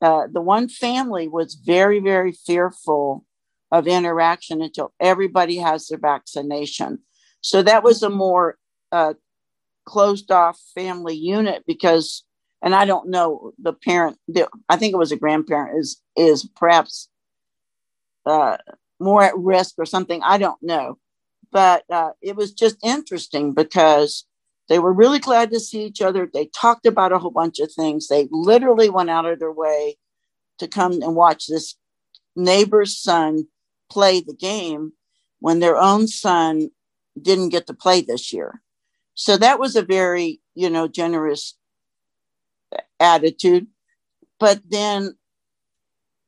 uh, 0.00 0.28
the 0.32 0.40
one 0.40 0.66
family 0.66 1.28
was 1.28 1.56
very, 1.56 2.00
very 2.00 2.32
fearful 2.32 3.26
of 3.70 3.86
interaction 3.86 4.62
until 4.62 4.94
everybody 4.98 5.58
has 5.58 5.88
their 5.88 5.98
vaccination. 5.98 7.00
So 7.42 7.60
that 7.60 7.84
was 7.84 8.02
a 8.02 8.08
more 8.08 8.56
uh, 8.90 9.12
closed 9.84 10.30
off 10.30 10.58
family 10.74 11.14
unit 11.14 11.64
because, 11.66 12.24
and 12.62 12.74
I 12.74 12.86
don't 12.86 13.10
know 13.10 13.52
the 13.58 13.74
parent. 13.74 14.16
The, 14.26 14.48
I 14.70 14.78
think 14.78 14.94
it 14.94 14.98
was 15.04 15.12
a 15.12 15.18
grandparent 15.18 15.78
is 15.78 16.00
is 16.16 16.48
perhaps 16.56 17.10
uh, 18.24 18.56
more 18.98 19.22
at 19.22 19.36
risk 19.36 19.74
or 19.76 19.84
something. 19.84 20.22
I 20.24 20.38
don't 20.38 20.62
know, 20.62 20.96
but 21.52 21.84
uh, 21.90 22.10
it 22.22 22.36
was 22.36 22.52
just 22.52 22.76
interesting 22.82 23.52
because 23.52 24.24
they 24.68 24.78
were 24.78 24.92
really 24.92 25.18
glad 25.18 25.50
to 25.50 25.60
see 25.60 25.84
each 25.84 26.00
other. 26.00 26.28
They 26.32 26.46
talked 26.46 26.86
about 26.86 27.12
a 27.12 27.18
whole 27.18 27.32
bunch 27.32 27.58
of 27.58 27.72
things. 27.72 28.08
They 28.08 28.28
literally 28.30 28.88
went 28.88 29.10
out 29.10 29.26
of 29.26 29.40
their 29.40 29.52
way 29.52 29.96
to 30.58 30.68
come 30.68 30.92
and 31.02 31.16
watch 31.16 31.46
this 31.46 31.76
neighbor's 32.36 32.96
son 32.96 33.48
play 33.90 34.20
the 34.20 34.34
game 34.34 34.92
when 35.40 35.58
their 35.58 35.76
own 35.76 36.06
son 36.06 36.70
didn't 37.20 37.48
get 37.48 37.66
to 37.66 37.74
play 37.74 38.00
this 38.00 38.32
year. 38.32 38.62
So 39.14 39.36
that 39.36 39.58
was 39.58 39.74
a 39.74 39.82
very, 39.82 40.40
you 40.54 40.70
know, 40.70 40.86
generous 40.86 41.56
attitude. 43.00 43.66
But 44.38 44.60
then 44.68 45.16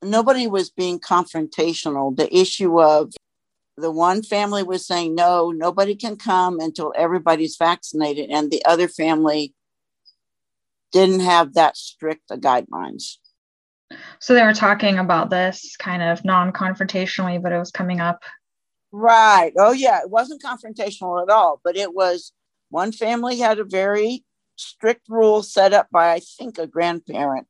nobody 0.01 0.47
was 0.47 0.69
being 0.69 0.99
confrontational. 0.99 2.15
The 2.15 2.35
issue 2.35 2.81
of 2.81 3.13
the 3.77 3.91
one 3.91 4.23
family 4.23 4.63
was 4.63 4.85
saying, 4.85 5.15
no, 5.15 5.51
nobody 5.51 5.95
can 5.95 6.15
come 6.15 6.59
until 6.59 6.93
everybody's 6.95 7.57
vaccinated. 7.57 8.29
And 8.29 8.51
the 8.51 8.63
other 8.65 8.87
family 8.87 9.53
didn't 10.91 11.21
have 11.21 11.53
that 11.55 11.75
strict 11.75 12.29
guidelines. 12.29 13.17
So 14.19 14.33
they 14.33 14.43
were 14.43 14.53
talking 14.53 14.99
about 14.99 15.29
this 15.29 15.75
kind 15.77 16.01
of 16.01 16.23
non-confrontationally, 16.23 17.41
but 17.41 17.51
it 17.51 17.59
was 17.59 17.71
coming 17.71 17.99
up. 17.99 18.23
Right. 18.91 19.53
Oh 19.57 19.71
yeah, 19.71 20.01
it 20.01 20.09
wasn't 20.09 20.43
confrontational 20.43 21.21
at 21.21 21.29
all, 21.29 21.59
but 21.63 21.75
it 21.75 21.93
was 21.93 22.31
one 22.69 22.91
family 22.91 23.37
had 23.37 23.59
a 23.59 23.63
very 23.63 24.23
strict 24.55 25.09
rule 25.09 25.43
set 25.43 25.73
up 25.73 25.87
by 25.91 26.11
I 26.11 26.19
think 26.19 26.57
a 26.57 26.67
grandparent 26.67 27.47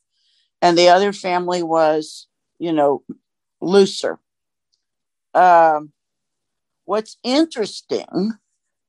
and 0.62 0.78
the 0.78 0.90
other 0.90 1.12
family 1.12 1.64
was, 1.64 2.28
you 2.60 2.72
know, 2.72 3.04
looser. 3.62 4.20
Um, 5.34 5.93
what's 6.86 7.18
interesting 7.24 8.34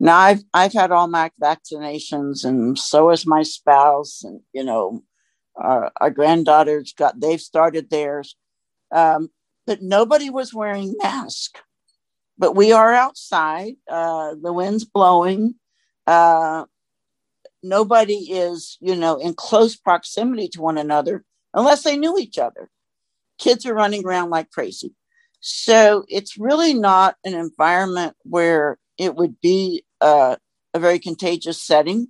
now 0.01 0.19
I've 0.19 0.45
I've 0.53 0.73
had 0.73 0.91
all 0.91 1.07
my 1.07 1.31
vaccinations 1.41 2.45
and 2.45 2.79
so 2.79 3.11
has 3.11 3.27
my 3.27 3.43
spouse 3.43 4.23
and 4.25 4.41
you 4.53 4.65
know 4.65 5.03
our, 5.57 5.93
our 6.01 6.11
granddaughters 6.11 6.93
got 6.93 7.21
they've 7.21 7.41
started 7.41 7.91
theirs. 7.91 8.37
Um, 8.93 9.31
but 9.67 9.83
nobody 9.83 10.31
was 10.31 10.53
wearing 10.53 10.95
masks 11.01 11.61
but 12.37 12.57
we 12.57 12.73
are 12.73 12.93
outside 12.93 13.75
uh, 13.89 14.35
the 14.41 14.53
wind's 14.53 14.85
blowing. 14.85 15.55
Uh, 16.07 16.65
nobody 17.63 18.15
is 18.15 18.77
you 18.81 18.97
know 18.97 19.17
in 19.17 19.35
close 19.35 19.77
proximity 19.77 20.49
to 20.49 20.61
one 20.61 20.79
another 20.79 21.25
unless 21.55 21.83
they 21.83 21.97
knew 21.97 22.19
each 22.19 22.39
other. 22.39 22.71
Kids 23.39 23.67
are 23.67 23.75
running 23.75 24.05
around 24.05 24.31
like 24.31 24.51
crazy 24.51 24.95
so 25.47 26.07
it's 26.09 26.39
really 26.39 26.73
not 26.73 27.17
an 27.23 27.35
environment 27.35 28.17
where 28.23 28.79
it 28.97 29.15
would 29.15 29.39
be 29.43 29.85
uh, 30.01 30.37
a 30.73 30.79
very 30.79 30.99
contagious 30.99 31.63
setting 31.63 32.09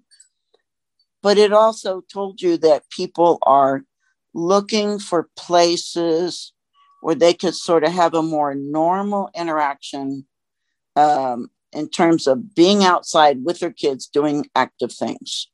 but 1.21 1.39
it 1.39 1.53
also 1.53 2.03
told 2.03 2.43
you 2.43 2.59
that 2.59 2.89
people 2.91 3.39
are 3.43 3.83
looking 4.35 4.99
for 4.99 5.31
places 5.37 6.53
where 7.01 7.15
they 7.15 7.33
could 7.35 7.55
sort 7.55 7.83
of 7.83 7.93
have 7.93 8.15
a 8.15 8.23
more 8.23 8.55
normal 8.55 9.31
interaction 9.35 10.27
um, 10.97 11.49
in 11.73 11.89
terms 11.89 12.27
of 12.27 12.55
being 12.55 12.85
outside 12.85 13.43
with 13.43 13.59
their 13.59 13.73
kids 13.73 14.07
doing 14.07 14.47
active 14.55 14.93
things. 14.93 15.49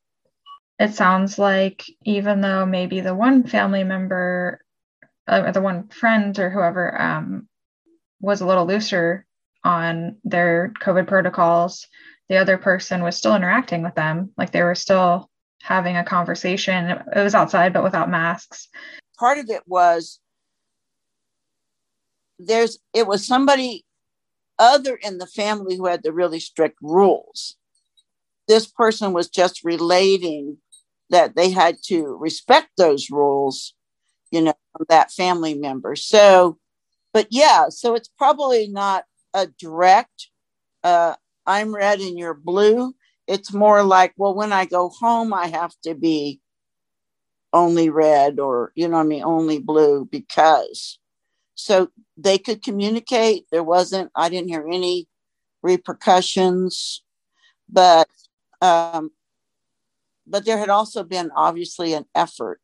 It 0.77 0.93
sounds 0.93 1.39
like 1.39 1.85
even 2.03 2.41
though 2.41 2.65
maybe 2.65 2.99
the 2.99 3.15
one 3.15 3.43
family 3.43 3.85
member, 3.85 4.59
uh, 5.25 5.51
the 5.51 5.61
one 5.61 5.87
friend 5.87 6.37
or 6.37 6.49
whoever 6.49 7.01
um, 7.01 7.47
was 8.21 8.41
a 8.41 8.45
little 8.45 8.65
looser 8.65 9.25
on 9.63 10.17
their 10.23 10.73
COVID 10.81 11.07
protocols, 11.07 11.87
the 12.29 12.37
other 12.37 12.57
person 12.57 13.03
was 13.03 13.17
still 13.17 13.35
interacting 13.35 13.83
with 13.83 13.95
them. 13.95 14.31
Like 14.37 14.51
they 14.51 14.63
were 14.63 14.75
still 14.75 15.29
having 15.61 15.97
a 15.97 16.03
conversation. 16.03 16.89
It 16.89 17.23
was 17.23 17.35
outside, 17.35 17.73
but 17.73 17.83
without 17.83 18.09
masks. 18.09 18.69
Part 19.19 19.37
of 19.37 19.49
it 19.49 19.63
was 19.67 20.19
there's 22.39 22.79
it 22.93 23.05
was 23.05 23.25
somebody 23.25 23.85
other 24.57 24.95
in 24.95 25.17
the 25.17 25.27
family 25.27 25.75
who 25.75 25.87
had 25.87 26.03
the 26.03 26.13
really 26.13 26.39
strict 26.39 26.77
rules. 26.81 27.55
This 28.47 28.67
person 28.67 29.13
was 29.13 29.29
just 29.29 29.63
relating 29.63 30.57
that 31.09 31.35
they 31.35 31.51
had 31.51 31.77
to 31.83 32.17
respect 32.19 32.69
those 32.77 33.09
rules, 33.09 33.73
you 34.31 34.41
know, 34.41 34.53
that 34.89 35.11
family 35.11 35.53
member. 35.53 35.95
So, 35.95 36.57
but 37.13 37.27
yeah, 37.29 37.69
so 37.69 37.95
it's 37.95 38.09
probably 38.17 38.67
not 38.67 39.05
a 39.33 39.47
direct, 39.47 40.29
uh, 40.83 41.15
I'm 41.45 41.73
red 41.73 41.99
and 41.99 42.17
you're 42.17 42.33
blue 42.33 42.93
it's 43.31 43.53
more 43.53 43.81
like, 43.81 44.13
well, 44.17 44.35
when 44.35 44.51
I 44.51 44.65
go 44.65 44.89
home, 44.89 45.33
I 45.33 45.47
have 45.47 45.73
to 45.85 45.95
be 45.95 46.41
only 47.53 47.89
red 47.89 48.41
or, 48.41 48.73
you 48.75 48.89
know 48.89 48.97
I 48.97 49.03
mean, 49.03 49.23
only 49.23 49.57
blue 49.57 50.05
because. 50.11 50.99
So 51.55 51.89
they 52.17 52.37
could 52.37 52.61
communicate. 52.61 53.45
There 53.49 53.63
wasn't, 53.63 54.11
I 54.15 54.27
didn't 54.27 54.49
hear 54.49 54.67
any 54.69 55.07
repercussions, 55.63 57.03
but, 57.69 58.09
um, 58.61 59.11
but 60.27 60.43
there 60.43 60.57
had 60.57 60.69
also 60.69 61.01
been 61.03 61.31
obviously 61.33 61.93
an 61.93 62.05
effort 62.13 62.61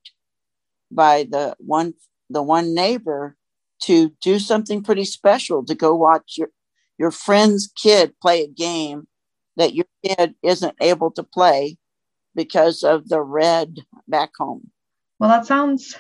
by 0.92 1.28
the 1.30 1.56
one, 1.60 1.94
the 2.30 2.44
one 2.44 2.74
neighbor 2.74 3.37
to 3.84 4.12
do 4.22 4.40
something 4.40 4.84
pretty 4.84 5.06
special 5.06 5.64
to 5.66 5.76
go 5.76 5.96
watch 5.96 6.36
your, 6.38 6.50
your 6.98 7.12
friend's 7.12 7.72
kid 7.76 8.14
play 8.22 8.44
a 8.44 8.48
game 8.48 9.08
that 9.56 9.74
your 9.74 9.86
kid 10.06 10.36
isn't 10.44 10.76
able 10.82 11.12
to 11.12 11.24
play 11.24 11.78
because 12.36 12.84
of 12.84 13.10
the 13.10 13.22
red 13.22 13.80
back 14.08 14.32
home. 14.38 14.70
Well, 15.20 15.30
that 15.30 15.46
sounds 15.46 15.96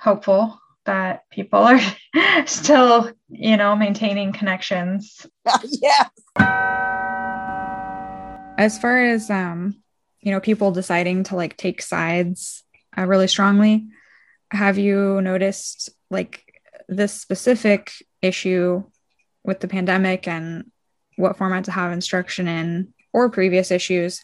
hopeful 0.00 0.60
that 0.84 1.24
people 1.30 1.60
are 1.60 1.80
still, 2.46 3.10
you 3.28 3.56
know, 3.56 3.74
maintaining 3.76 4.32
connections. 4.32 5.26
yeah. 5.64 6.08
As 8.58 8.78
far 8.78 9.02
as 9.02 9.30
um, 9.30 9.82
you 10.20 10.32
know, 10.32 10.40
people 10.40 10.72
deciding 10.72 11.24
to 11.24 11.36
like 11.36 11.56
take 11.56 11.80
sides 11.80 12.64
uh, 12.96 13.06
really 13.06 13.28
strongly, 13.28 13.86
have 14.50 14.78
you 14.78 15.20
noticed 15.20 15.90
like 16.10 16.47
this 16.88 17.12
specific 17.12 17.92
issue 18.22 18.82
with 19.44 19.60
the 19.60 19.68
pandemic 19.68 20.26
and 20.26 20.70
what 21.16 21.36
format 21.36 21.64
to 21.64 21.70
have 21.70 21.92
instruction 21.92 22.48
in 22.48 22.92
or 23.12 23.30
previous 23.30 23.70
issues 23.70 24.22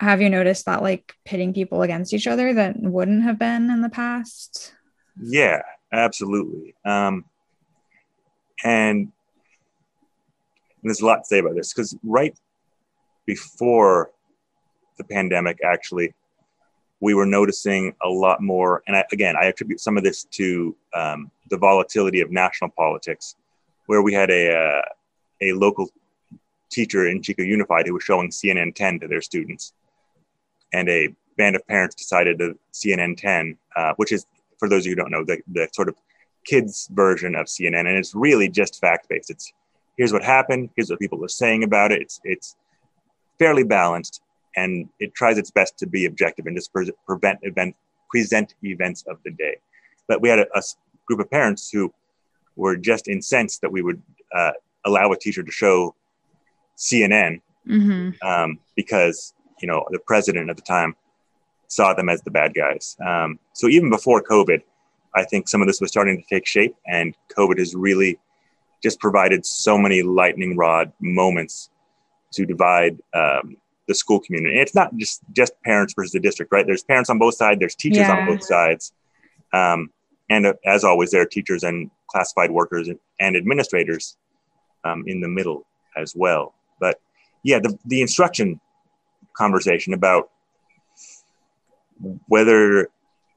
have 0.00 0.20
you 0.20 0.28
noticed 0.28 0.66
that 0.66 0.82
like 0.82 1.14
pitting 1.24 1.54
people 1.54 1.82
against 1.82 2.12
each 2.12 2.26
other 2.26 2.52
that 2.54 2.74
wouldn't 2.76 3.22
have 3.22 3.38
been 3.38 3.70
in 3.70 3.82
the 3.82 3.88
past? 3.88 4.74
Yeah 5.22 5.62
absolutely. 5.92 6.74
Um, 6.84 7.24
and 8.64 9.12
there's 10.82 11.00
a 11.00 11.06
lot 11.06 11.18
to 11.18 11.24
say 11.24 11.38
about 11.38 11.54
this 11.54 11.72
because 11.72 11.96
right 12.02 12.36
before 13.26 14.10
the 14.98 15.04
pandemic 15.04 15.58
actually 15.64 16.14
we 17.00 17.14
were 17.14 17.26
noticing 17.26 17.94
a 18.02 18.08
lot 18.08 18.42
more 18.42 18.82
and 18.86 18.96
I, 18.96 19.04
again 19.12 19.36
i 19.40 19.46
attribute 19.46 19.80
some 19.80 19.96
of 19.96 20.04
this 20.04 20.24
to 20.32 20.76
um, 20.92 21.30
the 21.52 21.58
volatility 21.58 22.22
of 22.22 22.30
national 22.30 22.70
politics 22.70 23.36
where 23.86 24.02
we 24.02 24.12
had 24.14 24.30
a, 24.30 24.44
uh, 24.56 24.82
a 25.42 25.52
local 25.52 25.86
teacher 26.70 27.06
in 27.06 27.22
chico 27.22 27.42
unified 27.42 27.86
who 27.86 27.92
was 27.92 28.02
showing 28.02 28.30
cnn 28.30 28.74
10 28.74 29.00
to 29.00 29.06
their 29.06 29.20
students. 29.20 29.74
And 30.72 30.88
a 30.88 31.14
band 31.36 31.54
of 31.54 31.66
parents 31.68 31.94
decided 31.94 32.38
to 32.38 32.58
cnn 32.72 33.16
10 33.16 33.58
uh, 33.76 33.92
which 33.96 34.12
is 34.12 34.26
for 34.58 34.68
those 34.68 34.82
of 34.82 34.86
you 34.86 34.92
who 34.92 34.96
don't 34.96 35.10
know 35.10 35.24
the, 35.24 35.38
the 35.52 35.68
sort 35.72 35.88
of 35.90 35.94
kids 36.46 36.88
version 36.92 37.34
of 37.36 37.46
cnn 37.46 37.80
and 37.80 37.98
it's 38.00 38.14
really 38.14 38.48
just 38.48 38.80
fact-based. 38.80 39.30
It's 39.30 39.52
here's 39.98 40.12
what 40.12 40.24
happened. 40.24 40.70
Here's 40.74 40.88
what 40.88 40.98
people 40.98 41.22
are 41.22 41.28
saying 41.42 41.62
about 41.64 41.92
it. 41.92 42.00
It's 42.00 42.18
it's 42.24 42.56
fairly 43.38 43.64
balanced 43.64 44.22
and 44.56 44.88
it 44.98 45.14
tries 45.14 45.36
its 45.36 45.50
best 45.50 45.78
to 45.80 45.86
be 45.86 46.06
objective 46.06 46.46
and 46.46 46.56
just 46.56 46.72
pre- 46.72 46.98
prevent 47.06 47.40
event 47.42 47.76
present 48.10 48.54
events 48.62 49.04
of 49.06 49.18
the 49.24 49.32
day. 49.32 49.56
But 50.08 50.22
we 50.22 50.30
had 50.30 50.38
a, 50.38 50.46
a 50.56 50.62
group 51.14 51.26
of 51.26 51.30
parents 51.30 51.70
who 51.70 51.92
were 52.56 52.76
just 52.76 53.08
incensed 53.08 53.60
that 53.60 53.72
we 53.72 53.82
would 53.82 54.00
uh, 54.34 54.52
allow 54.84 55.12
a 55.12 55.16
teacher 55.16 55.42
to 55.42 55.50
show 55.50 55.94
CNN 56.76 57.40
mm-hmm. 57.68 58.10
um, 58.26 58.58
because 58.76 59.34
you 59.60 59.68
know 59.68 59.84
the 59.90 59.98
president 60.00 60.50
at 60.50 60.56
the 60.56 60.62
time 60.62 60.94
saw 61.68 61.94
them 61.94 62.08
as 62.08 62.22
the 62.22 62.30
bad 62.30 62.54
guys. 62.54 62.96
Um, 63.04 63.38
so 63.54 63.68
even 63.68 63.88
before 63.90 64.22
COVID, 64.22 64.62
I 65.14 65.24
think 65.24 65.48
some 65.48 65.62
of 65.62 65.66
this 65.66 65.80
was 65.80 65.90
starting 65.90 66.16
to 66.20 66.24
take 66.28 66.46
shape, 66.46 66.74
and 66.86 67.14
COVID 67.36 67.58
has 67.58 67.74
really 67.74 68.18
just 68.82 68.98
provided 69.00 69.46
so 69.46 69.78
many 69.78 70.02
lightning 70.02 70.56
rod 70.56 70.92
moments 71.00 71.70
to 72.32 72.44
divide 72.44 72.98
um, 73.14 73.56
the 73.86 73.94
school 73.94 74.18
community. 74.18 74.54
And 74.54 74.62
it's 74.62 74.74
not 74.74 74.94
just 74.96 75.20
just 75.32 75.52
parents 75.62 75.94
versus 75.94 76.12
the 76.12 76.20
district, 76.20 76.52
right? 76.52 76.66
There's 76.66 76.82
parents 76.82 77.10
on 77.10 77.18
both 77.18 77.34
sides. 77.34 77.58
There's 77.60 77.74
teachers 77.74 78.08
yeah. 78.08 78.16
on 78.16 78.26
both 78.26 78.42
sides, 78.42 78.92
um, 79.52 79.90
and 80.32 80.46
uh, 80.46 80.54
as 80.64 80.82
always, 80.84 81.10
there 81.10 81.22
are 81.22 81.26
teachers 81.36 81.62
and 81.62 81.90
classified 82.06 82.50
workers 82.50 82.88
and, 83.20 83.36
administrators 83.36 84.16
um, 84.84 85.04
in 85.06 85.20
the 85.20 85.28
middle 85.28 85.66
as 85.96 86.14
well. 86.16 86.54
But 86.80 86.94
yeah, 87.42 87.58
the 87.58 87.78
the 87.86 88.00
instruction 88.00 88.60
conversation 89.36 89.92
about 89.94 90.30
whether 92.28 92.88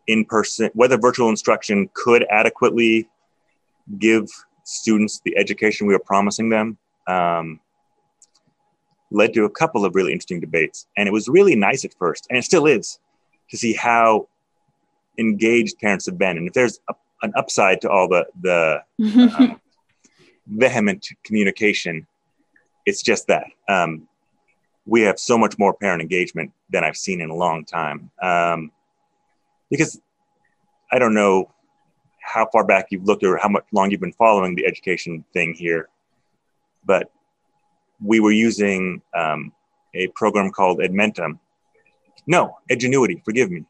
in 0.08 0.26
person, 0.26 0.70
whether 0.74 0.98
virtual 0.98 1.30
instruction 1.30 1.90
could 1.94 2.26
adequately 2.30 3.08
give 4.00 4.26
students 4.64 5.22
the 5.26 5.38
education 5.38 5.88
we 5.88 5.94
were 5.94 6.08
promising 6.14 6.50
them. 6.50 6.78
Um, 7.08 7.60
led 9.12 9.34
to 9.34 9.46
a 9.46 9.50
couple 9.50 9.86
of 9.86 9.96
really 9.96 10.12
interesting 10.12 10.40
debates. 10.40 10.88
And 10.98 11.08
it 11.08 11.12
was 11.12 11.28
really 11.28 11.56
nice 11.56 11.86
at 11.86 11.94
first, 11.94 12.26
and 12.30 12.38
it 12.38 12.44
still 12.44 12.66
is, 12.66 13.00
to 13.52 13.58
see 13.58 13.74
how 13.74 14.28
engaged 15.18 15.80
parents 15.80 16.06
have 16.06 16.18
been. 16.18 16.38
And 16.38 16.48
if 16.48 16.54
there's 16.54 16.80
a, 16.90 16.94
an 17.22 17.34
upside 17.36 17.82
to 17.82 17.90
all 17.90 18.08
the, 18.08 18.26
the 18.42 18.82
um, 19.38 19.60
vehement 20.48 21.08
communication, 21.24 22.08
it's 22.86 23.02
just 23.02 23.28
that. 23.28 23.46
Um, 23.68 24.08
we 24.86 25.02
have 25.02 25.20
so 25.20 25.38
much 25.38 25.58
more 25.58 25.74
parent 25.74 26.02
engagement 26.02 26.52
than 26.70 26.84
I've 26.84 26.98
seen 26.98 27.22
in 27.22 27.30
a 27.30 27.36
long 27.36 27.66
time. 27.66 28.12
Um, 28.22 28.72
because 29.70 30.00
I 30.92 31.00
don't 31.00 31.16
know 31.16 31.52
how 32.22 32.48
far 32.52 32.66
back 32.66 32.88
you've 32.90 33.06
looked 33.06 33.24
or 33.24 33.38
how 33.38 33.50
much 33.50 33.66
long 33.72 33.92
you've 33.92 34.02
been 34.02 34.14
following 34.14 34.56
the 34.56 34.66
education 34.66 35.24
thing 35.34 35.54
here, 35.54 35.90
but 36.86 37.12
we 38.04 38.20
were 38.20 38.32
using 38.32 39.02
um, 39.16 39.52
a 39.94 40.08
program 40.10 40.52
called 40.52 40.80
Edmentum. 40.80 41.40
No, 42.28 42.58
Edgenuity, 42.70 43.24
forgive 43.24 43.52
me. 43.52 43.66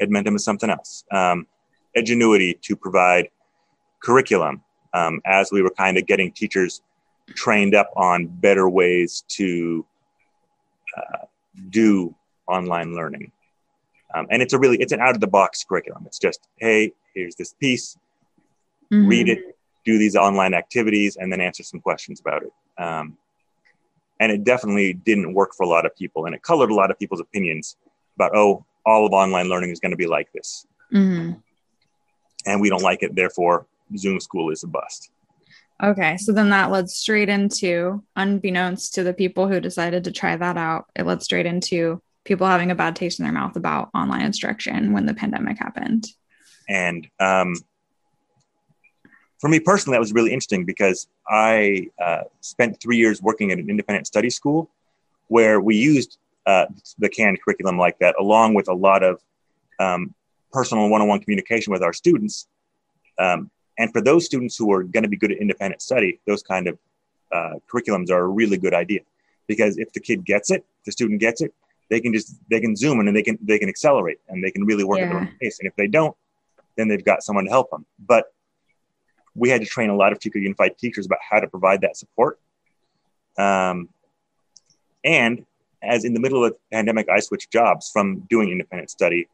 Edmentum 0.00 0.36
is 0.36 0.44
something 0.44 0.70
else. 0.70 1.04
Um, 1.10 1.46
Edgenuity 1.96 2.60
to 2.62 2.76
provide 2.76 3.28
curriculum 4.00 4.62
um, 4.92 5.20
as 5.24 5.50
we 5.52 5.62
were 5.62 5.70
kind 5.70 5.96
of 5.96 6.06
getting 6.06 6.32
teachers 6.32 6.82
trained 7.28 7.74
up 7.74 7.90
on 7.96 8.26
better 8.26 8.68
ways 8.68 9.24
to 9.28 9.84
uh, 10.96 11.26
do 11.70 12.14
online 12.46 12.94
learning. 12.94 13.32
Um, 14.14 14.26
and 14.30 14.42
it's 14.42 14.52
a 14.52 14.58
really, 14.58 14.76
it's 14.78 14.92
an 14.92 15.00
out 15.00 15.14
of 15.14 15.20
the 15.20 15.26
box 15.26 15.64
curriculum. 15.64 16.04
It's 16.06 16.18
just, 16.18 16.48
hey, 16.56 16.92
here's 17.14 17.34
this 17.34 17.54
piece, 17.54 17.98
mm-hmm. 18.92 19.08
read 19.08 19.28
it, 19.28 19.56
do 19.84 19.98
these 19.98 20.16
online 20.16 20.54
activities, 20.54 21.16
and 21.16 21.32
then 21.32 21.40
answer 21.40 21.62
some 21.62 21.80
questions 21.80 22.20
about 22.20 22.42
it. 22.42 22.52
Um, 22.82 23.16
and 24.20 24.30
it 24.30 24.44
definitely 24.44 24.94
didn't 24.94 25.34
work 25.34 25.54
for 25.54 25.64
a 25.64 25.68
lot 25.68 25.86
of 25.86 25.94
people 25.96 26.26
and 26.26 26.34
it 26.34 26.42
colored 26.42 26.70
a 26.70 26.74
lot 26.74 26.90
of 26.90 26.98
people's 26.98 27.20
opinions 27.20 27.76
about 28.16 28.34
oh 28.34 28.64
all 28.86 29.06
of 29.06 29.12
online 29.12 29.48
learning 29.48 29.70
is 29.70 29.80
going 29.80 29.90
to 29.90 29.96
be 29.96 30.06
like 30.06 30.32
this. 30.32 30.66
Mm-hmm. 30.92 31.32
and 32.46 32.60
we 32.60 32.68
don't 32.68 32.82
like 32.82 33.02
it 33.02 33.16
therefore 33.16 33.66
zoom 33.96 34.20
school 34.20 34.50
is 34.50 34.62
a 34.62 34.66
bust. 34.66 35.10
Okay 35.82 36.16
so 36.18 36.32
then 36.32 36.50
that 36.50 36.70
led 36.70 36.88
straight 36.88 37.28
into 37.28 38.02
unbeknownst 38.14 38.94
to 38.94 39.02
the 39.02 39.14
people 39.14 39.48
who 39.48 39.60
decided 39.60 40.04
to 40.04 40.12
try 40.12 40.36
that 40.36 40.56
out 40.56 40.86
it 40.94 41.04
led 41.04 41.22
straight 41.22 41.46
into 41.46 42.00
people 42.24 42.46
having 42.46 42.70
a 42.70 42.74
bad 42.74 42.96
taste 42.96 43.18
in 43.18 43.24
their 43.24 43.32
mouth 43.32 43.56
about 43.56 43.90
online 43.94 44.22
instruction 44.22 44.92
when 44.92 45.06
the 45.06 45.14
pandemic 45.14 45.58
happened. 45.58 46.08
And 46.68 47.06
um, 47.20 47.54
for 49.38 49.48
me 49.48 49.60
personally, 49.60 49.94
that 49.94 50.00
was 50.00 50.12
really 50.12 50.32
interesting 50.32 50.64
because 50.64 51.06
I 51.28 51.88
uh, 52.02 52.22
spent 52.40 52.80
three 52.80 52.96
years 52.96 53.22
working 53.22 53.52
at 53.52 53.58
an 53.58 53.68
independent 53.68 54.06
study 54.06 54.30
school 54.30 54.70
where 55.28 55.60
we 55.60 55.76
used 55.76 56.18
uh, 56.46 56.66
the 56.98 57.08
canned 57.08 57.40
curriculum 57.42 57.78
like 57.78 57.98
that, 57.98 58.14
along 58.18 58.54
with 58.54 58.68
a 58.68 58.74
lot 58.74 59.02
of 59.02 59.20
um, 59.80 60.14
personal 60.52 60.88
one 60.88 61.00
on 61.00 61.08
one 61.08 61.20
communication 61.20 61.72
with 61.72 61.82
our 61.82 61.92
students. 61.92 62.48
Um, 63.18 63.50
and 63.78 63.92
for 63.92 64.00
those 64.00 64.24
students 64.24 64.56
who 64.56 64.72
are 64.72 64.82
going 64.82 65.02
to 65.02 65.08
be 65.08 65.16
good 65.16 65.32
at 65.32 65.38
independent 65.38 65.82
study, 65.82 66.20
those 66.26 66.42
kind 66.42 66.68
of 66.68 66.78
uh, 67.32 67.54
curriculums 67.72 68.10
are 68.10 68.24
a 68.24 68.28
really 68.28 68.56
good 68.56 68.74
idea 68.74 69.00
because 69.46 69.78
if 69.78 69.92
the 69.92 70.00
kid 70.00 70.24
gets 70.24 70.50
it, 70.50 70.64
the 70.84 70.92
student 70.92 71.20
gets 71.20 71.40
it, 71.40 71.52
they 71.90 72.00
can 72.00 72.12
just 72.12 72.36
they 72.50 72.60
can 72.60 72.74
zoom 72.76 73.00
in 73.00 73.08
and 73.08 73.16
they 73.16 73.22
can 73.22 73.38
they 73.42 73.58
can 73.58 73.68
accelerate 73.68 74.18
and 74.28 74.42
they 74.42 74.50
can 74.50 74.64
really 74.64 74.84
work 74.84 74.98
yeah. 74.98 75.04
at 75.04 75.10
their 75.10 75.18
own 75.20 75.34
pace. 75.40 75.58
And 75.58 75.68
if 75.68 75.76
they 75.76 75.86
don't, 75.86 76.16
then 76.76 76.88
they've 76.88 77.04
got 77.04 77.22
someone 77.22 77.44
to 77.44 77.50
help 77.50 77.70
them. 77.70 77.84
But 77.98 78.32
we 79.34 79.50
had 79.50 79.60
to 79.60 79.66
train 79.66 79.90
a 79.90 79.96
lot 79.96 80.12
of 80.12 80.20
Chico 80.20 80.38
Unified 80.38 80.78
teachers 80.78 81.06
about 81.06 81.18
how 81.28 81.40
to 81.40 81.48
provide 81.48 81.80
that 81.82 81.96
support. 81.96 82.38
Um, 83.36 83.88
and 85.02 85.44
as 85.86 86.04
in 86.04 86.14
the 86.14 86.20
middle 86.20 86.44
of 86.44 86.52
the 86.52 86.58
pandemic, 86.72 87.08
I 87.08 87.20
switched 87.20 87.50
jobs 87.52 87.90
from 87.92 88.20
doing 88.30 88.50
independent 88.50 88.90
study 88.90 89.28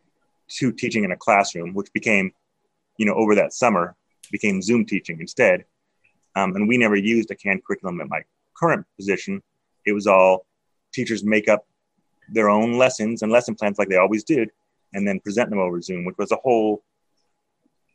to 0.58 0.72
teaching 0.72 1.04
in 1.04 1.12
a 1.12 1.16
classroom, 1.16 1.74
which 1.74 1.92
became, 1.92 2.32
you 2.98 3.06
know, 3.06 3.14
over 3.14 3.34
that 3.36 3.52
summer, 3.52 3.96
became 4.30 4.62
Zoom 4.62 4.84
teaching 4.84 5.20
instead. 5.20 5.64
Um, 6.36 6.54
and 6.56 6.68
we 6.68 6.78
never 6.78 6.96
used 6.96 7.30
a 7.30 7.34
canned 7.34 7.64
curriculum 7.64 8.00
at 8.00 8.08
my 8.08 8.22
current 8.54 8.86
position. 8.96 9.42
It 9.86 9.92
was 9.92 10.06
all 10.06 10.46
teachers 10.92 11.24
make 11.24 11.48
up 11.48 11.66
their 12.28 12.48
own 12.48 12.78
lessons 12.78 13.22
and 13.22 13.32
lesson 13.32 13.54
plans 13.54 13.78
like 13.78 13.88
they 13.88 13.96
always 13.96 14.24
did, 14.24 14.50
and 14.92 15.06
then 15.06 15.20
present 15.20 15.50
them 15.50 15.58
over 15.58 15.80
Zoom, 15.80 16.04
which 16.04 16.18
was 16.18 16.32
a 16.32 16.36
whole 16.36 16.82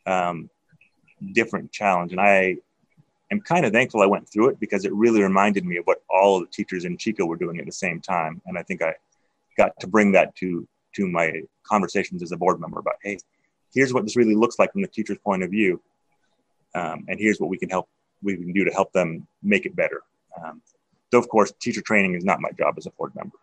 um, 0.06 0.50
different 1.34 1.72
challenge. 1.72 2.12
And 2.12 2.22
I 2.22 2.58
am 3.32 3.42
kind 3.42 3.66
of 3.66 3.74
thankful 3.74 4.02
I 4.02 4.06
went 4.06 4.30
through 4.30 4.50
it 4.50 4.60
because 4.60 4.86
it 4.86 4.94
really 4.94 5.22
reminded 5.22 5.66
me 5.66 5.78
of 5.78 5.86
what 5.86 6.02
all 6.10 6.38
of 6.38 6.44
the 6.44 6.52
teachers 6.52 6.86
in 6.86 6.98
Chico 6.98 7.26
were 7.26 7.38
doing 7.38 7.60
at 7.60 7.66
the 7.66 7.72
same 7.72 8.00
time. 8.00 8.42
And 8.46 8.58
I 8.58 8.64
think 8.64 8.82
I 8.82 8.94
got 9.58 9.80
to 9.80 9.88
bring 9.88 10.12
that 10.14 10.36
to 10.38 10.68
to 10.96 11.08
my 11.08 11.42
conversations 11.64 12.24
as 12.24 12.32
a 12.32 12.38
board 12.38 12.60
member 12.60 12.80
about, 12.80 12.96
hey, 13.04 13.18
here's 13.74 13.94
what 13.94 14.04
this 14.04 14.16
really 14.16 14.36
looks 14.36 14.58
like 14.58 14.72
from 14.72 14.82
the 14.82 14.88
teacher's 14.88 15.18
point 15.18 15.44
of 15.44 15.52
view, 15.52 15.82
um, 16.74 17.06
and 17.08 17.20
here's 17.20 17.40
what 17.40 17.50
we 17.50 17.58
can 17.58 17.70
help 17.70 17.90
we 18.24 18.36
can 18.38 18.54
do 18.54 18.64
to 18.64 18.72
help 18.72 18.92
them 18.94 19.28
make 19.44 19.66
it 19.66 19.76
better. 19.76 20.02
Um, 20.44 20.62
so, 21.12 21.20
of 21.20 21.30
course, 21.30 21.54
teacher 21.62 21.82
training 21.82 22.16
is 22.16 22.26
not 22.26 22.42
my 22.42 22.50
job 22.52 22.76
as 22.78 22.86
a 22.86 22.92
board 22.92 23.14
member. 23.16 23.38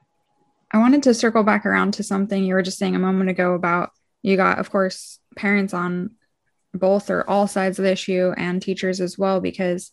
I 0.72 0.78
wanted 0.78 1.02
to 1.04 1.14
circle 1.14 1.42
back 1.42 1.66
around 1.66 1.92
to 1.94 2.02
something 2.02 2.42
you 2.42 2.54
were 2.54 2.62
just 2.62 2.78
saying 2.78 2.96
a 2.96 2.98
moment 2.98 3.30
ago 3.30 3.54
about 3.54 3.92
you 4.22 4.36
got, 4.36 4.58
of 4.58 4.70
course, 4.70 5.18
parents 5.36 5.74
on 5.74 6.12
both 6.74 7.10
or 7.10 7.28
all 7.28 7.46
sides 7.46 7.78
of 7.78 7.84
the 7.84 7.92
issue 7.92 8.32
and 8.36 8.62
teachers 8.62 9.00
as 9.00 9.18
well 9.18 9.40
because 9.40 9.92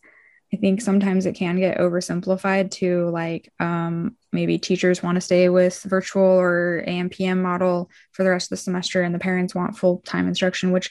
I 0.52 0.56
think 0.56 0.80
sometimes 0.80 1.26
it 1.26 1.34
can 1.34 1.58
get 1.58 1.78
oversimplified 1.78 2.72
to 2.72 3.08
like 3.10 3.52
um, 3.60 4.16
maybe 4.32 4.58
teachers 4.58 5.02
want 5.02 5.14
to 5.16 5.20
stay 5.20 5.48
with 5.48 5.80
virtual 5.84 6.24
or 6.24 6.82
AM 6.86 7.08
PM 7.08 7.40
model 7.40 7.88
for 8.12 8.24
the 8.24 8.30
rest 8.30 8.46
of 8.46 8.50
the 8.50 8.56
semester, 8.56 9.02
and 9.02 9.14
the 9.14 9.20
parents 9.20 9.54
want 9.54 9.78
full 9.78 9.98
time 9.98 10.26
instruction, 10.26 10.72
which, 10.72 10.90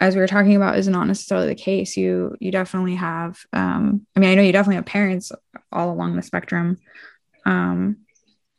as 0.00 0.14
we 0.14 0.22
were 0.22 0.26
talking 0.26 0.56
about, 0.56 0.78
is 0.78 0.88
not 0.88 1.06
necessarily 1.06 1.48
the 1.48 1.54
case. 1.54 1.98
You 1.98 2.34
you 2.40 2.50
definitely 2.50 2.94
have. 2.94 3.40
Um, 3.52 4.06
I 4.16 4.20
mean, 4.20 4.30
I 4.30 4.34
know 4.36 4.42
you 4.42 4.52
definitely 4.52 4.76
have 4.76 4.86
parents 4.86 5.32
all 5.70 5.92
along 5.92 6.16
the 6.16 6.22
spectrum 6.22 6.78
Um, 7.44 7.98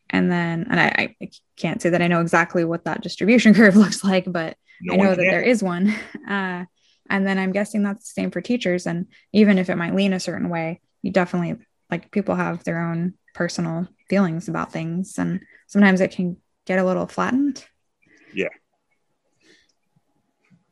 and 0.10 0.32
then, 0.32 0.68
and 0.70 0.80
I, 0.80 1.16
I, 1.22 1.30
can't 1.58 1.82
say 1.82 1.90
that 1.90 2.02
I 2.02 2.08
know 2.08 2.22
exactly 2.22 2.66
what 2.66 2.86
that 2.86 3.02
distribution 3.02 3.54
curve 3.56 3.76
looks 3.76 4.04
like, 4.04 4.32
but 4.32 4.58
no 4.84 4.94
I 4.94 4.98
know 4.98 5.16
that 5.16 5.18
there 5.18 5.42
is 5.42 5.64
one. 5.64 5.94
Uh, 6.30 6.64
and 7.10 7.28
then 7.28 7.38
I'm 7.38 7.52
guessing 7.52 7.84
that's 7.84 8.14
the 8.14 8.22
same 8.22 8.32
for 8.32 8.40
teachers. 8.40 8.88
And 8.88 9.08
even 9.34 9.58
if 9.58 9.70
it 9.70 9.76
might 9.76 9.94
lean 9.94 10.14
a 10.14 10.22
certain 10.22 10.48
way, 10.48 10.80
you 11.02 11.12
definitely 11.12 11.64
like 11.92 12.12
people 12.12 12.34
have 12.36 12.64
their 12.64 12.80
own 12.80 13.16
personal 13.36 13.90
feelings 14.10 14.48
about 14.48 14.72
things. 14.72 15.20
And 15.20 15.42
sometimes 15.68 16.00
it 16.00 16.12
can 16.12 16.38
get 16.66 16.80
a 16.80 16.86
little 16.86 17.06
flattened. 17.06 17.66
Yeah. 18.34 18.48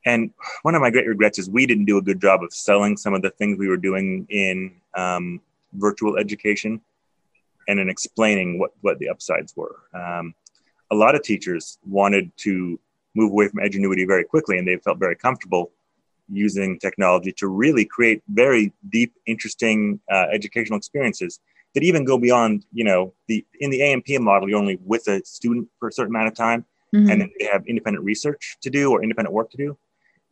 And 0.05 0.31
one 0.63 0.73
of 0.73 0.81
my 0.81 0.89
great 0.89 1.05
regrets 1.05 1.37
is 1.37 1.49
we 1.49 1.65
didn't 1.65 1.85
do 1.85 1.97
a 1.97 2.01
good 2.01 2.21
job 2.21 2.43
of 2.43 2.53
selling 2.53 2.97
some 2.97 3.13
of 3.13 3.21
the 3.21 3.29
things 3.31 3.59
we 3.59 3.67
were 3.67 3.77
doing 3.77 4.25
in 4.29 4.73
um, 4.95 5.41
virtual 5.73 6.17
education 6.17 6.81
and 7.67 7.79
in 7.79 7.89
explaining 7.89 8.57
what, 8.57 8.71
what 8.81 8.99
the 8.99 9.09
upsides 9.09 9.53
were. 9.55 9.75
Um, 9.93 10.33
a 10.91 10.95
lot 10.95 11.13
of 11.13 11.21
teachers 11.21 11.77
wanted 11.85 12.31
to 12.37 12.79
move 13.15 13.31
away 13.31 13.47
from 13.47 13.59
Edgenuity 13.59 14.07
very 14.07 14.23
quickly, 14.23 14.57
and 14.57 14.67
they 14.67 14.77
felt 14.77 14.99
very 14.99 15.15
comfortable 15.15 15.71
using 16.29 16.79
technology 16.79 17.33
to 17.33 17.47
really 17.47 17.85
create 17.85 18.23
very 18.29 18.71
deep, 18.89 19.13
interesting 19.25 19.99
uh, 20.11 20.27
educational 20.31 20.77
experiences 20.77 21.39
that 21.73 21.83
even 21.83 22.05
go 22.05 22.17
beyond, 22.17 22.65
you 22.73 22.83
know, 22.83 23.13
the 23.27 23.45
in 23.59 23.69
the 23.69 23.81
AM 23.81 24.01
PM 24.01 24.23
model, 24.23 24.49
you're 24.49 24.59
only 24.59 24.79
with 24.83 25.07
a 25.07 25.23
student 25.25 25.67
for 25.79 25.89
a 25.89 25.91
certain 25.91 26.13
amount 26.13 26.27
of 26.27 26.35
time, 26.35 26.65
mm-hmm. 26.93 27.09
and 27.09 27.21
then 27.21 27.31
they 27.39 27.45
have 27.45 27.65
independent 27.65 28.03
research 28.03 28.57
to 28.61 28.69
do 28.69 28.91
or 28.91 29.03
independent 29.03 29.33
work 29.33 29.49
to 29.51 29.57
do. 29.57 29.77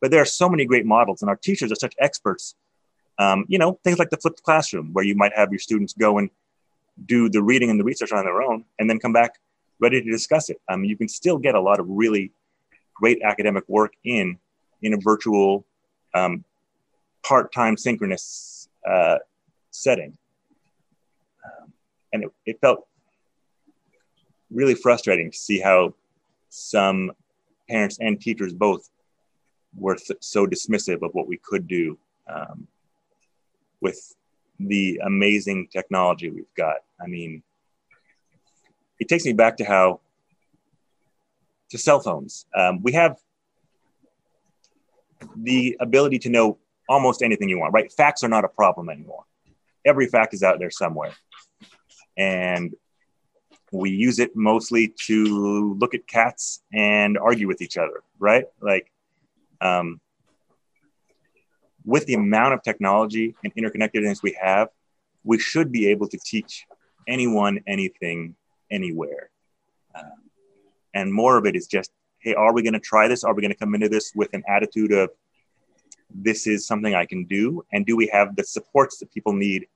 But 0.01 0.11
there 0.11 0.21
are 0.21 0.25
so 0.25 0.49
many 0.49 0.65
great 0.65 0.85
models, 0.85 1.21
and 1.21 1.29
our 1.29 1.35
teachers 1.35 1.71
are 1.71 1.75
such 1.75 1.95
experts. 1.99 2.55
Um, 3.17 3.45
you 3.49 3.59
know, 3.59 3.79
things 3.83 3.99
like 3.99 4.09
the 4.09 4.17
flipped 4.17 4.43
classroom, 4.43 4.91
where 4.93 5.03
you 5.03 5.15
might 5.15 5.33
have 5.35 5.51
your 5.51 5.59
students 5.59 5.93
go 5.93 6.17
and 6.17 6.29
do 7.05 7.29
the 7.29 7.43
reading 7.43 7.69
and 7.69 7.79
the 7.79 7.83
research 7.83 8.11
on 8.11 8.23
their 8.23 8.41
own, 8.41 8.65
and 8.77 8.89
then 8.89 8.99
come 8.99 9.13
back 9.13 9.39
ready 9.79 10.01
to 10.01 10.11
discuss 10.11 10.49
it. 10.49 10.57
Um, 10.69 10.83
you 10.83 10.97
can 10.97 11.07
still 11.07 11.37
get 11.37 11.55
a 11.55 11.61
lot 11.61 11.79
of 11.79 11.85
really 11.87 12.33
great 12.99 13.21
academic 13.23 13.63
work 13.67 13.93
in 14.03 14.37
in 14.81 14.93
a 14.93 14.97
virtual, 14.97 15.65
um, 16.13 16.43
part-time 17.23 17.75
synchronous 17.77 18.69
uh, 18.89 19.17
setting, 19.71 20.17
um, 21.45 21.73
and 22.13 22.23
it, 22.23 22.29
it 22.45 22.61
felt 22.61 22.87
really 24.51 24.75
frustrating 24.75 25.31
to 25.31 25.37
see 25.37 25.59
how 25.59 25.93
some 26.49 27.11
parents 27.69 27.97
and 27.99 28.19
teachers 28.19 28.53
both 28.53 28.89
were 29.75 29.95
th- 29.95 30.19
so 30.21 30.47
dismissive 30.47 31.01
of 31.03 31.11
what 31.13 31.27
we 31.27 31.37
could 31.37 31.67
do 31.67 31.97
um, 32.27 32.67
with 33.81 34.15
the 34.59 34.99
amazing 35.05 35.67
technology 35.71 36.29
we've 36.29 36.55
got. 36.55 36.77
I 37.01 37.07
mean, 37.07 37.43
it 38.99 39.07
takes 39.07 39.25
me 39.25 39.33
back 39.33 39.57
to 39.57 39.63
how 39.63 40.01
to 41.69 41.77
cell 41.77 41.99
phones. 41.99 42.45
Um, 42.55 42.81
we 42.81 42.93
have 42.93 43.17
the 45.35 45.77
ability 45.79 46.19
to 46.19 46.29
know 46.29 46.57
almost 46.87 47.21
anything 47.21 47.49
you 47.49 47.59
want, 47.59 47.73
right? 47.73 47.91
Facts 47.91 48.23
are 48.23 48.29
not 48.29 48.45
a 48.45 48.47
problem 48.47 48.89
anymore. 48.89 49.23
Every 49.85 50.07
fact 50.07 50.33
is 50.33 50.43
out 50.43 50.59
there 50.59 50.71
somewhere. 50.71 51.11
And 52.17 52.73
we 53.71 53.91
use 53.91 54.19
it 54.19 54.35
mostly 54.35 54.93
to 55.05 55.75
look 55.75 55.93
at 55.93 56.07
cats 56.07 56.61
and 56.73 57.17
argue 57.17 57.47
with 57.47 57.61
each 57.61 57.77
other, 57.77 58.03
right? 58.17 58.45
Like, 58.59 58.91
um, 59.61 60.01
with 61.85 62.05
the 62.05 62.15
amount 62.15 62.53
of 62.53 62.63
technology 62.63 63.35
and 63.43 63.53
interconnectedness 63.55 64.21
we 64.21 64.37
have, 64.41 64.69
we 65.23 65.39
should 65.39 65.71
be 65.71 65.87
able 65.87 66.07
to 66.07 66.17
teach 66.17 66.65
anyone 67.07 67.59
anything 67.67 68.35
anywhere. 68.71 69.29
Um, 69.95 70.28
and 70.93 71.13
more 71.13 71.37
of 71.37 71.45
it 71.45 71.55
is 71.55 71.67
just, 71.67 71.91
hey, 72.19 72.33
are 72.33 72.53
we 72.53 72.61
going 72.61 72.73
to 72.73 72.79
try 72.79 73.07
this? 73.07 73.23
Are 73.23 73.33
we 73.33 73.41
going 73.41 73.51
to 73.51 73.57
come 73.57 73.75
into 73.75 73.89
this 73.89 74.11
with 74.15 74.33
an 74.33 74.43
attitude 74.47 74.91
of 74.91 75.09
this 76.13 76.47
is 76.47 76.65
something 76.65 76.95
I 76.95 77.05
can 77.05 77.25
do? 77.25 77.63
And 77.71 77.85
do 77.85 77.95
we 77.95 78.07
have 78.07 78.35
the 78.35 78.43
supports 78.43 78.97
that 78.99 79.13
people 79.13 79.33
need 79.33 79.67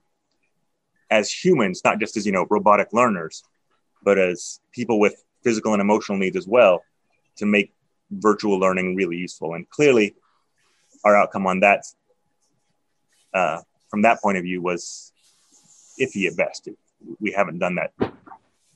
as 1.09 1.31
humans, 1.31 1.81
not 1.83 1.99
just 1.99 2.17
as, 2.17 2.25
you 2.25 2.31
know, 2.31 2.47
robotic 2.49 2.91
learners, 2.91 3.43
but 4.03 4.17
as 4.17 4.59
people 4.71 4.99
with 4.99 5.23
physical 5.43 5.73
and 5.73 5.81
emotional 5.81 6.17
needs 6.17 6.35
as 6.35 6.47
well 6.47 6.83
to 7.37 7.45
make 7.45 7.73
virtual 8.11 8.59
learning 8.59 8.95
really 8.95 9.17
useful. 9.17 9.53
And 9.53 9.69
clearly, 9.69 10.15
our 11.03 11.15
outcome 11.15 11.45
on 11.45 11.59
that, 11.61 11.85
uh, 13.33 13.59
from 13.89 14.01
that 14.03 14.21
point 14.21 14.37
of 14.37 14.43
view, 14.43 14.61
was 14.61 15.11
iffy 15.99 16.27
at 16.27 16.35
best. 16.35 16.69
We 17.19 17.31
haven't 17.31 17.59
done 17.59 17.75
that 17.75 17.91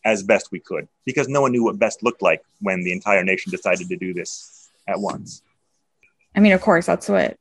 as 0.08 0.24
best 0.24 0.54
we 0.54 0.60
could 0.62 0.88
because 1.06 1.28
no 1.28 1.42
one 1.42 1.52
knew 1.52 1.66
what 1.66 1.78
best 1.78 2.02
looked 2.02 2.22
like 2.22 2.42
when 2.62 2.82
the 2.82 2.94
entire 2.94 3.26
nation 3.26 3.52
decided 3.52 3.90
to 3.90 3.98
do 3.98 4.14
this 4.14 4.70
at 4.88 4.98
once. 4.98 5.42
I 6.34 6.40
mean, 6.40 6.54
of 6.54 6.62
course, 6.62 6.86
that's 6.86 7.10
what 7.10 7.38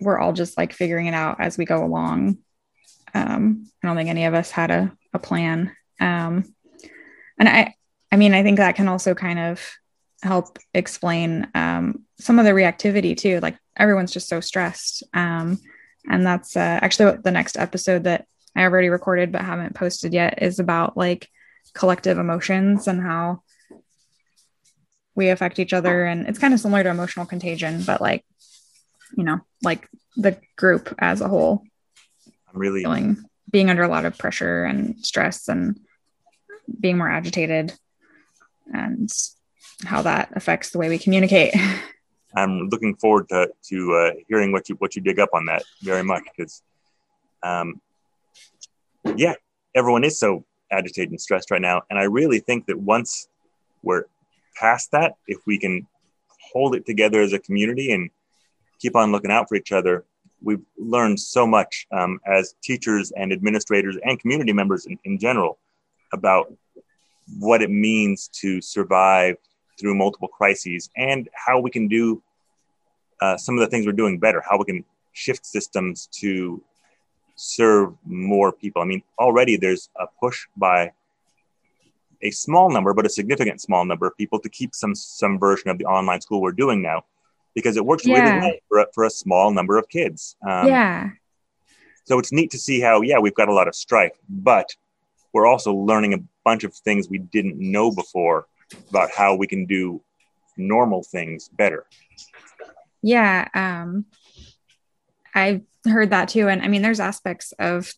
we're 0.00 0.20
all 0.20 0.32
just 0.32 0.56
like 0.56 0.72
figuring 0.72 1.06
it 1.06 1.14
out 1.14 1.40
as 1.40 1.58
we 1.58 1.64
go 1.64 1.84
along. 1.84 2.38
Um, 3.12 3.66
I 3.82 3.88
don't 3.88 3.96
think 3.96 4.08
any 4.08 4.24
of 4.24 4.34
us 4.34 4.52
had 4.52 4.70
a, 4.70 4.96
a 5.12 5.18
plan. 5.18 5.74
Um, 6.00 6.54
and 7.40 7.48
I, 7.48 7.74
I 8.12 8.16
mean, 8.16 8.34
I 8.34 8.44
think 8.44 8.58
that 8.58 8.76
can 8.76 8.86
also 8.86 9.14
kind 9.14 9.40
of 9.40 9.60
help 10.22 10.60
explain 10.74 11.48
um, 11.56 12.04
some 12.20 12.38
of 12.38 12.44
the 12.44 12.52
reactivity 12.52 13.16
too. 13.16 13.40
Like 13.40 13.58
everyone's 13.76 14.12
just 14.12 14.28
so 14.28 14.40
stressed. 14.40 15.02
Um, 15.12 15.58
and 16.08 16.24
that's 16.24 16.56
uh, 16.56 16.78
actually 16.82 17.16
the 17.24 17.32
next 17.32 17.56
episode 17.56 18.04
that 18.04 18.26
I 18.54 18.62
already 18.62 18.90
recorded 18.90 19.32
but 19.32 19.42
haven't 19.42 19.74
posted 19.74 20.12
yet 20.12 20.40
is 20.40 20.60
about 20.60 20.96
like 20.96 21.28
collective 21.72 22.18
emotions 22.18 22.86
and 22.86 23.00
how 23.00 23.42
we 25.14 25.28
affect 25.28 25.58
each 25.58 25.72
other. 25.72 26.04
And 26.04 26.26
it's 26.26 26.38
kind 26.38 26.54
of 26.54 26.60
similar 26.60 26.82
to 26.82 26.90
emotional 26.90 27.26
contagion, 27.26 27.82
but 27.84 28.00
like, 28.00 28.24
you 29.16 29.24
know, 29.24 29.40
like 29.62 29.88
the 30.16 30.36
group 30.56 30.94
as 30.98 31.20
a 31.20 31.28
whole. 31.28 31.62
I'm 32.52 32.58
really 32.58 32.82
feeling 32.82 33.24
being 33.50 33.70
under 33.70 33.82
a 33.82 33.88
lot 33.88 34.04
of 34.04 34.18
pressure 34.18 34.64
and 34.64 34.98
stress 35.04 35.48
and 35.48 35.78
being 36.80 36.98
more 36.98 37.10
agitated 37.10 37.72
and 38.72 39.10
how 39.84 40.02
that 40.02 40.30
affects 40.34 40.70
the 40.70 40.78
way 40.78 40.88
we 40.88 40.98
communicate. 40.98 41.54
I'm 42.36 42.68
looking 42.68 42.96
forward 42.96 43.28
to 43.28 43.50
to 43.68 43.94
uh, 43.94 44.10
hearing 44.28 44.50
what 44.50 44.68
you 44.68 44.74
what 44.76 44.96
you 44.96 45.02
dig 45.02 45.20
up 45.20 45.30
on 45.32 45.46
that 45.46 45.62
very 45.82 46.02
much 46.02 46.24
because, 46.36 46.62
um, 47.44 47.80
yeah, 49.14 49.34
everyone 49.72 50.02
is 50.02 50.18
so 50.18 50.44
agitated 50.74 51.10
and 51.10 51.20
stressed 51.20 51.50
right 51.50 51.60
now, 51.60 51.82
and 51.90 51.98
I 51.98 52.04
really 52.04 52.40
think 52.40 52.66
that 52.66 52.78
once 52.78 53.28
we're 53.82 54.04
past 54.56 54.90
that, 54.92 55.14
if 55.26 55.38
we 55.46 55.58
can 55.58 55.86
hold 56.52 56.74
it 56.74 56.86
together 56.86 57.20
as 57.20 57.32
a 57.32 57.38
community 57.38 57.92
and 57.92 58.10
keep 58.80 58.96
on 58.96 59.12
looking 59.12 59.30
out 59.30 59.48
for 59.48 59.56
each 59.56 59.72
other, 59.72 60.04
we've 60.42 60.62
learned 60.78 61.18
so 61.18 61.46
much 61.46 61.86
um, 61.92 62.20
as 62.26 62.54
teachers 62.62 63.12
and 63.12 63.32
administrators 63.32 63.96
and 64.04 64.20
community 64.20 64.52
members 64.52 64.86
in, 64.86 64.98
in 65.04 65.18
general 65.18 65.58
about 66.12 66.52
what 67.38 67.62
it 67.62 67.70
means 67.70 68.28
to 68.28 68.60
survive 68.60 69.36
through 69.80 69.94
multiple 69.94 70.28
crises 70.28 70.90
and 70.96 71.28
how 71.34 71.58
we 71.58 71.70
can 71.70 71.88
do 71.88 72.22
uh, 73.20 73.36
some 73.36 73.56
of 73.56 73.60
the 73.60 73.66
things 73.66 73.86
we're 73.86 73.92
doing 73.92 74.18
better, 74.18 74.42
how 74.48 74.58
we 74.58 74.64
can 74.64 74.84
shift 75.12 75.46
systems 75.46 76.08
to 76.12 76.62
serve 77.36 77.94
more 78.04 78.52
people. 78.52 78.82
I 78.82 78.84
mean, 78.84 79.02
already 79.18 79.56
there's 79.56 79.88
a 79.98 80.06
push 80.20 80.46
by 80.56 80.92
a 82.22 82.30
small 82.30 82.70
number, 82.70 82.94
but 82.94 83.06
a 83.06 83.10
significant 83.10 83.60
small 83.60 83.84
number 83.84 84.06
of 84.06 84.16
people 84.16 84.38
to 84.40 84.48
keep 84.48 84.74
some 84.74 84.94
some 84.94 85.38
version 85.38 85.70
of 85.70 85.78
the 85.78 85.84
online 85.84 86.20
school 86.20 86.40
we're 86.40 86.52
doing 86.52 86.80
now, 86.80 87.04
because 87.54 87.76
it 87.76 87.84
works 87.84 88.06
yeah. 88.06 88.14
really 88.14 88.40
well 88.40 88.52
for 88.68 88.78
a, 88.78 88.86
for 88.94 89.04
a 89.04 89.10
small 89.10 89.50
number 89.52 89.78
of 89.78 89.88
kids. 89.88 90.36
Um, 90.48 90.68
yeah. 90.68 91.10
So 92.04 92.18
it's 92.18 92.32
neat 92.32 92.50
to 92.52 92.58
see 92.58 92.80
how 92.80 93.02
yeah 93.02 93.18
we've 93.18 93.34
got 93.34 93.48
a 93.48 93.54
lot 93.54 93.68
of 93.68 93.74
strife, 93.74 94.16
but 94.28 94.74
we're 95.32 95.46
also 95.46 95.74
learning 95.74 96.14
a 96.14 96.18
bunch 96.44 96.64
of 96.64 96.74
things 96.74 97.08
we 97.08 97.18
didn't 97.18 97.58
know 97.58 97.90
before 97.90 98.46
about 98.90 99.10
how 99.10 99.34
we 99.34 99.46
can 99.46 99.66
do 99.66 100.00
normal 100.56 101.02
things 101.02 101.48
better. 101.48 101.84
Yeah, 103.02 103.48
um, 103.54 104.06
I 105.34 105.62
heard 105.84 106.10
that 106.10 106.28
too, 106.28 106.48
and 106.48 106.62
I 106.62 106.68
mean, 106.68 106.82
there's 106.82 107.00
aspects 107.00 107.52
of 107.58 107.92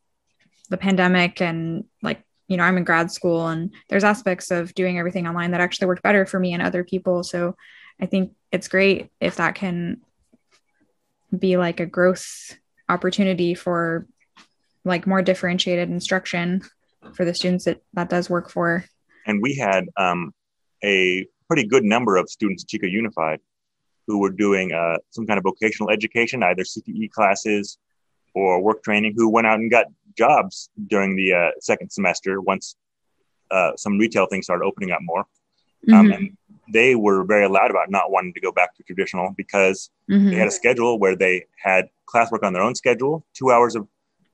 the 0.69 0.77
pandemic 0.77 1.41
and 1.41 1.85
like 2.03 2.23
you 2.49 2.57
know 2.57 2.65
i'm 2.65 2.77
in 2.77 2.85
grad 2.85 3.11
school 3.11 3.47
and 3.47 3.73
there's 3.89 4.05
aspects 4.05 4.51
of 4.51 4.75
doing 4.75 4.99
everything 4.99 5.27
online 5.27 5.53
that 5.53 5.61
actually 5.61 5.87
work 5.87 6.03
better 6.03 6.27
for 6.27 6.41
me 6.41 6.53
and 6.53 6.63
other 6.63 6.85
people. 6.85 7.23
So 7.23 7.55
i 8.01 8.07
think 8.07 8.33
it's 8.53 8.69
great 8.69 9.11
if 9.21 9.37
that 9.37 9.55
can 9.55 10.01
be 11.37 11.57
like 11.57 11.81
a 11.81 11.87
growth 11.87 12.57
opportunity 12.89 13.55
for 13.55 14.07
like 14.85 15.07
more 15.07 15.23
differentiated 15.23 15.91
instruction 15.91 16.63
for 17.15 17.25
the 17.25 17.35
students 17.35 17.65
that 17.65 17.83
that 17.95 18.09
does 18.09 18.31
work 18.31 18.51
for. 18.51 18.85
And 19.27 19.43
we 19.43 19.57
had 19.57 19.87
um, 19.97 20.33
a 20.85 21.27
pretty 21.49 21.67
good 21.67 21.85
number 21.85 22.17
of 22.17 22.29
students 22.29 22.63
at 22.63 22.69
chico 22.69 22.87
unified 22.87 23.41
who 24.07 24.19
were 24.19 24.31
doing 24.31 24.73
uh, 24.73 24.99
some 25.11 25.27
kind 25.27 25.39
of 25.39 25.45
vocational 25.45 25.91
education 25.91 26.43
either 26.43 26.62
CTE 26.62 27.11
classes 27.11 27.78
or 28.35 28.61
work 28.62 28.83
training 28.83 29.15
who 29.16 29.28
went 29.28 29.47
out 29.47 29.59
and 29.59 29.70
got 29.70 29.87
jobs 30.16 30.70
during 30.87 31.16
the 31.16 31.33
uh, 31.33 31.51
second 31.61 31.91
semester 31.91 32.41
once 32.41 32.77
uh, 33.51 33.73
some 33.77 33.99
retail 33.99 34.27
things 34.27 34.47
started 34.47 34.65
opening 34.65 34.91
up 34.91 35.01
more. 35.03 35.24
Um, 35.93 36.07
Mhm. 36.07 36.15
and 36.15 36.37
they 36.73 36.97
were 36.97 37.23
very 37.24 37.49
loud 37.49 37.70
about 37.70 37.91
not 37.91 38.11
wanting 38.11 38.33
to 38.35 38.41
go 38.41 38.51
back 38.51 38.74
to 38.77 38.83
traditional 38.83 39.33
because 39.37 39.91
Mhm. 40.09 40.31
they 40.31 40.37
had 40.37 40.49
a 40.49 40.51
schedule 40.51 40.99
where 40.99 41.15
they 41.15 41.47
had 41.62 41.89
classwork 42.12 42.43
on 42.43 42.53
their 42.53 42.62
own 42.62 42.74
schedule, 42.74 43.24
two 43.35 43.51
hours 43.53 43.77
of 43.77 43.87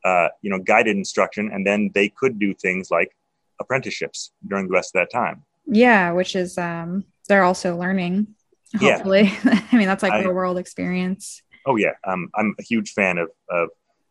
uh, 0.05 0.29
you 0.41 0.51
know 0.51 0.59
guided 0.59 0.97
instruction, 0.97 1.51
and 1.53 1.65
then 1.65 1.91
they 1.95 2.09
could 2.09 2.39
do 2.39 2.53
things 2.55 2.91
like 2.91 3.15
apprenticeships 3.61 4.33
during 4.49 4.67
the 4.67 4.73
rest 4.73 4.89
of 4.95 4.99
that 5.01 5.11
time. 5.13 5.45
Yeah, 5.67 6.11
which 6.13 6.35
is 6.35 6.59
um 6.59 7.05
they're 7.29 7.45
also 7.45 7.77
learning. 7.77 8.35
Yeah. 8.81 8.95
Hopefully. 8.95 9.33
I 9.45 9.77
mean 9.77 9.87
that's 9.87 10.03
like 10.03 10.13
I- 10.13 10.21
real 10.21 10.33
world 10.33 10.59
experience. 10.59 11.43
Oh 11.67 11.77
yeah, 11.77 11.93
um, 12.05 12.29
I'm 12.35 12.55
a 12.59 12.63
huge 12.63 12.93
fan 12.93 13.19
of 13.19 13.29
of 13.51 13.69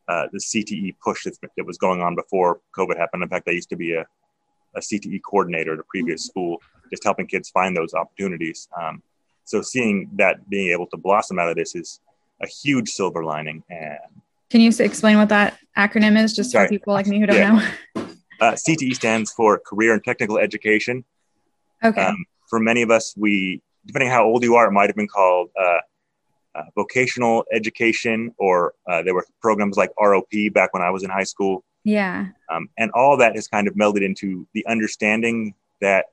uh, 0.07 0.27
the 0.31 0.39
CTE 0.39 0.95
push 1.03 1.23
that's, 1.25 1.37
that 1.39 1.65
was 1.65 1.77
going 1.77 2.01
on 2.01 2.15
before 2.15 2.59
COVID 2.77 2.97
happened. 2.97 3.23
In 3.23 3.29
fact, 3.29 3.47
I 3.47 3.51
used 3.51 3.69
to 3.69 3.75
be 3.75 3.93
a, 3.93 4.05
a 4.75 4.79
CTE 4.79 5.21
coordinator 5.29 5.73
at 5.73 5.79
a 5.79 5.83
previous 5.83 6.25
school, 6.25 6.61
just 6.89 7.03
helping 7.03 7.27
kids 7.27 7.49
find 7.49 7.75
those 7.77 7.93
opportunities. 7.93 8.67
Um, 8.81 9.01
so 9.45 9.61
seeing 9.61 10.09
that 10.15 10.49
being 10.49 10.71
able 10.71 10.87
to 10.87 10.97
blossom 10.97 11.39
out 11.39 11.49
of 11.49 11.55
this 11.55 11.75
is 11.75 11.99
a 12.41 12.47
huge 12.47 12.89
silver 12.89 13.23
lining. 13.23 13.63
And 13.69 13.99
Can 14.49 14.61
you 14.61 14.71
explain 14.79 15.17
what 15.17 15.29
that 15.29 15.57
acronym 15.77 16.21
is 16.21 16.35
just 16.35 16.51
Sorry. 16.51 16.67
for 16.67 16.69
people 16.71 16.93
like 16.93 17.07
me 17.07 17.19
who 17.19 17.25
don't 17.27 17.35
Yeah. 17.37 17.69
know? 17.95 18.01
uh, 18.41 18.51
CTE 18.53 18.93
stands 18.95 19.31
for 19.31 19.59
Career 19.59 19.93
and 19.93 20.03
Technical 20.03 20.37
Education. 20.39 21.05
Okay. 21.83 22.01
Um, 22.01 22.25
for 22.49 22.59
many 22.59 22.81
of 22.81 22.91
us, 22.91 23.13
we, 23.17 23.61
depending 23.85 24.09
on 24.09 24.15
how 24.15 24.23
old 24.25 24.43
you 24.43 24.55
are, 24.55 24.67
it 24.67 24.71
might 24.71 24.87
have 24.89 24.95
been 24.95 25.07
called 25.07 25.49
uh, 25.59 25.79
uh, 26.55 26.63
vocational 26.75 27.45
education, 27.53 28.33
or 28.37 28.73
uh, 28.89 29.01
there 29.03 29.13
were 29.13 29.25
programs 29.41 29.77
like 29.77 29.91
ROP 29.99 30.53
back 30.53 30.73
when 30.73 30.83
I 30.83 30.89
was 30.91 31.03
in 31.03 31.09
high 31.09 31.23
school. 31.23 31.63
yeah. 31.83 32.27
Um, 32.49 32.69
and 32.77 32.91
all 32.91 33.15
that 33.17 33.35
has 33.35 33.47
kind 33.47 33.67
of 33.67 33.75
melded 33.75 34.03
into 34.03 34.45
the 34.53 34.65
understanding 34.67 35.53
that 35.79 36.05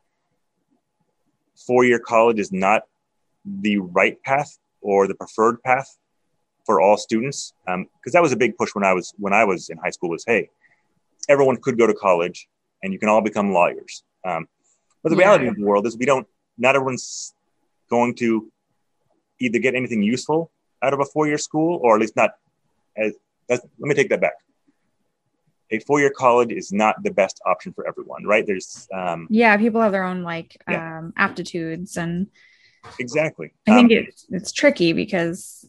four 1.67 1.85
year 1.85 1.99
college 1.99 2.39
is 2.39 2.53
not 2.53 2.83
the 3.45 3.79
right 3.79 4.23
path 4.23 4.59
or 4.81 5.09
the 5.09 5.15
preferred 5.15 5.61
path 5.63 5.97
for 6.65 6.81
all 6.81 6.97
students. 6.97 7.53
Because 7.67 8.13
that 8.13 8.23
was 8.23 8.33
a 8.33 8.37
big 8.37 8.57
push 8.57 8.75
when 8.75 8.85
I 8.85 8.93
was 8.95 9.13
when 9.19 9.33
I 9.33 9.45
was 9.45 9.69
in 9.69 9.79
high 9.79 9.91
school 9.91 10.11
was 10.11 10.25
hey, 10.27 10.49
everyone 11.29 11.57
could 11.57 11.77
go 11.79 11.87
to 11.87 11.95
college 11.95 12.49
and 12.83 12.93
you 12.93 12.99
can 12.99 13.09
all 13.09 13.21
become 13.21 13.53
lawyers. 13.53 14.05
Um, 14.25 14.47
but 15.03 15.11
the 15.11 15.17
Yeah. 15.17 15.25
reality 15.25 15.47
of 15.49 15.57
the 15.57 15.65
world 15.65 15.87
is 15.87 15.97
we 15.99 16.07
don't. 16.07 16.27
Not 16.57 16.75
everyone's 16.77 17.35
going 17.91 18.15
to 18.17 18.51
either 19.41 19.59
get 19.59 19.75
anything 19.75 20.03
useful 20.03 20.51
out 20.83 20.93
of 20.93 21.01
a 21.01 21.05
four 21.05 21.27
year 21.27 21.39
school 21.39 21.81
or 21.83 21.95
at 21.95 22.01
least 22.01 22.17
not 22.17 22.31
as. 22.97 23.13
as 23.51 23.61
let 23.79 23.89
me 23.89 23.95
take 23.95 24.11
that 24.11 24.21
back 24.21 24.35
a 25.71 25.79
four-year 25.81 26.09
college 26.11 26.51
is 26.51 26.73
not 26.73 26.95
the 27.03 27.11
best 27.11 27.43
option 27.45 27.75
for 27.75 27.87
everyone, 27.87 28.25
right? 28.25 28.47
There's 28.47 28.89
um, 28.91 29.27
Yeah, 29.29 29.55
people 29.59 29.83
have 29.83 29.93
their 29.93 30.05
own 30.05 30.23
like 30.23 30.57
Yeah. 30.67 30.99
um 30.99 31.13
aptitudes 31.17 31.99
and 31.99 32.29
exactly. 32.99 33.53
I 33.67 33.75
think 33.75 33.93
Um, 33.93 33.99
it's 33.99 34.25
it's 34.31 34.53
tricky 34.53 34.95
because 34.95 35.69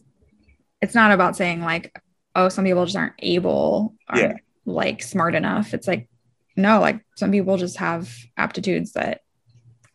it's 0.80 0.94
not 0.94 1.10
about 1.12 1.36
saying 1.36 1.60
like, 1.60 1.94
oh, 2.34 2.48
some 2.48 2.64
people 2.64 2.86
just 2.86 2.96
aren't 2.96 3.12
able, 3.18 3.94
aren't 4.08 4.22
Yeah. 4.22 4.36
like 4.64 5.02
smart 5.02 5.34
enough. 5.34 5.74
It's 5.74 5.86
like, 5.86 6.08
no, 6.56 6.80
like 6.80 7.04
some 7.16 7.30
people 7.30 7.58
just 7.58 7.76
have 7.76 8.10
aptitudes 8.38 8.92
that 8.92 9.20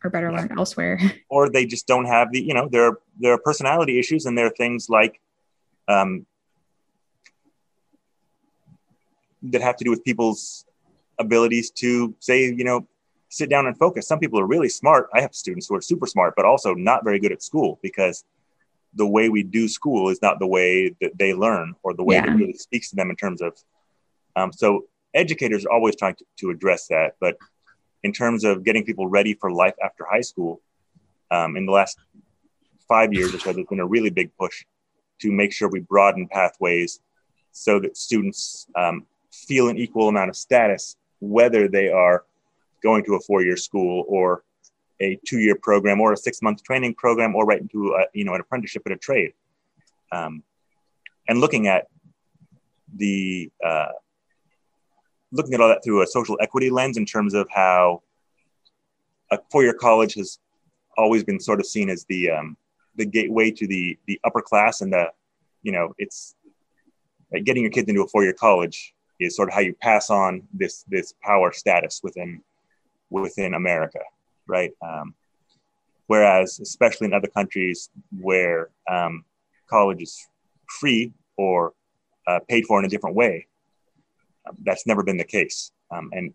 are 0.04 0.10
better 0.10 0.30
Yeah. 0.30 0.38
learned 0.38 0.52
elsewhere. 0.58 0.98
or 1.28 1.48
they 1.48 1.66
just 1.66 1.86
don't 1.86 2.06
have 2.06 2.32
the, 2.32 2.40
you 2.40 2.54
know, 2.54 2.68
there 2.70 2.84
are, 2.86 2.98
there 3.18 3.32
are 3.32 3.38
personality 3.38 3.98
issues, 3.98 4.26
and 4.26 4.36
there 4.36 4.46
are 4.46 4.50
things 4.56 4.88
like 4.88 5.20
um, 5.88 6.26
that 9.42 9.62
have 9.62 9.76
to 9.76 9.84
do 9.84 9.90
with 9.90 10.04
people's 10.04 10.64
abilities 11.18 11.70
to 11.70 12.14
say, 12.20 12.44
you 12.44 12.64
know, 12.64 12.86
sit 13.28 13.48
down 13.50 13.66
and 13.66 13.76
focus. 13.78 14.06
Some 14.06 14.18
people 14.18 14.38
are 14.40 14.46
really 14.46 14.68
smart. 14.68 15.08
I 15.14 15.20
have 15.20 15.34
students 15.34 15.66
who 15.66 15.74
are 15.76 15.80
super 15.80 16.06
smart, 16.06 16.34
but 16.36 16.44
also 16.44 16.74
not 16.74 17.04
very 17.04 17.18
good 17.18 17.32
at 17.32 17.42
school 17.42 17.78
because 17.82 18.24
the 18.94 19.06
way 19.06 19.28
we 19.28 19.42
do 19.42 19.68
school 19.68 20.08
is 20.08 20.20
not 20.22 20.38
the 20.38 20.46
way 20.46 20.94
that 21.00 21.18
they 21.18 21.34
learn 21.34 21.74
or 21.82 21.94
the 21.94 22.02
way 22.04 22.16
Yeah. 22.16 22.26
that 22.26 22.36
really 22.36 22.54
speaks 22.54 22.90
to 22.90 22.96
them 22.96 23.10
in 23.10 23.16
terms 23.16 23.42
of. 23.42 23.56
Um, 24.36 24.52
so 24.52 24.84
educators 25.14 25.64
are 25.64 25.72
always 25.72 25.96
trying 25.96 26.14
to, 26.16 26.24
to 26.40 26.50
address 26.50 26.86
that, 26.88 27.14
but 27.20 27.36
in 28.02 28.12
terms 28.12 28.44
of 28.44 28.64
getting 28.64 28.84
people 28.84 29.06
ready 29.08 29.34
for 29.34 29.50
life 29.50 29.74
after 29.84 30.04
high 30.04 30.20
school, 30.20 30.60
um, 31.30 31.56
in 31.56 31.66
the 31.66 31.72
last 31.72 31.98
five 32.88 33.12
years 33.12 33.34
or 33.34 33.38
so, 33.38 33.52
there's 33.52 33.66
been 33.66 33.80
a 33.80 33.86
really 33.86 34.10
big 34.10 34.30
push 34.38 34.64
to 35.20 35.32
make 35.32 35.52
sure 35.52 35.68
we 35.68 35.80
broaden 35.80 36.28
pathways 36.28 37.00
so 37.52 37.80
that 37.80 37.96
students 37.96 38.66
um, 38.76 39.06
feel 39.32 39.68
an 39.68 39.78
equal 39.78 40.08
amount 40.08 40.28
of 40.28 40.36
status, 40.36 40.96
whether 41.20 41.68
they 41.68 41.88
are 41.88 42.24
going 42.82 43.04
to 43.04 43.14
a 43.14 43.20
four-year 43.20 43.56
school 43.56 44.04
or 44.08 44.44
a 45.00 45.18
two-year 45.26 45.56
program 45.56 46.00
or 46.00 46.12
a 46.12 46.16
six-month 46.16 46.62
training 46.62 46.94
program 46.94 47.34
or 47.34 47.44
right 47.44 47.60
into 47.60 47.94
a, 47.94 48.04
you 48.12 48.24
know 48.24 48.34
an 48.34 48.40
apprenticeship 48.40 48.82
in 48.86 48.92
a 48.92 48.96
trade. 48.96 49.32
Um, 50.12 50.42
and 51.28 51.40
looking 51.40 51.66
at 51.66 51.88
the 52.94 53.50
uh, 53.64 53.88
looking 55.32 55.54
at 55.54 55.60
all 55.60 55.68
that 55.68 55.82
through 55.84 56.02
a 56.02 56.06
social 56.06 56.38
equity 56.40 56.70
lens 56.70 56.96
in 56.96 57.04
terms 57.04 57.34
of 57.34 57.48
how 57.50 58.02
a 59.30 59.38
four-year 59.50 59.74
college 59.74 60.14
has 60.14 60.38
always 60.96 61.24
been 61.24 61.40
sort 61.40 61.60
of 61.60 61.66
seen 61.66 61.90
as 61.90 62.04
the 62.08 62.30
um, 62.30 62.56
the 62.96 63.04
gateway 63.04 63.50
to 63.50 63.66
the 63.66 63.98
the 64.06 64.20
upper 64.24 64.40
class 64.40 64.80
and 64.80 64.92
the 64.92 65.06
you 65.62 65.72
know 65.72 65.92
it's 65.98 66.34
like 67.32 67.44
getting 67.44 67.62
your 67.62 67.72
kids 67.72 67.88
into 67.88 68.02
a 68.02 68.08
four-year 68.08 68.32
college 68.32 68.94
is 69.18 69.34
sort 69.34 69.48
of 69.48 69.54
how 69.54 69.60
you 69.60 69.74
pass 69.74 70.10
on 70.10 70.42
this 70.52 70.84
this 70.88 71.14
power 71.22 71.52
status 71.52 72.00
within 72.02 72.42
within 73.10 73.54
America, 73.54 74.00
right? 74.46 74.72
Um, 74.82 75.14
whereas, 76.06 76.60
especially 76.60 77.06
in 77.06 77.14
other 77.14 77.28
countries 77.28 77.90
where 78.18 78.70
um, 78.90 79.24
college 79.68 80.02
is 80.02 80.28
free 80.80 81.12
or 81.36 81.72
uh, 82.26 82.40
paid 82.48 82.66
for 82.66 82.78
in 82.78 82.84
a 82.84 82.88
different 82.88 83.16
way, 83.16 83.46
that's 84.62 84.86
never 84.86 85.02
been 85.02 85.16
the 85.16 85.24
case. 85.24 85.72
Um, 85.90 86.10
and 86.12 86.34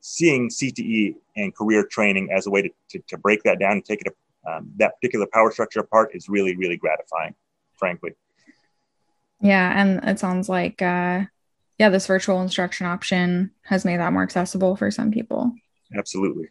seeing 0.00 0.48
CTE 0.48 1.14
and 1.36 1.54
career 1.54 1.84
training 1.84 2.30
as 2.32 2.46
a 2.46 2.50
way 2.50 2.62
to, 2.62 2.70
to, 2.90 2.98
to 3.08 3.18
break 3.18 3.42
that 3.44 3.58
down 3.58 3.72
and 3.72 3.84
take 3.84 4.00
it 4.04 4.16
um, 4.44 4.72
that 4.76 4.96
particular 4.96 5.26
power 5.32 5.52
structure 5.52 5.80
apart 5.80 6.10
is 6.14 6.28
really 6.28 6.56
really 6.56 6.76
gratifying, 6.76 7.34
frankly. 7.76 8.10
yeah, 9.40 9.80
and 9.80 10.02
it 10.02 10.18
sounds 10.18 10.48
like 10.48 10.82
uh 10.82 11.22
yeah, 11.78 11.88
this 11.88 12.06
virtual 12.06 12.40
instruction 12.40 12.86
option 12.86 13.50
has 13.62 13.84
made 13.84 13.98
that 13.98 14.12
more 14.12 14.22
accessible 14.22 14.76
for 14.76 14.90
some 14.90 15.10
people. 15.10 15.52
Absolutely. 15.96 16.48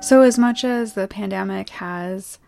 So, 0.00 0.22
as 0.22 0.38
much 0.38 0.64
as 0.64 0.94
the 0.94 1.06
pandemic 1.08 1.68
has 1.68 2.40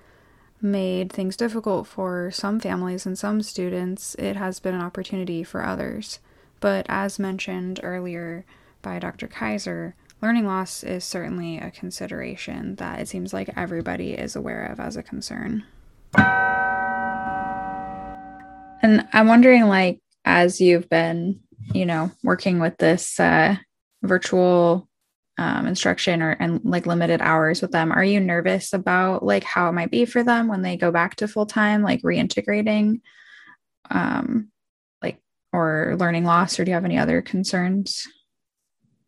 made 0.64 1.12
things 1.12 1.36
difficult 1.36 1.86
for 1.86 2.30
some 2.32 2.58
families 2.58 3.04
and 3.06 3.18
some 3.18 3.42
students, 3.42 4.14
it 4.16 4.34
has 4.34 4.58
been 4.58 4.74
an 4.74 4.80
opportunity 4.80 5.44
for 5.44 5.64
others. 5.64 6.18
But 6.58 6.86
as 6.88 7.18
mentioned 7.18 7.78
earlier 7.82 8.46
by 8.80 8.98
Dr. 8.98 9.28
Kaiser, 9.28 9.94
learning 10.22 10.46
loss 10.46 10.82
is 10.82 11.04
certainly 11.04 11.58
a 11.58 11.70
consideration 11.70 12.76
that 12.76 12.98
it 12.98 13.08
seems 13.08 13.34
like 13.34 13.50
everybody 13.54 14.14
is 14.14 14.34
aware 14.34 14.64
of 14.64 14.80
as 14.80 14.96
a 14.96 15.02
concern. 15.02 15.64
And 18.82 19.06
I'm 19.12 19.26
wondering, 19.28 19.64
like, 19.64 20.00
as 20.24 20.60
you've 20.60 20.88
been, 20.88 21.40
you 21.74 21.84
know, 21.84 22.10
working 22.22 22.58
with 22.58 22.78
this 22.78 23.20
uh, 23.20 23.56
virtual 24.02 24.88
um, 25.36 25.66
instruction 25.66 26.22
or 26.22 26.36
and 26.38 26.60
like 26.64 26.86
limited 26.86 27.20
hours 27.20 27.60
with 27.60 27.72
them, 27.72 27.90
are 27.90 28.04
you 28.04 28.20
nervous 28.20 28.72
about 28.72 29.24
like 29.24 29.44
how 29.44 29.68
it 29.68 29.72
might 29.72 29.90
be 29.90 30.04
for 30.04 30.22
them 30.22 30.48
when 30.48 30.62
they 30.62 30.76
go 30.76 30.90
back 30.90 31.16
to 31.16 31.28
full 31.28 31.46
time, 31.46 31.82
like 31.82 32.02
reintegrating, 32.02 33.00
um, 33.90 34.50
like 35.02 35.18
or 35.52 35.96
learning 35.98 36.24
loss, 36.24 36.58
or 36.58 36.64
do 36.64 36.70
you 36.70 36.74
have 36.74 36.84
any 36.84 36.98
other 36.98 37.20
concerns? 37.20 38.06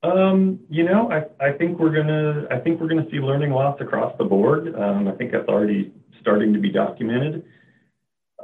Um, 0.03 0.61
you 0.69 0.85
know, 0.85 1.11
I, 1.11 1.45
I 1.45 1.53
think 1.53 1.79
we're 1.79 1.95
gonna 1.95 2.47
I 2.51 2.59
think 2.59 2.81
we're 2.81 2.89
gonna 2.89 3.09
see 3.11 3.19
learning 3.19 3.51
loss 3.51 3.81
across 3.81 4.17
the 4.19 4.25
board. 4.25 4.75
Um, 4.75 5.09
I 5.09 5.13
think 5.13 5.33
that's 5.33 5.49
already 5.49 5.93
starting 6.21 6.53
to 6.53 6.59
be 6.59 6.71
documented. 6.71 7.45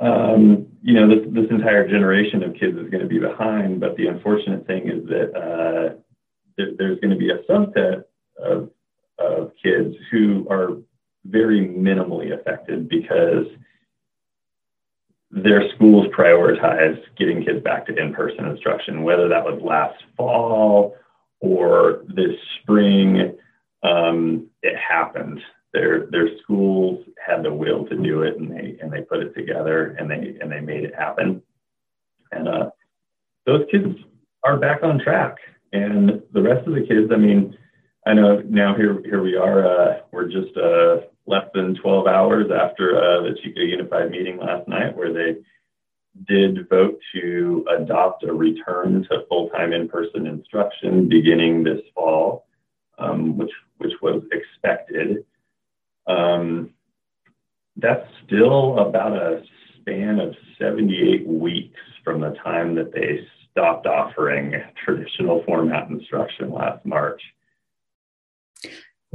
Um, 0.00 0.68
you 0.82 0.94
know, 0.94 1.09
this 1.09 1.26
this 1.32 1.50
entire 1.50 1.88
generation 1.88 2.42
of 2.42 2.54
kids 2.54 2.76
is 2.78 2.90
going 2.90 3.02
to 3.02 3.09
be 3.09 3.18
behind, 3.18 3.80
but 3.80 3.96
the 3.96 4.06
unfortunate 4.06 4.66
thing 4.66 4.88
is 4.88 5.06
that 5.09 5.34
uh, 5.36 5.94
there, 6.56 6.68
there's 6.78 7.00
going 7.00 7.10
to 7.10 7.16
be 7.16 7.30
a 7.30 7.38
subset 7.50 8.04
of 8.38 8.70
of 9.18 9.52
kids 9.62 9.94
who 10.10 10.46
are 10.50 10.78
very 11.24 11.68
minimally 11.68 12.32
affected 12.38 12.88
because 12.88 13.46
their 15.30 15.70
schools 15.74 16.06
prioritize 16.16 17.00
getting 17.16 17.44
kids 17.44 17.62
back 17.62 17.86
to 17.86 17.94
in-person 17.96 18.44
instruction, 18.44 19.02
whether 19.02 19.28
that 19.28 19.44
was 19.44 19.60
last 19.62 20.02
fall 20.16 20.94
or 21.40 22.04
this 22.06 22.36
spring, 22.60 23.36
um, 23.82 24.46
it 24.62 24.76
happened. 24.76 25.40
Their 25.72 26.06
their 26.10 26.38
schools 26.42 27.04
had 27.24 27.42
the 27.42 27.52
will 27.52 27.86
to 27.86 27.96
do 27.96 28.22
it, 28.22 28.36
and 28.36 28.50
they 28.50 28.76
and 28.80 28.92
they 28.92 29.00
put 29.00 29.20
it 29.20 29.34
together, 29.34 29.96
and 29.98 30.10
they 30.10 30.36
and 30.40 30.52
they 30.52 30.60
made 30.60 30.84
it 30.84 30.94
happen. 30.94 31.42
And 32.30 32.46
uh, 32.46 32.70
those 33.46 33.64
kids 33.70 33.86
are 34.44 34.58
back 34.58 34.82
on 34.82 34.98
track. 34.98 35.36
And 35.73 36.23
the 36.32 36.43
rest 36.43 36.66
of 36.66 36.74
the 36.74 36.86
kids, 36.86 37.11
I 37.12 37.16
mean, 37.16 37.57
I 38.07 38.15
know 38.15 38.43
now 38.49 38.74
here 38.74 39.01
here 39.05 39.23
we 39.23 39.36
are. 39.36 39.66
Uh, 39.66 40.01
we're 40.11 40.28
just 40.28 40.57
uh, 40.57 41.07
less 41.27 41.47
than 41.55 41.77
12 41.77 42.07
hours 42.07 42.51
after 42.51 42.97
uh, 42.97 43.23
the 43.23 43.36
Chico 43.43 43.61
Unified 43.61 44.11
meeting 44.11 44.39
last 44.39 44.66
night, 44.69 44.97
where 44.97 45.12
they 45.12 45.36
did 46.27 46.69
vote 46.69 46.99
to 47.15 47.65
adopt 47.78 48.24
a 48.24 48.32
return 48.32 49.07
to 49.11 49.24
full-time 49.28 49.73
in-person 49.73 50.27
instruction 50.27 51.09
beginning 51.09 51.65
this 51.65 51.81
fall, 51.94 52.47
um, 52.99 53.39
which 53.39 53.53
which 53.78 53.94
was 54.03 54.23
expected. 54.32 55.24
Um, 56.07 56.70
that's 57.77 58.07
still 58.27 58.78
about 58.78 59.12
a 59.12 59.43
span 59.81 60.19
of 60.20 60.35
78 60.59 61.27
weeks 61.27 61.81
from 62.05 62.20
the 62.20 62.31
time 62.44 62.74
that 62.74 62.93
they 62.93 63.27
stopped 63.52 63.86
offering 63.86 64.54
traditional 64.84 65.42
format 65.44 65.88
instruction 65.88 66.50
last 66.50 66.84
March. 66.84 67.22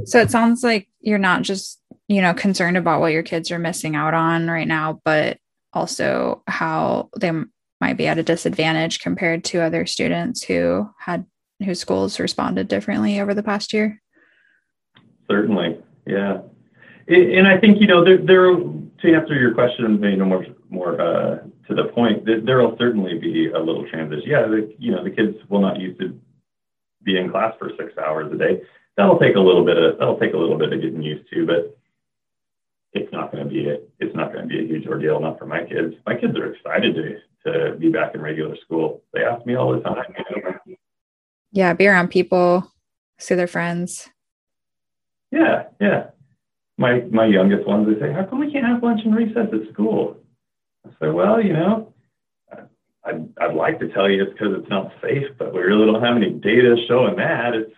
So 0.04 0.20
it 0.20 0.30
sounds 0.30 0.62
like 0.62 0.88
you're 1.00 1.18
not 1.18 1.42
just, 1.42 1.80
you 2.06 2.22
know, 2.22 2.32
concerned 2.32 2.76
about 2.76 3.00
what 3.00 3.12
your 3.12 3.24
kids 3.24 3.50
are 3.50 3.58
missing 3.58 3.96
out 3.96 4.14
on 4.14 4.48
right 4.48 4.66
now, 4.66 5.00
but 5.04 5.38
also 5.72 6.42
how 6.46 7.10
they 7.18 7.32
might 7.80 7.96
be 7.96 8.06
at 8.06 8.18
a 8.18 8.22
disadvantage 8.22 9.00
compared 9.00 9.44
to 9.44 9.60
other 9.60 9.86
students 9.86 10.42
who 10.42 10.88
had 10.98 11.26
whose 11.64 11.80
schools 11.80 12.20
responded 12.20 12.68
differently 12.68 13.20
over 13.20 13.34
the 13.34 13.42
past 13.42 13.72
year. 13.72 14.00
Certainly, 15.28 15.78
yeah, 16.06 16.38
and 17.08 17.46
I 17.48 17.58
think 17.58 17.80
you 17.80 17.86
know 17.86 18.04
there, 18.04 18.18
there 18.18 18.54
to 18.54 19.14
answer 19.14 19.34
your 19.34 19.54
question, 19.54 20.02
you 20.02 20.16
know, 20.16 20.24
more 20.24 20.46
more 20.70 21.00
uh, 21.00 21.38
to 21.68 21.74
the 21.74 21.84
point, 21.84 22.24
that 22.24 22.42
there 22.44 22.58
will 22.58 22.76
certainly 22.78 23.18
be 23.18 23.50
a 23.50 23.58
little 23.58 23.86
transition. 23.88 24.24
Yeah, 24.26 24.42
the, 24.42 24.74
you 24.78 24.90
know, 24.90 25.04
the 25.04 25.10
kids 25.10 25.36
will 25.48 25.60
not 25.60 25.78
used 25.78 26.00
to 26.00 26.18
be 27.02 27.18
in 27.18 27.30
class 27.30 27.54
for 27.58 27.70
six 27.78 27.92
hours 27.98 28.32
a 28.32 28.36
day. 28.36 28.62
That'll 28.96 29.18
take 29.18 29.36
a 29.36 29.40
little 29.40 29.64
bit 29.64 29.76
of 29.76 29.98
that'll 29.98 30.18
take 30.18 30.34
a 30.34 30.36
little 30.36 30.58
bit 30.58 30.72
of 30.72 30.80
getting 30.80 31.02
used 31.02 31.30
to, 31.30 31.46
but 31.46 31.78
it's 32.92 33.12
not 33.12 33.30
going 33.30 33.44
to 33.44 33.50
be 33.50 33.68
a, 33.68 33.76
it's 34.00 34.14
not 34.16 34.32
going 34.32 34.48
to 34.48 34.48
be 34.48 34.58
a 34.58 34.66
huge 34.66 34.86
ordeal. 34.86 35.20
Not 35.20 35.38
for 35.38 35.46
my 35.46 35.62
kids. 35.64 35.94
My 36.06 36.16
kids 36.16 36.36
are 36.36 36.52
excited 36.52 36.96
to 36.96 37.18
to 37.46 37.76
be 37.76 37.90
back 37.90 38.14
in 38.14 38.20
regular 38.20 38.56
school. 38.64 39.02
They 39.12 39.24
ask 39.24 39.46
me 39.46 39.54
all 39.54 39.72
the 39.72 39.80
time. 39.80 40.14
Yeah, 41.52 41.72
be 41.74 41.86
around 41.86 42.08
people, 42.08 42.72
see 43.18 43.34
their 43.34 43.46
friends. 43.46 44.10
Yeah, 45.30 45.64
yeah. 45.80 46.08
My 46.78 47.02
my 47.10 47.26
youngest 47.26 47.66
ones, 47.66 47.86
they 47.86 48.00
say, 48.00 48.12
"How 48.12 48.24
come 48.24 48.40
we 48.40 48.50
can't 48.50 48.66
have 48.66 48.82
lunch 48.82 49.02
and 49.04 49.14
recess 49.14 49.48
at 49.52 49.72
school?" 49.72 50.16
I 50.88 51.06
say, 51.06 51.10
"Well, 51.10 51.42
you 51.42 51.52
know, 51.52 51.92
I'd, 53.04 53.28
I'd 53.40 53.54
like 53.54 53.78
to 53.80 53.88
tell 53.88 54.10
you 54.10 54.22
it's 54.22 54.32
because 54.32 54.54
it's 54.58 54.70
not 54.70 54.92
safe, 55.02 55.26
but 55.38 55.54
we 55.54 55.60
really 55.60 55.86
don't 55.86 56.02
have 56.02 56.16
any 56.16 56.30
data 56.30 56.76
showing 56.86 57.16
that. 57.16 57.54
It's 57.54 57.72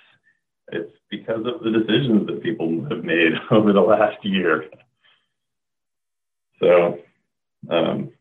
it's 0.72 0.92
because 1.10 1.44
of 1.46 1.62
the 1.62 1.70
decisions 1.70 2.26
that 2.26 2.42
people 2.42 2.86
have 2.90 3.04
made 3.04 3.32
over 3.50 3.72
the 3.72 3.80
last 3.80 4.24
year." 4.24 4.64
So, 6.60 6.98
um, 7.70 8.12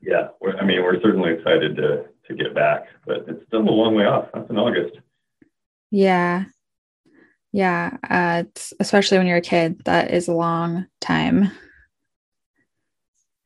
yeah, 0.00 0.28
I 0.60 0.64
mean, 0.64 0.82
we're 0.82 1.00
certainly 1.00 1.32
excited 1.32 1.76
to 1.76 2.04
to 2.28 2.34
get 2.34 2.54
back, 2.54 2.86
but 3.06 3.24
it's 3.28 3.44
still 3.46 3.60
a 3.60 3.70
long 3.70 3.94
way 3.94 4.04
off. 4.04 4.28
That's 4.32 4.48
in 4.48 4.58
August. 4.58 4.96
Yeah, 5.90 6.44
yeah, 7.52 7.98
uh, 8.08 8.44
especially 8.80 9.18
when 9.18 9.26
you're 9.26 9.36
a 9.36 9.42
kid, 9.42 9.82
that 9.84 10.10
is 10.10 10.26
a 10.26 10.32
long 10.32 10.86
time. 11.00 11.50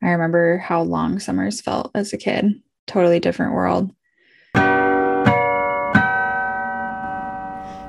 I 0.01 0.09
remember 0.09 0.57
how 0.57 0.81
long 0.81 1.19
summers 1.19 1.61
felt 1.61 1.91
as 1.95 2.13
a 2.13 2.17
kid. 2.17 2.61
Totally 2.85 3.19
different 3.19 3.53
world. 3.53 3.91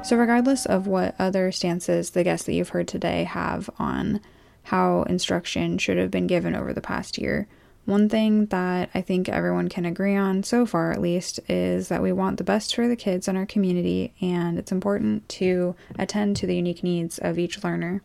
So, 0.05 0.17
regardless 0.17 0.65
of 0.65 0.87
what 0.87 1.15
other 1.19 1.53
stances 1.53 2.11
the 2.11 2.25
guests 2.25 2.47
that 2.47 2.55
you've 2.55 2.71
heard 2.71 2.89
today 2.89 3.25
have 3.25 3.69
on 3.79 4.21
how 4.65 5.03
instruction 5.03 5.79
should 5.79 5.99
have 5.99 6.11
been 6.11 6.27
given 6.27 6.55
over 6.55 6.73
the 6.73 6.81
past 6.81 7.19
year. 7.19 7.47
One 7.85 8.09
thing 8.09 8.47
that 8.47 8.91
I 8.95 9.01
think 9.01 9.29
everyone 9.29 9.69
can 9.69 9.87
agree 9.87 10.15
on, 10.15 10.43
so 10.43 10.67
far 10.67 10.93
at 10.93 11.01
least, 11.01 11.41
is 11.49 11.89
that 11.89 12.03
we 12.03 12.13
want 12.13 12.37
the 12.37 12.45
best 12.45 12.75
for 12.75 12.87
the 12.87 12.97
kids 12.97 13.29
in 13.29 13.37
our 13.37 13.47
community 13.47 14.13
and 14.21 14.59
it's 14.59 14.73
important 14.73 15.27
to 15.31 15.75
attend 15.99 16.37
to 16.37 16.47
the 16.47 16.57
unique 16.57 16.83
needs 16.83 17.19
of 17.19 17.39
each 17.39 17.65
learner. 17.65 18.03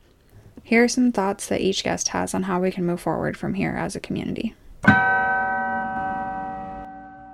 Here 0.65 0.81
are 0.81 0.88
some 0.88 1.11
thoughts 1.11 1.48
that 1.48 1.60
each 1.60 1.84
guest 1.84 2.07
has 2.10 2.34
on 2.34 2.44
how 2.44 2.61
we 2.61 2.72
can 2.72 2.85
move 2.85 3.02
forward 3.02 3.35
from 3.35 3.53
here 3.53 3.76
as 3.77 3.98
a 3.98 3.99
community. 3.99 4.56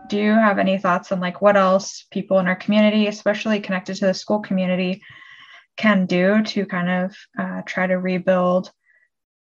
Do 0.10 0.18
you 0.18 0.31
have 0.31 0.57
any 0.57 0.80
thoughts 0.80 1.11
on 1.11 1.19
like 1.19 1.39
what 1.39 1.56
else 1.56 2.07
people 2.10 2.39
in 2.39 2.47
our 2.47 2.56
community, 2.56 3.06
especially 3.06 3.60
connected 3.60 3.95
to 3.97 4.07
the 4.07 4.14
school 4.15 4.39
community, 4.39 5.03
can 5.77 6.07
do 6.07 6.41
to 6.43 6.65
kind 6.65 6.89
of 6.89 7.15
uh, 7.38 7.61
try 7.68 7.85
to 7.85 7.99
rebuild 7.99 8.72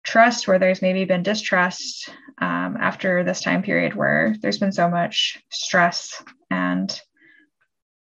trust 0.04 0.48
where 0.48 0.58
there's 0.58 0.82
maybe 0.82 1.06
been 1.06 1.22
distrust 1.22 2.10
um, 2.42 2.78
after 2.80 3.24
this 3.24 3.42
time 3.42 3.62
period 3.62 3.94
where 3.94 4.36
there's 4.42 4.58
been 4.58 4.72
so 4.72 4.90
much 4.90 5.38
stress 5.52 6.24
and 6.50 7.00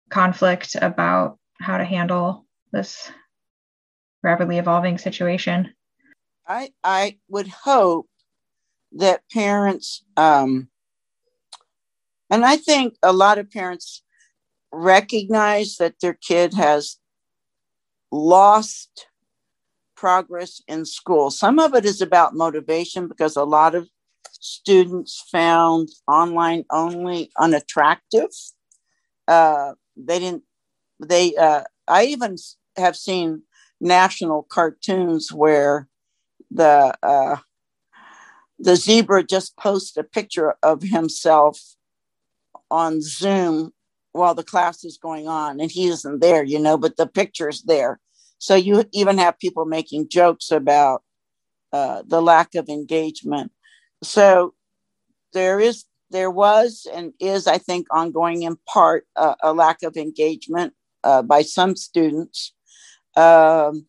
conflict 0.09 0.77
about 0.81 1.37
how 1.59 1.77
to 1.77 1.83
handle 1.83 2.45
this 2.71 3.11
rapidly 4.25 4.57
evolving 4.57 4.97
situation 4.97 5.73
i 6.47 6.69
i 6.83 7.17
would 7.29 7.47
hope 7.47 8.07
that 8.91 9.21
parents 9.31 10.03
um, 10.17 10.67
and 12.29 12.45
i 12.45 12.57
think 12.57 12.95
a 13.01 13.13
lot 13.13 13.37
of 13.37 13.49
parents 13.49 14.03
recognize 14.71 15.77
that 15.77 15.95
their 16.01 16.13
kid 16.13 16.53
has 16.53 16.97
lost 18.11 19.07
progress 19.95 20.61
in 20.67 20.85
school. 20.85 21.31
Some 21.31 21.59
of 21.59 21.73
it 21.73 21.85
is 21.85 22.01
about 22.01 22.35
motivation 22.35 23.07
because 23.07 23.35
a 23.35 23.43
lot 23.43 23.75
of 23.75 23.89
students 24.31 25.23
found 25.31 25.89
online 26.07 26.65
only 26.71 27.31
unattractive. 27.39 28.29
Uh, 29.27 29.73
they 29.95 30.19
didn't, 30.19 30.43
they, 30.99 31.35
uh, 31.35 31.63
I 31.87 32.05
even 32.05 32.35
have 32.77 32.95
seen 32.95 33.43
national 33.79 34.43
cartoons 34.43 35.31
where 35.31 35.87
the, 36.51 36.95
uh, 37.03 37.37
the 38.59 38.75
zebra 38.75 39.23
just 39.23 39.57
posts 39.57 39.97
a 39.97 40.03
picture 40.03 40.55
of 40.63 40.81
himself 40.83 41.59
on 42.71 43.01
Zoom 43.01 43.71
while 44.13 44.33
the 44.33 44.43
class 44.43 44.83
is 44.83 44.97
going 44.97 45.27
on 45.27 45.59
and 45.59 45.69
he 45.69 45.87
isn't 45.87 46.19
there, 46.21 46.43
you 46.43 46.59
know, 46.59 46.77
but 46.77 46.97
the 46.97 47.07
picture's 47.07 47.63
there. 47.63 47.99
So 48.37 48.55
you 48.55 48.85
even 48.93 49.17
have 49.17 49.39
people 49.39 49.65
making 49.65 50.09
jokes 50.09 50.51
about 50.51 51.03
uh, 51.73 52.03
the 52.07 52.21
lack 52.21 52.55
of 52.55 52.69
engagement. 52.69 53.51
So 54.03 54.53
there 55.33 55.59
is, 55.59 55.85
there 56.11 56.31
was, 56.31 56.87
and 56.93 57.13
is, 57.19 57.47
I 57.47 57.57
think, 57.57 57.87
ongoing 57.91 58.43
in 58.43 58.57
part 58.67 59.05
uh, 59.15 59.35
a 59.43 59.53
lack 59.53 59.83
of 59.83 59.97
engagement 59.97 60.73
uh, 61.03 61.21
by 61.21 61.41
some 61.41 61.75
students. 61.75 62.53
Um, 63.15 63.87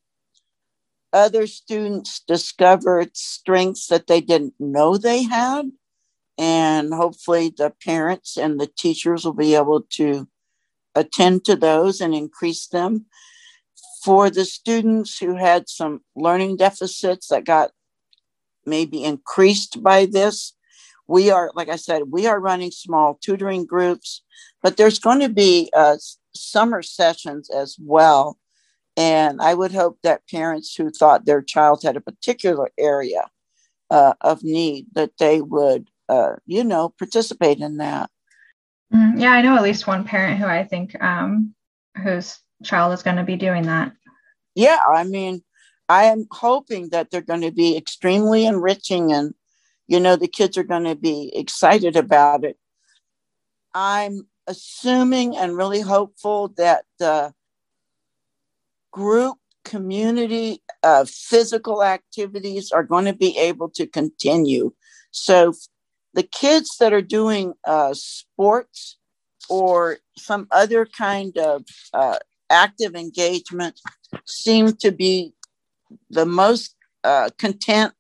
other 1.13 1.47
students 1.47 2.21
discovered 2.21 3.17
strengths 3.17 3.87
that 3.89 4.07
they 4.07 4.21
didn't 4.21 4.55
know 4.59 4.97
they 4.97 5.23
had. 5.23 5.71
And 6.39 6.93
hopefully, 6.93 7.53
the 7.57 7.73
parents 7.83 8.37
and 8.37 8.61
the 8.61 8.67
teachers 8.67 9.25
will 9.25 9.33
be 9.33 9.55
able 9.55 9.83
to 9.93 10.29
attend 10.95 11.45
to 11.47 11.57
those 11.57 12.01
and 12.01 12.15
increase 12.15 12.67
them 12.67 13.07
for 14.07 14.31
the 14.31 14.45
students 14.45 15.19
who 15.19 15.35
had 15.35 15.69
some 15.69 16.01
learning 16.15 16.57
deficits 16.57 17.27
that 17.27 17.45
got 17.45 17.73
maybe 18.65 19.03
increased 19.03 19.83
by 19.83 20.07
this, 20.07 20.53
we 21.09 21.29
are, 21.29 21.51
like 21.57 21.69
I 21.69 21.75
said, 21.75 22.03
we 22.13 22.27
are 22.29 22.39
running 22.39 22.71
small 22.71 23.19
tutoring 23.21 23.67
groups, 23.67 24.23
but 24.63 24.77
there's 24.77 25.01
going 25.01 25.19
to 25.21 25.29
be 25.29 25.71
uh, 25.75 25.97
summer 26.35 26.83
sessions 26.83 27.51
as 27.51 27.77
well. 27.81 28.39
And 28.97 29.41
I 29.43 29.53
would 29.53 29.73
hope 29.73 29.99
that 30.03 30.29
parents 30.29 30.75
who 30.75 30.91
thought 30.91 31.27
their 31.27 31.43
child 31.43 31.83
had 31.83 31.97
a 31.97 32.01
particular 32.01 32.71
area 32.79 33.23
uh, 33.91 34.15
of 34.21 34.43
need, 34.43 34.87
that 34.95 35.13
they 35.19 35.41
would, 35.41 35.89
uh, 36.09 36.37
you 36.47 36.65
know, 36.65 36.89
participate 36.99 37.59
in 37.59 37.77
that. 37.77 38.11
Mm, 38.95 39.21
yeah, 39.21 39.33
I 39.33 39.43
know 39.43 39.57
at 39.57 39.63
least 39.63 39.87
one 39.87 40.05
parent 40.05 40.39
who 40.39 40.47
I 40.47 40.65
think 40.65 41.01
um, 41.03 41.55
whose 42.03 42.39
child 42.65 42.95
is 42.95 43.03
going 43.03 43.17
to 43.17 43.25
be 43.25 43.37
doing 43.37 43.65
that. 43.65 43.93
Yeah, 44.55 44.79
I 44.89 45.05
mean, 45.05 45.43
I 45.89 46.05
am 46.05 46.27
hoping 46.31 46.89
that 46.91 47.11
they're 47.11 47.21
going 47.21 47.43
to 47.43 47.53
be 47.53 47.77
extremely 47.77 48.47
enriching 48.47 49.13
and, 49.13 49.35
you 49.87 50.01
know, 50.01 50.17
the 50.17 50.29
kids 50.29 50.57
are 50.57 50.65
going 50.65 50.85
to 50.85 50.97
be 50.97 51.31
excited 51.35 51.97
about 51.97 52.45
it. 52.45 52.57
I'm 53.75 54.27
assuming 54.47 55.37
and 55.37 55.57
really 55.57 55.81
hopeful 55.81 56.49
that 56.57 56.85
the 56.99 57.35
group 58.97 59.37
community 59.63 60.63
uh, 60.83 61.05
physical 61.05 61.85
activities 61.85 62.73
are 62.73 62.83
going 62.83 63.05
to 63.05 63.13
be 63.13 63.37
able 63.37 63.69
to 63.69 63.87
continue. 63.87 64.73
So 65.11 65.53
the 66.15 66.23
kids 66.23 66.79
that 66.81 66.95
are 66.95 67.03
doing 67.03 67.53
uh, 67.67 67.93
sports 67.93 68.97
or 69.51 69.99
some 70.17 70.49
other 70.51 70.87
kind 70.87 71.37
of 71.37 71.65
uh, 71.93 72.19
active 72.49 72.95
engagement 72.95 73.79
seem 74.25 74.73
to 74.77 74.91
be 74.93 75.35
the 76.09 76.25
most 76.25 76.75
uh, 77.05 77.29
content. 77.37 77.93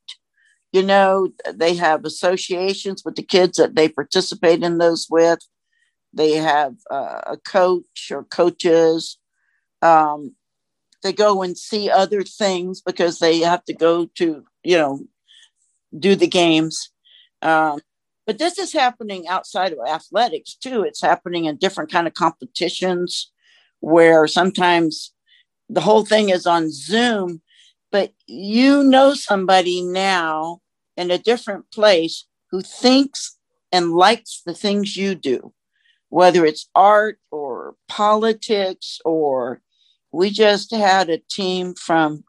You 0.73 0.82
know, 0.82 1.28
they 1.52 1.74
have 1.74 2.06
associations 2.06 3.02
with 3.05 3.16
the 3.16 3.23
kids 3.23 3.59
that 3.59 3.74
they 3.77 3.90
participate 3.90 4.62
in 4.62 4.78
those 4.78 5.06
with. 5.10 5.40
They 6.14 6.32
have 6.32 6.74
uh, 6.90 7.20
a 7.27 7.36
coach 7.36 8.10
or 8.10 8.24
coaches. 8.24 9.18
Um, 9.82 10.35
they 11.06 11.12
go 11.12 11.42
and 11.42 11.56
see 11.56 11.88
other 11.88 12.22
things 12.22 12.80
because 12.80 13.20
they 13.20 13.38
have 13.38 13.64
to 13.66 13.72
go 13.72 14.06
to, 14.16 14.44
you 14.64 14.76
know, 14.76 15.00
do 15.96 16.16
the 16.16 16.26
games. 16.26 16.90
Um, 17.42 17.78
but 18.26 18.38
this 18.38 18.58
is 18.58 18.72
happening 18.72 19.28
outside 19.28 19.72
of 19.72 19.78
athletics 19.86 20.56
too. 20.56 20.82
It's 20.82 21.00
happening 21.00 21.44
in 21.44 21.58
different 21.58 21.92
kind 21.92 22.08
of 22.08 22.14
competitions 22.14 23.30
where 23.78 24.26
sometimes 24.26 25.12
the 25.68 25.80
whole 25.80 26.04
thing 26.04 26.30
is 26.30 26.44
on 26.44 26.72
Zoom, 26.72 27.40
but 27.92 28.12
you 28.26 28.82
know 28.82 29.14
somebody 29.14 29.80
now 29.82 30.60
in 30.96 31.12
a 31.12 31.18
different 31.18 31.70
place 31.70 32.26
who 32.50 32.62
thinks 32.62 33.38
and 33.70 33.92
likes 33.92 34.42
the 34.44 34.54
things 34.54 34.96
you 34.96 35.14
do, 35.14 35.52
whether 36.08 36.44
it's 36.44 36.68
art 36.74 37.20
or 37.30 37.76
politics 37.88 38.98
or 39.04 39.60
we 40.16 40.30
just 40.30 40.74
had 40.74 41.10
a 41.10 41.18
team 41.18 41.74
from 41.74 42.24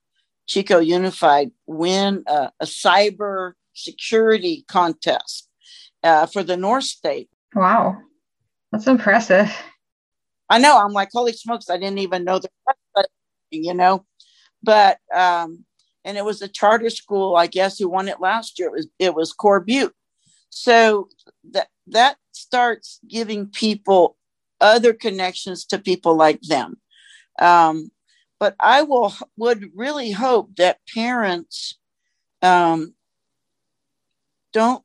Chico 0.45 0.79
Unified 0.79 1.51
win 1.67 2.23
a, 2.27 2.51
a 2.59 2.65
cyber 2.65 3.53
security 3.73 4.65
contest 4.67 5.49
uh, 6.03 6.25
for 6.25 6.43
the 6.43 6.57
North 6.57 6.83
State. 6.83 7.29
Wow, 7.55 7.97
that's 8.71 8.87
impressive. 8.87 9.49
I 10.49 10.59
know. 10.59 10.77
I'm 10.77 10.91
like, 10.91 11.09
holy 11.13 11.31
smokes! 11.31 11.69
I 11.69 11.77
didn't 11.77 11.99
even 11.99 12.25
know 12.25 12.39
the, 12.39 12.49
you 13.51 13.73
know, 13.73 14.05
but 14.61 14.97
um, 15.15 15.63
and 16.03 16.17
it 16.17 16.25
was 16.25 16.41
a 16.41 16.49
charter 16.49 16.89
school, 16.89 17.37
I 17.37 17.47
guess, 17.47 17.79
who 17.79 17.87
won 17.87 18.09
it 18.09 18.19
last 18.19 18.59
year. 18.59 18.67
It 18.67 18.73
was 18.73 18.87
it 18.99 19.15
was 19.15 19.31
Core 19.31 19.61
Butte. 19.61 19.95
So 20.49 21.07
that 21.51 21.69
that 21.87 22.17
starts 22.33 22.99
giving 23.07 23.47
people 23.47 24.17
other 24.59 24.91
connections 24.91 25.63
to 25.65 25.77
people 25.77 26.15
like 26.17 26.41
them. 26.41 26.77
Um, 27.39 27.91
but 28.39 28.55
I 28.59 28.83
will 28.83 29.13
would 29.35 29.71
really 29.75 30.11
hope 30.11 30.55
that 30.57 30.79
parents 30.93 31.77
um, 32.41 32.93
don't 34.53 34.83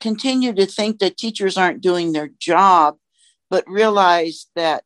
continue 0.00 0.52
to 0.54 0.66
think 0.66 0.98
that 0.98 1.16
teachers 1.16 1.56
aren't 1.56 1.82
doing 1.82 2.12
their 2.12 2.28
job, 2.38 2.96
but 3.50 3.64
realize 3.68 4.46
that 4.54 4.84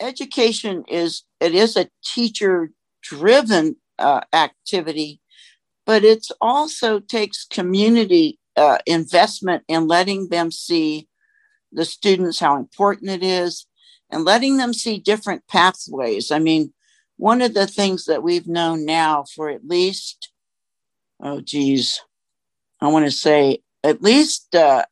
education 0.00 0.84
is 0.88 1.24
it 1.40 1.54
is 1.54 1.76
a 1.76 1.88
teacher 2.04 2.70
driven 3.02 3.76
uh, 3.98 4.20
activity, 4.32 5.20
but 5.86 6.04
it 6.04 6.26
also 6.40 7.00
takes 7.00 7.46
community 7.46 8.38
uh, 8.56 8.78
investment 8.86 9.62
in 9.68 9.86
letting 9.86 10.28
them 10.28 10.50
see 10.50 11.08
the 11.72 11.84
students 11.84 12.40
how 12.40 12.56
important 12.56 13.10
it 13.10 13.22
is 13.22 13.66
and 14.10 14.24
letting 14.24 14.56
them 14.56 14.72
see 14.72 14.98
different 14.98 15.46
pathways. 15.48 16.30
I 16.30 16.38
mean, 16.38 16.72
one 17.16 17.42
of 17.42 17.54
the 17.54 17.66
things 17.66 18.06
that 18.06 18.22
we've 18.22 18.46
known 18.46 18.84
now 18.84 19.24
for 19.34 19.50
at 19.50 19.66
least, 19.66 20.30
oh, 21.22 21.40
geez, 21.40 22.00
I 22.80 22.88
want 22.88 23.04
to 23.04 23.10
say 23.10 23.58
at 23.84 24.02
least 24.02 24.54
uh, 24.54 24.84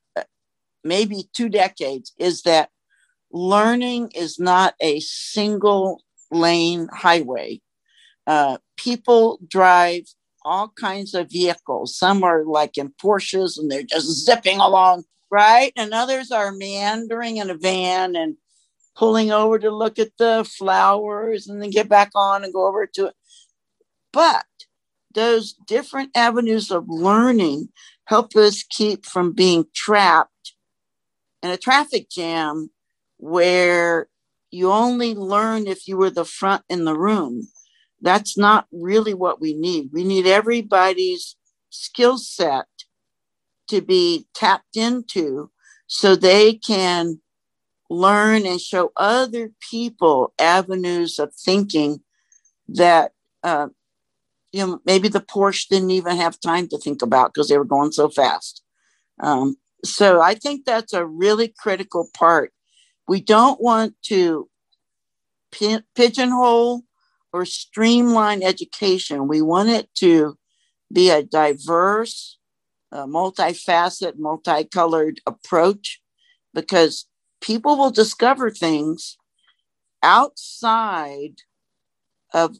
maybe 0.84 1.28
two 1.34 1.48
decades 1.48 2.12
is 2.18 2.42
that 2.42 2.70
learning 3.30 4.10
is 4.14 4.38
not 4.38 4.74
a 4.80 5.00
single 5.00 6.02
lane 6.30 6.88
highway. 6.92 7.60
Uh, 8.26 8.58
people 8.76 9.38
drive 9.48 10.02
all 10.44 10.72
kinds 10.78 11.14
of 11.14 11.30
vehicles. 11.30 11.96
Some 11.96 12.22
are 12.22 12.44
like 12.44 12.78
in 12.78 12.92
Porsches 13.02 13.58
and 13.58 13.70
they're 13.70 13.82
just 13.82 14.24
zipping 14.24 14.58
along, 14.60 15.04
right? 15.30 15.72
And 15.76 15.92
others 15.92 16.30
are 16.30 16.52
meandering 16.52 17.38
in 17.38 17.50
a 17.50 17.54
van 17.54 18.16
and 18.16 18.36
pulling 18.98 19.30
over 19.30 19.58
to 19.60 19.70
look 19.70 19.98
at 19.98 20.10
the 20.18 20.44
flowers 20.58 21.46
and 21.46 21.62
then 21.62 21.70
get 21.70 21.88
back 21.88 22.10
on 22.16 22.42
and 22.42 22.52
go 22.52 22.66
over 22.66 22.84
to 22.84 23.06
it. 23.06 23.14
But 24.12 24.44
those 25.14 25.52
different 25.52 26.10
avenues 26.16 26.70
of 26.70 26.84
learning 26.88 27.68
help 28.06 28.34
us 28.34 28.64
keep 28.68 29.06
from 29.06 29.32
being 29.32 29.66
trapped 29.74 30.54
in 31.42 31.50
a 31.50 31.56
traffic 31.56 32.10
jam 32.10 32.70
where 33.18 34.08
you 34.50 34.72
only 34.72 35.14
learn 35.14 35.66
if 35.66 35.86
you 35.86 35.96
were 35.96 36.10
the 36.10 36.24
front 36.24 36.64
in 36.68 36.84
the 36.84 36.98
room. 36.98 37.48
That's 38.00 38.36
not 38.36 38.66
really 38.72 39.14
what 39.14 39.40
we 39.40 39.54
need. 39.54 39.90
We 39.92 40.04
need 40.04 40.26
everybody's 40.26 41.36
skill 41.70 42.18
set 42.18 42.66
to 43.68 43.80
be 43.80 44.26
tapped 44.34 44.76
into 44.76 45.50
so 45.86 46.16
they 46.16 46.54
can 46.54 47.20
learn 47.90 48.46
and 48.46 48.60
show 48.60 48.92
other 48.96 49.50
people 49.70 50.32
avenues 50.38 51.18
of 51.18 51.34
thinking 51.34 52.00
that 52.68 53.12
uh, 53.42 53.68
you 54.52 54.66
know 54.66 54.80
maybe 54.84 55.08
the 55.08 55.20
Porsche 55.20 55.68
didn't 55.68 55.90
even 55.90 56.16
have 56.16 56.40
time 56.40 56.68
to 56.68 56.78
think 56.78 57.02
about 57.02 57.32
because 57.32 57.48
they 57.48 57.58
were 57.58 57.64
going 57.64 57.92
so 57.92 58.08
fast. 58.08 58.62
Um, 59.20 59.56
so 59.84 60.20
I 60.20 60.34
think 60.34 60.64
that's 60.64 60.92
a 60.92 61.06
really 61.06 61.48
critical 61.48 62.08
part. 62.16 62.52
We 63.06 63.20
don't 63.20 63.60
want 63.60 63.94
to 64.04 64.48
pigeonhole 65.50 66.82
or 67.32 67.44
streamline 67.44 68.42
education. 68.42 69.28
We 69.28 69.42
want 69.42 69.68
it 69.68 69.88
to 69.96 70.36
be 70.92 71.10
a 71.10 71.22
diverse, 71.22 72.38
uh, 72.92 73.06
multifaceted, 73.06 74.18
multicolored 74.18 75.20
approach 75.26 76.00
because 76.54 77.06
people 77.40 77.76
will 77.76 77.90
discover 77.90 78.50
things 78.50 79.16
outside 80.02 81.42
of 82.32 82.56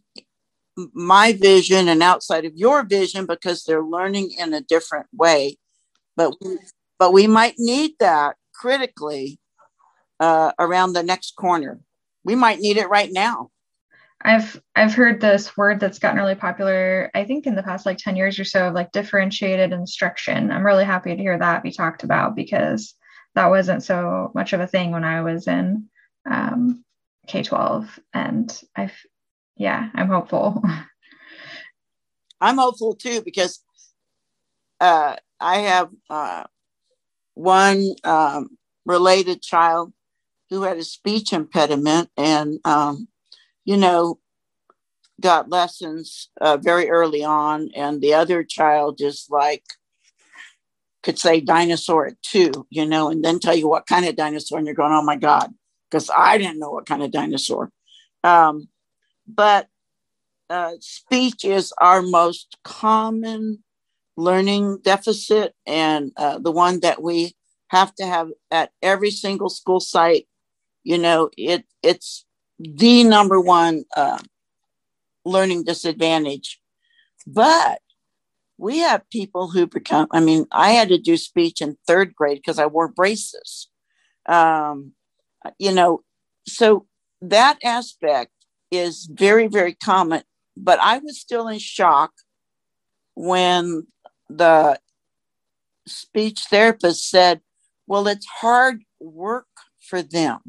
my 0.92 1.32
vision 1.32 1.88
and 1.88 2.02
outside 2.02 2.44
of 2.44 2.56
your 2.56 2.84
vision 2.84 3.26
because 3.26 3.64
they're 3.64 3.82
learning 3.82 4.32
in 4.38 4.54
a 4.54 4.60
different 4.60 5.06
way. 5.12 5.56
But 6.16 6.34
but 6.98 7.12
we 7.12 7.26
might 7.26 7.54
need 7.58 7.92
that 8.00 8.36
critically 8.54 9.38
uh, 10.20 10.52
around 10.58 10.92
the 10.92 11.02
next 11.02 11.36
corner. 11.36 11.80
We 12.24 12.34
might 12.34 12.60
need 12.60 12.76
it 12.76 12.88
right 12.88 13.10
now. 13.12 13.50
I've 14.20 14.60
I've 14.74 14.94
heard 14.94 15.20
this 15.20 15.56
word 15.56 15.78
that's 15.78 16.00
gotten 16.00 16.18
really 16.18 16.34
popular, 16.34 17.10
I 17.14 17.24
think 17.24 17.46
in 17.46 17.54
the 17.54 17.62
past 17.62 17.86
like 17.86 17.98
10 17.98 18.16
years 18.16 18.38
or 18.38 18.44
so 18.44 18.68
of 18.68 18.74
like 18.74 18.90
differentiated 18.90 19.72
instruction. 19.72 20.50
I'm 20.50 20.66
really 20.66 20.84
happy 20.84 21.14
to 21.14 21.22
hear 21.22 21.38
that 21.38 21.62
be 21.62 21.70
talked 21.70 22.02
about 22.02 22.34
because 22.34 22.94
that 23.38 23.50
wasn't 23.50 23.84
so 23.84 24.32
much 24.34 24.52
of 24.52 24.58
a 24.58 24.66
thing 24.66 24.90
when 24.90 25.04
I 25.04 25.20
was 25.20 25.46
in 25.46 25.88
um, 26.28 26.84
K 27.28 27.44
12. 27.44 28.00
And 28.12 28.62
I've, 28.74 28.96
yeah, 29.56 29.90
I'm 29.94 30.08
hopeful. 30.08 30.60
I'm 32.40 32.58
hopeful 32.58 32.96
too 32.96 33.22
because 33.22 33.62
uh, 34.80 35.14
I 35.38 35.58
have 35.58 35.90
uh, 36.10 36.44
one 37.34 37.94
um, 38.02 38.58
related 38.84 39.40
child 39.40 39.92
who 40.50 40.62
had 40.62 40.76
a 40.76 40.82
speech 40.82 41.32
impediment 41.32 42.10
and, 42.16 42.58
um, 42.64 43.06
you 43.64 43.76
know, 43.76 44.18
got 45.20 45.48
lessons 45.48 46.28
uh, 46.40 46.56
very 46.56 46.90
early 46.90 47.22
on. 47.22 47.70
And 47.76 48.00
the 48.00 48.14
other 48.14 48.42
child 48.42 49.00
is 49.00 49.28
like 49.30 49.62
could 51.02 51.18
say 51.18 51.40
dinosaur 51.40 52.06
at 52.06 52.22
two, 52.22 52.66
you 52.70 52.84
know, 52.84 53.10
and 53.10 53.24
then 53.24 53.38
tell 53.38 53.54
you 53.54 53.68
what 53.68 53.86
kind 53.86 54.06
of 54.06 54.16
dinosaur, 54.16 54.58
and 54.58 54.66
you're 54.66 54.74
going, 54.74 54.92
oh 54.92 55.02
my 55.02 55.16
God, 55.16 55.52
because 55.90 56.10
I 56.14 56.38
didn't 56.38 56.58
know 56.58 56.70
what 56.70 56.86
kind 56.86 57.02
of 57.02 57.10
dinosaur. 57.10 57.70
Um, 58.24 58.68
but 59.26 59.68
uh, 60.50 60.72
speech 60.80 61.44
is 61.44 61.72
our 61.78 62.02
most 62.02 62.56
common 62.64 63.62
learning 64.16 64.78
deficit 64.82 65.54
and 65.66 66.12
uh, 66.16 66.38
the 66.38 66.50
one 66.50 66.80
that 66.80 67.02
we 67.02 67.34
have 67.68 67.94
to 67.94 68.06
have 68.06 68.30
at 68.50 68.72
every 68.82 69.10
single 69.10 69.48
school 69.48 69.80
site. 69.80 70.26
You 70.82 70.98
know, 70.98 71.30
it 71.36 71.64
it's 71.82 72.24
the 72.58 73.04
number 73.04 73.40
one 73.40 73.84
uh, 73.96 74.18
learning 75.24 75.64
disadvantage. 75.64 76.60
But 77.26 77.80
we 78.58 78.78
have 78.78 79.08
people 79.10 79.50
who 79.50 79.66
become 79.66 80.06
i 80.12 80.20
mean 80.20 80.46
i 80.52 80.70
had 80.70 80.88
to 80.88 80.98
do 80.98 81.16
speech 81.16 81.60
in 81.62 81.76
third 81.86 82.14
grade 82.14 82.38
because 82.38 82.58
i 82.58 82.66
wore 82.66 82.88
braces 82.88 83.68
um, 84.28 84.92
you 85.58 85.72
know 85.72 86.02
so 86.46 86.86
that 87.22 87.58
aspect 87.64 88.32
is 88.70 89.08
very 89.12 89.46
very 89.46 89.74
common 89.74 90.22
but 90.56 90.78
i 90.80 90.98
was 90.98 91.18
still 91.18 91.48
in 91.48 91.58
shock 91.58 92.12
when 93.14 93.86
the 94.28 94.78
speech 95.86 96.40
therapist 96.50 97.08
said 97.08 97.40
well 97.86 98.06
it's 98.06 98.26
hard 98.26 98.82
work 99.00 99.46
for 99.88 100.02
them. 100.02 100.40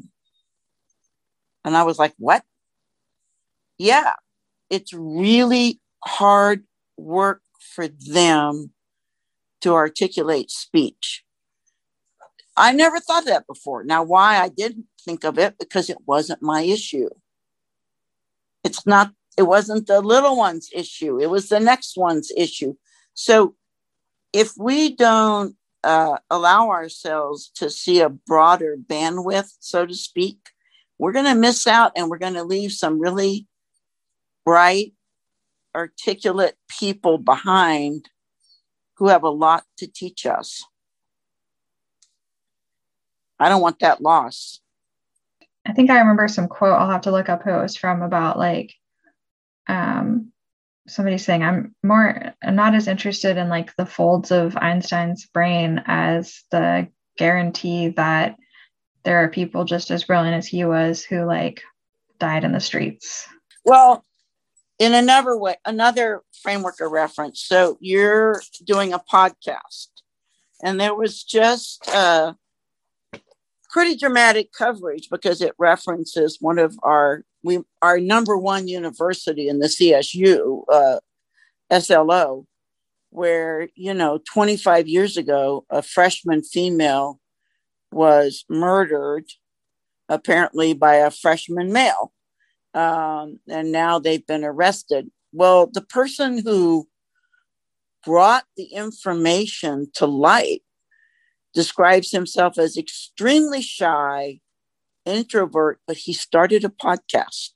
And 1.64 1.76
I 1.76 1.82
was 1.82 1.98
like, 1.98 2.14
what? 2.18 2.42
Yeah, 3.78 4.14
it's 4.68 4.92
really 4.92 5.80
hard 6.04 6.64
work 6.96 7.42
for 7.80 7.88
them 8.12 8.72
to 9.62 9.72
articulate 9.72 10.50
speech. 10.50 11.24
I 12.56 12.72
never 12.72 13.00
thought 13.00 13.24
that 13.24 13.46
before. 13.46 13.84
Now, 13.84 14.02
why 14.02 14.38
I 14.38 14.48
didn't 14.48 14.86
think 15.02 15.24
of 15.24 15.38
it 15.38 15.56
because 15.58 15.88
it 15.88 15.96
wasn't 16.06 16.42
my 16.42 16.62
issue. 16.62 17.08
It's 18.64 18.86
not, 18.86 19.12
it 19.38 19.44
wasn't 19.44 19.86
the 19.86 20.02
little 20.02 20.36
one's 20.36 20.68
issue, 20.74 21.18
it 21.18 21.30
was 21.30 21.48
the 21.48 21.60
next 21.60 21.96
one's 21.96 22.30
issue. 22.36 22.74
So 23.14 23.54
if 24.32 24.52
we 24.58 24.94
don't 24.94 25.56
uh, 25.82 26.18
allow 26.28 26.68
ourselves 26.68 27.50
to 27.54 27.70
see 27.70 28.00
a 28.00 28.10
broader 28.10 28.76
bandwidth, 28.76 29.52
so 29.60 29.86
to 29.86 29.94
speak, 29.94 30.36
we're 30.98 31.12
going 31.12 31.24
to 31.24 31.34
miss 31.34 31.66
out 31.66 31.92
and 31.96 32.10
we're 32.10 32.18
going 32.18 32.34
to 32.34 32.44
leave 32.44 32.72
some 32.72 33.00
really 33.00 33.46
bright, 34.44 34.92
articulate 35.74 36.56
people 36.68 37.18
behind 37.18 38.08
who 38.96 39.08
have 39.08 39.22
a 39.22 39.30
lot 39.30 39.64
to 39.78 39.86
teach 39.86 40.26
us. 40.26 40.64
I 43.38 43.48
don't 43.48 43.62
want 43.62 43.78
that 43.80 44.02
loss. 44.02 44.60
I 45.66 45.72
think 45.72 45.90
I 45.90 45.98
remember 45.98 46.28
some 46.28 46.48
quote, 46.48 46.78
I'll 46.78 46.90
have 46.90 47.02
to 47.02 47.10
look 47.10 47.28
up 47.28 47.42
who 47.42 47.50
it 47.50 47.62
was 47.62 47.76
from 47.76 48.02
about 48.02 48.38
like 48.38 48.74
um 49.66 50.32
somebody 50.88 51.18
saying 51.18 51.42
I'm 51.42 51.74
more 51.82 52.34
I'm 52.42 52.56
not 52.56 52.74
as 52.74 52.88
interested 52.88 53.36
in 53.36 53.48
like 53.48 53.74
the 53.76 53.86
folds 53.86 54.30
of 54.30 54.56
Einstein's 54.56 55.26
brain 55.26 55.82
as 55.86 56.42
the 56.50 56.88
guarantee 57.16 57.88
that 57.90 58.36
there 59.04 59.22
are 59.22 59.28
people 59.28 59.64
just 59.64 59.90
as 59.90 60.04
brilliant 60.04 60.36
as 60.36 60.46
he 60.46 60.64
was 60.64 61.02
who 61.02 61.24
like 61.24 61.62
died 62.18 62.44
in 62.44 62.52
the 62.52 62.60
streets. 62.60 63.26
Well, 63.64 64.04
in 64.80 64.94
another 64.94 65.36
way, 65.36 65.56
another 65.66 66.22
framework 66.42 66.80
of 66.80 66.90
reference. 66.90 67.42
So 67.42 67.76
you're 67.80 68.42
doing 68.64 68.94
a 68.94 68.98
podcast, 68.98 69.88
and 70.64 70.80
there 70.80 70.94
was 70.94 71.22
just 71.22 71.86
uh, 71.94 72.32
pretty 73.70 73.94
dramatic 73.96 74.52
coverage 74.52 75.08
because 75.10 75.42
it 75.42 75.52
references 75.58 76.38
one 76.40 76.58
of 76.58 76.76
our 76.82 77.22
we 77.44 77.60
our 77.82 78.00
number 78.00 78.36
one 78.36 78.68
university 78.68 79.48
in 79.48 79.58
the 79.60 79.66
CSU, 79.66 80.64
uh, 80.72 80.98
SLO, 81.78 82.46
where 83.10 83.68
you 83.74 83.92
know 83.92 84.18
25 84.32 84.88
years 84.88 85.18
ago 85.18 85.66
a 85.68 85.82
freshman 85.82 86.42
female 86.42 87.20
was 87.92 88.46
murdered, 88.48 89.26
apparently 90.08 90.72
by 90.72 90.94
a 90.94 91.10
freshman 91.10 91.70
male, 91.70 92.12
um, 92.74 93.40
and 93.48 93.72
now 93.72 93.98
they've 93.98 94.26
been 94.26 94.44
arrested. 94.44 95.10
Well, 95.32 95.66
the 95.66 95.82
person 95.82 96.38
who 96.38 96.88
brought 98.04 98.44
the 98.56 98.64
information 98.64 99.90
to 99.94 100.06
light 100.06 100.62
describes 101.52 102.10
himself 102.10 102.58
as 102.58 102.76
extremely 102.76 103.60
shy, 103.60 104.40
introvert, 105.04 105.80
but 105.86 105.98
he 105.98 106.12
started 106.12 106.64
a 106.64 106.68
podcast. 106.68 107.50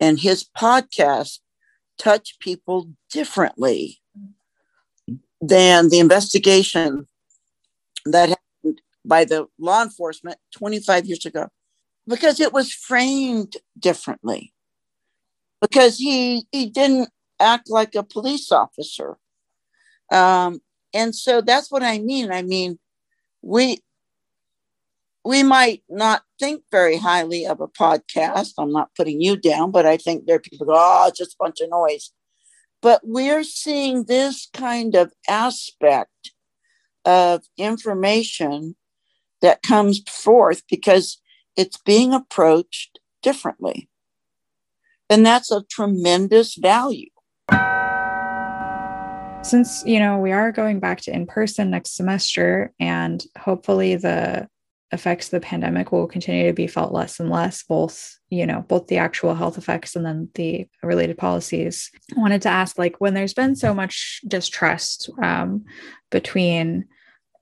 And 0.00 0.20
his 0.20 0.44
podcast 0.44 1.40
touched 1.98 2.40
people 2.40 2.90
differently 3.10 4.00
than 5.40 5.88
the 5.88 5.98
investigation 5.98 7.06
that 8.04 8.28
happened 8.28 8.80
by 9.04 9.24
the 9.24 9.46
law 9.58 9.82
enforcement 9.82 10.38
25 10.52 11.06
years 11.06 11.24
ago 11.24 11.48
because 12.08 12.40
it 12.40 12.52
was 12.52 12.72
framed 12.72 13.56
differently 13.78 14.52
because 15.60 15.98
he 15.98 16.46
he 16.52 16.66
didn't 16.66 17.10
act 17.40 17.70
like 17.70 17.94
a 17.94 18.02
police 18.02 18.50
officer 18.50 19.16
um, 20.10 20.60
and 20.94 21.14
so 21.14 21.40
that's 21.40 21.70
what 21.70 21.82
i 21.82 21.98
mean 21.98 22.32
i 22.32 22.42
mean 22.42 22.78
we 23.42 23.78
we 25.24 25.42
might 25.42 25.82
not 25.90 26.22
think 26.40 26.62
very 26.70 26.96
highly 26.96 27.44
of 27.44 27.60
a 27.60 27.68
podcast. 27.68 28.54
I'm 28.56 28.72
not 28.72 28.94
putting 28.96 29.20
you 29.20 29.36
down, 29.36 29.70
but 29.70 29.84
I 29.84 29.98
think 29.98 30.24
there 30.24 30.36
are 30.36 30.40
people 30.40 30.66
go, 30.66 30.74
oh, 30.74 31.08
it's 31.08 31.18
just 31.18 31.34
a 31.34 31.44
bunch 31.44 31.60
of 31.60 31.68
noise. 31.68 32.12
But 32.80 33.02
we're 33.04 33.44
seeing 33.44 34.04
this 34.04 34.48
kind 34.54 34.94
of 34.94 35.12
aspect 35.28 36.32
of 37.04 37.42
information 37.58 38.76
that 39.42 39.62
comes 39.62 40.00
forth 40.08 40.62
because 40.70 41.20
it's 41.58 41.76
being 41.76 42.14
approached 42.14 43.00
differently. 43.22 43.90
And 45.10 45.26
that's 45.26 45.50
a 45.50 45.64
tremendous 45.64 46.54
value 46.54 47.08
since 49.42 49.82
you 49.86 49.98
know 50.00 50.18
we 50.18 50.32
are 50.32 50.52
going 50.52 50.80
back 50.80 51.00
to 51.00 51.12
in 51.12 51.24
person 51.24 51.70
next 51.70 51.96
semester 51.96 52.72
and 52.80 53.24
hopefully 53.38 53.94
the 53.94 54.46
effects 54.90 55.26
of 55.26 55.30
the 55.30 55.40
pandemic 55.40 55.92
will 55.92 56.06
continue 56.06 56.46
to 56.46 56.52
be 56.52 56.66
felt 56.66 56.92
less 56.92 57.20
and 57.20 57.30
less 57.30 57.62
both 57.62 58.18
you 58.30 58.44
know 58.44 58.64
both 58.68 58.88
the 58.88 58.98
actual 58.98 59.34
health 59.34 59.56
effects 59.56 59.94
and 59.94 60.04
then 60.04 60.28
the 60.34 60.66
related 60.82 61.16
policies 61.16 61.90
i 62.16 62.20
wanted 62.20 62.42
to 62.42 62.48
ask 62.48 62.78
like 62.78 63.00
when 63.00 63.14
there's 63.14 63.32
been 63.32 63.54
so 63.54 63.72
much 63.72 64.20
distrust 64.26 65.08
um, 65.22 65.64
between 66.10 66.84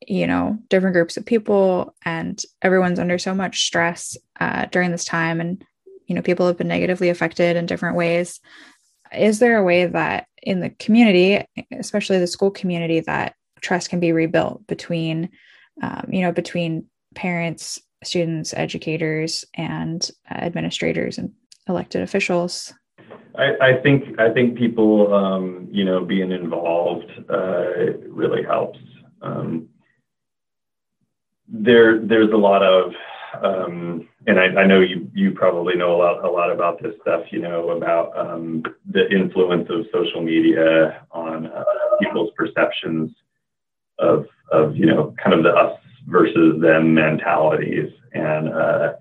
you 0.06 0.26
know 0.26 0.58
different 0.68 0.94
groups 0.94 1.16
of 1.16 1.24
people 1.24 1.94
and 2.04 2.42
everyone's 2.62 2.98
under 2.98 3.18
so 3.18 3.34
much 3.34 3.66
stress 3.66 4.16
uh, 4.40 4.66
during 4.66 4.90
this 4.90 5.04
time 5.04 5.40
and 5.40 5.64
you 6.06 6.14
know 6.14 6.22
people 6.22 6.46
have 6.46 6.58
been 6.58 6.68
negatively 6.68 7.08
affected 7.08 7.56
in 7.56 7.66
different 7.66 7.96
ways 7.96 8.40
is 9.14 9.38
there 9.38 9.58
a 9.58 9.64
way 9.64 9.86
that 9.86 10.26
in 10.42 10.60
the 10.60 10.70
community, 10.70 11.44
especially 11.72 12.18
the 12.18 12.26
school 12.26 12.50
community, 12.50 13.00
that 13.00 13.34
trust 13.60 13.90
can 13.90 14.00
be 14.00 14.12
rebuilt 14.12 14.66
between, 14.66 15.30
um, 15.82 16.06
you 16.10 16.22
know, 16.22 16.32
between 16.32 16.86
parents, 17.14 17.80
students, 18.04 18.54
educators, 18.54 19.44
and 19.54 20.10
uh, 20.30 20.34
administrators 20.34 21.18
and 21.18 21.32
elected 21.68 22.02
officials? 22.02 22.72
I, 23.36 23.56
I, 23.60 23.82
think 23.82 24.18
I 24.18 24.32
think 24.32 24.56
people, 24.56 25.12
um, 25.12 25.68
you 25.70 25.84
know, 25.84 26.04
being 26.04 26.30
involved 26.30 27.10
uh, 27.28 27.92
really 28.08 28.42
helps. 28.42 28.78
Um, 29.20 29.68
there, 31.48 31.98
there's 31.98 32.32
a 32.32 32.36
lot 32.36 32.62
of 32.62 32.92
um, 33.42 34.08
and 34.26 34.40
I, 34.40 34.62
I, 34.62 34.66
know 34.66 34.80
you 34.80 35.10
you 35.12 35.32
probably 35.32 35.74
know 35.76 35.94
a 35.94 35.98
lot 35.98 36.24
a 36.24 36.30
lot 36.30 36.50
about 36.50 36.82
this 36.82 36.94
stuff. 37.02 37.24
You 37.30 37.40
know 37.40 37.70
about 37.70 38.16
um, 38.16 38.62
the 38.90 39.10
influence 39.10 39.68
of 39.68 39.86
social 39.92 40.22
media 40.22 41.04
on 41.10 41.46
uh, 41.46 41.64
people's 42.00 42.30
perceptions 42.36 43.10
of 43.98 44.26
of 44.52 44.76
you 44.76 44.86
know 44.86 45.14
kind 45.22 45.34
of 45.34 45.42
the 45.42 45.50
us 45.50 45.78
versus 46.06 46.60
them 46.60 46.94
mentalities. 46.94 47.92
And 48.12 48.48
uh, 48.48 48.94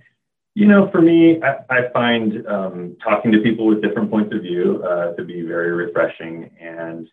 you 0.54 0.66
know, 0.66 0.90
for 0.90 1.02
me, 1.02 1.42
I, 1.42 1.58
I 1.70 1.90
find 1.92 2.46
um, 2.48 2.98
talking 3.04 3.32
to 3.32 3.40
people 3.40 3.68
with 3.68 3.82
different 3.82 4.10
points 4.10 4.34
of 4.34 4.42
view 4.42 4.84
uh, 4.84 5.14
to 5.16 5.24
be 5.24 5.42
very 5.42 5.72
refreshing. 5.72 6.50
And 6.60 7.10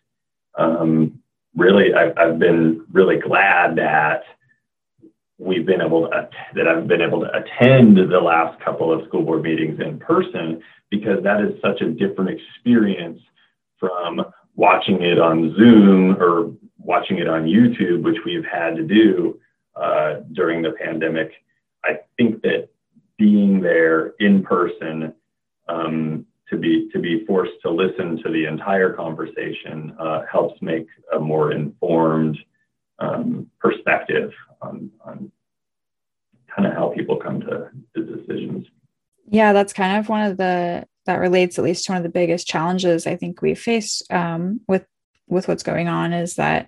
um, 0.57 1.19
really, 1.55 1.93
I've, 1.93 2.17
I've 2.17 2.39
been 2.39 2.85
really 2.91 3.17
glad 3.17 3.75
that 3.75 4.23
we've 5.37 5.65
been 5.65 5.81
able 5.81 6.07
to 6.07 6.29
that 6.55 6.67
I've 6.67 6.87
been 6.87 7.01
able 7.01 7.21
to 7.21 7.29
attend 7.35 7.97
the 7.97 8.19
last 8.19 8.59
couple 8.63 8.91
of 8.91 9.05
school 9.07 9.23
board 9.23 9.43
meetings 9.43 9.79
in 9.79 9.99
person 9.99 10.61
because 10.89 11.23
that 11.23 11.41
is 11.41 11.59
such 11.61 11.81
a 11.81 11.89
different 11.89 12.29
experience 12.29 13.19
from 13.79 14.23
watching 14.55 15.01
it 15.01 15.19
on 15.19 15.55
Zoom 15.57 16.21
or 16.21 16.51
watching 16.77 17.17
it 17.17 17.27
on 17.27 17.45
YouTube, 17.45 18.03
which 18.03 18.17
we've 18.25 18.45
had 18.45 18.75
to 18.75 18.83
do 18.83 19.39
uh, 19.75 20.21
during 20.33 20.61
the 20.61 20.71
pandemic. 20.71 21.31
I 21.83 21.99
think 22.17 22.41
that 22.43 22.69
being 23.17 23.61
there 23.61 24.13
in 24.19 24.43
person 24.43 25.13
um, 25.67 26.25
to 26.49 26.57
be 26.57 26.89
to 26.93 26.99
be 26.99 27.25
forced 27.25 27.53
to 27.63 27.71
listen 27.71 28.21
to 28.23 28.31
the 28.31 28.45
entire 28.45 28.93
conversation 28.93 29.95
uh, 29.99 30.23
helps 30.31 30.61
make 30.61 30.87
a 31.15 31.19
more 31.19 31.51
informed 31.51 32.37
um, 32.99 33.49
perspective 33.59 34.31
on, 34.61 34.91
on 35.05 35.31
kind 36.53 36.67
of 36.67 36.73
how 36.73 36.89
people 36.89 37.17
come 37.17 37.41
to 37.41 37.69
the 37.95 38.01
decisions. 38.01 38.67
Yeah, 39.27 39.53
that's 39.53 39.73
kind 39.73 39.97
of 39.97 40.09
one 40.09 40.29
of 40.29 40.37
the 40.37 40.85
that 41.05 41.19
relates 41.19 41.57
at 41.57 41.65
least 41.65 41.85
to 41.85 41.91
one 41.91 41.97
of 41.97 42.03
the 42.03 42.09
biggest 42.09 42.47
challenges 42.47 43.05
I 43.05 43.15
think 43.15 43.41
we 43.41 43.55
face 43.55 44.01
um, 44.09 44.61
with 44.67 44.85
with 45.27 45.47
what's 45.47 45.63
going 45.63 45.87
on 45.87 46.13
is 46.13 46.35
that 46.35 46.67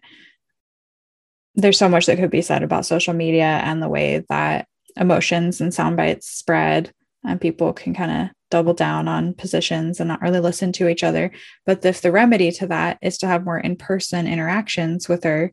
there's 1.55 1.77
so 1.77 1.87
much 1.87 2.05
that 2.05 2.17
could 2.17 2.31
be 2.31 2.41
said 2.41 2.63
about 2.63 2.85
social 2.85 3.13
media 3.13 3.61
and 3.63 3.81
the 3.81 3.89
way 3.89 4.25
that 4.29 4.67
emotions 4.97 5.61
and 5.61 5.73
sound 5.73 5.97
bites 5.97 6.29
spread 6.29 6.91
and 7.23 7.41
people 7.41 7.73
can 7.73 7.93
kind 7.93 8.11
of 8.11 8.35
double 8.49 8.73
down 8.73 9.07
on 9.07 9.33
positions 9.33 9.99
and 9.99 10.07
not 10.07 10.21
really 10.21 10.39
listen 10.39 10.71
to 10.71 10.87
each 10.87 11.03
other 11.03 11.31
but 11.65 11.83
if 11.83 12.01
the 12.01 12.11
remedy 12.11 12.51
to 12.51 12.67
that 12.67 12.97
is 13.01 13.17
to 13.17 13.27
have 13.27 13.43
more 13.43 13.59
in-person 13.59 14.27
interactions 14.27 15.09
with 15.09 15.25
our 15.25 15.51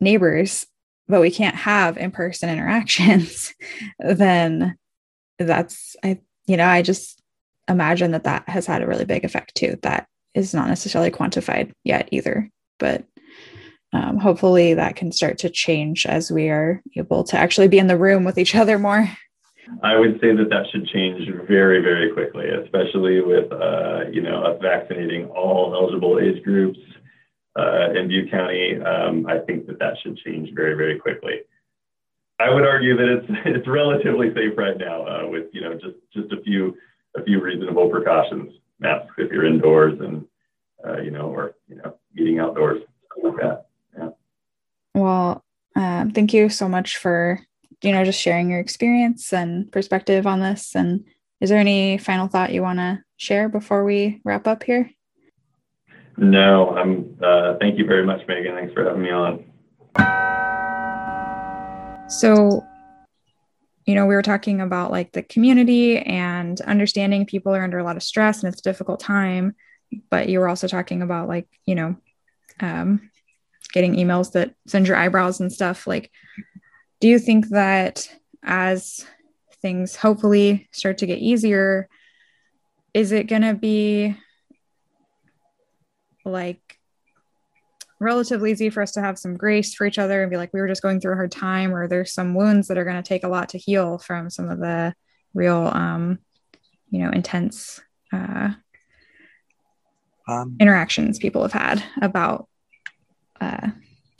neighbors 0.00 0.66
but 1.08 1.20
we 1.20 1.30
can't 1.30 1.56
have 1.56 1.96
in-person 1.96 2.48
interactions 2.48 3.54
then 3.98 4.76
that's 5.38 5.96
i 6.04 6.18
you 6.46 6.56
know 6.56 6.66
i 6.66 6.82
just 6.82 7.22
imagine 7.68 8.10
that 8.10 8.24
that 8.24 8.48
has 8.48 8.66
had 8.66 8.82
a 8.82 8.86
really 8.86 9.04
big 9.04 9.24
effect 9.24 9.54
too 9.54 9.78
that 9.82 10.06
is 10.34 10.54
not 10.54 10.68
necessarily 10.68 11.10
quantified 11.10 11.72
yet 11.84 12.08
either 12.12 12.48
but 12.78 13.04
um, 13.92 14.18
hopefully 14.18 14.74
that 14.74 14.96
can 14.96 15.10
start 15.10 15.38
to 15.38 15.50
change 15.50 16.06
as 16.06 16.30
we 16.30 16.48
are 16.48 16.82
able 16.96 17.24
to 17.24 17.36
actually 17.36 17.68
be 17.68 17.78
in 17.78 17.88
the 17.88 17.96
room 17.96 18.24
with 18.24 18.38
each 18.38 18.54
other 18.54 18.78
more. 18.78 19.08
I 19.82 19.96
would 19.96 20.18
say 20.20 20.34
that 20.34 20.48
that 20.50 20.66
should 20.70 20.86
change 20.88 21.28
very, 21.48 21.80
very 21.80 22.12
quickly, 22.12 22.48
especially 22.48 23.20
with 23.20 23.50
uh, 23.52 24.04
you 24.10 24.20
know 24.20 24.58
vaccinating 24.60 25.26
all 25.26 25.74
eligible 25.74 26.18
age 26.18 26.42
groups 26.42 26.78
uh, 27.58 27.90
in 27.92 28.08
Butte 28.08 28.30
County. 28.30 28.80
Um, 28.80 29.26
I 29.26 29.38
think 29.38 29.66
that 29.66 29.78
that 29.78 29.94
should 30.02 30.16
change 30.18 30.50
very, 30.54 30.74
very 30.74 30.98
quickly. 30.98 31.40
I 32.38 32.48
would 32.52 32.64
argue 32.66 32.96
that 32.96 33.08
it's 33.08 33.26
it's 33.44 33.68
relatively 33.68 34.32
safe 34.34 34.56
right 34.56 34.78
now 34.78 35.06
uh, 35.06 35.28
with 35.28 35.46
you 35.52 35.60
know 35.60 35.74
just 35.74 35.96
just 36.12 36.32
a 36.32 36.42
few 36.42 36.76
a 37.16 37.22
few 37.22 37.40
reasonable 37.40 37.88
precautions, 37.88 38.52
masks 38.78 39.12
if 39.18 39.30
you're 39.30 39.46
indoors, 39.46 39.98
and 40.00 40.24
uh, 40.86 41.00
you 41.00 41.10
know 41.10 41.26
or 41.26 41.54
you 41.68 41.76
know 41.76 41.96
eating 42.16 42.38
outdoors, 42.38 42.82
stuff 43.12 43.24
like 43.24 43.42
that. 43.42 43.66
Yeah. 43.96 44.08
Well, 44.94 45.44
um, 45.76 46.10
thank 46.12 46.32
you 46.32 46.48
so 46.48 46.68
much 46.68 46.96
for 46.96 47.40
you 47.82 47.92
know 47.92 48.04
just 48.04 48.20
sharing 48.20 48.50
your 48.50 48.60
experience 48.60 49.32
and 49.32 49.70
perspective 49.70 50.26
on 50.26 50.40
this. 50.40 50.74
And 50.74 51.04
is 51.40 51.50
there 51.50 51.58
any 51.58 51.98
final 51.98 52.28
thought 52.28 52.52
you 52.52 52.62
want 52.62 52.78
to 52.78 53.02
share 53.16 53.48
before 53.48 53.84
we 53.84 54.20
wrap 54.24 54.46
up 54.46 54.62
here? 54.62 54.90
No, 56.20 56.76
I'm. 56.76 57.16
Uh, 57.22 57.56
thank 57.58 57.78
you 57.78 57.86
very 57.86 58.04
much, 58.04 58.20
Megan. 58.28 58.54
Thanks 58.54 58.74
for 58.74 58.84
having 58.84 59.00
me 59.00 59.10
on. 59.10 59.42
So, 62.10 62.62
you 63.86 63.94
know, 63.94 64.04
we 64.04 64.14
were 64.14 64.20
talking 64.20 64.60
about 64.60 64.90
like 64.90 65.12
the 65.12 65.22
community 65.22 65.96
and 65.98 66.60
understanding 66.60 67.24
people 67.24 67.54
are 67.54 67.64
under 67.64 67.78
a 67.78 67.84
lot 67.84 67.96
of 67.96 68.02
stress 68.02 68.42
and 68.42 68.52
it's 68.52 68.60
a 68.60 68.64
difficult 68.64 69.00
time. 69.00 69.54
But 70.10 70.28
you 70.28 70.40
were 70.40 70.48
also 70.48 70.68
talking 70.68 71.00
about 71.00 71.26
like, 71.26 71.48
you 71.64 71.74
know, 71.74 71.96
um, 72.60 73.10
getting 73.72 73.94
emails 73.94 74.32
that 74.32 74.54
send 74.66 74.88
your 74.88 74.98
eyebrows 74.98 75.40
and 75.40 75.50
stuff. 75.50 75.86
Like, 75.86 76.10
do 77.00 77.08
you 77.08 77.18
think 77.18 77.48
that 77.48 78.14
as 78.42 79.06
things 79.62 79.96
hopefully 79.96 80.68
start 80.70 80.98
to 80.98 81.06
get 81.06 81.20
easier, 81.20 81.88
is 82.92 83.10
it 83.10 83.26
going 83.26 83.42
to 83.42 83.54
be 83.54 84.16
like 86.24 86.78
relatively 88.00 88.50
easy 88.50 88.70
for 88.70 88.82
us 88.82 88.92
to 88.92 89.00
have 89.00 89.18
some 89.18 89.36
grace 89.36 89.74
for 89.74 89.86
each 89.86 89.98
other 89.98 90.22
and 90.22 90.30
be 90.30 90.36
like, 90.36 90.52
we 90.54 90.60
were 90.60 90.68
just 90.68 90.82
going 90.82 91.00
through 91.00 91.12
a 91.12 91.16
hard 91.16 91.30
time, 91.30 91.74
or 91.74 91.86
there's 91.86 92.12
some 92.12 92.34
wounds 92.34 92.68
that 92.68 92.78
are 92.78 92.84
going 92.84 92.96
to 92.96 93.06
take 93.06 93.24
a 93.24 93.28
lot 93.28 93.50
to 93.50 93.58
heal 93.58 93.98
from 93.98 94.30
some 94.30 94.48
of 94.48 94.58
the 94.58 94.94
real, 95.34 95.70
um, 95.72 96.18
you 96.90 97.00
know, 97.00 97.10
intense 97.10 97.80
uh, 98.12 98.50
um, 100.26 100.56
interactions 100.60 101.18
people 101.18 101.42
have 101.42 101.52
had 101.52 101.84
about 102.00 102.48
uh, 103.40 103.68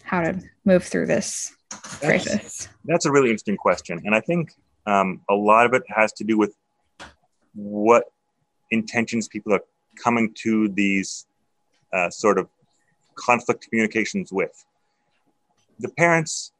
how 0.02 0.20
to 0.20 0.40
move 0.64 0.84
through 0.84 1.06
this 1.06 1.54
crisis. 1.70 2.28
That's, 2.28 2.68
that's 2.84 3.06
a 3.06 3.12
really 3.12 3.30
interesting 3.30 3.56
question. 3.56 4.00
And 4.04 4.14
I 4.14 4.20
think 4.20 4.52
um, 4.86 5.20
a 5.28 5.34
lot 5.34 5.66
of 5.66 5.74
it 5.74 5.82
has 5.88 6.12
to 6.14 6.24
do 6.24 6.36
with 6.36 6.54
what 7.54 8.04
intentions 8.70 9.26
people 9.28 9.52
are 9.54 9.62
coming 10.02 10.32
to 10.42 10.68
these 10.68 11.26
uh, 11.92 12.10
sort 12.10 12.38
of 12.38 12.48
conflict 13.14 13.68
communications 13.68 14.32
with. 14.32 14.64
The 15.78 15.88
parents 15.90 16.52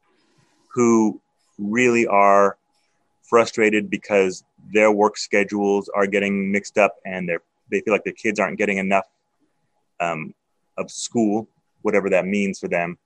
who 0.73 1.21
really 1.57 2.07
are 2.07 2.57
frustrated 3.23 3.89
because 3.89 4.43
their 4.73 4.91
work 4.91 5.17
schedules 5.17 5.89
are 5.95 6.07
getting 6.07 6.51
mixed 6.51 6.77
up 6.77 6.95
and 7.05 7.27
they 7.27 7.37
they 7.69 7.79
feel 7.79 7.93
like 7.93 8.03
their 8.03 8.13
kids 8.13 8.37
aren't 8.37 8.57
getting 8.57 8.77
enough 8.77 9.07
um, 10.01 10.33
of 10.77 10.91
school, 10.91 11.47
whatever 11.83 12.09
that 12.09 12.25
means 12.25 12.59
for 12.59 12.67
them. 12.67 12.97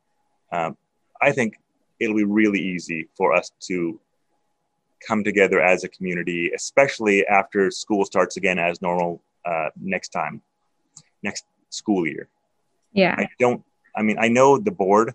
Um, 0.52 0.76
I 1.22 1.32
think 1.32 1.60
it'll 2.00 2.16
be 2.16 2.24
really 2.24 2.60
easy 2.60 3.08
for 3.16 3.32
us 3.34 3.52
to 3.68 4.00
come 5.08 5.24
together 5.24 5.62
as 5.62 5.84
a 5.84 5.90
community, 5.90 6.52
especially 6.56 7.26
after 7.28 7.70
school 7.70 8.06
starts 8.06 8.38
again 8.38 8.58
as 8.58 8.82
normal 8.82 9.22
uh, 9.46 9.70
next 9.80 10.10
time, 10.10 10.42
next 11.22 11.46
school 11.76 12.08
year. 12.08 12.28
Yeah. 12.94 13.16
I 13.18 13.28
don't, 13.40 13.64
I 13.96 14.02
mean, 14.02 14.18
I 14.20 14.28
know 14.28 14.58
the 14.58 14.72
board 14.72 15.14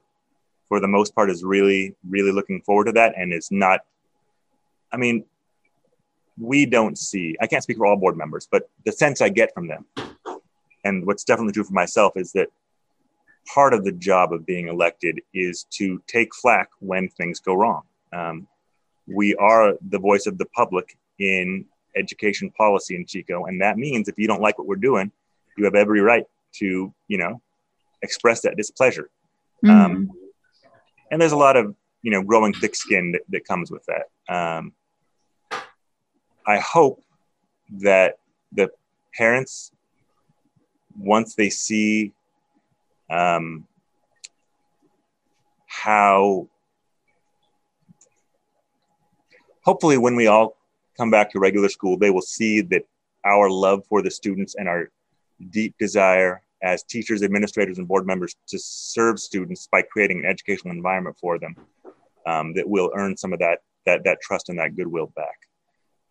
for 0.69 0.81
the 0.81 0.89
most 0.89 1.15
part 1.15 1.31
is 1.31 1.43
really, 1.43 1.95
really 2.09 2.33
looking 2.33 2.61
forward 2.63 2.85
to 2.85 2.93
that 2.93 3.15
and 3.17 3.33
is 3.33 3.51
not, 3.51 3.81
I 4.93 4.97
mean, 4.97 5.25
we 6.39 6.65
don't 6.65 6.97
see, 6.97 7.37
I 7.41 7.47
can't 7.47 7.63
speak 7.63 7.77
for 7.77 7.87
all 7.87 7.97
board 7.97 8.17
members, 8.17 8.49
but 8.51 8.71
the 8.87 8.93
sense 8.93 9.21
I 9.21 9.29
get 9.29 9.53
from 9.53 9.69
them, 9.69 9.85
and 10.85 11.07
what's 11.07 11.25
definitely 11.25 11.53
true 11.53 11.65
for 11.65 11.75
myself, 11.75 12.17
is 12.17 12.33
that 12.33 12.49
part 13.53 13.75
of 13.75 13.85
the 13.85 13.93
job 13.93 14.33
of 14.33 14.47
being 14.47 14.69
elected 14.69 15.21
is 15.35 15.65
to 15.71 16.01
take 16.07 16.35
flack 16.35 16.69
when 16.79 17.09
things 17.09 17.41
go 17.41 17.55
wrong. 17.55 17.83
Um, 18.13 18.47
we 19.07 19.35
are 19.37 19.75
the 19.89 19.99
voice 19.99 20.27
of 20.27 20.39
the 20.39 20.47
public 20.47 20.97
in 21.19 21.67
education 21.97 22.51
policy 22.53 22.95
in 22.95 23.05
Chico, 23.05 23.47
and 23.47 23.61
that 23.61 23.77
means 23.77 24.09
if 24.09 24.19
you 24.19 24.27
don't 24.27 24.41
like 24.41 24.57
what 24.57 24.67
we're 24.67 24.77
doing, 24.77 25.11
you 25.59 25.65
have 25.65 25.75
every 25.75 26.01
right 26.01 26.25
to, 26.55 26.93
you 27.09 27.19
know, 27.19 27.41
express 28.03 28.43
that 28.43 28.57
displeasure. 28.57 29.11
Mm-hmm. 29.65 29.70
Um, 29.70 30.11
and 31.11 31.20
there's 31.20 31.33
a 31.33 31.37
lot 31.37 31.57
of, 31.57 31.75
you 32.03 32.11
know, 32.11 32.23
growing 32.23 32.53
thick 32.53 32.75
skin 32.75 33.12
that, 33.12 33.23
that 33.29 33.47
comes 33.47 33.70
with 33.70 33.87
that. 33.87 34.35
Um, 34.35 34.73
I 36.47 36.59
hope 36.59 37.03
that 37.81 38.19
the 38.53 38.70
parents, 39.15 39.73
once 40.99 41.35
they 41.35 41.51
see 41.51 42.12
um, 43.11 43.67
how 45.67 46.49
hopefully 49.62 49.99
when 49.99 50.17
we 50.17 50.27
all 50.27 50.57
come 50.97 51.11
back 51.11 51.31
to 51.31 51.39
regular 51.39 51.69
school 51.69 51.97
they 51.97 52.11
will 52.11 52.20
see 52.20 52.61
that 52.61 52.83
our 53.25 53.49
love 53.49 53.85
for 53.89 54.03
the 54.03 54.11
students 54.11 54.57
and 54.57 54.69
our 54.69 54.91
deep 55.51 55.75
desire 55.78 56.43
as 56.62 56.83
teachers 56.83 57.23
administrators 57.23 57.78
and 57.78 57.89
board 57.89 58.07
members 58.07 58.36
to 58.47 58.59
serve 58.59 59.19
students 59.19 59.69
by 59.73 59.83
creating 59.83 60.20
an 60.20 60.27
educational 60.27 60.75
environment 60.75 61.17
for 61.19 61.39
them 61.39 61.57
um, 62.27 62.52
that 62.55 62.69
will 62.69 62.91
earn 62.94 63.17
some 63.17 63.33
of 63.33 63.39
that 63.39 63.59
that 63.86 64.05
that 64.05 64.20
trust 64.20 64.51
and 64.51 64.59
that 64.59 64.77
goodwill 64.77 65.12
back 65.17 65.39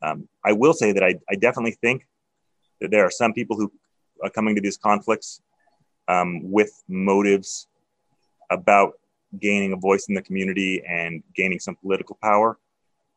um, 0.01 0.27
i 0.43 0.51
will 0.51 0.73
say 0.73 0.91
that 0.91 1.03
I, 1.03 1.13
I 1.29 1.35
definitely 1.35 1.77
think 1.81 2.07
that 2.81 2.91
there 2.91 3.05
are 3.05 3.11
some 3.11 3.33
people 3.33 3.55
who 3.57 3.71
are 4.23 4.29
coming 4.29 4.55
to 4.55 4.61
these 4.61 4.77
conflicts 4.77 5.41
um, 6.07 6.51
with 6.51 6.71
motives 6.87 7.67
about 8.49 8.93
gaining 9.39 9.73
a 9.73 9.77
voice 9.77 10.07
in 10.09 10.15
the 10.15 10.21
community 10.21 10.83
and 10.87 11.23
gaining 11.35 11.59
some 11.59 11.75
political 11.75 12.17
power. 12.21 12.57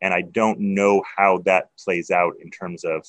And 0.02 0.12
I 0.12 0.22
don't 0.22 0.60
know 0.60 1.02
how 1.16 1.38
that 1.46 1.70
plays 1.82 2.10
out 2.10 2.34
in 2.42 2.50
terms 2.50 2.84
of 2.84 3.06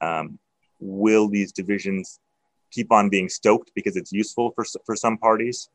um, 0.00 0.38
will 0.80 1.28
these 1.28 1.52
divisions 1.52 2.20
keep 2.70 2.92
on 2.92 3.08
being 3.08 3.28
stoked 3.28 3.70
because 3.74 3.96
it's 3.96 4.12
useful 4.12 4.52
for, 4.52 4.64
for 4.84 4.96
some 4.96 5.18
parties? 5.18 5.70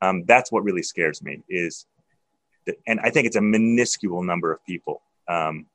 Um, 0.00 0.24
that's 0.26 0.52
what 0.52 0.62
really 0.62 0.82
scares 0.82 1.22
me 1.22 1.42
is 1.48 1.86
that, 2.66 2.76
and 2.86 3.00
I 3.00 3.10
think 3.10 3.26
it's 3.26 3.36
a 3.36 3.40
minuscule 3.40 4.22
number 4.22 4.52
of 4.52 4.64
people. 4.64 5.02
Um, 5.28 5.66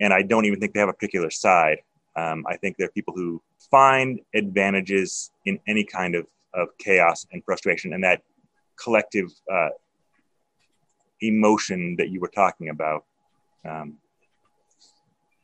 and 0.00 0.12
I 0.12 0.22
don't 0.22 0.44
even 0.44 0.60
think 0.60 0.74
they 0.74 0.80
have 0.80 0.88
a 0.88 0.92
particular 0.92 1.30
side. 1.30 1.78
Um, 2.16 2.44
I 2.48 2.56
think 2.56 2.76
they're 2.76 2.90
people 2.90 3.14
who 3.14 3.42
find 3.70 4.20
advantages 4.34 5.30
in 5.44 5.58
any 5.66 5.84
kind 5.84 6.14
of, 6.14 6.26
of 6.54 6.68
chaos 6.78 7.26
and 7.32 7.42
frustration 7.44 7.92
and 7.92 8.04
that 8.04 8.22
collective 8.82 9.30
uh, 9.52 9.70
emotion 11.20 11.96
that 11.96 12.10
you 12.10 12.20
were 12.20 12.28
talking 12.28 12.68
about. 12.68 13.04
Um, 13.68 13.98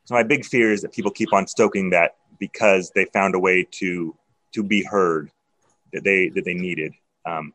so 0.04 0.14
my 0.14 0.22
big 0.22 0.44
fear 0.44 0.72
is 0.72 0.82
that 0.82 0.92
people 0.92 1.10
keep 1.10 1.32
on 1.32 1.46
stoking 1.46 1.90
that 1.90 2.16
because 2.38 2.90
they 2.94 3.04
found 3.06 3.34
a 3.34 3.38
way 3.38 3.66
to 3.72 4.16
to 4.52 4.62
be 4.62 4.82
heard 4.82 5.30
that 5.92 6.04
they 6.04 6.28
that 6.30 6.44
they 6.44 6.54
needed 6.54 6.92
um, 7.26 7.52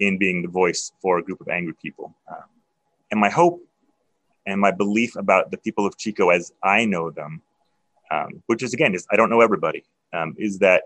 in 0.00 0.18
being 0.18 0.42
the 0.42 0.48
voice 0.48 0.92
for 1.00 1.18
a 1.18 1.22
group 1.22 1.40
of 1.40 1.48
angry 1.48 1.74
people. 1.80 2.14
Uh, 2.30 2.46
and 3.10 3.20
my 3.20 3.28
hope 3.28 3.60
and 4.46 4.60
my 4.60 4.70
belief 4.70 5.16
about 5.16 5.50
the 5.50 5.58
people 5.58 5.86
of 5.86 5.96
Chico 5.96 6.30
as 6.30 6.52
I 6.62 6.84
know 6.84 7.10
them, 7.10 7.42
um, 8.10 8.42
which 8.46 8.62
is 8.62 8.72
again 8.72 8.94
is 8.94 9.06
I 9.10 9.16
don't 9.16 9.30
know 9.30 9.40
everybody, 9.40 9.84
um, 10.12 10.34
is 10.38 10.58
that 10.60 10.84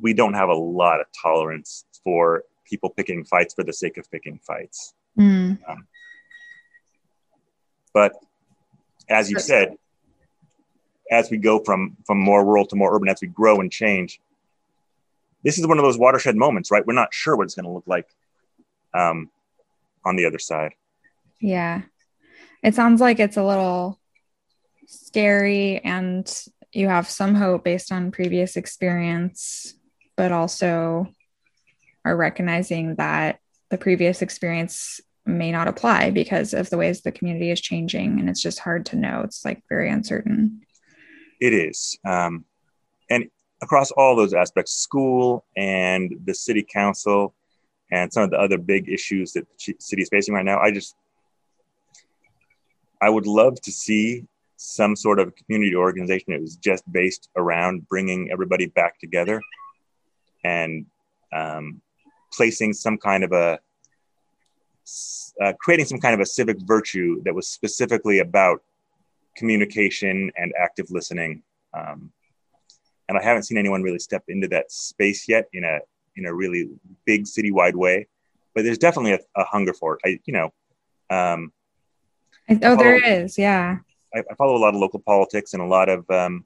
we 0.00 0.12
don't 0.12 0.34
have 0.34 0.48
a 0.48 0.54
lot 0.54 1.00
of 1.00 1.06
tolerance 1.22 1.84
for 2.02 2.44
people 2.64 2.90
picking 2.90 3.24
fights 3.24 3.54
for 3.54 3.62
the 3.62 3.72
sake 3.72 3.96
of 3.96 4.10
picking 4.10 4.40
fights. 4.44 4.94
Mm. 5.18 5.58
Um, 5.68 5.86
but 7.92 8.12
as 9.08 9.30
you 9.30 9.38
said, 9.38 9.76
as 11.10 11.30
we 11.30 11.36
go 11.36 11.58
from 11.60 11.96
from 12.06 12.18
more 12.18 12.44
rural 12.44 12.66
to 12.66 12.76
more 12.76 12.94
urban, 12.94 13.08
as 13.08 13.20
we 13.20 13.28
grow 13.28 13.60
and 13.60 13.70
change, 13.70 14.20
this 15.42 15.58
is 15.58 15.66
one 15.66 15.78
of 15.78 15.84
those 15.84 15.98
watershed 15.98 16.36
moments, 16.36 16.70
right? 16.70 16.84
We're 16.86 16.94
not 16.94 17.12
sure 17.12 17.36
what 17.36 17.44
it's 17.44 17.54
going 17.54 17.66
to 17.66 17.70
look 17.70 17.86
like 17.86 18.08
um, 18.94 19.30
on 20.04 20.16
the 20.16 20.24
other 20.24 20.38
side. 20.38 20.72
Yeah. 21.40 21.82
It 22.62 22.74
sounds 22.74 23.00
like 23.00 23.20
it's 23.20 23.36
a 23.36 23.44
little 23.44 24.00
scary 24.86 25.80
and 25.84 26.30
you 26.72 26.88
have 26.88 27.08
some 27.08 27.34
hope 27.34 27.64
based 27.64 27.92
on 27.92 28.10
previous 28.10 28.56
experience, 28.56 29.74
but 30.16 30.32
also 30.32 31.08
are 32.04 32.16
recognizing 32.16 32.96
that 32.96 33.38
the 33.70 33.78
previous 33.78 34.22
experience 34.22 35.00
may 35.26 35.52
not 35.52 35.68
apply 35.68 36.10
because 36.10 36.54
of 36.54 36.68
the 36.70 36.76
ways 36.76 37.00
the 37.00 37.12
community 37.12 37.50
is 37.50 37.60
changing 37.60 38.20
and 38.20 38.28
it's 38.28 38.42
just 38.42 38.58
hard 38.58 38.86
to 38.86 38.96
know 38.96 39.22
it's 39.24 39.44
like 39.44 39.62
very 39.70 39.90
uncertain 39.90 40.60
it 41.40 41.52
is. 41.52 41.98
Um, 42.04 42.44
and 43.10 43.28
across 43.62 43.90
all 43.92 44.14
those 44.14 44.34
aspects 44.34 44.72
school 44.72 45.44
and 45.56 46.14
the 46.24 46.34
city 46.34 46.62
council 46.62 47.34
and 47.90 48.12
some 48.12 48.22
of 48.24 48.30
the 48.30 48.38
other 48.38 48.58
big 48.58 48.88
issues 48.88 49.32
that 49.32 49.46
the 49.48 49.74
city 49.78 50.02
is 50.02 50.08
facing 50.08 50.34
right 50.34 50.44
now 50.44 50.58
i 50.58 50.70
just 50.70 50.96
i 53.00 53.08
would 53.08 53.26
love 53.26 53.60
to 53.60 53.70
see 53.70 54.24
some 54.56 54.96
sort 54.96 55.18
of 55.18 55.34
community 55.36 55.74
organization 55.74 56.32
that 56.32 56.40
was 56.40 56.56
just 56.56 56.90
based 56.92 57.28
around 57.36 57.86
bringing 57.88 58.30
everybody 58.30 58.66
back 58.66 58.98
together 58.98 59.40
and 60.44 60.86
um, 61.32 61.80
placing 62.32 62.72
some 62.72 62.96
kind 62.96 63.24
of 63.24 63.32
a 63.32 63.58
uh, 65.42 65.52
creating 65.58 65.86
some 65.86 65.98
kind 65.98 66.14
of 66.14 66.20
a 66.20 66.26
civic 66.26 66.56
virtue 66.60 67.20
that 67.24 67.34
was 67.34 67.48
specifically 67.48 68.20
about 68.20 68.62
communication 69.36 70.30
and 70.36 70.52
active 70.58 70.90
listening. 70.90 71.42
Um, 71.72 72.12
and 73.08 73.18
I 73.18 73.22
haven't 73.22 73.44
seen 73.44 73.58
anyone 73.58 73.82
really 73.82 73.98
step 73.98 74.24
into 74.28 74.48
that 74.48 74.70
space 74.72 75.28
yet 75.28 75.48
in 75.52 75.64
a 75.64 75.80
in 76.16 76.26
a 76.26 76.34
really 76.34 76.70
big 77.04 77.24
citywide 77.24 77.74
way. 77.74 78.06
But 78.54 78.64
there's 78.64 78.78
definitely 78.78 79.14
a, 79.14 79.18
a 79.36 79.44
hunger 79.44 79.74
for 79.74 79.94
it. 79.94 80.00
I, 80.04 80.20
you 80.24 80.32
know, 80.32 80.52
um, 81.10 81.52
oh, 82.48 82.58
follow, 82.58 82.76
there 82.76 83.04
is, 83.04 83.36
yeah. 83.36 83.78
I, 84.14 84.20
I, 84.30 84.34
follow 84.36 84.56
a 84.56 84.62
lot 84.62 84.74
of 84.74 84.80
local 84.80 85.00
politics 85.00 85.54
and 85.54 85.62
a 85.62 85.66
lot 85.66 85.88
of 85.88 86.08
um, 86.08 86.44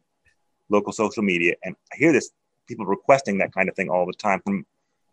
local 0.70 0.92
social 0.92 1.22
media, 1.22 1.54
and 1.64 1.76
I 1.92 1.96
hear 1.96 2.12
this 2.12 2.30
people 2.66 2.86
requesting 2.86 3.38
that 3.38 3.52
kind 3.52 3.68
of 3.68 3.76
thing 3.76 3.90
all 3.90 4.06
the 4.06 4.12
time 4.12 4.40
from 4.40 4.64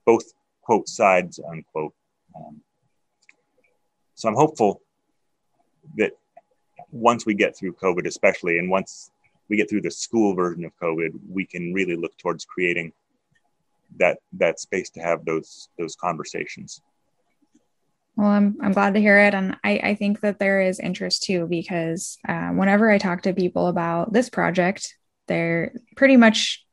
both 0.05 0.23
quote 0.61 0.87
sides 0.87 1.39
unquote. 1.39 1.93
Um, 2.35 2.61
so 4.15 4.29
I'm 4.29 4.35
hopeful 4.35 4.81
that 5.97 6.11
once 6.95 7.25
we 7.25 7.33
get 7.33 7.55
through 7.57 7.73
COVID, 7.73 8.07
especially, 8.07 8.57
and 8.57 8.69
once 8.69 9.11
we 9.49 9.57
get 9.57 9.69
through 9.69 9.81
the 9.81 9.91
school 9.91 10.33
version 10.33 10.63
of 10.63 10.71
COVID, 10.81 11.11
we 11.29 11.45
can 11.45 11.73
really 11.73 11.95
look 11.95 12.17
towards 12.17 12.45
creating 12.45 12.93
that 13.97 14.17
that 14.33 14.59
space 14.59 14.89
to 14.91 15.01
have 15.01 15.25
those 15.25 15.69
those 15.77 15.95
conversations. 15.95 16.81
Well, 18.15 18.29
I'm 18.29 18.57
I'm 18.61 18.71
glad 18.71 18.93
to 18.93 19.01
hear 19.01 19.17
it, 19.19 19.33
and 19.33 19.57
I 19.63 19.79
I 19.83 19.95
think 19.95 20.21
that 20.21 20.39
there 20.39 20.61
is 20.61 20.79
interest 20.79 21.23
too 21.23 21.47
because 21.47 22.17
uh, 22.27 22.49
whenever 22.49 22.89
I 22.89 22.97
talk 22.97 23.23
to 23.23 23.33
people 23.33 23.67
about 23.67 24.13
this 24.13 24.29
project, 24.29 24.95
they're 25.27 25.73
pretty 25.97 26.15
much 26.15 26.65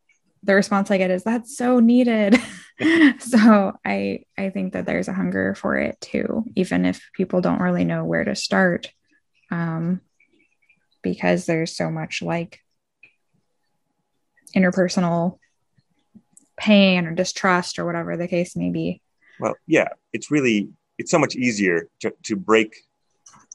the 0.44 0.54
response 0.54 0.90
I 0.90 0.98
get 0.98 1.10
is 1.10 1.24
that's 1.24 1.56
so 1.56 1.80
needed. 1.80 2.38
so 3.18 3.72
I 3.84 4.20
I 4.38 4.50
think 4.50 4.74
that 4.74 4.86
there's 4.86 5.08
a 5.08 5.12
hunger 5.12 5.56
for 5.56 5.76
it 5.76 6.00
too, 6.00 6.44
even 6.54 6.84
if 6.84 7.02
people 7.12 7.40
don't 7.40 7.60
really 7.60 7.84
know 7.84 8.04
where 8.04 8.24
to 8.24 8.36
start, 8.36 8.88
um, 9.50 10.00
because 11.02 11.46
there's 11.46 11.74
so 11.74 11.90
much 11.90 12.22
like 12.22 12.60
interpersonal 14.56 15.38
pain 16.56 17.06
or 17.06 17.14
distrust 17.14 17.78
or 17.78 17.84
whatever 17.84 18.16
the 18.16 18.28
case 18.28 18.56
may 18.56 18.70
be. 18.70 19.00
Well, 19.40 19.54
yeah, 19.66 19.88
it's 20.12 20.30
really 20.30 20.68
it's 20.98 21.10
so 21.10 21.18
much 21.18 21.34
easier 21.34 21.88
to, 22.00 22.12
to 22.24 22.36
break 22.36 22.76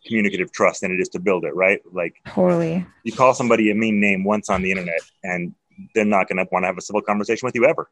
communicative 0.06 0.52
trust 0.52 0.82
than 0.82 0.92
it 0.92 1.00
is 1.00 1.10
to 1.10 1.20
build 1.20 1.46
it, 1.46 1.56
right? 1.56 1.82
Like 1.92 2.16
totally. 2.26 2.86
You 3.04 3.12
call 3.12 3.34
somebody 3.34 3.72
a 3.72 3.76
mean 3.76 4.00
name 4.00 4.24
once 4.24 4.50
on 4.50 4.62
the 4.62 4.72
internet 4.72 5.02
and 5.24 5.54
they're 5.94 6.06
not 6.06 6.28
going 6.28 6.38
to 6.38 6.48
want 6.52 6.64
to 6.64 6.68
have 6.68 6.78
a 6.78 6.82
civil 6.82 7.02
conversation 7.02 7.46
with 7.46 7.56
you 7.56 7.66
ever. 7.66 7.90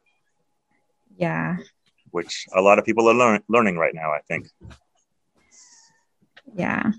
Yeah. 1.16 1.56
Which 2.10 2.46
a 2.54 2.60
lot 2.60 2.78
of 2.78 2.84
people 2.84 3.08
are 3.08 3.14
learn- 3.14 3.42
learning 3.48 3.76
right 3.76 3.94
now, 3.94 4.10
I 4.10 4.20
think. 4.28 4.48
Yeah. 6.54 6.92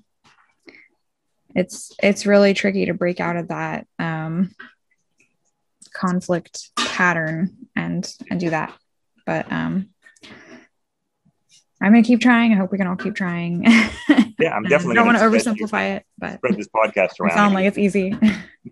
It's 1.58 1.92
it's 2.02 2.28
really 2.28 2.54
tricky 2.54 2.86
to 2.86 2.94
break 2.94 3.20
out 3.20 3.36
of 3.36 3.48
that 3.48 3.88
um, 3.98 4.54
conflict 5.92 6.70
pattern 6.78 7.58
and 7.76 8.08
and 8.30 8.40
do 8.40 8.52
that. 8.52 8.74
But 9.26 9.52
um, 9.52 9.90
I'm 11.82 11.92
gonna 11.92 12.04
keep 12.04 12.22
trying. 12.22 12.54
I 12.54 12.58
hope 12.58 12.72
we 12.72 12.78
can 12.78 12.88
all 12.88 12.96
keep 12.96 13.16
trying. 13.16 13.66
Yeah, 14.40 14.52
I'm 14.52 14.64
definitely. 14.64 14.92
I 14.92 15.04
don't 15.04 15.08
want 15.08 15.18
to 15.18 15.24
oversimplify 15.24 15.96
it, 15.96 16.06
but 16.18 16.36
spread 16.36 16.58
this 16.58 16.68
podcast 16.68 17.20
around. 17.20 17.36
Sound 17.36 17.54
like 17.56 17.66
it's 17.66 17.78
easy. 17.78 18.16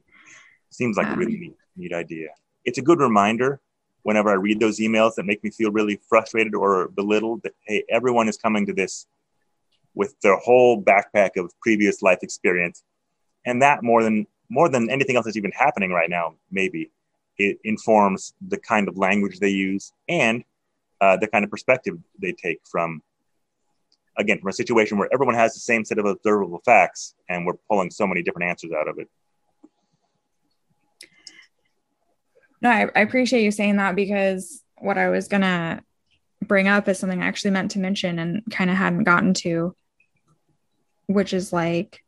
Seems 0.70 0.96
like 0.96 1.08
um, 1.08 1.14
a 1.14 1.16
really 1.16 1.38
neat, 1.38 1.56
neat 1.76 1.92
idea. 1.92 2.28
It's 2.66 2.78
a 2.78 2.84
good 2.84 3.00
reminder 3.00 3.60
whenever 4.04 4.30
I 4.30 4.34
read 4.34 4.60
those 4.60 4.80
emails 4.80 5.16
that 5.16 5.26
make 5.26 5.44
me 5.44 5.50
feel 5.50 5.72
really 5.72 6.00
frustrated 6.08 6.54
or 6.54 6.90
belittled 6.90 7.42
that, 7.42 7.54
hey, 7.66 7.84
everyone 7.90 8.30
is 8.30 8.38
coming 8.38 8.68
to 8.68 8.74
this 8.74 9.08
with 9.96 10.16
their 10.22 10.38
whole 10.38 10.82
backpack 10.82 11.32
of 11.38 11.52
previous 11.62 12.02
life 12.02 12.20
experience. 12.22 12.84
And 13.46 13.62
that 13.62 13.84
more 13.84 14.04
than 14.04 14.28
more 14.50 14.70
than 14.70 14.90
anything 14.90 15.16
else 15.16 15.26
that's 15.26 15.38
even 15.38 15.52
happening 15.52 15.92
right 15.92 16.10
now, 16.10 16.36
maybe 16.52 16.92
it 17.38 17.58
informs 17.64 18.34
the 18.48 18.58
kind 18.58 18.88
of 18.88 18.98
language 18.98 19.40
they 19.40 19.50
use 19.50 19.92
and 20.08 20.44
uh, 21.02 21.18
the 21.18 21.28
kind 21.28 21.44
of 21.44 21.52
perspective 21.52 21.98
they 22.22 22.32
take 22.32 22.60
from 22.70 23.02
again 24.18 24.40
from 24.40 24.50
a 24.50 24.54
situation 24.54 24.98
where 24.98 25.10
everyone 25.12 25.36
has 25.36 25.54
the 25.54 25.60
same 25.60 25.84
set 25.84 25.98
of 25.98 26.06
observable 26.06 26.62
facts 26.64 27.16
and 27.28 27.46
we're 27.46 27.58
pulling 27.70 27.92
so 27.92 28.08
many 28.08 28.22
different 28.22 28.48
answers 28.48 28.72
out 28.72 28.88
of 28.88 28.98
it 28.98 29.10
No, 32.66 32.72
I, 32.72 32.88
I 32.96 33.02
appreciate 33.02 33.44
you 33.44 33.52
saying 33.52 33.76
that 33.76 33.96
because 33.96 34.64
what 34.80 34.98
I 34.98 35.10
was 35.10 35.28
gonna 35.28 35.84
bring 36.42 36.68
up 36.68 36.88
is 36.88 36.98
something 36.98 37.22
I 37.22 37.28
actually 37.28 37.52
meant 37.52 37.72
to 37.72 37.80
mention 37.80 38.18
and 38.18 38.42
kind 38.50 38.72
of 38.72 38.76
hadn't 38.76 39.04
gotten 39.04 39.36
to, 39.36 39.76
which 41.08 41.34
is 41.34 41.54
like, 41.54 42.04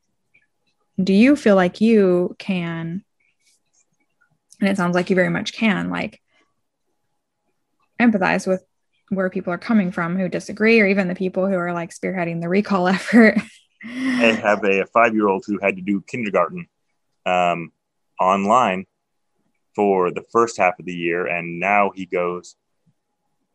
do 1.01 1.13
you 1.13 1.35
feel 1.35 1.55
like 1.55 1.81
you 1.81 2.35
can, 2.39 3.03
and 4.59 4.69
it 4.69 4.77
sounds 4.77 4.95
like 4.95 5.09
you 5.09 5.15
very 5.15 5.29
much 5.29 5.53
can, 5.53 5.89
like 5.89 6.21
empathize 7.99 8.47
with 8.47 8.63
where 9.09 9.29
people 9.29 9.53
are 9.53 9.57
coming 9.57 9.91
from 9.91 10.17
who 10.17 10.27
disagree, 10.27 10.81
or 10.81 10.87
even 10.87 11.07
the 11.07 11.15
people 11.15 11.47
who 11.47 11.55
are 11.55 11.73
like 11.73 11.91
spearheading 11.91 12.41
the 12.41 12.49
recall 12.49 12.87
effort? 12.87 13.37
I 13.83 14.39
have 14.43 14.63
a, 14.63 14.85
five 14.87 15.13
year 15.13 15.27
old 15.27 15.43
who 15.45 15.59
had 15.61 15.75
to 15.75 15.81
do 15.81 16.01
kindergarten 16.01 16.67
um, 17.25 17.71
online 18.19 18.85
for 19.75 20.11
the 20.11 20.25
first 20.31 20.57
half 20.57 20.79
of 20.79 20.85
the 20.85 20.95
year, 20.95 21.27
and 21.27 21.59
now 21.59 21.91
he 21.93 22.05
goes 22.05 22.55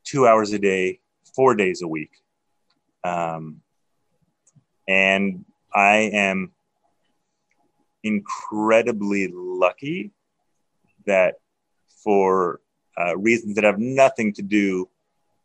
two 0.04 0.26
hours 0.26 0.52
a 0.52 0.58
day, 0.58 1.00
four 1.34 1.54
days 1.54 1.82
a 1.82 1.88
week. 1.88 2.10
Um, 3.04 3.62
and 4.88 5.44
I 5.74 6.10
am 6.12 6.52
incredibly 8.02 9.30
lucky 9.32 10.10
that 11.06 11.36
for 12.02 12.60
uh, 13.00 13.16
reasons 13.16 13.54
that 13.54 13.64
have 13.64 13.78
nothing 13.78 14.32
to 14.34 14.42
do 14.42 14.88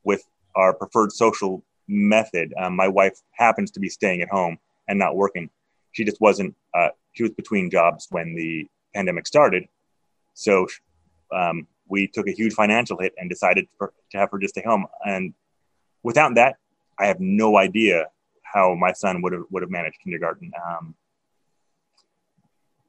with 0.03 0.23
our 0.55 0.73
preferred 0.73 1.11
social 1.11 1.63
method, 1.87 2.53
um, 2.59 2.75
my 2.75 2.87
wife 2.87 3.21
happens 3.31 3.71
to 3.71 3.79
be 3.79 3.89
staying 3.89 4.21
at 4.21 4.29
home 4.29 4.57
and 4.87 4.97
not 4.97 5.15
working. 5.15 5.49
She 5.91 6.03
just 6.03 6.19
wasn't, 6.19 6.55
uh, 6.73 6.89
she 7.13 7.23
was 7.23 7.31
between 7.31 7.69
jobs 7.69 8.07
when 8.09 8.35
the 8.35 8.67
pandemic 8.93 9.27
started. 9.27 9.67
So 10.33 10.67
um, 11.31 11.67
we 11.87 12.07
took 12.07 12.27
a 12.27 12.31
huge 12.31 12.53
financial 12.53 12.97
hit 12.99 13.13
and 13.17 13.29
decided 13.29 13.67
to 13.79 14.17
have 14.17 14.31
her 14.31 14.39
just 14.39 14.55
stay 14.55 14.63
home. 14.63 14.85
And 15.05 15.33
without 16.03 16.35
that, 16.35 16.57
I 16.99 17.07
have 17.07 17.19
no 17.19 17.57
idea 17.57 18.07
how 18.53 18.75
my 18.75 18.93
son 18.93 19.21
would 19.21 19.33
have 19.33 19.43
would 19.51 19.63
have 19.63 19.71
managed 19.71 19.97
kindergarten. 20.03 20.51
Um, 20.65 20.95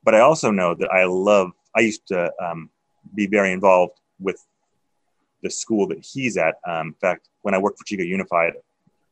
but 0.04 0.14
I 0.14 0.20
also 0.20 0.50
know 0.50 0.74
that 0.74 0.90
I 0.90 1.04
love. 1.04 1.52
I 1.76 1.80
used 1.80 2.06
to 2.08 2.32
um, 2.42 2.70
be 3.14 3.26
very 3.26 3.52
involved 3.52 4.00
with 4.18 4.44
the 5.42 5.50
school 5.50 5.86
that 5.88 6.04
he's 6.04 6.36
at. 6.36 6.56
Um, 6.66 6.88
in 6.88 6.94
fact, 6.94 7.28
when 7.42 7.54
I 7.54 7.58
worked 7.58 7.78
for 7.78 7.84
Chico 7.84 8.02
Unified, 8.02 8.54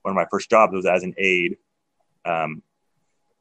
one 0.02 0.10
of 0.12 0.16
my 0.16 0.26
first 0.31 0.50
jobs 0.50 0.73
was 0.73 0.86
as 0.86 1.02
an 1.02 1.15
aide 1.18 1.57
um, 2.25 2.62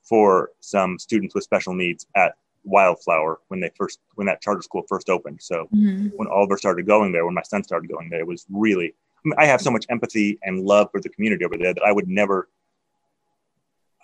for 0.04 0.52
some 0.60 1.00
students 1.00 1.34
with 1.34 1.44
special 1.44 1.74
needs 1.74 2.06
at 2.16 2.36
Wildflower 2.64 3.42
when 3.50 3.60
they 3.60 3.70
first 3.78 4.00
when 4.16 4.26
that 4.26 4.42
charter 4.42 4.64
school 4.64 4.84
first 4.90 5.10
opened. 5.10 5.40
So 5.42 5.68
mm-hmm. 5.74 6.08
when 6.16 6.28
Oliver 6.28 6.58
started 6.58 6.88
going 6.88 7.12
there, 7.12 7.26
when 7.26 7.36
my 7.36 7.44
son 7.44 7.64
started 7.64 7.90
going 7.90 8.10
there, 8.10 8.20
it 8.20 8.28
was 8.28 8.46
really. 8.50 8.96
I, 9.40 9.48
have 9.48 9.60
so 9.60 9.72
much 9.72 9.86
empathy 9.90 10.38
and 10.44 10.66
love 10.66 10.90
for 10.92 11.02
the 11.02 11.10
community 11.10 11.46
over 11.46 11.58
there 11.58 11.74
that 11.74 11.84
I 11.84 11.92
would 11.92 12.08
never. 12.08 12.50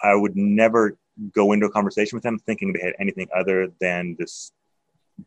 I 0.03 0.15
would 0.15 0.35
never 0.35 0.97
go 1.33 1.51
into 1.51 1.65
a 1.65 1.71
conversation 1.71 2.15
with 2.15 2.23
them 2.23 2.39
thinking 2.39 2.73
they 2.73 2.81
had 2.81 2.93
anything 2.99 3.27
other 3.35 3.71
than 3.79 4.15
this 4.17 4.51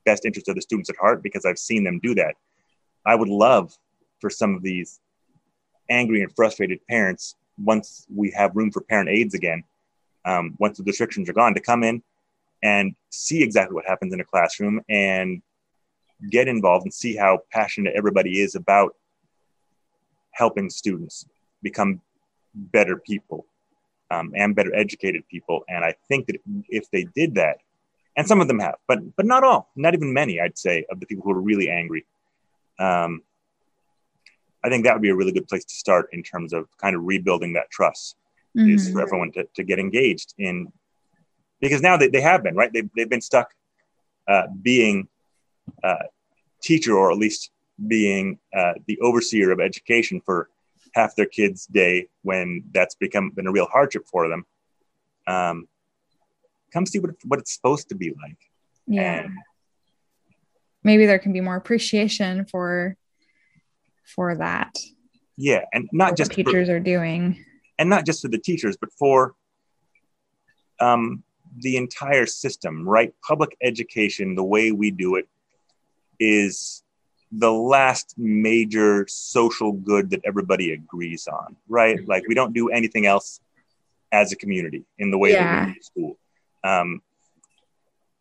best 0.05 0.25
interest 0.25 0.49
of 0.49 0.57
the 0.57 0.63
students 0.63 0.91
at 0.91 0.97
heart 0.97 1.23
because 1.23 1.45
I've 1.45 1.59
seen 1.59 1.85
them 1.85 2.01
do 2.03 2.15
that. 2.17 2.35
I 3.07 3.15
would 3.15 3.29
love 3.29 3.77
for 4.21 4.31
some 4.31 4.55
of 4.55 4.63
these 4.63 5.01
angry 5.91 6.23
and 6.23 6.35
frustrated 6.35 6.81
parents 6.89 7.37
once 7.59 8.07
we 8.13 8.31
have 8.33 8.57
room 8.57 8.71
for 8.71 8.81
parent 8.81 9.09
aides 9.09 9.35
again, 9.35 9.63
um, 10.25 10.57
once 10.59 10.79
the 10.79 10.85
restrictions 10.85 11.29
are 11.29 11.35
gone, 11.35 11.55
to 11.55 11.61
come 11.61 11.85
in 11.85 12.03
and 12.63 12.95
see 13.11 13.43
exactly 13.43 13.75
what 13.75 13.87
happens 13.87 14.13
in 14.13 14.21
a 14.21 14.25
classroom 14.25 14.81
and 14.89 15.43
get 16.31 16.49
involved 16.49 16.85
and 16.85 16.95
see 16.95 17.15
how 17.15 17.39
passionate 17.53 17.95
everybody 17.95 18.41
is 18.41 18.55
about 18.55 18.95
helping 20.33 20.71
students 20.71 21.27
become 21.63 22.01
better 22.55 22.97
people 22.97 23.47
um, 24.15 24.33
and 24.41 24.57
better 24.57 24.75
educated 24.75 25.23
people. 25.35 25.59
And 25.69 25.85
I 25.85 25.93
think 26.09 26.27
that 26.27 26.37
if 26.69 26.85
they 26.93 27.05
did 27.21 27.31
that, 27.35 27.57
and 28.17 28.27
some 28.27 28.41
of 28.41 28.49
them 28.49 28.61
have, 28.61 28.77
but 28.89 28.99
but 29.17 29.27
not 29.27 29.43
all, 29.43 29.63
not 29.75 29.95
even 29.95 30.13
many, 30.13 30.35
I'd 30.41 30.59
say, 30.67 30.77
of 30.91 30.97
the 31.01 31.07
people 31.07 31.25
who 31.25 31.33
are 31.37 31.41
really 31.51 31.69
angry. 31.81 32.03
Um, 32.79 33.23
I 34.65 34.69
think 34.71 34.85
that 34.85 34.95
would 34.95 35.03
be 35.03 35.11
a 35.11 35.19
really 35.21 35.33
good 35.33 35.49
place 35.49 35.65
to 35.65 35.75
start 35.75 36.05
in 36.13 36.23
terms 36.23 36.53
of 36.53 36.63
kind 36.83 36.95
of 36.97 37.01
rebuilding 37.13 37.53
that 37.55 37.71
trust. 37.71 38.17
Mm-hmm. 38.57 38.75
Is 38.75 38.89
for 38.93 39.03
everyone 39.03 39.33
to, 39.33 39.43
to 39.57 39.65
get 39.65 39.79
engaged 39.81 40.33
in, 40.39 40.73
because 41.61 41.83
now 41.83 41.97
they, 41.97 42.09
they 42.15 42.21
have 42.21 42.45
been 42.47 42.55
right. 42.55 42.73
They've 42.73 42.89
they've 42.95 43.15
been 43.15 43.21
stuck 43.21 43.49
uh, 44.33 44.47
being 44.63 45.09
uh, 45.83 46.07
teacher 46.63 46.95
or 46.97 47.11
at 47.11 47.19
least 47.19 47.51
being 47.95 48.39
uh, 48.57 48.75
the 48.87 48.97
overseer 49.01 49.51
of 49.51 49.59
education 49.59 50.23
for 50.25 50.51
half 50.95 51.17
their 51.17 51.27
kids' 51.27 51.67
day 51.67 52.07
when 52.23 52.65
that's 52.73 52.95
become 52.95 53.31
been 53.31 53.47
a 53.47 53.53
real 53.53 53.67
hardship 53.67 54.07
for 54.11 54.29
them. 54.29 54.45
Um, 55.27 55.69
come 56.73 56.87
see 56.87 56.99
what, 56.99 57.11
what 57.25 57.41
it's 57.41 57.55
supposed 57.55 57.89
to 57.91 57.95
be 57.95 58.11
like. 58.11 58.39
Yeah. 58.87 59.23
And 59.25 59.39
maybe 60.83 61.07
there 61.07 61.19
can 61.19 61.33
be 61.33 61.41
more 61.41 61.57
appreciation 61.57 62.45
for 62.47 62.97
for 64.05 64.37
that. 64.37 64.79
Yeah, 65.37 65.65
and 65.73 65.89
not 65.93 66.17
just 66.17 66.31
teachers 66.31 66.69
for, 66.69 66.77
are 66.77 66.81
doing, 66.81 67.45
and 67.79 67.91
not 67.91 68.07
just 68.07 68.23
for 68.23 68.29
the 68.29 68.39
teachers, 68.39 68.77
but 68.77 68.93
for 68.93 69.35
um, 70.79 71.25
the 71.59 71.77
entire 71.77 72.27
system. 72.27 72.89
Right, 72.89 73.13
public 73.27 73.57
education, 73.61 74.37
the 74.37 74.45
way 74.45 74.71
we 74.71 74.93
do 74.93 75.17
it, 75.17 75.27
is 76.21 76.84
the 77.39 77.53
last 77.53 78.15
major 78.17 79.07
social 79.09 79.73
good 79.73 80.11
that 80.11 80.21
everybody 80.25 80.73
agrees 80.73 81.27
on. 81.27 81.57
Right, 81.69 82.07
like 82.07 82.25
we 82.29 82.35
don't 82.35 82.53
do 82.53 82.69
anything 82.69 83.07
else 83.07 83.41
as 84.13 84.33
a 84.33 84.37
community 84.37 84.85
in 84.99 85.11
the 85.11 85.19
way 85.19 85.33
yeah. 85.33 85.61
that 85.61 85.67
we 85.67 85.75
do 85.75 85.83
school 85.83 86.19
um, 86.65 87.03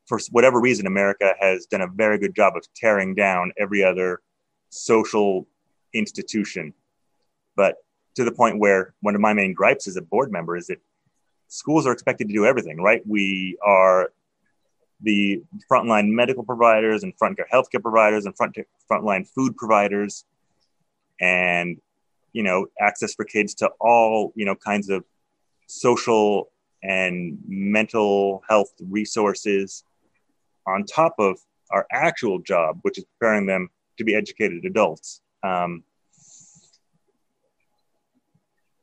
for 0.06 0.19
whatever 0.32 0.59
reason, 0.59 0.85
America 0.85 1.33
has 1.40 1.66
done 1.66 1.82
a 1.82 1.88
very 1.88 2.19
good 2.19 2.35
job 2.35 2.56
of 2.56 2.66
tearing 2.75 3.16
down 3.16 3.53
every 3.58 3.83
other 3.83 4.22
social 4.69 5.48
institution. 5.93 6.74
But 7.56 7.77
to 8.16 8.24
the 8.24 8.32
point 8.32 8.59
where 8.59 8.93
one 9.01 9.16
of 9.16 9.22
my 9.22 9.33
main 9.33 9.53
gripes 9.53 9.88
as 9.88 9.95
a 9.95 10.01
board 10.01 10.32
member 10.32 10.58
is 10.58 10.67
that 10.67 10.80
schools 11.48 11.88
are 11.88 11.93
expected 11.93 12.27
to 12.27 12.33
do 12.33 12.45
everything, 12.45 12.82
right? 12.82 13.01
We 13.08 13.58
are 13.66 14.11
the 15.03 15.41
frontline 15.72 16.07
medical 16.07 16.43
providers 16.43 17.03
and 17.03 17.14
front 17.17 17.38
healthcare 17.51 17.82
providers 17.82 18.25
and 18.25 18.35
front 18.35 18.57
frontline 18.90 19.27
food 19.27 19.56
providers, 19.57 20.25
and 21.19 21.80
you 22.32 22.43
know 22.43 22.67
access 22.80 23.14
for 23.14 23.25
kids 23.25 23.53
to 23.56 23.69
all 23.80 24.33
you 24.35 24.45
know 24.45 24.56
kinds 24.56 24.90
of 24.90 25.03
social 25.67 26.49
and 26.83 27.38
mental 27.48 28.43
health 28.49 28.73
resources 28.90 29.83
on 30.67 30.85
top 30.85 31.15
of 31.19 31.38
our 31.72 31.85
actual 31.91 32.40
job, 32.40 32.80
which 32.82 32.98
is 32.98 33.06
preparing 33.06 33.45
them 33.45 33.69
to 33.98 34.03
be 34.03 34.15
educated 34.15 34.65
adults. 34.65 35.22
Um, 35.43 35.83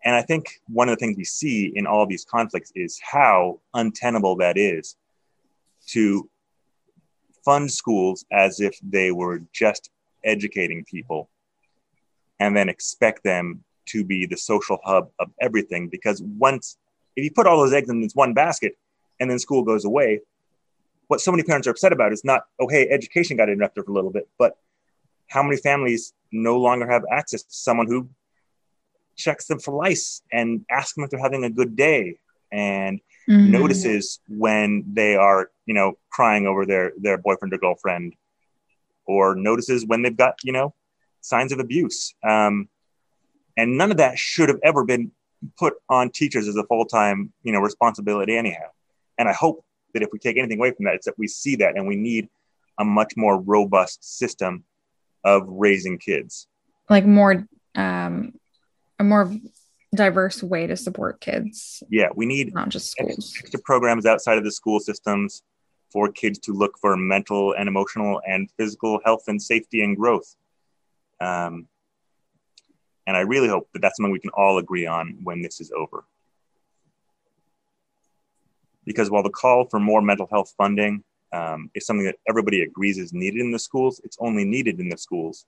and 0.04 0.14
I 0.14 0.22
think 0.22 0.60
one 0.66 0.88
of 0.88 0.98
the 0.98 1.04
things 1.04 1.16
we 1.16 1.24
see 1.24 1.72
in 1.74 1.86
all 1.86 2.06
these 2.06 2.24
conflicts 2.24 2.72
is 2.74 2.98
how 3.02 3.60
untenable 3.74 4.36
that 4.36 4.56
is 4.56 4.96
to 5.92 6.28
fund 7.44 7.70
schools 7.70 8.24
as 8.30 8.60
if 8.60 8.78
they 8.82 9.12
were 9.12 9.42
just 9.52 9.90
educating 10.24 10.84
people 10.84 11.30
and 12.38 12.56
then 12.56 12.68
expect 12.68 13.24
them 13.24 13.64
to 13.86 14.04
be 14.04 14.26
the 14.26 14.36
social 14.36 14.78
hub 14.84 15.10
of 15.18 15.30
everything. 15.40 15.88
Because 15.88 16.22
once 16.22 16.76
if 17.16 17.24
you 17.24 17.30
put 17.30 17.46
all 17.46 17.58
those 17.58 17.72
eggs 17.72 17.90
in 17.90 18.00
this 18.00 18.14
one 18.14 18.34
basket 18.34 18.76
and 19.18 19.30
then 19.30 19.38
school 19.38 19.62
goes 19.62 19.84
away, 19.84 20.20
what 21.08 21.20
so 21.20 21.30
many 21.30 21.42
parents 21.42 21.66
are 21.66 21.72
upset 21.72 21.92
about 21.92 22.12
is 22.12 22.24
not, 22.24 22.44
oh, 22.60 22.68
hey, 22.68 22.88
education 22.88 23.36
got 23.36 23.48
interrupted 23.48 23.84
for 23.84 23.90
a 23.90 23.94
little 23.94 24.10
bit, 24.12 24.28
but 24.38 24.56
how 25.26 25.42
many 25.42 25.56
families 25.56 26.12
no 26.32 26.58
longer 26.58 26.88
have 26.88 27.02
access 27.10 27.42
to 27.42 27.52
someone 27.54 27.86
who 27.86 28.08
checks 29.16 29.46
them 29.46 29.58
for 29.58 29.74
lice 29.74 30.22
and 30.32 30.64
asks 30.70 30.94
them 30.94 31.04
if 31.04 31.10
they're 31.10 31.20
having 31.20 31.44
a 31.44 31.50
good 31.50 31.76
day 31.76 32.18
and 32.52 33.00
mm-hmm. 33.28 33.50
notices 33.50 34.20
when 34.28 34.84
they 34.92 35.16
are, 35.16 35.50
you 35.66 35.74
know, 35.74 35.94
crying 36.10 36.46
over 36.46 36.66
their 36.66 36.92
their 36.98 37.18
boyfriend 37.18 37.54
or 37.54 37.58
girlfriend, 37.58 38.14
or 39.06 39.34
notices 39.34 39.86
when 39.86 40.02
they've 40.02 40.16
got, 40.16 40.34
you 40.42 40.52
know, 40.52 40.74
signs 41.20 41.52
of 41.52 41.58
abuse. 41.58 42.14
Um, 42.26 42.68
and 43.56 43.76
none 43.76 43.90
of 43.90 43.98
that 43.98 44.18
should 44.18 44.48
have 44.48 44.58
ever 44.62 44.84
been 44.84 45.12
put 45.58 45.74
on 45.88 46.10
teachers 46.10 46.48
as 46.48 46.56
a 46.56 46.64
full-time 46.64 47.32
you 47.42 47.52
know 47.52 47.60
responsibility 47.60 48.36
anyhow 48.36 48.66
and 49.18 49.28
i 49.28 49.32
hope 49.32 49.64
that 49.94 50.02
if 50.02 50.10
we 50.12 50.18
take 50.18 50.36
anything 50.36 50.58
away 50.58 50.70
from 50.70 50.84
that 50.84 50.94
it's 50.94 51.06
that 51.06 51.18
we 51.18 51.26
see 51.26 51.56
that 51.56 51.76
and 51.76 51.86
we 51.86 51.96
need 51.96 52.28
a 52.78 52.84
much 52.84 53.14
more 53.16 53.40
robust 53.40 54.18
system 54.18 54.64
of 55.24 55.44
raising 55.46 55.98
kids 55.98 56.46
like 56.88 57.06
more 57.06 57.46
um 57.74 58.32
a 58.98 59.04
more 59.04 59.32
diverse 59.94 60.42
way 60.42 60.66
to 60.66 60.76
support 60.76 61.20
kids 61.20 61.82
yeah 61.90 62.08
we 62.14 62.26
need 62.26 62.54
not 62.54 62.68
just 62.68 62.92
schools 62.92 63.34
extra 63.38 63.60
programs 63.60 64.06
outside 64.06 64.38
of 64.38 64.44
the 64.44 64.52
school 64.52 64.78
systems 64.78 65.42
for 65.90 66.10
kids 66.12 66.38
to 66.38 66.52
look 66.52 66.78
for 66.80 66.96
mental 66.96 67.52
and 67.54 67.68
emotional 67.68 68.20
and 68.26 68.48
physical 68.56 69.00
health 69.04 69.24
and 69.26 69.42
safety 69.42 69.82
and 69.82 69.96
growth 69.96 70.36
um, 71.20 71.66
and 73.06 73.16
I 73.16 73.20
really 73.20 73.48
hope 73.48 73.68
that 73.72 73.82
that's 73.82 73.96
something 73.96 74.12
we 74.12 74.20
can 74.20 74.30
all 74.30 74.58
agree 74.58 74.86
on 74.86 75.18
when 75.24 75.42
this 75.42 75.60
is 75.60 75.72
over. 75.72 76.04
Because 78.84 79.10
while 79.10 79.22
the 79.22 79.30
call 79.30 79.66
for 79.66 79.80
more 79.80 80.00
mental 80.00 80.28
health 80.30 80.54
funding 80.56 81.02
um, 81.32 81.70
is 81.74 81.86
something 81.86 82.06
that 82.06 82.18
everybody 82.28 82.62
agrees 82.62 82.98
is 82.98 83.12
needed 83.12 83.40
in 83.40 83.50
the 83.50 83.58
schools, 83.58 84.00
it's 84.04 84.16
only 84.20 84.44
needed 84.44 84.80
in 84.80 84.88
the 84.88 84.96
schools 84.96 85.44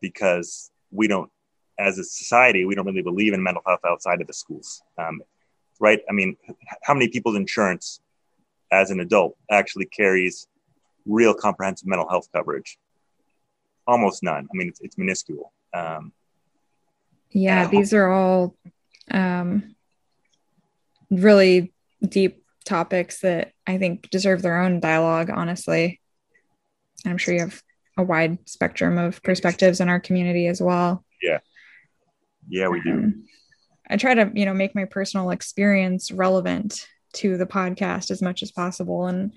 because 0.00 0.70
we 0.90 1.06
don't, 1.06 1.30
as 1.80 1.98
a 1.98 2.04
society, 2.04 2.64
we 2.64 2.74
don't 2.74 2.86
really 2.86 3.02
believe 3.02 3.32
in 3.32 3.42
mental 3.42 3.62
health 3.66 3.80
outside 3.86 4.20
of 4.20 4.26
the 4.26 4.32
schools. 4.32 4.82
Um, 4.98 5.22
right? 5.80 6.00
I 6.08 6.12
mean, 6.12 6.36
how 6.82 6.94
many 6.94 7.08
people's 7.08 7.36
insurance 7.36 8.00
as 8.70 8.90
an 8.90 9.00
adult 9.00 9.36
actually 9.50 9.86
carries 9.86 10.46
real 11.06 11.34
comprehensive 11.34 11.88
mental 11.88 12.08
health 12.08 12.28
coverage? 12.32 12.78
Almost 13.86 14.22
none. 14.22 14.46
I 14.52 14.56
mean, 14.56 14.68
it's, 14.68 14.80
it's 14.80 14.98
minuscule. 14.98 15.52
Um, 15.74 16.12
yeah, 17.30 17.66
these 17.66 17.94
are 17.94 18.10
all 18.10 18.56
um, 19.10 19.74
really 21.10 21.72
deep 22.06 22.44
topics 22.64 23.20
that 23.20 23.52
I 23.66 23.78
think 23.78 24.10
deserve 24.10 24.42
their 24.42 24.60
own 24.60 24.80
dialogue, 24.80 25.30
honestly. 25.30 26.00
I'm 27.06 27.18
sure 27.18 27.34
you 27.34 27.40
have 27.40 27.62
a 27.96 28.02
wide 28.02 28.38
spectrum 28.48 28.98
of 28.98 29.22
perspectives 29.22 29.80
in 29.80 29.88
our 29.88 30.00
community 30.00 30.46
as 30.46 30.60
well. 30.60 31.04
Yeah. 31.22 31.38
Yeah, 32.50 32.68
we 32.68 32.80
do. 32.82 32.92
Um, 32.92 33.24
I 33.88 33.96
try 33.96 34.14
to, 34.14 34.30
you 34.34 34.44
know, 34.44 34.54
make 34.54 34.74
my 34.74 34.84
personal 34.84 35.30
experience 35.30 36.12
relevant 36.12 36.86
to 37.14 37.36
the 37.36 37.46
podcast 37.46 38.10
as 38.10 38.22
much 38.22 38.42
as 38.42 38.52
possible. 38.52 39.06
And, 39.06 39.32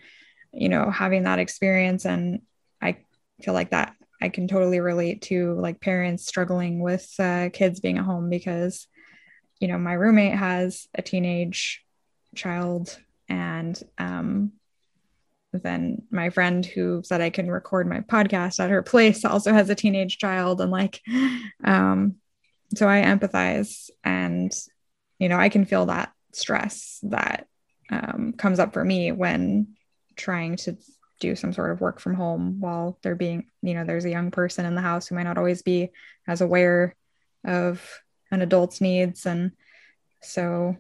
you 0.52 0.70
know, 0.70 0.92
having 0.92 1.24
that 1.24 1.40
experience 1.40 2.06
and 2.06 2.42
I 2.82 2.98
feel 3.42 3.54
like 3.54 3.72
that 3.72 3.96
I 4.24 4.30
can 4.30 4.48
totally 4.48 4.80
relate 4.80 5.22
to 5.24 5.54
like 5.60 5.82
parents 5.82 6.26
struggling 6.26 6.80
with 6.80 7.14
uh, 7.20 7.50
kids 7.52 7.82
being 7.82 7.98
at 7.98 8.06
home 8.06 8.30
because, 8.30 8.88
you 9.60 9.68
know, 9.68 9.78
my 9.78 9.94
roommate 9.94 10.36
has 10.36 10.88
a 10.96 11.02
teenage 11.02 11.84
child, 12.34 12.98
and 13.28 13.82
um, 13.98 14.54
then 15.52 16.04
my 16.10 16.30
friend 16.30 16.66
who 16.66 17.02
said 17.04 17.20
I 17.20 17.32
can 17.32 17.52
record 17.52 17.86
my 17.86 18.00
podcast 18.00 18.64
at 18.64 18.70
her 18.70 18.82
place 18.94 19.26
also 19.26 19.52
has 19.52 19.70
a 19.70 19.76
teenage 19.76 20.20
child, 20.20 20.62
and 20.62 20.72
like, 20.72 21.02
um, 21.66 22.16
so 22.76 22.88
I 22.88 23.02
empathize, 23.02 23.90
and 24.04 24.52
you 25.20 25.30
know, 25.30 25.38
I 25.38 25.50
can 25.50 25.66
feel 25.66 25.86
that 25.88 26.12
stress 26.32 27.00
that 27.04 27.48
um, 27.90 28.34
comes 28.38 28.60
up 28.60 28.74
for 28.74 28.84
me 28.84 29.12
when 29.12 29.76
trying 30.16 30.56
to 30.58 30.78
do 31.20 31.36
some 31.36 31.54
sort 31.54 31.72
of 31.72 31.80
work 31.80 32.00
from 32.00 32.16
home 32.16 32.60
while 32.60 32.98
they're 33.02 33.16
being, 33.16 33.46
you 33.62 33.74
know, 33.74 33.86
there's 33.86 34.06
a 34.06 34.10
young 34.10 34.32
person 34.32 34.66
in 34.66 34.76
the 34.76 34.82
house 34.82 35.08
who 35.08 35.16
might 35.16 35.24
not 35.24 35.38
always 35.38 35.62
be 35.62 35.90
as 36.28 36.42
aware 36.42 36.96
of 37.46 37.82
an 38.32 38.42
adult's 38.42 38.82
needs. 38.82 39.26
And 39.26 39.52
so 40.22 40.76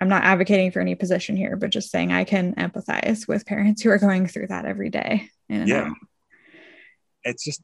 I'm 0.00 0.08
not 0.08 0.24
advocating 0.24 0.72
for 0.72 0.80
any 0.80 0.94
position 0.94 1.36
here, 1.36 1.56
but 1.56 1.70
just 1.70 1.90
saying 1.90 2.12
I 2.12 2.24
can 2.24 2.54
empathize 2.54 3.28
with 3.28 3.46
parents 3.46 3.82
who 3.82 3.90
are 3.90 3.98
going 3.98 4.26
through 4.26 4.48
that 4.48 4.64
every 4.64 4.90
day. 4.90 5.30
Yeah. 5.48 5.90
It's 7.22 7.44
just, 7.44 7.62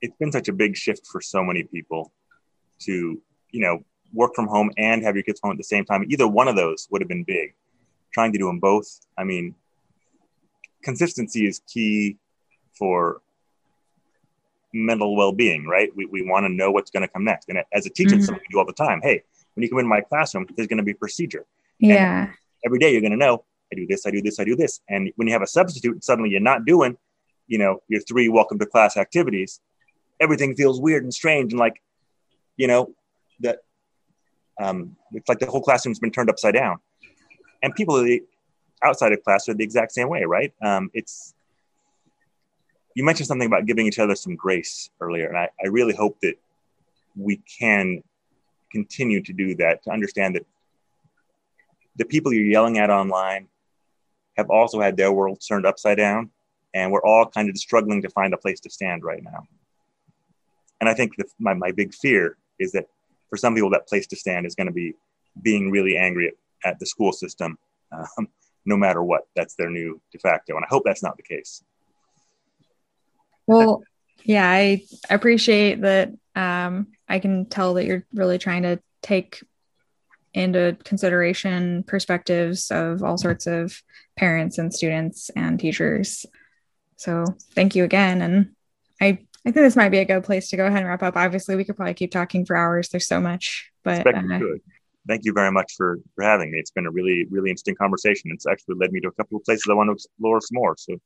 it's 0.00 0.16
been 0.16 0.32
such 0.32 0.48
a 0.48 0.52
big 0.52 0.76
shift 0.76 1.06
for 1.06 1.20
so 1.20 1.42
many 1.42 1.64
people. 1.64 2.12
to, 2.80 3.20
you 3.50 3.60
know, 3.60 3.84
work 4.12 4.34
from 4.34 4.46
home 4.46 4.70
and 4.76 5.02
have 5.02 5.14
your 5.16 5.22
kids 5.22 5.40
home 5.42 5.52
at 5.52 5.58
the 5.58 5.64
same 5.64 5.84
time. 5.84 6.04
Either 6.08 6.26
one 6.26 6.48
of 6.48 6.56
those 6.56 6.88
would 6.90 7.00
have 7.00 7.08
been 7.08 7.24
big. 7.24 7.54
Trying 8.12 8.32
to 8.32 8.38
do 8.38 8.46
them 8.46 8.58
both, 8.58 9.00
I 9.18 9.24
mean, 9.24 9.54
consistency 10.82 11.46
is 11.46 11.60
key 11.66 12.16
for 12.78 13.20
mental 14.72 15.16
well-being, 15.16 15.66
right? 15.66 15.94
We, 15.94 16.06
we 16.06 16.22
want 16.22 16.44
to 16.44 16.48
know 16.48 16.70
what's 16.70 16.90
going 16.90 17.02
to 17.02 17.08
come 17.08 17.24
next. 17.24 17.48
And 17.48 17.58
as 17.72 17.84
a 17.86 17.90
teacher, 17.90 18.16
mm-hmm. 18.16 18.24
something 18.24 18.42
we 18.48 18.52
do 18.52 18.58
all 18.58 18.66
the 18.66 18.72
time. 18.72 19.00
Hey, 19.02 19.22
when 19.54 19.62
you 19.62 19.68
come 19.68 19.78
into 19.80 19.88
my 19.88 20.00
classroom, 20.00 20.46
there's 20.56 20.68
going 20.68 20.78
to 20.78 20.82
be 20.82 20.94
procedure. 20.94 21.44
Yeah. 21.78 22.22
And 22.24 22.34
every 22.64 22.78
day 22.78 22.92
you're 22.92 23.02
going 23.02 23.12
to 23.12 23.18
know, 23.18 23.44
I 23.70 23.76
do 23.76 23.86
this, 23.86 24.06
I 24.06 24.10
do 24.10 24.22
this, 24.22 24.38
I 24.38 24.44
do 24.44 24.56
this. 24.56 24.80
And 24.88 25.10
when 25.16 25.28
you 25.28 25.32
have 25.32 25.42
a 25.42 25.46
substitute 25.46 25.92
and 25.92 26.04
suddenly 26.04 26.30
you're 26.30 26.40
not 26.40 26.64
doing, 26.64 26.96
you 27.48 27.58
know, 27.58 27.82
your 27.88 28.00
three 28.00 28.28
welcome 28.28 28.58
to 28.60 28.66
class 28.66 28.96
activities, 28.96 29.60
everything 30.20 30.54
feels 30.54 30.80
weird 30.80 31.02
and 31.02 31.12
strange. 31.12 31.52
And 31.52 31.60
like, 31.60 31.82
you 32.56 32.66
know, 32.66 32.94
that 33.40 33.58
um, 34.60 34.96
it's 35.12 35.28
like 35.28 35.38
the 35.38 35.46
whole 35.46 35.62
classroom's 35.62 35.98
been 35.98 36.10
turned 36.10 36.30
upside 36.30 36.54
down. 36.54 36.78
And 37.62 37.74
people 37.74 38.04
outside 38.82 39.12
of 39.12 39.22
class 39.22 39.48
are 39.48 39.54
the 39.54 39.64
exact 39.64 39.92
same 39.92 40.08
way, 40.08 40.24
right? 40.24 40.52
Um, 40.62 40.90
it's 40.94 41.34
you 42.94 43.04
mentioned 43.04 43.26
something 43.26 43.46
about 43.46 43.66
giving 43.66 43.86
each 43.86 43.98
other 43.98 44.14
some 44.14 44.36
grace 44.36 44.88
earlier, 45.00 45.28
and 45.28 45.36
I, 45.36 45.50
I 45.62 45.68
really 45.68 45.94
hope 45.94 46.18
that 46.22 46.34
we 47.14 47.36
can 47.58 48.02
continue 48.72 49.22
to 49.22 49.32
do 49.32 49.54
that 49.56 49.82
to 49.84 49.90
understand 49.90 50.36
that 50.36 50.46
the 51.96 52.04
people 52.04 52.32
you're 52.32 52.44
yelling 52.44 52.78
at 52.78 52.90
online 52.90 53.48
have 54.36 54.50
also 54.50 54.80
had 54.80 54.96
their 54.96 55.12
world 55.12 55.42
turned 55.46 55.66
upside 55.66 55.98
down, 55.98 56.30
and 56.72 56.90
we're 56.90 57.04
all 57.04 57.26
kind 57.26 57.50
of 57.50 57.56
struggling 57.58 58.02
to 58.02 58.08
find 58.10 58.32
a 58.32 58.38
place 58.38 58.60
to 58.60 58.70
stand 58.70 59.04
right 59.04 59.22
now. 59.22 59.46
And 60.80 60.88
I 60.88 60.94
think 60.94 61.16
the, 61.16 61.24
my, 61.38 61.54
my 61.54 61.72
big 61.72 61.94
fear 61.94 62.36
is 62.58 62.72
that 62.72 62.86
for 63.30 63.36
some 63.36 63.54
people, 63.54 63.70
that 63.70 63.88
place 63.88 64.06
to 64.08 64.16
stand 64.16 64.46
is 64.46 64.54
going 64.54 64.66
to 64.66 64.72
be 64.72 64.94
being 65.42 65.70
really 65.70 65.96
angry 65.96 66.28
at, 66.28 66.34
at 66.70 66.78
the 66.78 66.86
school 66.86 67.12
system, 67.12 67.58
um, 67.92 68.28
no 68.64 68.76
matter 68.76 69.02
what. 69.02 69.22
That's 69.34 69.54
their 69.54 69.70
new 69.70 70.00
de 70.12 70.18
facto. 70.18 70.56
And 70.56 70.64
I 70.64 70.68
hope 70.68 70.82
that's 70.84 71.02
not 71.02 71.16
the 71.16 71.22
case. 71.22 71.62
Well, 73.46 73.82
yeah, 74.24 74.48
I 74.48 74.82
appreciate 75.08 75.80
that. 75.82 76.12
Um, 76.34 76.88
I 77.08 77.18
can 77.18 77.46
tell 77.46 77.74
that 77.74 77.86
you're 77.86 78.04
really 78.12 78.38
trying 78.38 78.62
to 78.62 78.80
take 79.00 79.42
into 80.34 80.76
consideration 80.84 81.82
perspectives 81.84 82.70
of 82.70 83.02
all 83.02 83.16
sorts 83.16 83.46
of 83.46 83.82
parents 84.16 84.58
and 84.58 84.74
students 84.74 85.30
and 85.30 85.58
teachers. 85.58 86.26
So 86.96 87.24
thank 87.54 87.74
you 87.74 87.84
again. 87.84 88.20
And 88.20 88.50
I, 89.00 89.20
I 89.46 89.52
think 89.52 89.64
this 89.64 89.76
might 89.76 89.90
be 89.90 89.98
a 89.98 90.04
good 90.04 90.24
place 90.24 90.50
to 90.50 90.56
go 90.56 90.66
ahead 90.66 90.80
and 90.80 90.88
wrap 90.88 91.04
up. 91.04 91.16
Obviously, 91.16 91.54
we 91.54 91.62
could 91.62 91.76
probably 91.76 91.94
keep 91.94 92.10
talking 92.10 92.44
for 92.44 92.56
hours. 92.56 92.88
There's 92.88 93.06
so 93.06 93.20
much, 93.20 93.70
but 93.84 94.04
uh, 94.04 94.38
thank 95.06 95.24
you 95.24 95.32
very 95.32 95.52
much 95.52 95.74
for, 95.76 96.00
for 96.16 96.24
having 96.24 96.50
me. 96.50 96.58
It's 96.58 96.72
been 96.72 96.84
a 96.84 96.90
really, 96.90 97.26
really 97.30 97.50
interesting 97.50 97.76
conversation. 97.76 98.32
It's 98.34 98.44
actually 98.44 98.74
led 98.74 98.90
me 98.90 98.98
to 99.02 99.08
a 99.08 99.12
couple 99.12 99.38
of 99.38 99.44
places 99.44 99.68
I 99.70 99.74
want 99.74 99.86
to 99.86 99.92
explore 99.92 100.40
some 100.40 100.56
more. 100.56 100.74
So 100.76 100.96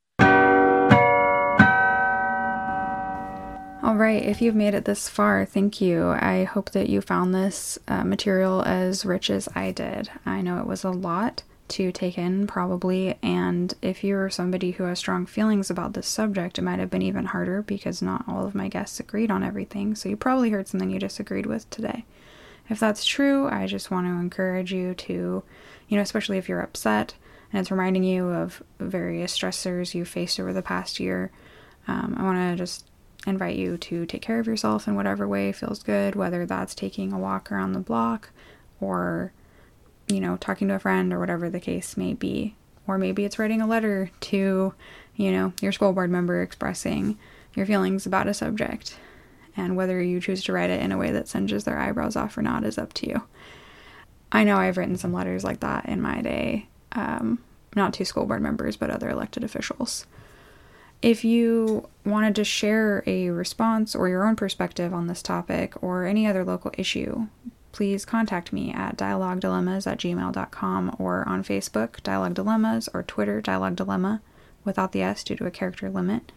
All 3.83 3.97
right, 3.97 4.23
if 4.23 4.41
you've 4.41 4.55
made 4.55 4.73
it 4.73 4.86
this 4.86 5.07
far, 5.07 5.44
thank 5.44 5.83
you. 5.83 6.09
I 6.09 6.44
hope 6.44 6.70
that 6.70 6.89
you 6.89 7.02
found 7.02 7.35
this 7.35 7.78
uh, 7.89 8.05
material 8.05 8.62
as 8.62 9.05
rich 9.05 9.28
as 9.28 9.51
I 9.55 9.70
did. 9.70 10.10
I 10.25 10.41
know 10.41 10.60
it 10.60 10.67
was 10.67 10.83
a 10.83 10.91
lot 10.91 11.43
to 11.70 11.92
take 11.92 12.18
in, 12.18 12.47
probably, 12.47 13.18
and 13.23 13.73
if 13.82 14.05
you're 14.05 14.31
somebody 14.31 14.73
who 14.73 14.84
has 14.84 14.99
strong 14.99 15.26
feelings 15.26 15.70
about 15.70 15.94
this 15.94 16.07
subject, 16.07 16.58
it 16.58 16.62
might 16.62 16.78
have 16.78 16.90
been 16.90 17.02
even 17.02 17.26
harder 17.26 17.62
because 17.62 18.02
not 18.02 18.24
all 18.28 18.47
of 18.47 18.55
my 18.55 18.68
guests 18.68 19.00
agreed 19.00 19.31
on 19.31 19.42
everything, 19.42 19.94
so 19.94 20.08
you 20.08 20.16
probably 20.16 20.50
heard 20.50 20.68
something 20.68 20.90
you 20.90 20.99
disagreed 20.99 21.47
with 21.47 21.68
today. 21.70 22.05
If 22.68 22.78
that's 22.78 23.05
true, 23.05 23.49
I 23.49 23.66
just 23.66 23.90
want 23.90 24.07
to 24.07 24.12
encourage 24.12 24.73
you 24.73 24.94
to, 24.94 25.42
you 25.89 25.97
know, 25.97 26.02
especially 26.02 26.39
if 26.39 26.49
you're 26.49 26.60
upset 26.60 27.15
and 27.52 27.60
it's 27.60 27.70
reminding 27.70 28.05
you 28.05 28.28
of 28.28 28.62
various 28.78 29.36
stressors 29.36 29.94
you 29.94 30.05
faced 30.05 30.39
over 30.39 30.52
the 30.52 30.62
past 30.62 31.00
year, 31.00 31.32
um, 31.89 32.15
I 32.16 32.23
want 32.23 32.39
to 32.39 32.57
just 32.57 32.86
invite 33.26 33.57
you 33.57 33.76
to 33.76 34.07
take 34.07 34.23
care 34.23 34.39
of 34.39 34.47
yourself 34.47 34.86
in 34.86 34.94
whatever 34.94 35.26
way 35.26 35.52
feels 35.52 35.82
good, 35.82 36.15
whether 36.15 36.47
that's 36.47 36.74
taking 36.74 37.12
a 37.12 37.18
walk 37.18 37.50
around 37.50 37.73
the 37.73 37.81
block 37.81 38.31
or, 38.81 39.32
you 40.11 40.21
know, 40.21 40.37
talking 40.37 40.69
to 40.69 40.75
a 40.75 40.79
friend 40.79 41.13
or 41.13 41.19
whatever 41.19 41.49
the 41.49 41.61
case 41.61 41.97
may 41.97 42.15
be. 42.15 42.55
Or 42.87 42.99
maybe 42.99 43.25
it's 43.25 43.39
writing 43.39 43.61
a 43.61 43.67
letter 43.67 44.11
to, 44.21 44.75
you 45.17 45.33
know, 45.33 45.53
your 45.61 45.73
school 45.73 45.93
board 45.93 46.11
member 46.11 46.43
expressing 46.43 47.19
your 47.55 47.67
feelings 47.67 48.07
about 48.07 48.27
a 48.27 48.35
subject. 48.35 48.97
And 49.57 49.77
whether 49.77 50.01
you 50.03 50.21
choose 50.21 50.43
to 50.45 50.53
write 50.53 50.71
it 50.71 50.81
in 50.81 50.93
a 50.93 50.99
way 50.99 51.11
that 51.13 51.29
singes 51.29 51.65
their 51.65 51.79
eyebrows 51.79 52.17
off 52.17 52.37
or 52.37 52.43
not 52.43 52.65
is 52.65 52.79
up 52.79 52.93
to 52.95 53.09
you. 53.09 53.23
I 54.33 54.45
know 54.45 54.57
I've 54.57 54.77
written 54.77 54.97
some 54.97 55.13
letters 55.13 55.45
like 55.45 55.61
that 55.61 55.87
in 55.87 56.01
my 56.01 56.21
day, 56.21 56.69
um, 56.93 57.43
not 57.75 57.93
to 57.95 58.05
school 58.05 58.27
board 58.27 58.43
members, 58.43 58.77
but 58.77 58.91
other 58.91 59.11
elected 59.11 59.45
officials. 59.45 60.07
If 61.03 61.25
you 61.25 61.89
wanted 62.05 62.35
to 62.37 62.45
share 62.45 63.03
a 63.07 63.31
response 63.31 63.95
or 63.95 64.09
your 64.09 64.27
own 64.27 64.37
perspective 64.37 64.93
on 64.93 65.07
this 65.07 65.23
topic 65.23 65.83
or 65.83 66.05
any 66.05 66.27
other 66.27 66.45
local 66.45 66.73
issue, 66.77 67.27
please 67.73 68.05
contact 68.05 68.52
me 68.52 68.73
at 68.73 68.97
dialoguedilemmas 68.97 69.86
at 69.86 69.99
gmail.com 69.99 70.97
or 70.99 71.28
on 71.28 71.44
Facebook, 71.44 72.02
Dialogue 72.02 72.34
Dilemmas, 72.34 72.89
or 72.92 73.02
Twitter, 73.02 73.40
Dialogue 73.40 73.76
Dilemma, 73.76 74.20
without 74.65 74.92
the 74.92 75.02
S 75.02 75.24
due 75.24 75.36
to 75.36 75.47
a 75.47 75.50
character 75.50 75.89
limit, 75.89 76.32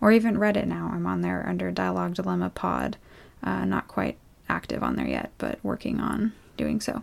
or 0.00 0.12
even 0.12 0.36
Reddit 0.36 0.66
now. 0.66 0.90
I'm 0.92 1.06
on 1.06 1.20
there 1.20 1.46
under 1.48 1.70
Dialogue 1.70 2.14
Dilemma 2.14 2.50
Pod. 2.50 2.96
Uh, 3.42 3.64
not 3.64 3.88
quite 3.88 4.18
active 4.48 4.82
on 4.82 4.96
there 4.96 5.08
yet, 5.08 5.30
but 5.38 5.58
working 5.62 6.00
on 6.00 6.32
doing 6.56 6.80
so. 6.80 7.02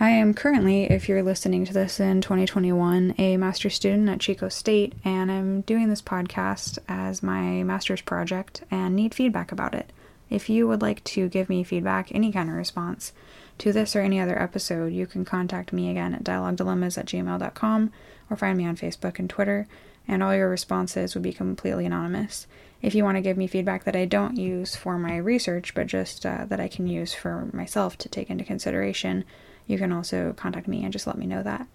I 0.00 0.10
am 0.10 0.34
currently, 0.34 0.84
if 0.84 1.08
you're 1.08 1.22
listening 1.22 1.64
to 1.66 1.72
this 1.72 2.00
in 2.00 2.20
2021, 2.20 3.14
a 3.16 3.36
master's 3.36 3.74
student 3.74 4.08
at 4.08 4.18
Chico 4.18 4.48
State, 4.48 4.94
and 5.04 5.30
I'm 5.30 5.60
doing 5.60 5.88
this 5.88 6.02
podcast 6.02 6.78
as 6.88 7.22
my 7.22 7.62
master's 7.62 8.00
project 8.00 8.64
and 8.72 8.96
need 8.96 9.14
feedback 9.14 9.52
about 9.52 9.72
it. 9.72 9.92
If 10.34 10.50
you 10.50 10.66
would 10.66 10.82
like 10.82 11.04
to 11.04 11.28
give 11.28 11.48
me 11.48 11.62
feedback, 11.62 12.12
any 12.12 12.32
kind 12.32 12.48
of 12.48 12.56
response 12.56 13.12
to 13.58 13.72
this 13.72 13.94
or 13.94 14.00
any 14.00 14.18
other 14.18 14.36
episode, 14.36 14.92
you 14.92 15.06
can 15.06 15.24
contact 15.24 15.72
me 15.72 15.88
again 15.88 16.12
at 16.12 16.24
dialoguedilemmas 16.24 16.98
at 16.98 17.06
gmail.com 17.06 17.92
or 18.28 18.36
find 18.36 18.58
me 18.58 18.66
on 18.66 18.76
Facebook 18.76 19.20
and 19.20 19.30
Twitter, 19.30 19.68
and 20.08 20.24
all 20.24 20.34
your 20.34 20.48
responses 20.48 21.14
would 21.14 21.22
be 21.22 21.32
completely 21.32 21.86
anonymous. 21.86 22.48
If 22.82 22.96
you 22.96 23.04
want 23.04 23.16
to 23.16 23.22
give 23.22 23.36
me 23.36 23.46
feedback 23.46 23.84
that 23.84 23.94
I 23.94 24.06
don't 24.06 24.36
use 24.36 24.74
for 24.74 24.98
my 24.98 25.18
research, 25.18 25.72
but 25.72 25.86
just 25.86 26.26
uh, 26.26 26.46
that 26.46 26.58
I 26.58 26.66
can 26.66 26.88
use 26.88 27.14
for 27.14 27.48
myself 27.52 27.96
to 27.98 28.08
take 28.08 28.28
into 28.28 28.42
consideration, 28.42 29.24
you 29.68 29.78
can 29.78 29.92
also 29.92 30.32
contact 30.32 30.66
me 30.66 30.82
and 30.82 30.92
just 30.92 31.06
let 31.06 31.16
me 31.16 31.26
know 31.26 31.44
that. 31.44 31.68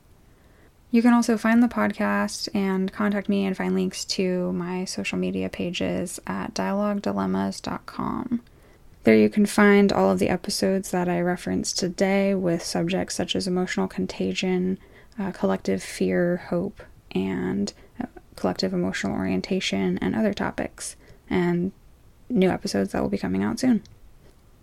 You 0.92 1.02
can 1.02 1.14
also 1.14 1.38
find 1.38 1.62
the 1.62 1.68
podcast 1.68 2.50
and 2.54 2.92
contact 2.92 3.30
me 3.30 3.46
and 3.46 3.56
find 3.56 3.74
links 3.74 4.04
to 4.06 4.52
my 4.52 4.84
social 4.86 5.18
media 5.18 5.48
pages 5.48 6.20
at 6.26 6.54
dialoguedilemmas.com. 6.56 8.42
There 9.10 9.18
you 9.18 9.32
can 9.32 9.48
find 9.48 9.92
all 9.92 10.12
of 10.12 10.20
the 10.20 10.30
episodes 10.30 10.92
that 10.92 11.10
I 11.10 11.20
referenced 11.20 11.80
today 11.80 12.36
with 12.36 12.62
subjects 12.62 13.16
such 13.16 13.36
as 13.36 13.48
emotional 13.48 13.88
contagion, 13.88 14.78
uh, 15.18 15.32
collective 15.32 15.82
fear, 15.82 16.38
hope, 16.52 16.84
and 17.10 17.74
uh, 18.00 18.06
collective 18.36 18.72
emotional 18.72 19.16
orientation, 19.16 19.98
and 19.98 20.16
other 20.16 20.32
topics, 20.32 20.96
and 21.28 21.72
new 22.30 22.52
episodes 22.52 22.92
that 22.92 23.02
will 23.02 23.10
be 23.10 23.18
coming 23.18 23.42
out 23.42 23.60
soon. 23.60 23.82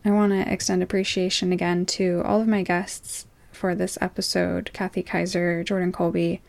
I 0.05 0.13
want 0.13 0.31
to 0.31 0.49
extend 0.49 0.81
appreciation 0.81 1.51
again 1.51 1.85
to 1.87 2.23
all 2.25 2.41
of 2.41 2.47
my 2.47 2.63
guests 2.63 3.27
for 3.51 3.75
this 3.75 3.99
episode 4.01 4.71
Kathy 4.73 5.03
Kaiser, 5.03 5.65
Jordan 5.65 5.91
Colby, 5.91 6.41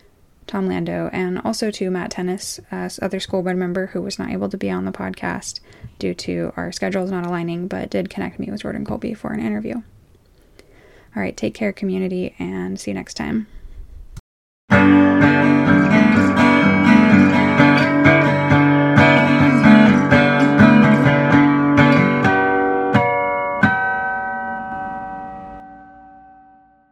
Tom 0.48 0.67
Lando, 0.67 1.09
and 1.11 1.40
also 1.43 1.69
to 1.72 1.92
Matt 1.92 2.11
Tennis, 2.11 2.59
uh, 2.72 2.90
other 3.01 3.19
school 3.19 3.43
board 3.43 3.58
member 3.58 3.88
who 3.88 4.01
was 4.01 4.17
not 4.17 4.32
able 4.32 4.50
to 4.50 4.58
be 4.58 4.69
on 4.69 4.85
the 4.85 4.92
podcast 4.92 5.59
due 6.00 6.14
to 6.14 6.53
our 6.56 6.72
schedules 6.72 7.11
not 7.11 7.26
aligning, 7.26 7.67
but 7.67 7.90
did 7.90 8.09
connect 8.09 8.40
me 8.40 8.50
with 8.50 8.61
Jordan 8.61 8.85
Colby 8.85 9.14
for 9.14 9.34
an 9.34 9.40
interview. 9.40 9.76
All 11.16 11.24
right, 11.24 11.35
take 11.35 11.53
care, 11.53 11.74
community, 11.74 12.35
and 12.40 12.80
see 12.80 12.92
you 12.92 12.95
next 12.95 13.16
time. 13.16 13.48